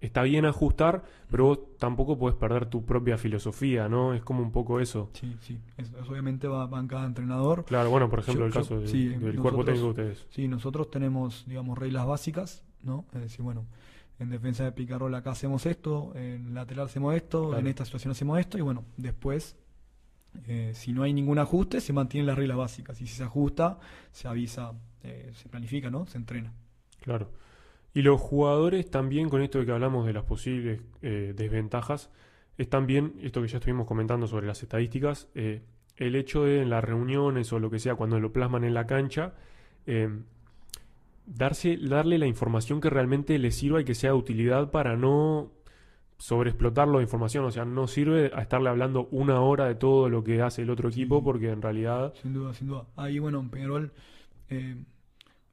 está 0.00 0.22
bien 0.22 0.44
ajustar, 0.44 1.02
pero 1.30 1.44
vos 1.46 1.58
tampoco 1.78 2.18
podés 2.18 2.36
perder 2.36 2.66
tu 2.66 2.84
propia 2.84 3.16
filosofía, 3.16 3.88
¿no? 3.88 4.12
Es 4.12 4.22
como 4.22 4.42
un 4.42 4.52
poco 4.52 4.78
eso. 4.80 5.08
Sí, 5.14 5.34
sí, 5.40 5.58
eso, 5.78 5.98
eso 5.98 6.10
obviamente 6.12 6.46
va, 6.46 6.66
va 6.66 6.78
en 6.78 6.86
cada 6.88 7.06
entrenador. 7.06 7.64
Claro, 7.64 7.88
bueno, 7.90 8.10
por 8.10 8.18
ejemplo, 8.18 8.42
Yo- 8.42 8.46
el 8.48 8.52
yo- 8.52 8.60
caso 8.60 8.80
de- 8.80 8.88
sí, 8.88 9.08
del 9.08 9.20
cuerpo 9.40 9.62
nosotros- 9.62 9.64
técnico 9.66 9.84
de 9.86 9.90
ustedes. 10.10 10.26
Sí, 10.30 10.46
nosotros 10.48 10.90
tenemos, 10.90 11.44
digamos, 11.48 11.78
reglas 11.78 12.06
básicas, 12.06 12.62
¿no? 12.82 13.06
Es 13.14 13.22
decir, 13.22 13.42
bueno, 13.42 13.64
en 14.18 14.30
defensa 14.30 14.64
de 14.64 14.72
picarrol 14.72 15.14
acá 15.14 15.30
hacemos 15.32 15.66
esto, 15.66 16.12
en 16.14 16.54
lateral 16.54 16.86
hacemos 16.86 17.14
esto, 17.14 17.48
Claro. 17.48 17.60
en 17.60 17.66
esta 17.66 17.84
situación 17.84 18.12
hacemos 18.12 18.38
esto, 18.38 18.58
y 18.58 18.62
bueno, 18.62 18.84
después, 18.96 19.56
eh, 20.46 20.72
si 20.74 20.92
no 20.92 21.02
hay 21.02 21.12
ningún 21.12 21.38
ajuste, 21.38 21.80
se 21.80 21.92
mantienen 21.92 22.26
las 22.26 22.36
reglas 22.36 22.56
básicas. 22.56 23.00
Y 23.00 23.06
si 23.06 23.14
se 23.14 23.24
ajusta, 23.24 23.78
se 24.12 24.28
avisa, 24.28 24.72
eh, 25.02 25.30
se 25.34 25.48
planifica, 25.48 25.90
¿no? 25.90 26.06
Se 26.06 26.18
entrena. 26.18 26.52
Claro. 27.02 27.30
Y 27.94 28.02
los 28.02 28.20
jugadores 28.20 28.90
también, 28.90 29.28
con 29.28 29.40
esto 29.42 29.58
de 29.58 29.66
que 29.66 29.72
hablamos 29.72 30.06
de 30.06 30.12
las 30.12 30.24
posibles 30.24 30.80
eh, 31.02 31.32
desventajas, 31.36 32.10
es 32.58 32.68
también 32.68 33.14
esto 33.22 33.40
que 33.42 33.48
ya 33.48 33.58
estuvimos 33.58 33.86
comentando 33.86 34.26
sobre 34.26 34.46
las 34.46 34.62
estadísticas, 34.62 35.28
el 35.34 36.14
hecho 36.14 36.44
de 36.44 36.62
en 36.62 36.70
las 36.70 36.84
reuniones 36.84 37.52
o 37.52 37.58
lo 37.58 37.70
que 37.70 37.78
sea, 37.78 37.94
cuando 37.94 38.20
lo 38.20 38.32
plasman 38.32 38.64
en 38.64 38.74
la 38.74 38.86
cancha, 38.86 39.34
eh, 39.86 40.08
darse, 41.26 41.76
darle 41.76 42.18
la 42.18 42.26
información 42.26 42.80
que 42.80 42.90
realmente 42.90 43.38
le 43.38 43.50
sirva 43.50 43.80
y 43.80 43.84
que 43.84 43.94
sea 43.94 44.10
de 44.10 44.16
utilidad 44.16 44.70
para 44.70 44.96
no 44.96 45.52
sobreexplotarlo 46.18 46.98
de 46.98 47.04
información. 47.04 47.44
O 47.44 47.50
sea, 47.50 47.64
no 47.64 47.86
sirve 47.86 48.30
a 48.34 48.40
estarle 48.42 48.68
hablando 48.70 49.08
una 49.10 49.40
hora 49.40 49.66
de 49.66 49.74
todo 49.74 50.08
lo 50.08 50.24
que 50.24 50.40
hace 50.42 50.62
el 50.62 50.70
otro 50.70 50.88
equipo, 50.88 51.18
Sí. 51.18 51.24
porque 51.24 51.50
en 51.50 51.60
realidad. 51.62 52.14
Sin 52.22 52.32
duda, 52.32 52.54
sin 52.54 52.68
duda. 52.68 52.86
Ahí, 52.96 53.18
bueno, 53.18 53.40
en 53.40 53.50
Peñarol 53.50 53.92
eh, 54.48 54.76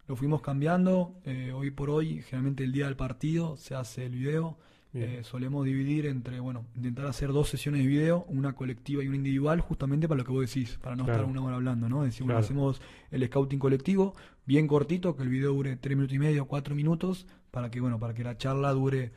lo 0.07 0.15
fuimos 0.15 0.41
cambiando. 0.41 1.15
eh, 1.26 1.51
hoy 1.53 1.71
por 1.71 1.89
hoy, 1.89 2.21
generalmente 2.21 2.63
el 2.63 2.71
día 2.71 2.86
del 2.86 2.95
partido 2.95 3.57
se 3.57 3.76
hace 3.76 4.05
el 4.05 4.13
video. 4.13 4.57
Eh, 4.96 5.22
solemos 5.24 5.66
dividir 5.66 6.06
entre, 6.06 6.39
bueno, 6.39 6.66
intentar 6.76 7.08
hacer 7.08 7.30
dos 7.34 7.50
sesiones 7.50 7.82
de 7.82 7.88
video, 7.88 8.26
una 8.28 8.54
colectiva 8.54 9.04
y 9.04 9.08
una 9.08 9.16
individual, 9.18 9.60
justamente 9.60 10.08
para 10.08 10.20
lo 10.20 10.24
que 10.26 10.32
vos 10.32 10.41
decís, 10.46 10.78
para 10.84 10.96
no 10.96 11.06
Claro. 11.06 11.22
estar 11.22 11.32
una 11.32 11.41
hora 11.44 11.56
hablando, 11.56 11.89
¿no? 11.89 11.98
Bueno, 11.98 12.12
Claro. 12.26 12.38
hacemos 12.39 12.82
el 13.10 13.26
scouting 13.26 13.58
colectivo, 13.60 14.14
bien 14.46 14.68
cortito, 14.68 15.16
que 15.16 15.24
el 15.24 15.30
video 15.30 15.52
dure 15.54 15.76
tres 15.78 15.98
minutos 15.98 16.16
y 16.16 16.20
medio, 16.20 16.46
cuatro 16.46 16.76
minutos, 16.76 17.26
para 17.50 17.72
que, 17.72 17.80
bueno, 17.82 18.00
para 18.00 18.14
que 18.14 18.24
la 18.24 18.38
charla 18.38 18.72
dure 18.72 19.12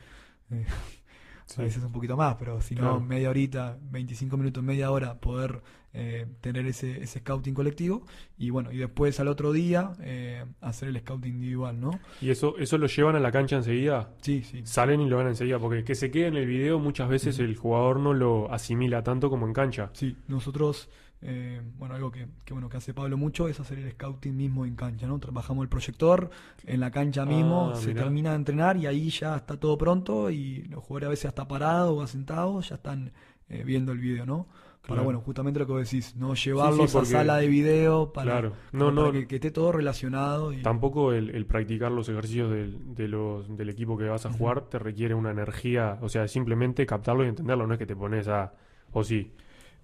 eh, 0.51 0.65
Sí. 1.47 1.61
a 1.61 1.65
veces 1.65 1.83
un 1.85 1.93
poquito 1.93 2.17
más, 2.17 2.37
pero 2.37 2.61
si 2.63 2.75
no, 2.75 2.81
Claro. 2.81 3.01
media 3.03 3.29
horita, 3.31 3.79
25 3.91 4.37
minutos, 4.39 4.65
media 4.65 4.91
hora, 4.91 5.21
poder 5.21 5.63
eh, 5.99 6.27
tener 6.43 6.67
ese, 6.67 7.03
ese 7.03 7.21
scouting 7.21 7.55
colectivo 7.55 8.05
y 8.37 8.51
bueno, 8.51 8.71
y 8.71 8.77
después 8.77 9.19
al 9.19 9.29
otro 9.29 9.53
día 9.53 9.93
eh, 10.03 10.45
hacer 10.61 10.91
el 10.91 10.99
scouting 11.01 11.33
individual, 11.37 11.81
¿no? 11.81 11.91
Y 12.21 12.29
eso, 12.29 12.59
eso 12.59 12.77
lo 12.77 12.87
llevan 12.87 13.17
a 13.17 13.21
la 13.21 13.33
cancha 13.33 13.57
enseguida. 13.57 14.11
Sí, 14.21 14.43
sí. 14.43 14.61
Salen 14.65 15.01
y 15.01 15.09
lo 15.09 15.17
van 15.17 15.29
enseguida, 15.29 15.59
porque 15.59 15.85
que 15.85 15.95
se 15.95 16.11
quede 16.11 16.27
en 16.27 16.37
el 16.37 16.47
video 16.47 16.79
muchas 16.79 17.09
veces 17.09 17.39
el 17.39 17.57
jugador 17.57 17.99
no 17.99 18.13
lo 18.13 18.53
asimila 18.53 19.03
tanto 19.03 19.31
como 19.31 19.47
en 19.47 19.55
cancha. 19.55 19.89
Sí, 19.95 20.15
nosotros, 20.29 20.91
eh, 21.23 21.63
bueno, 21.79 21.95
algo 21.95 22.11
que, 22.11 22.27
que, 22.45 22.53
bueno 22.53 22.69
que 22.69 22.77
hace 22.77 22.93
Pablo 22.93 23.17
mucho 23.17 23.49
es 23.49 23.59
hacer 23.59 23.79
el 23.79 23.91
scouting 23.93 24.37
mismo 24.37 24.67
en 24.67 24.77
cancha, 24.77 25.07
¿no? 25.07 25.19
Trabajamos 25.19 25.63
el 25.63 25.71
proyector 25.71 26.29
en 26.67 26.81
la 26.81 26.91
cancha 26.91 27.25
mismo, 27.25 27.71
Ah, 27.73 27.77
se 27.77 27.89
mirá. 27.89 28.03
termina 28.03 28.31
de 28.33 28.37
entrenar 28.37 28.77
y 28.77 28.85
ahí 28.87 29.09
ya 29.09 29.35
está 29.37 29.59
todo 29.59 29.79
pronto 29.79 30.31
y 30.31 30.65
los 30.65 30.85
jugadores 30.85 31.07
a 31.07 31.11
veces 31.11 31.25
hasta 31.27 31.49
parados 31.49 31.97
o 31.97 32.07
sentados 32.07 32.69
ya 32.69 32.75
están 32.75 33.13
eh, 33.49 33.63
viendo 33.65 33.93
el 33.93 33.99
video, 33.99 34.27
¿no? 34.27 34.47
Para, 34.87 34.99
Claro. 34.99 35.05
bueno, 35.05 35.21
justamente 35.21 35.59
lo 35.59 35.67
que 35.67 35.73
vos 35.73 35.83
decís, 35.91 36.15
no 36.15 36.35
llevarlos 36.35 36.93
porque- 36.93 37.09
a 37.09 37.11
sala 37.11 37.37
de 37.39 37.49
video 37.49 38.13
para, 38.13 38.31
Claro. 38.31 38.53
No, 38.71 38.95
para 38.95 39.07
no. 39.09 39.13
que, 39.13 39.27
que 39.27 39.35
esté 39.37 39.51
todo 39.51 39.73
relacionado 39.73 40.53
y 40.53 40.63
Tampoco 40.63 41.13
el, 41.13 41.31
el 41.31 41.45
practicar 41.45 41.91
los 41.91 42.09
ejercicios 42.09 42.51
del, 42.53 42.95
de 42.95 43.09
los, 43.09 43.57
del 43.57 43.69
equipo 43.69 43.99
que 43.99 44.05
vas 44.05 44.27
a 44.27 44.33
jugar 44.33 44.63
te 44.69 44.79
requiere 44.79 45.15
una 45.15 45.33
energía, 45.33 45.99
o 46.03 46.09
sea, 46.09 46.29
simplemente 46.29 46.87
captarlo 46.87 47.25
y 47.25 47.29
entenderlo, 47.29 47.67
no 47.67 47.73
es 47.75 47.79
que 47.79 47.87
te 47.87 47.97
pones 47.97 48.29
a... 48.29 48.53
O 48.93 49.03
sí, 49.03 49.33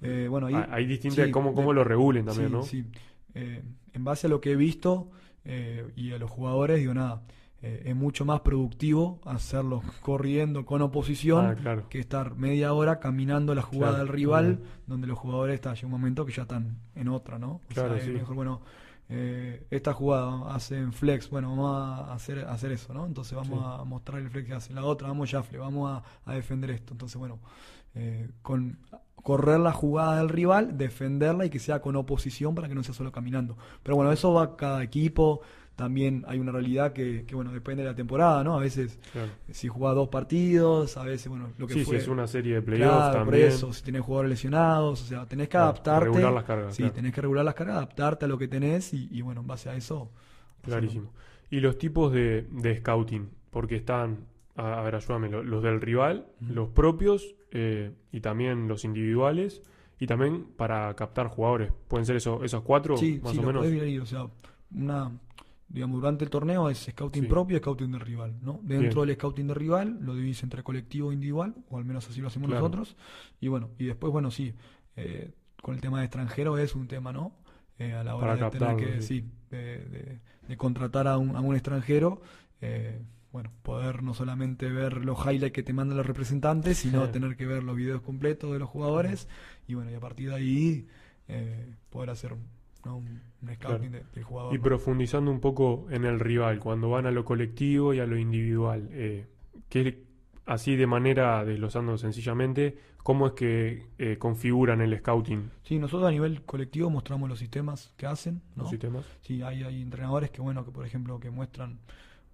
eh, 0.03 0.28
bueno, 0.30 0.46
ahí, 0.46 0.55
hay, 0.55 0.64
hay 0.70 0.86
distintas... 0.86 1.26
sí, 1.26 1.30
cómo, 1.32 1.53
cómo 1.53 1.70
de- 1.70 1.74
lo 1.74 1.84
regulen 1.84 2.24
también, 2.26 2.53
¿no? 2.53 2.62
sí. 2.62 2.84
Eh, 3.34 3.62
en 3.94 4.05
base 4.05 4.28
a 4.28 4.30
lo 4.30 4.40
que 4.40 4.53
he 4.53 4.57
visto 4.57 5.11
eh, 5.44 5.84
y 5.96 6.12
a 6.12 6.18
los 6.18 6.30
jugadores, 6.30 6.78
digo 6.78 6.94
nada, 6.94 7.22
eh, 7.62 7.82
es 7.86 7.94
mucho 7.96 8.24
más 8.24 8.40
productivo 8.40 9.20
hacerlo 9.24 9.82
corriendo 10.00 10.66
con 10.66 10.82
oposición 10.82 11.46
Ah, 11.46 11.54
claro. 11.54 11.88
que 11.88 11.98
estar 12.00 12.34
media 12.34 12.72
hora 12.72 12.98
caminando 12.98 13.54
la 13.54 13.62
jugada 13.62 13.92
Claro, 13.94 14.04
del 14.04 14.12
rival, 14.14 14.58
donde 14.86 15.06
los 15.06 15.18
jugadores 15.18 15.54
está, 15.54 15.74
llega 15.74 15.86
un 15.86 15.92
momento 15.92 16.26
que 16.26 16.32
ya 16.32 16.42
están 16.42 16.78
en 16.94 17.08
otra, 17.08 17.38
¿no? 17.38 17.52
O 17.52 17.60
Claro, 17.68 17.94
sea, 17.96 18.04
es 18.04 18.12
mejor, 18.12 18.34
bueno, 18.34 18.60
eh, 19.08 19.66
esta 19.70 19.92
jugada 19.92 20.54
hacen 20.54 20.92
flex, 20.92 21.28
bueno, 21.30 21.50
vamos 21.50 21.76
a 21.76 22.12
hacer, 22.14 22.40
hacer 22.46 22.72
eso, 22.72 22.92
¿no? 22.94 23.06
Entonces 23.06 23.34
vamos 23.36 23.58
Sí. 23.60 23.80
a 23.80 23.84
mostrar 23.84 24.20
el 24.20 24.30
flex 24.30 24.46
que 24.48 24.54
hace 24.54 24.72
la 24.72 24.84
otra, 24.84 25.08
vamos 25.08 25.30
Jafle, 25.30 25.58
vamos 25.58 25.90
a, 25.90 26.30
a 26.30 26.34
defender 26.34 26.70
esto. 26.70 26.94
Entonces, 26.94 27.16
bueno, 27.16 27.38
eh, 27.94 28.28
con 28.42 28.78
correr 29.16 29.60
la 29.60 29.72
jugada 29.72 30.16
del 30.16 30.28
rival, 30.30 30.76
defenderla 30.78 31.44
y 31.44 31.50
que 31.50 31.58
sea 31.60 31.80
con 31.80 31.94
oposición 31.94 32.54
para 32.56 32.66
que 32.68 32.74
no 32.74 32.82
sea 32.82 32.94
solo 32.94 33.12
caminando. 33.12 33.56
Pero 33.84 33.94
bueno, 33.96 34.10
eso 34.10 34.32
va 34.32 34.56
cada 34.56 34.82
equipo. 34.82 35.42
También 35.82 36.24
hay 36.28 36.38
una 36.38 36.52
realidad 36.52 36.92
que, 36.92 37.24
que, 37.26 37.34
bueno, 37.34 37.50
depende 37.52 37.82
de 37.82 37.88
la 37.88 37.94
temporada, 37.96 38.44
¿no? 38.44 38.56
A 38.56 38.60
veces 38.60 39.00
Claro. 39.12 39.32
si 39.50 39.66
jugás 39.66 39.96
dos 39.96 40.08
partidos, 40.10 40.96
a 40.96 41.02
veces, 41.02 41.26
bueno, 41.28 41.48
lo 41.58 41.66
que 41.66 41.74
Sí, 41.74 41.84
fue. 41.84 41.96
si 41.96 42.02
es 42.02 42.08
una 42.08 42.28
serie 42.28 42.54
de 42.54 42.62
playoffs 42.62 43.08
Claro, 43.08 43.12
por 43.24 43.34
también. 43.34 43.48
eso, 43.48 43.72
si 43.72 43.82
tenés 43.82 44.02
jugadores 44.02 44.30
lesionados, 44.30 45.02
o 45.02 45.04
sea, 45.06 45.26
tenés 45.26 45.48
que 45.48 45.52
Claro, 45.52 45.64
adaptarte. 45.64 46.04
regular 46.06 46.32
las 46.32 46.44
cargas, 46.44 46.76
Sí, 46.76 46.88
tenés 46.94 47.12
que 47.12 47.20
regular 47.20 47.44
las 47.44 47.54
cargas, 47.54 47.76
adaptarte 47.78 48.26
a 48.26 48.28
lo 48.28 48.38
que 48.38 48.46
tenés 48.46 48.94
y, 48.94 49.08
y, 49.10 49.22
bueno, 49.22 49.40
en 49.40 49.46
base 49.48 49.70
a 49.70 49.74
eso. 49.74 50.10
Clarísimo. 50.62 51.12
Y 51.50 51.58
los 51.60 51.76
tipos 51.78 52.12
de, 52.12 52.46
de 52.50 52.76
scouting, 52.78 53.28
porque 53.50 53.74
están, 53.76 54.26
a, 54.54 54.78
a 54.78 54.82
ver, 54.82 54.94
ayúdame, 54.94 55.28
lo- 55.28 55.42
los 55.42 55.62
del 55.64 55.80
rival, 55.80 56.26
los 56.40 56.68
propios 56.68 57.34
eh, 57.50 57.90
y 58.12 58.20
también 58.20 58.68
los 58.68 58.84
individuales, 58.84 59.62
y 59.98 60.06
también 60.06 60.44
para 60.56 60.94
captar 60.94 61.26
jugadores. 61.28 61.72
¿Pueden 61.88 62.06
ser 62.06 62.16
eso, 62.16 62.42
esos 62.44 62.62
cuatro, 62.62 62.96
Sí, 62.96 63.20
más 63.22 63.32
sí, 63.32 63.38
o 63.38 63.42
menos? 63.42 63.64
dividir, 63.68 64.00
o 64.00 64.06
sea, 64.06 64.26
una, 64.74 65.10
digamos, 65.72 66.00
durante 66.00 66.24
el 66.24 66.30
torneo 66.30 66.68
es 66.70 66.78
scouting 66.90 67.22
Sí. 67.24 67.28
propio 67.28 67.56
y 67.56 67.60
scouting 67.60 67.92
de 67.92 67.98
rival, 67.98 68.36
¿no? 68.42 68.60
Dentro 68.62 69.00
Bien. 69.02 69.08
del 69.08 69.16
scouting 69.16 69.46
de 69.48 69.54
rival 69.54 69.98
lo 70.02 70.14
dividís 70.14 70.42
entre 70.42 70.62
colectivo 70.62 71.10
e 71.10 71.14
individual, 71.14 71.54
o 71.70 71.78
al 71.78 71.84
menos 71.84 72.08
así 72.08 72.20
lo 72.20 72.28
hacemos 72.28 72.48
Claro. 72.48 72.62
nosotros. 72.68 72.96
Y 73.40 73.48
bueno, 73.48 73.70
y 73.78 73.86
después, 73.86 74.12
bueno, 74.12 74.30
sí, 74.30 74.54
eh, 74.96 75.32
con 75.62 75.74
el 75.74 75.80
tema 75.80 75.98
de 76.00 76.04
extranjero 76.06 76.58
es 76.58 76.74
un 76.74 76.88
tema, 76.88 77.12
¿no? 77.12 77.32
Eh, 77.78 77.94
a 77.94 78.04
la 78.04 78.14
hora 78.16 78.34
Para 78.36 78.50
de 78.50 78.58
tener 78.58 78.76
que, 78.76 79.02
sí. 79.02 79.24
de, 79.50 79.78
de- 79.86 80.20
de 80.46 80.56
contratar 80.56 81.08
a 81.08 81.16
un, 81.18 81.34
a 81.36 81.40
un 81.40 81.54
extranjero, 81.54 82.20
eh, 82.60 83.00
bueno, 83.32 83.50
poder 83.62 84.02
no 84.02 84.12
solamente 84.12 84.70
ver 84.70 85.04
los 85.04 85.18
highlights 85.24 85.52
que 85.52 85.62
te 85.62 85.72
mandan 85.72 85.96
los 85.96 86.06
representantes, 86.06 86.76
sino 86.78 87.06
Sí. 87.06 87.12
tener 87.12 87.34
que 87.36 87.46
ver 87.46 87.62
los 87.62 87.74
videos 87.76 88.02
completos 88.02 88.52
de 88.52 88.58
los 88.58 88.68
jugadores 88.68 89.26
y 89.66 89.72
bueno, 89.74 89.90
y 89.90 89.94
a 89.94 90.00
partir 90.00 90.28
de 90.28 90.34
ahí 90.34 90.86
eh, 91.28 91.74
poder 91.88 92.10
hacer 92.10 92.34
¿no? 92.84 92.96
un, 92.96 93.20
un 93.42 93.54
scouting 93.54 93.58
Claro. 93.58 93.80
de- 93.90 94.04
del 94.14 94.24
jugador. 94.24 94.54
Y 94.54 94.58
¿no? 94.58 94.62
profundizando 94.62 95.30
un 95.30 95.40
poco 95.40 95.86
en 95.90 96.04
el 96.04 96.20
rival, 96.20 96.58
cuando 96.58 96.90
van 96.90 97.06
a 97.06 97.10
lo 97.10 97.24
colectivo 97.24 97.94
y 97.94 98.00
a 98.00 98.06
lo 98.06 98.16
individual, 98.18 98.88
eh, 98.92 99.26
¿qué- 99.68 100.04
así 100.46 100.76
de 100.76 100.86
manera, 100.86 101.44
desglosando 101.44 101.96
sencillamente, 101.98 102.76
¿cómo 103.02 103.28
es 103.28 103.32
que 103.34 103.86
eh, 103.98 104.16
configuran 104.18 104.80
el 104.80 104.96
scouting 104.98 105.50
Sí, 105.62 105.78
nosotros 105.78 106.08
a 106.08 106.12
nivel 106.12 106.42
colectivo 106.42 106.90
mostramos 106.90 107.28
los 107.28 107.38
sistemas 107.38 107.92
que 107.96 108.06
hacen, 108.06 108.42
¿no? 108.56 108.62
los 108.64 108.70
sistemas? 108.70 109.04
Sí, 109.22 109.42
hay, 109.42 109.62
hay 109.62 109.82
entrenadores 109.82 110.30
que, 110.30 110.40
bueno, 110.40 110.64
que 110.64 110.70
por 110.72 110.84
ejemplo, 110.86 111.18
que 111.20 111.30
muestran, 111.30 111.78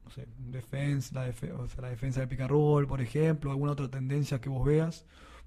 no 0.05 0.11
sé, 0.11 0.27
defensa, 0.39 1.15
la, 1.15 1.29
defe- 1.29 1.53
o 1.53 1.69
sea, 1.69 1.83
la 1.83 1.91
defensa 1.91 2.23
and 2.23 2.49
roll, 2.49 2.87
por 2.87 3.01
ejemplo, 3.03 3.51
alguna 3.51 3.73
otra 3.73 3.89
tendencia 3.91 4.41
que 4.41 4.49
vos 4.49 4.65
veas. 4.67 5.05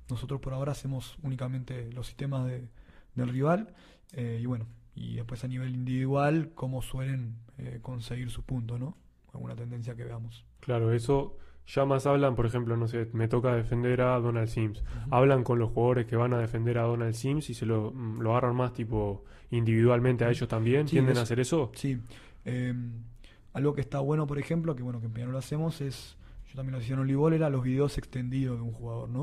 Nosotros 0.09 0.39
por 0.41 0.53
ahora 0.53 0.71
hacemos 0.73 1.17
únicamente 1.23 1.91
los 1.93 2.05
sistemas 2.07 2.45
de, 2.45 2.67
del 3.15 3.29
rival 3.29 3.73
eh, 4.13 4.39
y 4.41 4.45
bueno, 4.45 4.65
y 4.95 5.15
después 5.15 5.43
a 5.43 5.47
nivel 5.47 5.73
individual, 5.73 6.51
cómo 6.55 6.81
suelen 6.81 7.35
eh, 7.57 7.79
conseguir 7.81 8.29
sus 8.29 8.43
puntos, 8.43 8.79
¿no? 8.79 8.97
Alguna 9.33 9.55
tendencia 9.55 9.95
que 9.95 10.03
veamos. 10.03 10.45
Claro, 10.59 10.91
eso 10.93 11.37
ya 11.67 11.85
más 11.85 12.05
hablan, 12.05 12.35
por 12.35 12.45
ejemplo, 12.45 12.75
no 12.75 12.87
sé, 12.87 13.07
me 13.13 13.27
toca 13.27 13.55
defender 13.55 14.01
a 14.01 14.19
Donald 14.19 14.47
Sims. 14.49 14.83
Hablan 15.09 15.43
con 15.43 15.59
los 15.59 15.71
jugadores 15.71 16.05
que 16.07 16.15
van 16.17 16.33
a 16.33 16.39
defender 16.39 16.77
a 16.79 16.83
Donald 16.83 17.13
Sims 17.13 17.49
y 17.49 17.53
se 17.53 17.65
lo, 17.65 17.91
mm, 17.91 18.19
lo 18.19 18.31
agarran 18.31 18.55
más 18.55 18.73
tipo 18.73 19.23
individualmente 19.51 20.25
a 20.25 20.29
ellos 20.29 20.49
también. 20.49 20.87
Sí, 20.87 20.95
¿Tienden 20.95 21.17
a 21.17 21.21
hacer 21.21 21.39
eso? 21.39 21.71
Sí, 21.75 21.99
eh, 22.45 22.73
algo 23.53 23.73
que 23.73 23.81
está 23.81 23.99
bueno, 23.99 24.27
por 24.27 24.39
ejemplo, 24.39 24.75
que 24.75 24.83
bueno, 24.83 24.99
que 24.99 25.05
en 25.05 25.13
Peñarol 25.13 25.33
lo 25.33 25.39
hacemos 25.39 25.79
es, 25.81 26.17
yo 26.49 26.55
también 26.55 26.73
lo 26.73 26.79
hacía 26.79 26.95
en 26.95 27.01
Olivol, 27.01 27.33
era 27.33 27.49
los 27.49 27.63
videos 27.63 27.97
extendidos 27.97 28.57
de 28.57 28.63
un 28.63 28.71
jugador, 28.73 29.09
¿no? 29.09 29.21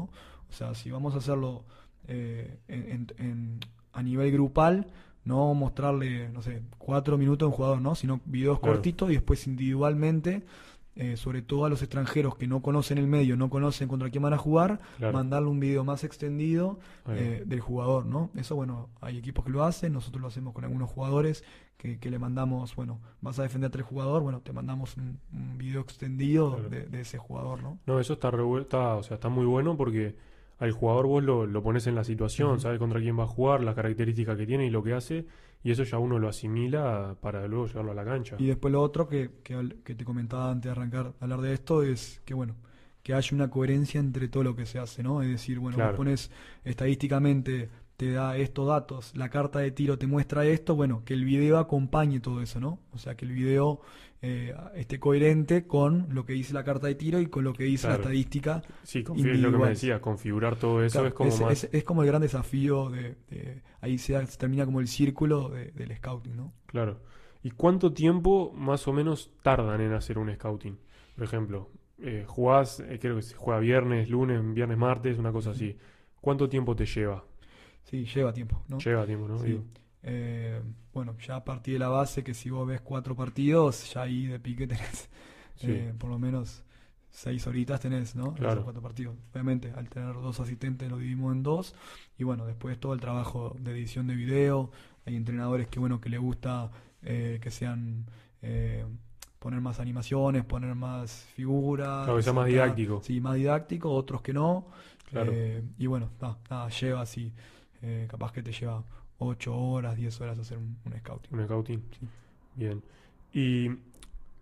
O 0.48 0.52
sea, 0.52 0.74
si 0.74 0.90
vamos 0.90 1.14
a 1.14 1.18
hacerlo 1.18 1.64
eh, 2.06 2.58
en- 2.68 2.90
en- 2.90 3.06
en- 3.18 3.60
a 3.92 4.02
nivel 4.02 4.30
grupal, 4.32 4.86
no 5.28 5.54
mostrarle, 5.54 6.28
no 6.30 6.42
sé, 6.42 6.62
cuatro 6.78 7.16
minutos 7.18 7.46
a 7.46 7.50
un 7.50 7.52
jugador, 7.52 7.80
¿no? 7.80 7.94
Sino 7.94 8.20
videos 8.24 8.58
Claro. 8.58 8.74
cortitos 8.74 9.10
y 9.10 9.14
después 9.14 9.46
individualmente, 9.46 10.42
eh, 10.96 11.16
sobre 11.16 11.42
todo 11.42 11.64
a 11.64 11.68
los 11.68 11.80
extranjeros 11.82 12.34
que 12.36 12.48
no 12.48 12.60
conocen 12.60 12.98
el 12.98 13.06
medio, 13.06 13.36
no 13.36 13.50
conocen 13.50 13.86
contra 13.86 14.10
quién 14.10 14.22
van 14.24 14.32
a 14.34 14.38
jugar, 14.38 14.80
Claro. 14.96 15.12
mandarle 15.12 15.48
un 15.48 15.60
video 15.60 15.84
más 15.84 16.02
extendido 16.02 16.80
eh, 17.08 17.44
del 17.46 17.60
jugador, 17.60 18.04
¿no? 18.06 18.30
Eso, 18.34 18.56
bueno, 18.56 18.88
hay 19.00 19.16
equipos 19.18 19.44
que 19.44 19.52
lo 19.52 19.62
hacen, 19.62 19.92
nosotros 19.92 20.20
lo 20.20 20.26
hacemos 20.28 20.52
con 20.54 20.64
algunos 20.64 20.90
jugadores 20.90 21.44
que, 21.76 22.00
que 22.00 22.10
le 22.10 22.18
mandamos, 22.18 22.74
bueno, 22.74 22.98
vas 23.20 23.38
a 23.38 23.42
defender 23.44 23.68
a 23.68 23.70
tres 23.70 23.86
jugadores, 23.86 24.24
bueno, 24.24 24.40
te 24.40 24.52
mandamos 24.52 24.96
un, 24.96 25.20
un 25.32 25.56
video 25.56 25.80
extendido 25.82 26.54
Claro. 26.54 26.68
de, 26.70 26.86
de 26.86 27.00
ese 27.02 27.18
jugador, 27.18 27.62
¿no? 27.62 27.78
No, 27.86 28.00
eso 28.00 28.14
está, 28.14 28.32
revu- 28.32 28.60
está, 28.62 28.96
o 28.96 29.02
sea, 29.04 29.14
está 29.14 29.28
muy 29.28 29.46
bueno 29.46 29.76
porque 29.76 30.16
al 30.58 30.72
jugador 30.72 31.06
vos 31.06 31.22
lo, 31.22 31.46
lo 31.46 31.62
pones 31.62 31.86
en 31.86 31.94
la 31.94 32.04
situación, 32.04 32.60
sabes 32.60 32.78
contra 32.78 33.00
quién 33.00 33.18
va 33.18 33.24
a 33.24 33.28
jugar, 33.28 33.62
las 33.62 33.74
características 33.74 34.36
que 34.36 34.46
tiene 34.46 34.66
y 34.66 34.70
lo 34.70 34.82
que 34.82 34.92
hace, 34.94 35.26
y 35.62 35.70
eso 35.70 35.84
ya 35.84 35.98
uno 35.98 36.18
lo 36.18 36.28
asimila 36.28 37.16
para 37.20 37.46
luego 37.46 37.66
llevarlo 37.66 37.92
a 37.92 37.94
la 37.94 38.04
cancha. 38.04 38.36
Y 38.38 38.46
después 38.46 38.72
lo 38.72 38.82
otro 38.82 39.08
que, 39.08 39.30
que, 39.42 39.94
te 39.94 40.04
comentaba 40.04 40.50
antes 40.50 40.64
de 40.64 40.70
arrancar 40.70 41.14
a 41.20 41.24
hablar 41.24 41.40
de 41.40 41.52
esto 41.52 41.82
es 41.82 42.20
que, 42.24 42.34
bueno, 42.34 42.56
que 43.02 43.14
haya 43.14 43.34
una 43.34 43.50
coherencia 43.50 44.00
entre 44.00 44.28
todo 44.28 44.42
lo 44.42 44.56
que 44.56 44.66
se 44.66 44.78
hace, 44.78 45.02
¿no? 45.02 45.22
Es 45.22 45.28
decir, 45.28 45.58
bueno, 45.58 45.76
Claro. 45.76 45.92
vos 45.92 45.98
pones 45.98 46.30
estadísticamente 46.64 47.68
te 47.96 48.12
da 48.12 48.36
estos 48.36 48.68
datos, 48.68 49.16
la 49.16 49.28
carta 49.28 49.58
de 49.58 49.72
tiro 49.72 49.98
te 49.98 50.06
muestra 50.06 50.46
esto, 50.46 50.76
bueno, 50.76 51.02
que 51.04 51.14
el 51.14 51.24
video 51.24 51.58
acompañe 51.58 52.20
todo 52.20 52.40
eso, 52.40 52.60
¿no? 52.60 52.78
O 52.92 52.98
sea, 52.98 53.16
que 53.16 53.24
el 53.24 53.32
video 53.32 53.80
eh, 54.22 54.54
esté 54.74 54.98
coherente 54.98 55.66
con 55.66 56.08
lo 56.14 56.24
que 56.26 56.32
dice 56.32 56.52
la 56.54 56.64
carta 56.64 56.86
de 56.88 56.94
tiro 56.96 57.20
y 57.20 57.26
con 57.28 57.44
lo 57.44 57.52
que 57.52 57.64
dice 57.64 57.88
la 57.88 57.94
estadística. 57.94 58.62
Sí, 58.82 59.00
es 59.00 59.08
lo 59.08 59.14
que 59.14 59.22
me 59.22 59.28
individual. 59.30 59.68
decía, 59.68 60.00
configurar 60.00 60.56
todo 60.56 60.82
eso 60.82 60.94
Claro, 60.94 61.08
es 61.08 61.14
como 61.14 61.28
es, 61.30 61.40
más... 61.40 61.64
es- 61.64 61.70
es 61.72 61.84
como 61.84 62.02
el 62.02 62.08
gran 62.08 62.22
desafío 62.22 62.90
de, 62.90 63.16
de- 63.30 63.62
ahí 63.80 63.98
se, 63.98 64.26
se 64.26 64.38
termina 64.38 64.64
como 64.64 64.80
el 64.80 64.88
círculo 64.88 65.48
de- 65.50 65.70
del 65.72 65.96
scouting, 65.96 66.36
¿no? 66.36 66.52
Claro. 66.66 67.00
¿Y 67.42 67.52
cuánto 67.52 67.92
tiempo 67.92 68.52
más 68.56 68.88
o 68.88 68.92
menos 68.92 69.32
tardan 69.42 69.80
en 69.80 69.92
hacer 69.92 70.18
un 70.18 70.32
scouting? 70.34 70.76
Por 71.14 71.24
ejemplo, 71.24 71.70
eh, 71.98 72.24
jugás, 72.26 72.80
eh, 72.80 72.98
creo 73.00 73.16
que 73.16 73.22
se 73.22 73.36
juega 73.36 73.60
viernes, 73.60 74.08
lunes, 74.10 74.40
viernes, 74.54 74.76
martes, 74.78 75.18
una 75.18 75.32
cosa 75.32 75.50
así. 75.50 75.76
¿Cuánto 76.20 76.48
tiempo 76.48 76.74
te 76.74 76.84
lleva? 76.86 77.24
Sí, 77.84 78.04
lleva 78.04 78.32
tiempo, 78.32 78.62
¿no? 78.68 78.78
Lleva 78.78 79.06
tiempo, 79.06 79.28
¿no? 79.28 79.38
Sí. 79.38 79.60
Eh, 80.02 80.62
bueno, 80.92 81.16
ya 81.18 81.36
a 81.36 81.44
partir 81.44 81.74
de 81.74 81.80
la 81.80 81.88
base 81.88 82.22
que 82.24 82.34
si 82.34 82.50
vos 82.50 82.66
ves 82.66 82.80
cuatro 82.80 83.16
partidos, 83.16 83.92
ya 83.92 84.02
ahí 84.02 84.26
de 84.26 84.38
pique 84.40 84.66
tenés 84.68 85.08
Sí. 85.56 85.66
eh, 85.70 85.92
por 85.98 86.08
lo 86.10 86.18
menos 86.20 86.62
seis 87.10 87.44
horitas 87.48 87.80
tenés, 87.80 88.14
¿no? 88.14 88.32
Claro. 88.34 88.52
Esos 88.52 88.64
cuatro 88.64 88.80
partidos. 88.82 89.16
Obviamente, 89.32 89.72
al 89.74 89.88
tener 89.88 90.14
dos 90.14 90.38
asistentes 90.38 90.88
lo 90.88 90.98
dividimos 90.98 91.34
en 91.34 91.42
dos. 91.42 91.74
Y 92.16 92.22
bueno, 92.24 92.46
después 92.46 92.78
todo 92.78 92.92
el 92.94 93.00
trabajo 93.00 93.56
de 93.58 93.72
edición 93.72 94.06
de 94.06 94.14
video. 94.14 94.70
Hay 95.04 95.16
entrenadores 95.16 95.66
que 95.68 95.80
bueno 95.80 96.00
que 96.00 96.10
les 96.10 96.20
gusta 96.20 96.70
eh, 97.02 97.38
que 97.42 97.50
sean 97.50 98.06
eh, 98.42 98.84
poner 99.40 99.60
más 99.60 99.80
animaciones, 99.80 100.44
poner 100.44 100.74
más 100.76 101.24
figuras. 101.34 102.04
Claro, 102.04 102.16
que 102.18 102.22
sea 102.22 102.32
más 102.32 102.46
didáctico. 102.46 103.00
Sí, 103.02 103.20
más 103.20 103.34
didáctico, 103.34 103.90
otros 103.90 104.22
que 104.22 104.32
no. 104.32 104.66
Claro. 105.10 105.32
Eh, 105.34 105.64
y 105.78 105.86
bueno, 105.86 106.10
nada, 106.20 106.38
nada, 106.48 106.68
lleva 106.68 107.00
así. 107.00 107.32
capaz 108.08 108.32
que 108.32 108.42
te 108.42 108.52
lleva 108.52 108.84
8 109.18 109.56
horas, 109.56 109.96
10 109.96 110.20
horas 110.20 110.38
hacer 110.38 110.58
un, 110.58 110.76
un 110.84 110.92
scouting. 110.98 111.38
un 111.38 111.44
scouting. 111.44 111.82
Sí. 111.98 112.06
Bien. 112.56 112.82
¿Y 113.32 113.70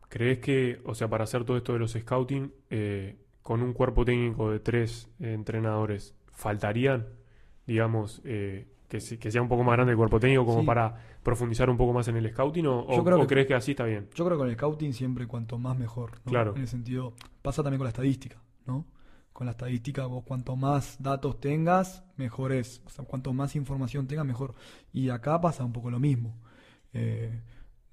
crees 0.08 0.38
que, 0.38 0.80
o 0.84 0.94
sea, 0.94 1.08
para 1.08 1.24
hacer 1.24 1.44
todo 1.44 1.56
esto 1.56 1.72
de 1.72 1.78
los 1.78 1.92
scouting, 1.92 2.52
eh, 2.70 3.16
con 3.42 3.62
un 3.62 3.72
cuerpo 3.72 4.04
técnico 4.04 4.50
de 4.50 4.60
tres 4.60 5.08
eh, 5.20 5.32
entrenadores, 5.32 6.14
faltarían, 6.32 7.06
digamos, 7.66 8.20
eh, 8.24 8.66
que, 8.88 8.98
que 9.18 9.30
sea 9.30 9.42
un 9.42 9.48
poco 9.48 9.64
más 9.64 9.72
grande 9.74 9.92
el 9.92 9.96
cuerpo 9.96 10.20
técnico 10.20 10.44
como 10.46 10.60
Sí. 10.60 10.66
para 10.66 10.94
profundizar 11.22 11.68
un 11.68 11.76
poco 11.76 11.92
más 11.92 12.06
en 12.08 12.16
el 12.16 12.30
scouting 12.30 12.66
o, 12.66 12.80
o- 12.80 13.04
creo 13.04 13.16
o 13.18 13.20
que- 13.22 13.26
crees 13.26 13.46
que 13.48 13.54
así 13.54 13.72
está 13.72 13.84
bien? 13.84 14.08
Yo 14.14 14.24
creo 14.24 14.36
que 14.36 14.42
con 14.42 14.48
el 14.48 14.54
scouting 14.54 14.92
siempre 14.92 15.26
cuanto 15.26 15.58
más 15.58 15.76
mejor, 15.76 16.12
¿no? 16.24 16.30
Claro. 16.30 16.54
En 16.54 16.62
el 16.62 16.68
sentido, 16.68 17.14
pasa 17.42 17.62
también 17.64 17.78
con 17.78 17.84
la 17.86 17.90
estadística, 17.90 18.40
¿no? 18.66 18.84
Con 19.36 19.44
la 19.44 19.50
estadística, 19.52 20.06
vos 20.06 20.24
cuanto 20.24 20.56
más 20.56 20.96
datos 20.98 21.38
tengas, 21.40 22.02
mejor 22.16 22.52
es. 22.52 22.80
O 22.86 22.88
sea, 22.88 23.04
cuanto 23.04 23.34
más 23.34 23.54
información 23.54 24.06
tengas, 24.06 24.24
mejor. 24.24 24.54
Y 24.94 25.10
acá 25.10 25.38
pasa 25.42 25.62
un 25.62 25.74
poco 25.74 25.90
lo 25.90 26.00
mismo. 26.00 26.34
Eh, 26.94 27.38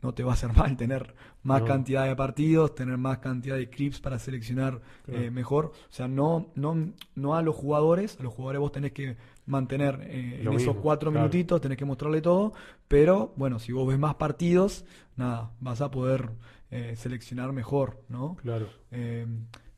no 0.01 0.13
te 0.13 0.23
va 0.23 0.31
a 0.31 0.33
hacer 0.35 0.53
mal 0.55 0.77
tener 0.77 1.13
más 1.43 1.59
No. 1.59 1.67
cantidad 1.67 2.05
de 2.07 2.15
partidos, 2.15 2.75
tener 2.75 2.97
más 2.97 3.17
cantidad 3.17 3.57
de 3.57 3.69
clips 3.69 3.99
para 3.99 4.19
seleccionar 4.19 4.79
Claro. 5.03 5.21
eh, 5.21 5.31
mejor. 5.31 5.65
O 5.65 5.91
sea, 5.91 6.07
no, 6.07 6.53
no, 6.55 6.93
no 7.15 7.35
a 7.35 7.41
los 7.41 7.55
jugadores, 7.57 8.17
a 8.21 8.23
los 8.23 8.33
jugadores 8.33 8.61
vos 8.61 8.71
tenés 8.71 8.93
que 8.93 9.17
mantener 9.45 9.99
eh, 10.03 10.43
en 10.45 10.53
esos 10.53 10.77
cuatro 10.77 11.11
claro. 11.11 11.25
minutitos, 11.27 11.59
tenés 11.59 11.77
que 11.77 11.83
mostrarle 11.83 12.21
todo, 12.21 12.53
pero 12.87 13.33
bueno, 13.35 13.59
si 13.59 13.73
vos 13.73 13.85
ves 13.85 13.99
más 13.99 14.15
partidos, 14.15 14.85
nada, 15.17 15.51
vas 15.59 15.81
a 15.81 15.91
poder 15.91 16.29
eh, 16.71 16.93
seleccionar 16.95 17.51
mejor, 17.51 18.01
¿no? 18.07 18.37
Claro. 18.37 18.69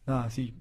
Nada, 0.06 0.30
sí. 0.30 0.54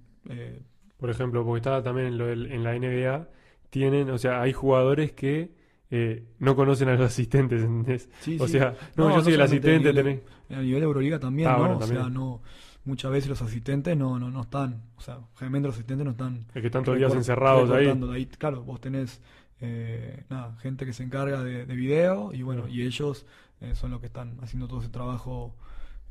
Por 1.04 1.10
ejemplo, 1.10 1.44
porque 1.44 1.58
estaba 1.58 1.82
también 1.82 2.08
en, 2.08 2.18
lo 2.18 2.26
del- 2.26 2.50
en 2.52 2.62
la 2.64 2.74
NBA, 2.74 3.28
tienen, 3.70 4.10
o 4.10 4.18
sea, 4.18 4.40
hay 4.42 4.52
jugadores 4.52 5.12
que 5.12 5.52
eh, 5.90 6.24
no 6.38 6.56
conocen 6.56 6.88
a 6.88 6.94
los 6.94 7.06
asistentes, 7.12 7.62
¿entendés? 7.62 8.08
sí, 8.18 8.38
o 8.38 8.46
sí. 8.46 8.52
sea, 8.52 8.74
no, 8.96 9.10
yo 9.10 9.22
soy 9.22 9.34
el 9.34 9.40
solamente 9.40 9.68
a 9.68 9.72
asistente, 9.72 9.78
nivel 9.78 9.94
tenés... 9.94 10.20
A 10.50 10.60
nivel 10.60 10.80
de 10.80 10.84
Euroliga 10.84 11.18
también, 11.18 11.48
Ah, 11.48 11.52
¿no? 11.54 11.58
bueno, 11.60 11.76
o 11.78 11.82
sea, 11.82 12.08
no, 12.10 12.42
muchas 12.84 13.10
veces 13.10 13.28
los 13.30 13.42
asistentes 13.42 13.96
no, 13.96 14.18
no, 14.18 14.30
no 14.30 14.42
están, 14.42 14.82
o 14.96 15.00
sea, 15.00 15.20
generalmente 15.34 15.68
los 15.68 15.76
asistentes 15.76 16.04
no 16.04 16.10
están 16.12 16.46
El 16.54 16.60
que 16.62 16.66
están 16.68 16.84
todos 16.84 16.98
los 16.98 17.10
días 17.12 17.14
encerrados 17.18 17.70
ahí. 17.70 18.26
claro, 18.26 18.62
vos 18.62 18.80
tenés 18.80 19.20
eh, 19.60 20.24
nada, 20.28 20.56
gente 20.60 20.84
que 20.86 20.92
se 20.92 21.02
encarga 21.02 21.42
de, 21.42 21.66
de 21.66 21.74
video 21.76 22.32
y 22.32 22.42
bueno, 22.42 22.68
y 22.68 22.82
ellos 22.82 23.26
eh, 23.60 23.74
son 23.74 23.90
los 23.90 24.00
que 24.00 24.06
están 24.06 24.38
haciendo 24.42 24.68
todo 24.68 24.80
ese 24.80 24.90
trabajo 24.90 25.54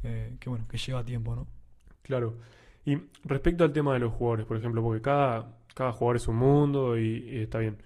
eh, 0.03 0.35
que 0.39 0.49
bueno, 0.49 0.67
que 0.67 0.77
lleva 0.77 1.03
tiempo, 1.05 1.35
¿no? 1.35 1.47
Claro. 2.03 2.37
Y 2.85 2.97
respecto 3.23 3.63
al 3.63 3.71
tema 3.71 3.93
de 3.93 3.99
los 3.99 4.13
jugadores, 4.13 4.45
por 4.45 4.57
ejemplo, 4.57 4.81
porque 4.81 5.01
cada, 5.01 5.57
cada 5.73 5.91
jugador 5.91 6.17
es 6.17 6.27
un 6.27 6.35
mundo 6.35 6.97
y, 6.97 7.41
está 7.41 7.59
bien. 7.59 7.77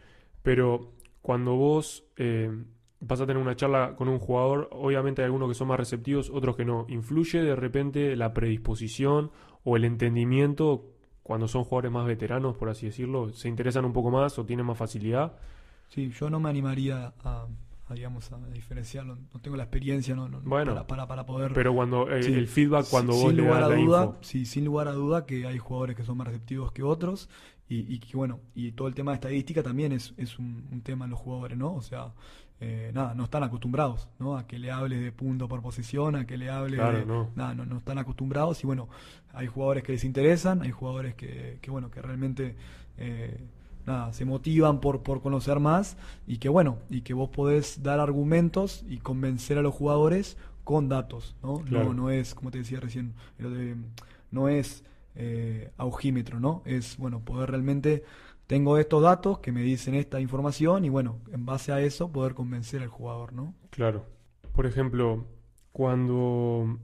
Pero 0.44 0.94
cuando 1.22 1.56
vos 1.56 2.06
eh, 2.18 2.52
vas 3.00 3.22
a 3.22 3.26
tener 3.26 3.42
una 3.42 3.56
charla 3.56 3.96
con 3.96 4.08
un 4.08 4.20
jugador, 4.20 4.70
obviamente 4.72 5.22
hay 5.22 5.26
algunos 5.26 5.50
que 5.50 5.56
son 5.56 5.68
más 5.68 5.80
receptivos, 5.80 6.30
otros 6.30 6.56
que 6.56 6.66
no. 6.66 6.86
¿Influye 6.90 7.42
de 7.42 7.56
repente 7.56 8.16
la 8.16 8.34
predisposición 8.34 9.32
o 9.64 9.76
el 9.78 9.86
entendimiento 9.86 10.86
cuando 11.22 11.48
son 11.48 11.64
jugadores 11.64 11.92
más 11.92 12.08
veteranos, 12.08 12.58
por 12.58 12.70
así 12.70 12.88
decirlo? 12.88 13.32
¿Se 13.34 13.50
interesan 13.50 13.86
un 13.86 13.94
poco 13.94 14.10
más 14.10 14.40
o 14.40 14.46
tienen 14.46 14.66
más 14.66 14.78
facilidad? 14.78 15.38
Sí, 15.90 16.10
yo 16.10 16.30
no 16.30 16.40
me 16.40 16.50
animaría 16.50 17.14
a, 17.24 17.48
digamos, 17.96 18.32
a 18.32 18.38
diferenciarlo, 18.50 19.16
no 19.34 19.40
tengo 19.42 19.56
la 19.58 19.64
experiencia 19.64 20.16
no, 20.16 20.28
no- 20.28 20.42
Bueno, 20.42 20.74
para, 20.74 20.88
para, 20.88 21.08
para 21.08 21.26
poder... 21.26 21.54
Pero 21.54 21.74
cuando 21.74 22.10
eh, 22.12 22.24
Sí. 22.24 22.34
el 22.34 22.48
feedback, 22.48 22.88
cuando 22.90 23.14
Sin 23.14 23.22
vos 23.24 23.34
le 23.34 23.42
lugar 23.44 23.62
das 23.62 23.72
a 23.72 23.74
la 23.76 23.82
duda, 23.82 24.04
info. 24.06 24.18
sí, 24.22 24.46
sin 24.46 24.66
lugar 24.66 24.88
a 24.88 24.92
duda 24.94 25.26
que 25.26 25.46
hay 25.48 25.58
jugadores 25.58 25.96
que 25.96 26.04
son 26.04 26.18
más 26.18 26.28
receptivos 26.28 26.72
que 26.72 26.84
otros 26.84 27.30
y, 27.70 27.94
y 27.94 28.00
que 28.00 28.16
bueno, 28.18 28.40
y 28.56 28.72
todo 28.74 28.88
el 28.88 28.94
tema 28.96 29.12
de 29.12 29.16
estadística 29.16 29.64
también 29.64 29.92
es, 29.92 30.14
es 30.18 30.38
un, 30.40 30.68
un 30.72 30.82
tema 30.82 31.06
en 31.06 31.12
los 31.12 31.20
jugadores, 31.20 31.58
¿no? 31.58 31.74
O 31.76 31.82
sea, 31.82 32.14
eh, 32.60 32.92
nada, 32.94 33.14
no 33.14 33.26
están 33.26 33.44
acostumbrados, 33.44 34.10
¿no? 34.20 34.36
A 34.38 34.48
que 34.48 34.58
le 34.58 34.72
hables 34.72 35.02
de 35.02 35.12
punto 35.12 35.48
por 35.48 35.62
posición, 35.62 36.16
a 36.16 36.26
que 36.26 36.38
le 36.38 36.50
hables 36.50 36.80
Claro, 36.80 36.98
de... 37.00 37.06
no. 37.06 37.30
Nada, 37.36 37.54
no, 37.56 37.66
no 37.66 37.78
están 37.78 37.98
acostumbrados 38.00 38.64
y 38.64 38.68
bueno, 38.68 38.90
hay 39.34 39.48
jugadores 39.48 39.84
que 39.84 39.92
les 39.94 40.04
interesan, 40.04 40.62
hay 40.62 40.72
jugadores 40.72 41.16
que, 41.16 41.60
que 41.62 41.72
bueno, 41.72 41.90
que 41.92 42.02
realmente... 42.02 42.56
eh, 42.98 43.38
Nada, 43.88 44.12
se 44.12 44.26
motivan 44.26 44.82
por, 44.82 45.02
por 45.02 45.22
conocer 45.22 45.62
más 45.62 45.96
y 46.28 46.40
que 46.40 46.50
bueno, 46.50 46.78
y 46.90 47.02
que 47.02 47.14
vos 47.14 47.30
podés 47.30 47.82
dar 47.82 48.02
argumentos 48.02 48.84
y 48.88 48.98
convencer 48.98 49.58
a 49.58 49.62
los 49.62 49.74
jugadores 49.74 50.38
con 50.66 50.90
datos, 50.90 51.38
¿no? 51.42 51.60
Claro. 51.60 51.86
No, 51.86 51.94
no 51.94 52.10
es, 52.10 52.36
como 52.36 52.52
te 52.52 52.58
decía 52.58 52.82
recién, 52.82 53.14
no 54.30 54.50
es 54.50 54.84
eh, 55.16 55.72
aujímetro, 55.78 56.42
¿no? 56.42 56.62
Es, 56.66 56.98
bueno, 56.98 57.22
poder 57.22 57.52
realmente, 57.52 58.04
tengo 58.46 58.78
estos 58.78 59.02
datos 59.02 59.40
que 59.40 59.54
me 59.54 59.62
dicen 59.62 59.96
esta 59.96 60.20
información 60.20 60.84
y 60.84 60.90
bueno, 60.90 61.20
en 61.32 61.46
base 61.46 61.72
a 61.72 61.80
eso 61.80 62.12
poder 62.12 62.34
convencer 62.34 62.82
al 62.82 62.90
jugador, 62.90 63.32
¿no? 63.32 63.56
Claro. 63.70 64.04
Por 64.52 64.66
ejemplo, 64.66 65.24
cuando 65.72 66.78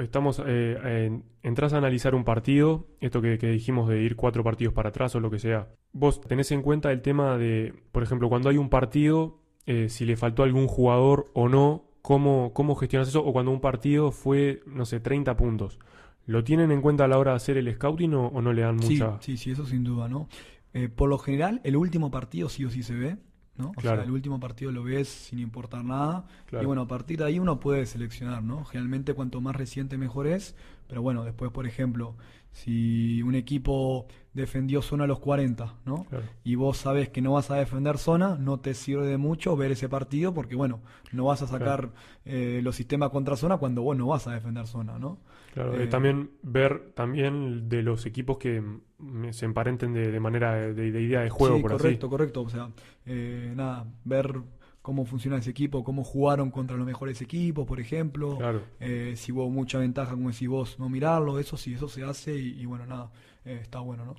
estamos, 0.00 0.42
eh, 0.46 0.78
en- 1.06 1.24
entras 1.42 1.72
a 1.72 1.78
analizar 1.78 2.14
un 2.14 2.24
partido, 2.24 2.86
esto 3.00 3.20
que, 3.20 3.38
que 3.38 3.48
dijimos 3.48 3.88
de 3.88 4.02
ir 4.02 4.16
cuatro 4.16 4.44
partidos 4.44 4.74
para 4.74 4.90
atrás 4.90 5.14
o 5.14 5.20
lo 5.20 5.30
que 5.30 5.38
sea, 5.38 5.68
vos 5.92 6.20
tenés 6.20 6.50
en 6.52 6.62
cuenta 6.62 6.92
el 6.92 7.02
tema 7.02 7.36
de, 7.38 7.74
por 7.92 8.02
ejemplo, 8.02 8.28
cuando 8.28 8.48
hay 8.48 8.56
un 8.56 8.68
partido, 8.70 9.40
eh, 9.66 9.88
si 9.88 10.04
le 10.04 10.16
faltó 10.16 10.42
algún 10.44 10.66
jugador 10.66 11.26
o 11.34 11.48
no, 11.48 11.84
cómo, 12.02 12.52
cómo 12.54 12.74
gestionas 12.74 13.08
eso, 13.08 13.24
o 13.24 13.32
cuando 13.32 13.50
un 13.52 13.60
partido 13.60 14.10
fue, 14.12 14.60
no 14.66 14.84
sé, 14.84 15.00
30 15.00 15.36
puntos. 15.36 15.78
¿Lo 16.26 16.44
tienen 16.44 16.70
en 16.70 16.80
cuenta 16.82 17.04
a 17.04 17.08
la 17.08 17.18
hora 17.18 17.32
de 17.32 17.36
hacer 17.36 17.56
el 17.58 17.72
scouting 17.74 18.14
o, 18.14 18.28
o 18.28 18.42
no 18.42 18.52
le 18.52 18.62
dan 18.62 18.80
Sí, 18.80 18.94
mucha... 18.94 19.20
sí, 19.20 19.36
sí, 19.36 19.50
eso 19.50 19.66
sin 19.66 19.82
duda, 19.84 20.08
¿no? 20.08 20.28
Eh, 20.72 20.88
por 20.88 21.08
lo 21.10 21.18
general, 21.18 21.60
el 21.64 21.76
último 21.76 22.10
partido 22.10 22.48
sí 22.48 22.64
o 22.64 22.70
sí 22.70 22.82
se 22.82 22.94
ve, 22.94 23.16
¿no? 23.56 23.68
O 23.70 23.72
Claro. 23.72 23.98
sea, 23.98 24.04
el 24.04 24.10
último 24.10 24.40
partido 24.40 24.72
lo 24.72 24.82
ves 24.82 25.08
sin 25.08 25.38
importar 25.38 25.84
nada. 25.84 26.24
Claro. 26.46 26.62
Y 26.62 26.66
bueno, 26.66 26.82
a 26.82 26.88
partir 26.88 27.18
de 27.18 27.24
ahí 27.26 27.38
uno 27.38 27.60
puede 27.60 27.86
seleccionar, 27.86 28.42
¿no? 28.42 28.64
Generalmente 28.64 29.14
cuanto 29.14 29.40
más 29.40 29.54
reciente 29.56 29.98
mejor 29.98 30.26
es, 30.26 30.54
pero 30.88 31.02
bueno, 31.02 31.24
después, 31.24 31.50
por 31.52 31.66
ejemplo, 31.66 32.16
si 32.50 33.22
un 33.22 33.34
equipo 33.34 34.06
defendió 34.34 34.82
zona 34.82 35.04
a 35.04 35.06
los 35.06 35.18
40, 35.20 35.74
¿no? 35.86 36.04
Claro. 36.04 36.24
Y 36.44 36.54
vos 36.54 36.76
sabes 36.78 37.08
que 37.08 37.22
no 37.22 37.32
vas 37.32 37.50
a 37.50 37.56
defender 37.56 37.98
zona, 37.98 38.36
no 38.38 38.60
te 38.60 38.74
sirve 38.74 39.06
de 39.06 39.16
mucho 39.16 39.56
ver 39.56 39.72
ese 39.72 39.88
partido 39.88 40.34
porque, 40.34 40.54
bueno, 40.54 40.80
no 41.12 41.24
vas 41.24 41.42
a 41.42 41.46
sacar 41.46 41.90
eh, 42.24 42.60
los 42.62 42.76
sistemas 42.76 43.10
contra 43.10 43.36
zona 43.36 43.56
cuando 43.58 43.82
vos 43.82 43.96
no 43.96 44.06
vas 44.06 44.26
a 44.26 44.32
defender 44.32 44.66
zona, 44.66 44.98
¿no? 44.98 45.18
Claro, 45.52 45.74
eh, 45.78 45.84
Eh, 45.84 45.86
también 45.86 46.30
ver 46.42 46.92
también 46.94 47.68
de 47.68 47.82
los 47.82 48.06
equipos 48.06 48.38
que 48.38 48.60
mm, 48.60 49.30
se 49.32 49.44
emparenten 49.44 49.92
de, 49.92 50.10
de 50.10 50.20
manera 50.20 50.54
de, 50.54 50.90
de 50.92 51.02
idea 51.02 51.20
de 51.20 51.30
juego, 51.30 51.56
sí, 51.56 51.62
por 51.62 51.72
correcto, 51.72 52.08
correcto. 52.08 52.42
O 52.42 52.48
sea, 52.48 52.70
eh, 53.06 53.52
nada, 53.54 53.86
ver 54.04 54.40
cómo 54.80 55.04
funciona 55.04 55.36
ese 55.38 55.50
equipo, 55.50 55.84
cómo 55.84 56.02
jugaron 56.04 56.50
contra 56.50 56.76
los 56.76 56.86
mejores 56.86 57.20
equipos, 57.20 57.66
por 57.66 57.80
ejemplo. 57.80 58.28
así. 58.30 58.38
Claro. 58.38 58.62
Eh, 58.80 59.12
si 59.16 59.30
hubo 59.32 59.48
mucha 59.50 59.78
ventaja, 59.78 60.12
como 60.12 60.30
decís 60.30 60.48
vos, 60.48 60.78
no 60.78 60.88
mirarlo, 60.88 61.38
eso 61.38 61.56
sí, 61.56 61.74
eso 61.74 61.88
se 61.88 62.02
hace 62.02 62.34
y, 62.36 62.60
y 62.60 62.66
bueno, 62.66 62.86
nada, 62.86 63.10
eh, 63.44 63.58
está 63.62 63.80
bueno, 63.80 64.04
¿no? 64.04 64.14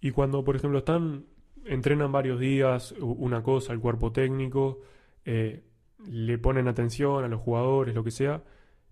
Y 0.00 0.10
cuando, 0.12 0.42
por 0.42 0.56
ejemplo, 0.56 0.78
están, 0.78 1.26
entrenan 1.66 2.10
varios 2.10 2.40
días, 2.40 2.92
una 3.00 3.42
cosa, 3.42 3.72
el 3.74 3.80
cuerpo 3.80 4.12
técnico, 4.12 4.80
le 5.24 6.38
ponen 6.38 6.66
atención 6.68 7.22
a 7.24 7.28
los 7.28 7.40
jugadores, 7.40 7.94
lo 7.94 8.02
que 8.02 8.10
sea, 8.10 8.42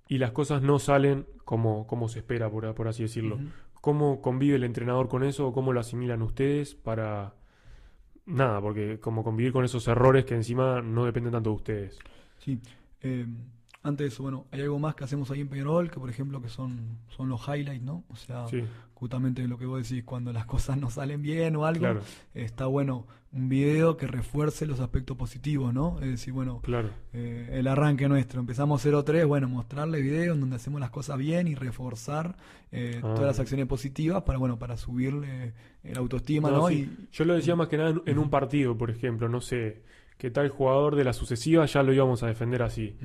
y 0.09 0.19
las 0.19 0.33
cosas 0.33 0.63
no 0.63 0.79
salen 0.79 1.27
como, 1.45 1.87
como 1.87 2.09
se 2.09 2.21
espera, 2.21 2.51
por, 2.51 2.75
por 2.75 2.89
así 2.89 3.03
decirlo. 3.03 3.39
¿Cómo 3.81 4.21
convive 4.21 4.57
el 4.57 4.65
entrenador 4.65 5.09
con 5.09 5.23
eso 5.23 5.47
o 5.47 5.53
cómo 5.53 5.73
lo 5.73 5.81
asimilan 5.81 6.23
ustedes 6.23 6.75
para, 6.75 7.35
nada, 8.29 8.61
porque 8.61 9.01
como 9.01 9.25
convivir 9.25 9.53
con 9.53 9.65
esos 9.65 9.89
errores 9.89 10.25
que 10.25 10.35
encima 10.35 10.83
no 10.83 11.05
dependen 11.05 11.33
tanto 11.33 11.51
de 11.51 11.57
ustedes. 11.57 11.99
Sí. 12.39 12.61
Eh, 13.01 13.27
antes 13.83 14.05
de 14.05 14.09
eso, 14.09 14.23
bueno, 14.25 14.47
hay 14.51 14.61
algo 14.63 14.79
más 14.79 14.95
que 14.95 15.05
hacemos 15.05 15.31
ahí 15.31 15.41
en 15.41 15.49
Peñarol, 15.49 15.91
que 15.91 16.01
por 16.01 16.11
ejemplo 16.11 16.43
que 16.43 16.49
son, 16.49 16.99
son 17.09 17.29
los 17.29 17.41
highlights, 17.47 17.83
¿no? 17.85 18.05
O 18.09 18.17
sea, 18.17 18.47
Sí, 18.49 18.63
justamente 18.95 19.47
lo 19.47 19.57
que 19.57 19.67
vos 19.67 19.89
decís, 19.89 20.05
cuando 20.05 20.33
las 20.33 20.47
cosas 20.47 20.77
no 20.79 20.91
salen 20.91 21.23
bien 21.23 21.55
o 21.57 21.65
algo, 21.65 21.81
Claro. 21.81 22.01
está 22.35 22.67
bueno 22.67 23.07
un 23.31 23.51
video 23.51 23.99
que 23.99 24.07
refuerce 24.07 24.65
los 24.67 24.81
aspectos 24.81 25.15
positivos, 25.17 25.75
¿no? 25.75 25.99
Es 26.01 26.09
decir, 26.09 26.33
bueno, 26.33 26.61
claro. 26.63 26.89
eh, 27.13 27.51
el 27.53 27.67
arranque 27.69 28.09
nuestro, 28.09 28.41
empezamos 28.41 28.85
0-3, 28.85 29.27
bueno, 29.27 29.49
mostrarle 29.51 30.01
videos 30.01 30.35
en 30.35 30.41
donde 30.41 30.57
hacemos 30.57 30.81
las 30.81 30.91
cosas 30.91 31.19
bien 31.19 31.47
y 31.47 31.55
reforzar 31.55 32.37
eh, 32.73 32.97
Ah. 32.97 33.13
todas 33.15 33.27
las 33.27 33.39
acciones 33.41 33.67
positivas 33.67 34.23
para, 34.23 34.39
bueno, 34.39 34.59
para 34.59 34.77
subirle 34.79 35.53
el 35.85 35.99
autoestima, 35.99 36.51
No, 36.51 36.57
¿no? 36.57 36.69
sí. 36.69 36.91
Y, 36.91 37.09
Yo 37.13 37.25
lo 37.27 37.35
decía 37.35 37.55
más 37.55 37.69
que 37.69 37.77
nada 37.77 37.91
en, 37.91 38.03
en 38.07 38.19
un 38.19 38.31
partido, 38.31 38.77
por 38.79 38.91
ejemplo, 38.91 39.29
no 39.29 39.41
sé, 39.43 39.83
que 40.19 40.31
tal 40.31 40.49
jugador 40.51 40.97
de 40.97 41.05
la 41.05 41.13
sucesiva 41.13 41.65
ya 41.67 41.83
lo 41.83 41.93
íbamos 41.93 42.23
a 42.23 42.27
defender 42.27 42.63
así. 42.63 42.97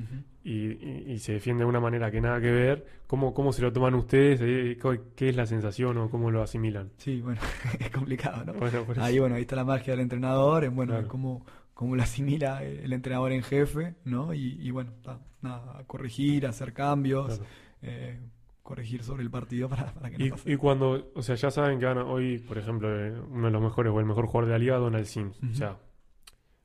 Y, 0.42 0.50
y- 0.72 1.04
y 1.12 1.18
se 1.20 1.32
defiende 1.34 1.62
de 1.64 1.68
una 1.70 1.80
manera 1.80 2.10
que 2.10 2.20
nada 2.20 2.40
que 2.40 2.50
ver. 2.50 2.84
¿Cómo, 3.06 3.32
cómo 3.32 3.52
se 3.52 3.62
lo 3.62 3.72
toman 3.72 3.94
ustedes? 3.94 4.40
Eh, 4.42 4.76
¿Qué 5.14 5.28
es 5.28 5.36
la 5.36 5.46
sensación 5.46 5.96
o 5.98 6.10
cómo 6.10 6.30
lo 6.30 6.42
asimilan? 6.42 6.90
Sí, 6.98 7.20
bueno, 7.20 7.40
es 7.80 7.90
complicado, 7.90 8.44
¿no? 8.44 8.52
Bueno, 8.54 8.84
Ahí, 8.98 9.18
bueno, 9.20 9.36
ahí 9.36 9.42
está 9.42 9.56
la 9.56 9.64
magia 9.64 9.92
del 9.92 10.00
entrenador, 10.00 10.64
en, 10.64 10.74
bueno, 10.74 10.92
Claro. 10.94 11.08
cómo, 11.08 11.46
cómo 11.72 11.94
lo 11.96 12.02
asimila 12.02 12.62
el 12.64 12.92
entrenador 12.92 13.30
en 13.32 13.42
jefe, 13.42 13.94
¿no? 14.04 14.34
Y, 14.34 14.58
y 14.60 14.70
bueno, 14.72 14.92
nada, 15.40 15.84
corregir, 15.86 16.46
hacer 16.46 16.72
cambios, 16.72 17.26
Claro. 17.38 17.44
eh, 17.82 18.18
corregir 18.64 19.02
sobre 19.04 19.22
el 19.22 19.30
partido 19.30 19.68
para, 19.68 19.92
para 19.94 20.10
que 20.10 20.18
no 20.18 20.24
Y, 20.26 20.30
pase. 20.30 20.52
y 20.52 20.56
cuando, 20.56 21.12
o 21.14 21.22
sea, 21.22 21.36
ya 21.36 21.50
saben 21.50 21.78
que 21.78 21.84
van 21.86 21.98
a- 21.98 22.04
hoy, 22.06 22.38
por 22.38 22.58
ejemplo, 22.58 22.88
eh, 22.98 23.12
uno 23.30 23.46
de 23.46 23.52
los 23.52 23.62
mejores 23.62 23.92
o 23.92 24.00
el 24.00 24.06
mejor 24.06 24.26
jugador 24.26 24.46
de 24.46 24.52
la 24.52 24.58
liga, 24.58 24.76
Donald 24.78 25.04
Sims. 25.06 25.38
O 25.52 25.54
sea, 25.54 25.76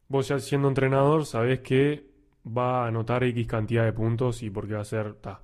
vos 0.10 0.28
ya 0.28 0.40
siendo 0.40 0.68
entrenador 0.68 1.26
sabés 1.26 1.62
que 1.62 2.06
va 2.46 2.84
a 2.84 2.88
anotar 2.88 3.24
X 3.24 3.48
cantidad 3.48 3.86
de 3.86 3.94
puntos 3.94 4.44
y 4.44 4.50
porque 4.50 4.74
va 4.74 4.82
a 4.82 4.86
ser... 4.86 5.14
ta. 5.14 5.42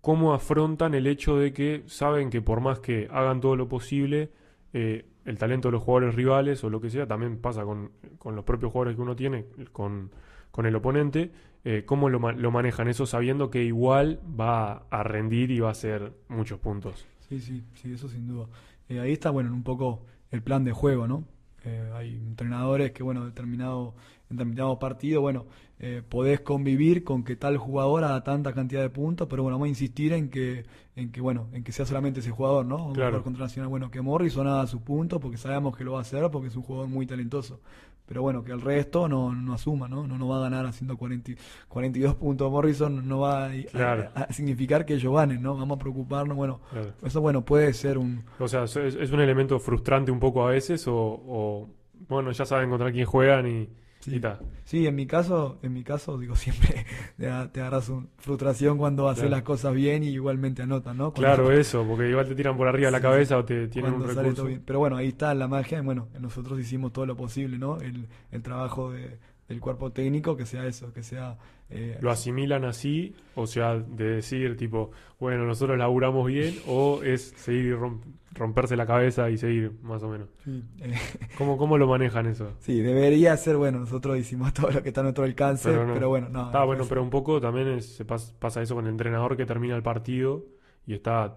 ¿Cómo 0.00 0.34
afrontan 0.34 0.94
el 0.94 1.08
hecho 1.08 1.36
de 1.36 1.52
que 1.52 1.82
saben 1.86 2.30
que 2.30 2.40
por 2.40 2.60
más 2.60 2.78
que 2.78 3.08
hagan 3.10 3.40
todo 3.40 3.56
lo 3.56 3.68
posible, 3.68 4.30
eh, 4.72 5.04
el 5.24 5.36
talento 5.36 5.66
de 5.66 5.72
los 5.72 5.82
jugadores 5.82 6.14
rivales 6.14 6.62
o 6.62 6.70
lo 6.70 6.80
que 6.80 6.90
sea, 6.90 7.08
también 7.08 7.38
pasa 7.38 7.64
con, 7.64 7.90
con 8.18 8.36
los 8.36 8.44
propios 8.44 8.70
jugadores 8.70 8.94
que 8.94 9.02
uno 9.02 9.16
tiene, 9.16 9.46
con, 9.72 10.12
con 10.52 10.64
el 10.64 10.76
oponente, 10.76 11.32
eh, 11.64 11.82
¿cómo 11.84 12.08
lo, 12.08 12.20
lo 12.30 12.50
manejan 12.52 12.86
eso 12.86 13.04
sabiendo 13.06 13.50
que 13.50 13.64
igual 13.64 14.20
va 14.38 14.86
a 14.90 15.02
rendir 15.02 15.50
y 15.50 15.58
va 15.58 15.70
a 15.70 15.72
hacer 15.72 16.12
muchos 16.28 16.60
puntos? 16.60 17.04
Sí, 17.28 17.40
sí, 17.40 17.64
sí, 17.74 17.92
eso 17.92 18.08
sin 18.08 18.28
duda. 18.28 18.46
Eh, 18.88 19.00
ahí 19.00 19.12
está, 19.12 19.30
bueno, 19.30 19.52
un 19.52 19.64
poco 19.64 20.04
el 20.30 20.42
plan 20.42 20.62
de 20.64 20.70
juego, 20.70 21.08
¿no? 21.08 21.24
Eh, 21.66 21.90
hay 21.94 22.14
entrenadores 22.14 22.92
que, 22.92 23.02
bueno, 23.02 23.24
determinado, 23.24 23.94
en 24.30 24.36
determinado 24.36 24.78
partido, 24.78 25.20
bueno, 25.20 25.46
eh, 25.78 26.02
podés 26.08 26.40
convivir 26.40 27.04
con 27.04 27.22
que 27.22 27.36
tal 27.36 27.58
jugador 27.58 28.04
haga 28.04 28.22
tanta 28.24 28.52
cantidad 28.52 28.80
de 28.80 28.88
puntos, 28.88 29.26
pero 29.28 29.42
bueno, 29.42 29.56
vamos 29.56 29.66
a 29.66 29.68
insistir 29.68 30.12
en 30.12 30.30
que, 30.30 30.64
en 30.94 31.12
que 31.12 31.20
bueno, 31.20 31.48
en 31.52 31.64
que 31.64 31.72
sea 31.72 31.84
solamente 31.84 32.20
ese 32.20 32.30
jugador, 32.30 32.64
¿no? 32.64 32.92
Claro. 32.92 33.10
jugar 33.10 33.22
contra 33.22 33.44
Nacional, 33.44 33.68
bueno, 33.68 33.90
que 33.90 34.00
Morrison 34.00 34.46
haga 34.46 34.66
sus 34.66 34.80
puntos 34.80 35.20
porque 35.20 35.36
sabemos 35.36 35.76
que 35.76 35.84
lo 35.84 35.92
va 35.92 35.98
a 35.98 36.02
hacer 36.02 36.30
porque 36.30 36.48
es 36.48 36.56
un 36.56 36.62
jugador 36.62 36.88
muy 36.88 37.06
talentoso. 37.06 37.60
Pero 38.06 38.22
bueno, 38.22 38.44
que 38.44 38.52
el 38.52 38.60
resto 38.60 39.08
no, 39.08 39.34
no 39.34 39.52
asuma, 39.52 39.88
¿no? 39.88 40.06
No, 40.06 40.16
no 40.16 40.28
va 40.28 40.36
a 40.38 40.40
ganar 40.42 40.64
haciendo 40.66 40.96
40, 40.96 41.32
y- 41.32 41.36
42 41.68 42.14
puntos 42.14 42.50
Morrison, 42.50 43.06
no 43.08 43.18
va 43.20 43.46
a, 43.46 43.50
a- 43.50 43.62
Claro. 43.72 44.10
a 44.14 44.32
significar 44.32 44.86
que 44.86 44.94
ellos 44.94 45.12
ganen, 45.14 45.42
¿no? 45.42 45.56
Vamos 45.56 45.76
a 45.76 45.78
preocuparnos, 45.80 46.36
bueno, 46.36 46.60
Claro. 46.70 46.92
eso, 47.02 47.20
bueno, 47.20 47.44
puede 47.44 47.72
ser 47.74 47.98
un... 47.98 48.24
O 48.38 48.46
sea, 48.48 48.64
¿es, 48.64 48.76
es 48.76 49.10
un 49.10 49.20
elemento 49.20 49.58
frustrante 49.58 50.10
un 50.12 50.20
poco 50.20 50.46
a 50.46 50.50
veces 50.50 50.86
o, 50.86 50.94
o, 50.96 51.68
bueno, 52.08 52.30
ya 52.30 52.44
saben 52.44 52.70
contra 52.70 52.92
quién 52.92 53.06
juegan 53.06 53.46
y, 53.48 53.68
Sí. 54.10 54.16
y 54.16 54.20
ta. 54.20 54.38
Sí, 54.64 54.86
en 54.86 54.94
mi 54.94 55.06
caso, 55.06 55.58
en 55.62 55.72
mi 55.72 55.82
caso, 55.84 56.18
digo, 56.18 56.34
siempre 56.36 56.86
te, 57.16 57.28
agarras 57.28 57.88
un, 57.88 58.08
frustración 58.18 58.78
cuando 58.78 59.08
haces 59.08 59.22
Claro. 59.24 59.36
las 59.36 59.42
cosas 59.42 59.74
bien 59.74 60.02
y 60.02 60.08
igualmente 60.08 60.62
anotan, 60.62 60.96
¿no? 60.96 61.12
Cuando- 61.12 61.20
Claro, 61.36 61.52
eso, 61.58 61.84
porque 61.86 62.08
igual 62.08 62.26
te 62.28 62.34
tiran 62.34 62.56
por 62.56 62.68
arriba 62.68 62.90
la 62.90 63.00
cabeza 63.00 63.36
o 63.38 63.44
te 63.44 63.68
tienen 63.68 63.92
un 63.92 63.98
cuando 64.00 64.14
sale 64.14 64.28
todo 64.28 64.44
recurso. 64.44 64.46
bien. 64.48 64.62
Pero 64.66 64.78
bueno, 64.78 64.96
ahí 64.96 65.08
está 65.08 65.34
la 65.34 65.48
magia. 65.48 65.78
y 65.78 65.82
Bueno, 65.82 66.08
nosotros 66.20 66.58
hicimos 66.58 66.92
todo 66.92 67.06
lo 67.06 67.16
posible, 67.16 67.58
¿no? 67.58 67.80
El, 67.80 68.06
el 68.30 68.42
trabajo 68.42 68.90
de- 68.92 69.18
del 69.48 69.60
cuerpo 69.60 69.92
técnico, 69.92 70.36
que 70.36 70.44
sea 70.46 70.66
eso, 70.66 70.92
que 70.92 71.02
sea... 71.02 71.38
eh, 71.70 71.98
¿Lo 72.00 72.10
asimilan 72.10 72.64
así? 72.64 73.14
O 73.34 73.46
sea, 73.46 73.76
de 73.76 74.04
decir, 74.16 74.56
tipo, 74.56 74.90
bueno, 75.20 75.44
nosotros 75.46 75.78
laburamos 75.78 76.26
bien, 76.26 76.54
o 76.66 77.02
es 77.02 77.32
seguir 77.36 77.66
y 77.66 77.70
rom- 77.72 78.00
romperse 78.34 78.76
la 78.76 78.86
cabeza 78.86 79.30
y 79.30 79.38
seguir, 79.38 79.72
más 79.82 80.02
o 80.02 80.08
menos. 80.08 80.28
sí, 80.44 80.62
eh, 80.80 80.94
¿Cómo, 81.38 81.56
cómo 81.56 81.78
lo 81.78 81.86
manejan 81.86 82.26
eso? 82.26 82.52
sí, 82.60 82.80
debería 82.80 83.36
ser, 83.36 83.56
bueno, 83.56 83.78
nosotros 83.78 84.18
hicimos 84.18 84.52
todo 84.52 84.70
lo 84.70 84.82
que 84.82 84.88
está 84.88 85.00
a 85.00 85.04
nuestro 85.04 85.24
alcance, 85.24 85.68
Pero 85.70 85.86
pero, 85.86 86.00
no. 86.00 86.08
bueno, 86.08 86.28
no. 86.28 86.46
Está 86.46 86.64
bueno, 86.64 86.84
pero 86.88 87.02
un 87.02 87.10
poco 87.10 87.40
también 87.40 87.68
es- 87.68 87.96
se 87.96 88.06
pas- 88.06 88.32
pasa 88.38 88.62
eso 88.62 88.74
con 88.74 88.84
el 88.86 88.90
entrenador 88.90 89.36
que 89.36 89.46
termina 89.46 89.76
el 89.76 89.82
partido 89.82 90.44
y 90.86 90.94
está. 90.94 91.36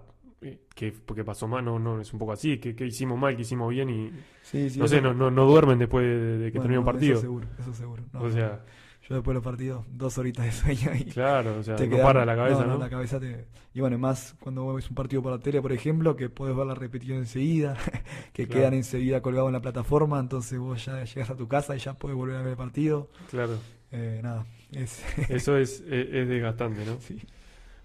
Que 0.73 0.93
porque 1.05 1.23
pasó 1.23 1.47
mal, 1.47 1.63
no, 1.65 1.77
no, 1.79 1.99
es 1.99 2.13
un 2.13 2.19
poco 2.19 2.31
así, 2.31 2.57
que, 2.59 2.75
que 2.75 2.85
hicimos 2.85 3.17
mal, 3.19 3.35
que 3.35 3.41
hicimos 3.41 3.69
bien 3.69 3.89
y 3.89 4.11
Sí, 4.43 4.69
sí, 4.69 4.79
no 4.79 4.87
sé, 4.87 5.01
no, 5.01 5.13
no, 5.13 5.29
no 5.29 5.45
duermen 5.45 5.77
después 5.79 6.05
de, 6.05 6.37
de 6.37 6.51
que 6.51 6.57
bueno, 6.57 6.61
termina 6.63 6.79
un 6.79 6.85
partido. 6.85 7.13
Eso 7.13 7.21
seguro, 7.21 7.47
eso 7.59 7.73
seguro. 7.73 8.03
No, 8.13 8.21
o 8.21 8.29
sea, 8.31 8.63
yo 9.07 9.15
después 9.15 9.33
de 9.33 9.33
los 9.35 9.43
partidos, 9.43 9.85
dos 9.91 10.17
horitas 10.17 10.45
de 10.45 10.51
sueño 10.51 10.91
y... 10.95 11.05
claro, 11.05 11.57
o 11.59 11.63
sea, 11.63 11.75
te 11.75 11.87
no 11.87 11.97
para 11.97 12.25
la 12.25 12.35
cabeza, 12.35 12.65
¿no? 12.65 12.77
la 12.77 12.89
cabeza 12.89 13.19
te... 13.19 13.47
Y 13.73 13.81
bueno, 13.81 13.97
más 13.97 14.35
cuando 14.39 14.73
ves 14.73 14.89
un 14.89 14.95
partido 14.95 15.21
por 15.21 15.31
la 15.31 15.39
tele, 15.39 15.61
por 15.61 15.71
ejemplo, 15.71 16.15
que 16.15 16.29
puedes 16.29 16.55
ver 16.55 16.65
la 16.65 16.75
repetición 16.75 17.17
enseguida, 17.19 17.75
que 18.33 18.45
Claro. 18.47 18.59
quedan 18.61 18.73
enseguida 18.75 19.21
colgados 19.21 19.49
en 19.49 19.53
la 19.53 19.61
plataforma, 19.61 20.19
entonces 20.19 20.57
vos 20.59 20.83
ya 20.85 21.03
llegas 21.03 21.29
a 21.29 21.35
tu 21.35 21.47
casa 21.47 21.75
y 21.75 21.79
ya 21.79 21.93
puedes 21.95 22.17
volver 22.17 22.37
a 22.37 22.41
ver 22.41 22.51
el 22.51 22.57
partido. 22.57 23.09
Claro, 23.29 23.57
Eh, 23.91 24.19
nada, 24.23 24.45
es... 24.71 25.03
eso 25.29 25.57
es, 25.57 25.81
es, 25.81 26.07
es 26.13 26.27
desgastante, 26.29 26.85
¿no? 26.85 26.97
sí. 27.01 27.19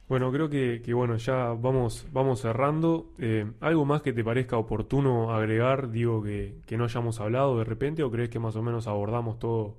Bueno, 0.08 0.30
creo 0.30 0.50
que, 0.50 0.82
que 0.84 0.92
bueno, 0.92 1.16
ya 1.16 1.54
vamos, 1.54 2.06
vamos 2.12 2.40
cerrando. 2.40 3.12
Eh, 3.18 3.50
¿algo 3.60 3.84
más 3.86 4.02
que 4.02 4.12
te 4.12 4.22
parezca 4.22 4.58
oportuno 4.58 5.32
agregar, 5.34 5.90
digo, 5.90 6.22
que, 6.22 6.56
que 6.66 6.76
no 6.76 6.84
hayamos 6.84 7.20
hablado 7.20 7.58
de 7.58 7.64
repente, 7.64 8.02
o 8.02 8.10
crees 8.10 8.28
que 8.28 8.38
más 8.38 8.54
o 8.56 8.62
menos 8.62 8.86
abordamos 8.86 9.38
todo 9.38 9.78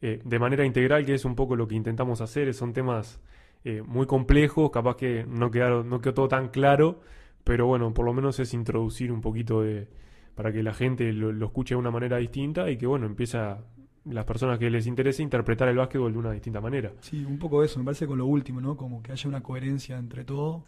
eh, 0.00 0.20
de 0.24 0.38
manera 0.38 0.64
integral, 0.64 1.04
que 1.04 1.14
es 1.14 1.24
un 1.24 1.34
poco 1.34 1.56
lo 1.56 1.66
que 1.66 1.74
intentamos 1.74 2.20
hacer? 2.20 2.54
Son 2.54 2.72
temas 2.72 3.20
eh, 3.64 3.82
muy 3.82 4.06
complejos, 4.06 4.70
capaz 4.70 4.96
que 4.96 5.24
no 5.28 5.50
quedaron, 5.50 5.88
no 5.88 6.00
quedó 6.00 6.14
todo 6.14 6.28
tan 6.28 6.48
claro, 6.50 7.00
pero 7.42 7.66
bueno, 7.66 7.92
por 7.94 8.04
lo 8.06 8.12
menos 8.12 8.38
es 8.40 8.54
introducir 8.54 9.10
un 9.12 9.20
poquito 9.20 9.62
de 9.62 9.88
para 10.36 10.52
que 10.52 10.62
la 10.62 10.74
gente 10.74 11.12
lo, 11.12 11.32
lo 11.32 11.46
escuche 11.46 11.74
de 11.74 11.78
una 11.80 11.90
manera 11.92 12.16
distinta 12.18 12.70
y 12.70 12.76
que 12.76 12.86
bueno, 12.86 13.06
empiece 13.06 13.38
a 13.38 13.58
las 14.04 14.24
personas 14.24 14.58
que 14.58 14.70
les 14.70 14.86
interese 14.86 15.22
interpretar 15.22 15.68
el 15.68 15.76
básquetbol 15.76 16.12
de 16.12 16.18
una 16.18 16.32
distinta 16.32 16.60
manera. 16.60 16.92
Sí, 17.00 17.24
un 17.24 17.38
poco 17.38 17.64
eso, 17.64 17.78
me 17.78 17.86
parece 17.86 18.06
con 18.06 18.18
lo 18.18 18.26
último, 18.26 18.60
¿no? 18.60 18.76
Como 18.76 19.02
que 19.02 19.12
haya 19.12 19.28
una 19.28 19.42
coherencia 19.42 19.98
entre 19.98 20.24
todo, 20.24 20.64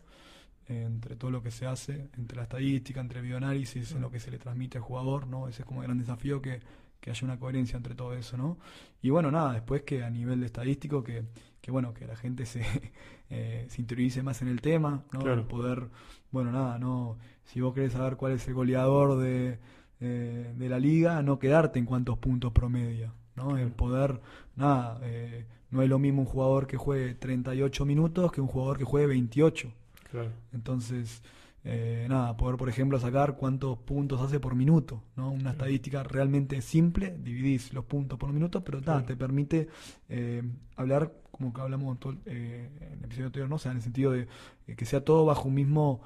entre 0.68 1.16
todo 1.16 1.30
lo 1.30 1.42
que 1.42 1.50
se 1.50 1.66
hace, 1.66 2.08
entre 2.16 2.36
la 2.36 2.44
estadística, 2.44 3.00
entre 3.00 3.20
el 3.20 3.26
bioanálisis, 3.26 3.92
en 3.92 4.00
lo 4.00 4.10
que 4.10 4.20
se 4.20 4.30
le 4.30 4.38
transmite 4.38 4.78
al 4.78 4.84
jugador, 4.84 5.26
¿no? 5.26 5.48
Ese 5.48 5.62
es 5.62 5.66
como 5.66 5.82
el 5.82 5.86
gran 5.86 5.98
desafío 5.98 6.40
que, 6.40 6.60
que 7.00 7.10
haya 7.10 7.24
una 7.24 7.38
coherencia 7.38 7.76
entre 7.76 7.94
todo 7.94 8.14
eso, 8.14 8.36
¿no? 8.36 8.58
Y 9.02 9.10
bueno, 9.10 9.30
nada, 9.30 9.52
después 9.52 9.82
que 9.82 10.02
a 10.02 10.10
nivel 10.10 10.40
de 10.40 10.46
estadístico, 10.46 11.04
que, 11.04 11.24
que 11.60 11.70
bueno, 11.70 11.94
que 11.94 12.06
la 12.06 12.16
gente 12.16 12.46
se, 12.46 12.62
eh, 13.30 13.66
se 13.68 13.80
interiorice 13.80 14.22
más 14.22 14.42
en 14.42 14.48
el 14.48 14.60
tema, 14.60 15.04
¿no? 15.12 15.20
Claro. 15.20 15.42
El 15.42 15.46
poder, 15.46 15.88
bueno, 16.30 16.52
nada, 16.52 16.78
no, 16.78 17.18
si 17.44 17.60
vos 17.60 17.74
querés 17.74 17.92
saber 17.92 18.16
cuál 18.16 18.32
es 18.32 18.48
el 18.48 18.54
goleador 18.54 19.18
de, 19.18 19.58
eh, 20.00 20.52
de 20.56 20.68
la 20.68 20.78
liga, 20.78 21.22
no 21.22 21.38
quedarte 21.38 21.78
en 21.78 21.86
cuántos 21.86 22.18
puntos 22.18 22.52
promedia, 22.52 23.12
¿no? 23.36 23.56
El 23.56 23.70
poder, 23.70 24.20
nada, 24.56 24.98
eh, 25.02 25.46
no 25.70 25.82
es 25.82 25.88
lo 25.88 25.98
mismo 25.98 26.22
un 26.22 26.26
jugador 26.26 26.66
que 26.66 26.76
juegue 26.76 27.14
38 27.14 27.84
minutos 27.84 28.32
que 28.32 28.40
un 28.40 28.48
jugador 28.48 28.78
que 28.78 28.84
juegue 28.84 29.06
28. 29.06 29.72
Claro. 30.10 30.30
Entonces, 30.52 31.22
eh, 31.64 32.06
nada, 32.08 32.36
poder, 32.36 32.56
por 32.56 32.68
ejemplo, 32.68 32.98
sacar 33.00 33.36
cuántos 33.36 33.76
puntos 33.78 34.20
hace 34.20 34.38
por 34.38 34.54
minuto, 34.54 35.02
¿no? 35.16 35.32
Una 35.32 35.50
estadística 35.50 36.04
realmente 36.04 36.62
simple, 36.62 37.16
dividís 37.18 37.72
los 37.72 37.84
puntos 37.84 38.18
por 38.18 38.32
minuto, 38.32 38.62
pero 38.62 38.80
ta, 38.80 39.04
te 39.04 39.16
permite 39.16 39.68
eh, 40.08 40.44
hablar, 40.76 41.12
como 41.32 41.52
que 41.52 41.60
hablamos 41.60 41.98
todo, 41.98 42.14
eh, 42.26 42.70
en 42.80 42.98
el 42.98 43.04
episodio 43.04 43.26
anterior, 43.26 43.48
¿no? 43.48 43.56
O 43.56 43.58
sea, 43.58 43.72
en 43.72 43.78
el 43.78 43.82
sentido 43.82 44.12
de 44.12 44.28
eh, 44.68 44.76
que 44.76 44.84
sea 44.84 45.04
todo 45.04 45.24
bajo 45.24 45.48
un 45.48 45.54
mismo 45.54 46.00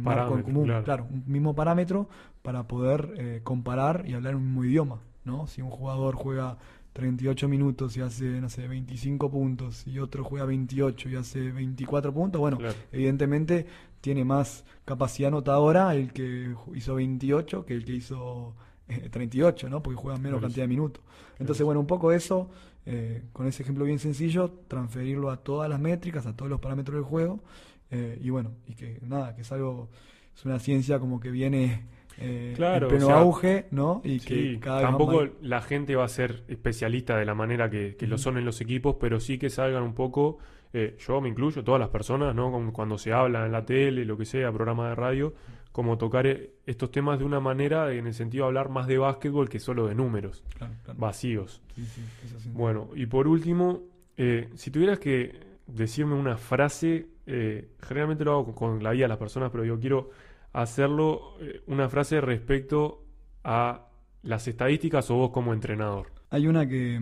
marco 0.00 0.36
en 0.36 0.42
común, 0.42 0.70
claro. 0.84 1.06
un 1.10 1.24
mismo 1.26 1.54
parámetro 1.54 2.06
para 2.42 2.66
poder 2.66 3.14
eh, 3.16 3.40
comparar 3.42 4.04
y 4.06 4.14
hablar 4.14 4.34
un 4.34 4.44
mismo 4.44 4.64
idioma, 4.64 5.00
¿no? 5.24 5.46
Si 5.46 5.62
un 5.62 5.70
jugador 5.70 6.14
juega 6.16 6.58
38 6.92 7.48
minutos 7.48 7.96
y 7.96 8.00
hace, 8.02 8.24
no 8.40 8.48
sé, 8.50 8.68
25 8.68 9.30
puntos 9.30 9.86
y 9.86 9.98
otro 9.98 10.24
juega 10.24 10.44
28 10.46 11.08
y 11.08 11.16
hace 11.16 11.50
24 11.52 12.12
puntos, 12.12 12.40
bueno, 12.40 12.58
Claro. 12.58 12.74
evidentemente 12.92 13.66
tiene 14.00 14.24
más 14.24 14.64
capacidad 14.84 15.28
anotadora 15.28 15.94
el 15.94 16.12
que 16.12 16.54
hizo 16.74 16.94
28 16.96 17.64
que 17.64 17.74
el 17.74 17.84
que 17.84 17.94
hizo 17.94 18.54
eh, 18.88 19.08
38, 19.10 19.68
¿no? 19.70 19.82
Porque 19.82 19.96
juegan 19.96 20.20
menos 20.20 20.40
cantidad 20.40 20.64
de 20.64 20.68
minutos. 20.68 21.02
Entonces, 21.38 21.64
bueno, 21.64 21.80
un 21.80 21.86
poco 21.86 22.12
eso, 22.12 22.50
eh, 22.84 23.22
con 23.32 23.46
ese 23.46 23.62
ejemplo 23.62 23.84
bien 23.84 23.98
sencillo, 24.00 24.50
transferirlo 24.68 25.30
a 25.30 25.38
todas 25.38 25.70
las 25.70 25.80
métricas, 25.80 26.26
a 26.26 26.36
todos 26.36 26.50
los 26.50 26.60
parámetros 26.60 26.96
del 26.96 27.04
juego, 27.04 27.40
eh, 27.90 28.18
y 28.20 28.28
bueno, 28.30 28.52
y 28.66 28.74
que 28.74 28.98
nada, 29.02 29.34
que 29.34 29.42
es 29.42 29.52
algo, 29.52 29.88
es 30.36 30.44
una 30.44 30.58
ciencia 30.58 30.98
como 30.98 31.20
que 31.20 31.30
viene 31.30 31.86
eh, 32.18 32.52
Claro, 32.56 32.86
en 32.86 32.90
pleno 32.90 33.06
o 33.06 33.08
sea, 33.08 33.18
auge, 33.20 33.66
¿no? 33.70 34.00
Y 34.04 34.20
que 34.20 34.34
Sí, 34.54 34.58
cada 34.60 34.76
vez 34.78 34.86
tampoco 34.86 35.20
más- 35.22 35.30
la 35.40 35.60
gente 35.62 35.96
va 35.96 36.04
a 36.04 36.08
ser 36.08 36.42
especialista 36.48 37.16
de 37.16 37.24
la 37.24 37.34
manera 37.34 37.70
que, 37.70 37.96
que 37.96 38.06
lo 38.06 38.18
son 38.18 38.38
en 38.38 38.44
los 38.44 38.60
equipos, 38.60 38.96
pero 39.00 39.20
sí 39.20 39.38
que 39.38 39.50
salgan 39.50 39.82
un 39.82 39.94
poco, 39.94 40.38
eh, 40.72 40.96
yo 41.06 41.20
me 41.20 41.28
incluyo, 41.28 41.62
todas 41.64 41.80
las 41.80 41.88
personas, 41.90 42.34
¿no? 42.34 42.50
Como 42.50 42.72
Cuando 42.72 42.98
se 42.98 43.12
habla 43.12 43.46
en 43.46 43.52
la 43.52 43.64
tele, 43.64 44.04
lo 44.04 44.16
que 44.16 44.24
sea, 44.24 44.50
programa 44.52 44.88
de 44.90 44.94
radio, 44.94 45.34
como 45.72 45.96
tocar 45.96 46.26
eh, 46.26 46.50
estos 46.66 46.90
temas 46.90 47.18
de 47.18 47.24
una 47.24 47.40
manera, 47.40 47.92
en 47.92 48.06
el 48.06 48.14
sentido 48.14 48.44
de 48.44 48.48
hablar 48.48 48.68
más 48.68 48.86
de 48.86 48.98
básquetbol 48.98 49.48
que 49.48 49.58
solo 49.58 49.86
de 49.86 49.94
números 49.94 50.44
Claro, 50.58 50.74
claro. 50.84 50.98
vacíos. 51.00 51.62
Sí, 51.74 51.84
sí, 51.86 52.02
duda. 52.44 52.52
Bueno, 52.54 52.88
y 52.94 53.06
por 53.06 53.26
último, 53.26 53.80
eh, 54.18 54.50
si 54.54 54.70
tuvieras 54.70 54.98
que 54.98 55.40
decirme 55.66 56.14
una 56.14 56.36
frase, 56.36 57.06
eh, 57.26 57.68
generalmente 57.80 58.24
lo 58.24 58.32
hago 58.32 58.44
con, 58.46 58.54
con 58.54 58.82
la 58.82 58.90
vida 58.90 59.04
de 59.04 59.08
las 59.08 59.18
personas, 59.18 59.50
pero 59.50 59.64
yo 59.64 59.78
quiero 59.80 60.10
hacerlo, 60.52 61.36
eh, 61.40 61.62
una 61.66 61.88
frase 61.88 62.20
respecto 62.20 63.04
a 63.44 63.88
las 64.22 64.46
estadísticas 64.48 65.10
o 65.10 65.16
vos 65.16 65.30
como 65.30 65.52
entrenador. 65.52 66.12
Hay 66.30 66.46
una 66.46 66.66
que, 66.68 67.00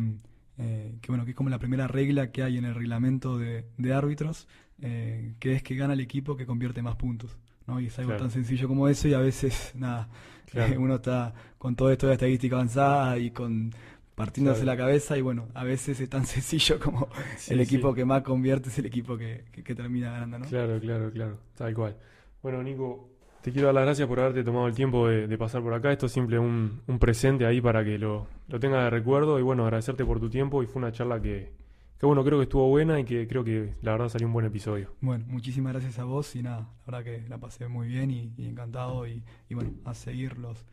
eh, 0.58 0.94
que, 1.00 1.08
bueno, 1.08 1.24
que 1.24 1.30
es 1.32 1.36
como 1.36 1.50
la 1.50 1.58
primera 1.58 1.86
regla 1.86 2.30
que 2.32 2.42
hay 2.42 2.58
en 2.58 2.64
el 2.64 2.74
reglamento 2.74 3.38
de, 3.38 3.66
de 3.76 3.92
árbitros, 3.94 4.48
eh, 4.82 5.34
que 5.38 5.52
es 5.54 5.62
que 5.62 5.74
gana 5.76 5.92
el 5.94 6.00
equipo 6.00 6.36
que 6.36 6.46
convierte 6.46 6.82
más 6.82 6.96
puntos. 6.96 7.36
¿no? 7.66 7.78
Y 7.80 7.86
es 7.86 7.98
algo 7.98 8.10
Claro. 8.10 8.22
tan 8.24 8.30
sencillo 8.30 8.66
como 8.66 8.88
eso 8.88 9.06
y 9.08 9.14
a 9.14 9.20
veces, 9.20 9.72
nada, 9.76 10.08
Claro. 10.50 10.72
eh, 10.74 10.78
uno 10.78 10.96
está 10.96 11.34
con 11.58 11.76
todo 11.76 11.90
esto 11.92 12.06
de 12.06 12.14
estadística 12.14 12.56
avanzada 12.56 13.18
y 13.18 13.30
con 13.30 13.70
partiéndose 14.14 14.62
Claro. 14.62 14.76
la 14.78 14.84
cabeza 14.84 15.16
y 15.16 15.20
bueno, 15.22 15.48
a 15.54 15.64
veces 15.64 16.00
es 16.00 16.08
tan 16.08 16.24
sencillo 16.26 16.78
como 16.80 17.08
Sí, 17.36 17.52
el 17.54 17.58
sí. 17.58 17.62
equipo 17.64 17.94
que 17.94 18.04
más 18.04 18.22
convierte 18.22 18.68
es 18.70 18.78
el 18.78 18.86
equipo 18.86 19.16
que, 19.16 19.44
que- 19.52 19.62
que 19.62 19.74
termina 19.74 20.10
ganando, 20.12 20.38
¿no? 20.40 20.46
Claro, 20.46 20.80
claro, 20.80 21.10
claro, 21.12 21.38
tal 21.56 21.74
cual. 21.74 21.96
Bueno, 22.42 22.62
Nico, 22.62 23.10
te 23.42 23.52
quiero 23.52 23.66
dar 23.66 23.74
las 23.74 23.84
gracias 23.84 24.08
por 24.08 24.20
haberte 24.20 24.44
tomado 24.44 24.66
el 24.66 24.74
tiempo 24.74 25.08
de, 25.08 25.38
pasar 25.38 25.62
por 25.62 25.72
acá. 25.72 25.92
Esto 25.92 26.06
es 26.06 26.12
simple 26.12 26.38
un, 26.38 26.82
un 26.86 26.98
presente 26.98 27.46
ahí 27.46 27.60
para 27.60 27.84
que 27.84 27.98
lo, 27.98 28.26
lo 28.48 28.60
tengas 28.60 28.84
de 28.84 28.90
recuerdo 28.90 29.38
y 29.38 29.42
bueno, 29.42 29.64
agradecerte 29.64 30.04
por 30.04 30.20
tu 30.20 30.28
tiempo 30.28 30.62
y 30.62 30.66
fue 30.66 30.80
una 30.82 30.92
charla 30.92 31.20
que, 31.20 31.52
que 31.98 32.06
bueno, 32.06 32.24
creo 32.24 32.38
que 32.38 32.44
estuvo 32.44 32.68
buena 32.68 33.00
y 33.00 33.04
que 33.04 33.26
creo 33.26 33.44
que 33.44 33.74
la 33.82 33.92
verdad 33.92 34.08
salió 34.08 34.26
un 34.26 34.32
buen 34.32 34.46
episodio. 34.46 34.94
Bueno, 35.00 35.24
muchísimas 35.28 35.72
gracias 35.72 35.98
a 35.98 36.04
vos 36.04 36.34
y 36.36 36.42
nada, 36.42 36.68
la 36.86 36.98
verdad 36.98 37.04
que 37.04 37.28
la 37.28 37.38
pasé 37.38 37.68
muy 37.68 37.88
bien 37.88 38.10
y, 38.10 38.32
encantado 38.38 39.06
y, 39.06 39.22
y 39.48 39.54
bueno, 39.54 39.72
a 39.84 39.94
seguir 39.94 40.38
los, 40.38 40.64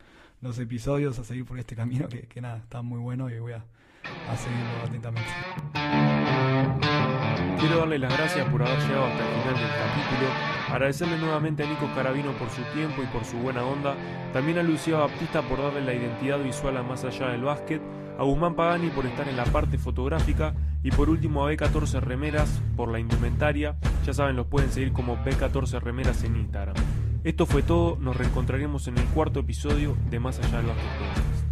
los 0.42 0.60
episodios, 0.60 1.20
a 1.20 1.24
seguir 1.24 1.46
por 1.46 1.60
este 1.60 1.76
camino 1.76 2.08
que, 2.10 2.28
que 2.28 2.42
nada, 2.42 2.58
está 2.58 2.82
muy 2.82 3.00
bueno 3.00 3.30
y 3.30 3.40
voy 3.40 3.54
a, 3.54 3.66
a 4.30 4.38
seguirlo 4.38 4.84
atentamente. 4.86 5.32
Quiero 7.60 7.80
darle 7.80 7.98
las 7.98 8.16
gracias 8.16 8.48
por 8.50 8.62
haber 8.62 8.80
llegado 8.80 9.06
hasta 9.06 9.24
el 9.24 9.42
final 9.42 9.56
del 9.56 9.70
capítulo, 9.70 10.30
agradecerle 10.70 11.18
nuevamente 11.18 11.64
a 11.64 11.68
Nico 11.68 11.90
Carabino 11.96 12.32
por 12.34 12.50
su 12.52 12.62
tiempo 12.74 13.02
y 13.02 13.08
por 13.08 13.26
su 13.26 13.38
buena 13.38 13.64
onda, 13.64 13.96
también 14.32 14.60
a 14.60 14.64
Lucía 14.64 14.98
Baptista 14.98 15.42
por 15.42 15.60
darle 15.60 15.82
la 15.82 15.96
identidad 15.96 16.38
visual 16.38 16.78
a 16.78 16.84
más 16.84 17.04
allá 17.04 17.30
del 17.30 17.42
básquet, 17.42 17.82
a 18.20 18.24
Guzmán 18.24 18.54
Pagani 18.54 18.90
por 18.90 19.08
estar 19.08 19.28
en 19.28 19.38
la 19.38 19.46
parte 19.46 19.80
fotográfica 19.80 20.54
y 20.84 20.92
por 20.92 21.10
último 21.10 21.48
a 21.48 21.52
B14 21.52 22.00
Remeras 22.00 22.62
por 22.76 22.92
la 22.92 23.00
indumentaria, 23.00 23.76
ya 24.06 24.14
saben 24.14 24.36
los 24.36 24.46
pueden 24.46 24.72
seguir 24.72 24.94
como 24.94 25.18
B14 25.18 25.82
Remeras 25.82 26.24
en 26.24 26.36
Instagram. 26.36 26.76
Esto 27.24 27.48
fue 27.48 27.64
todo, 27.64 27.98
nos 28.00 28.16
reencontraremos 28.16 28.88
en 28.88 29.00
el 29.00 29.06
cuarto 29.06 29.40
episodio 29.40 29.98
de 30.12 30.20
Más 30.20 30.38
allá 30.38 30.58
del 30.58 30.68
básquet. 30.68 31.47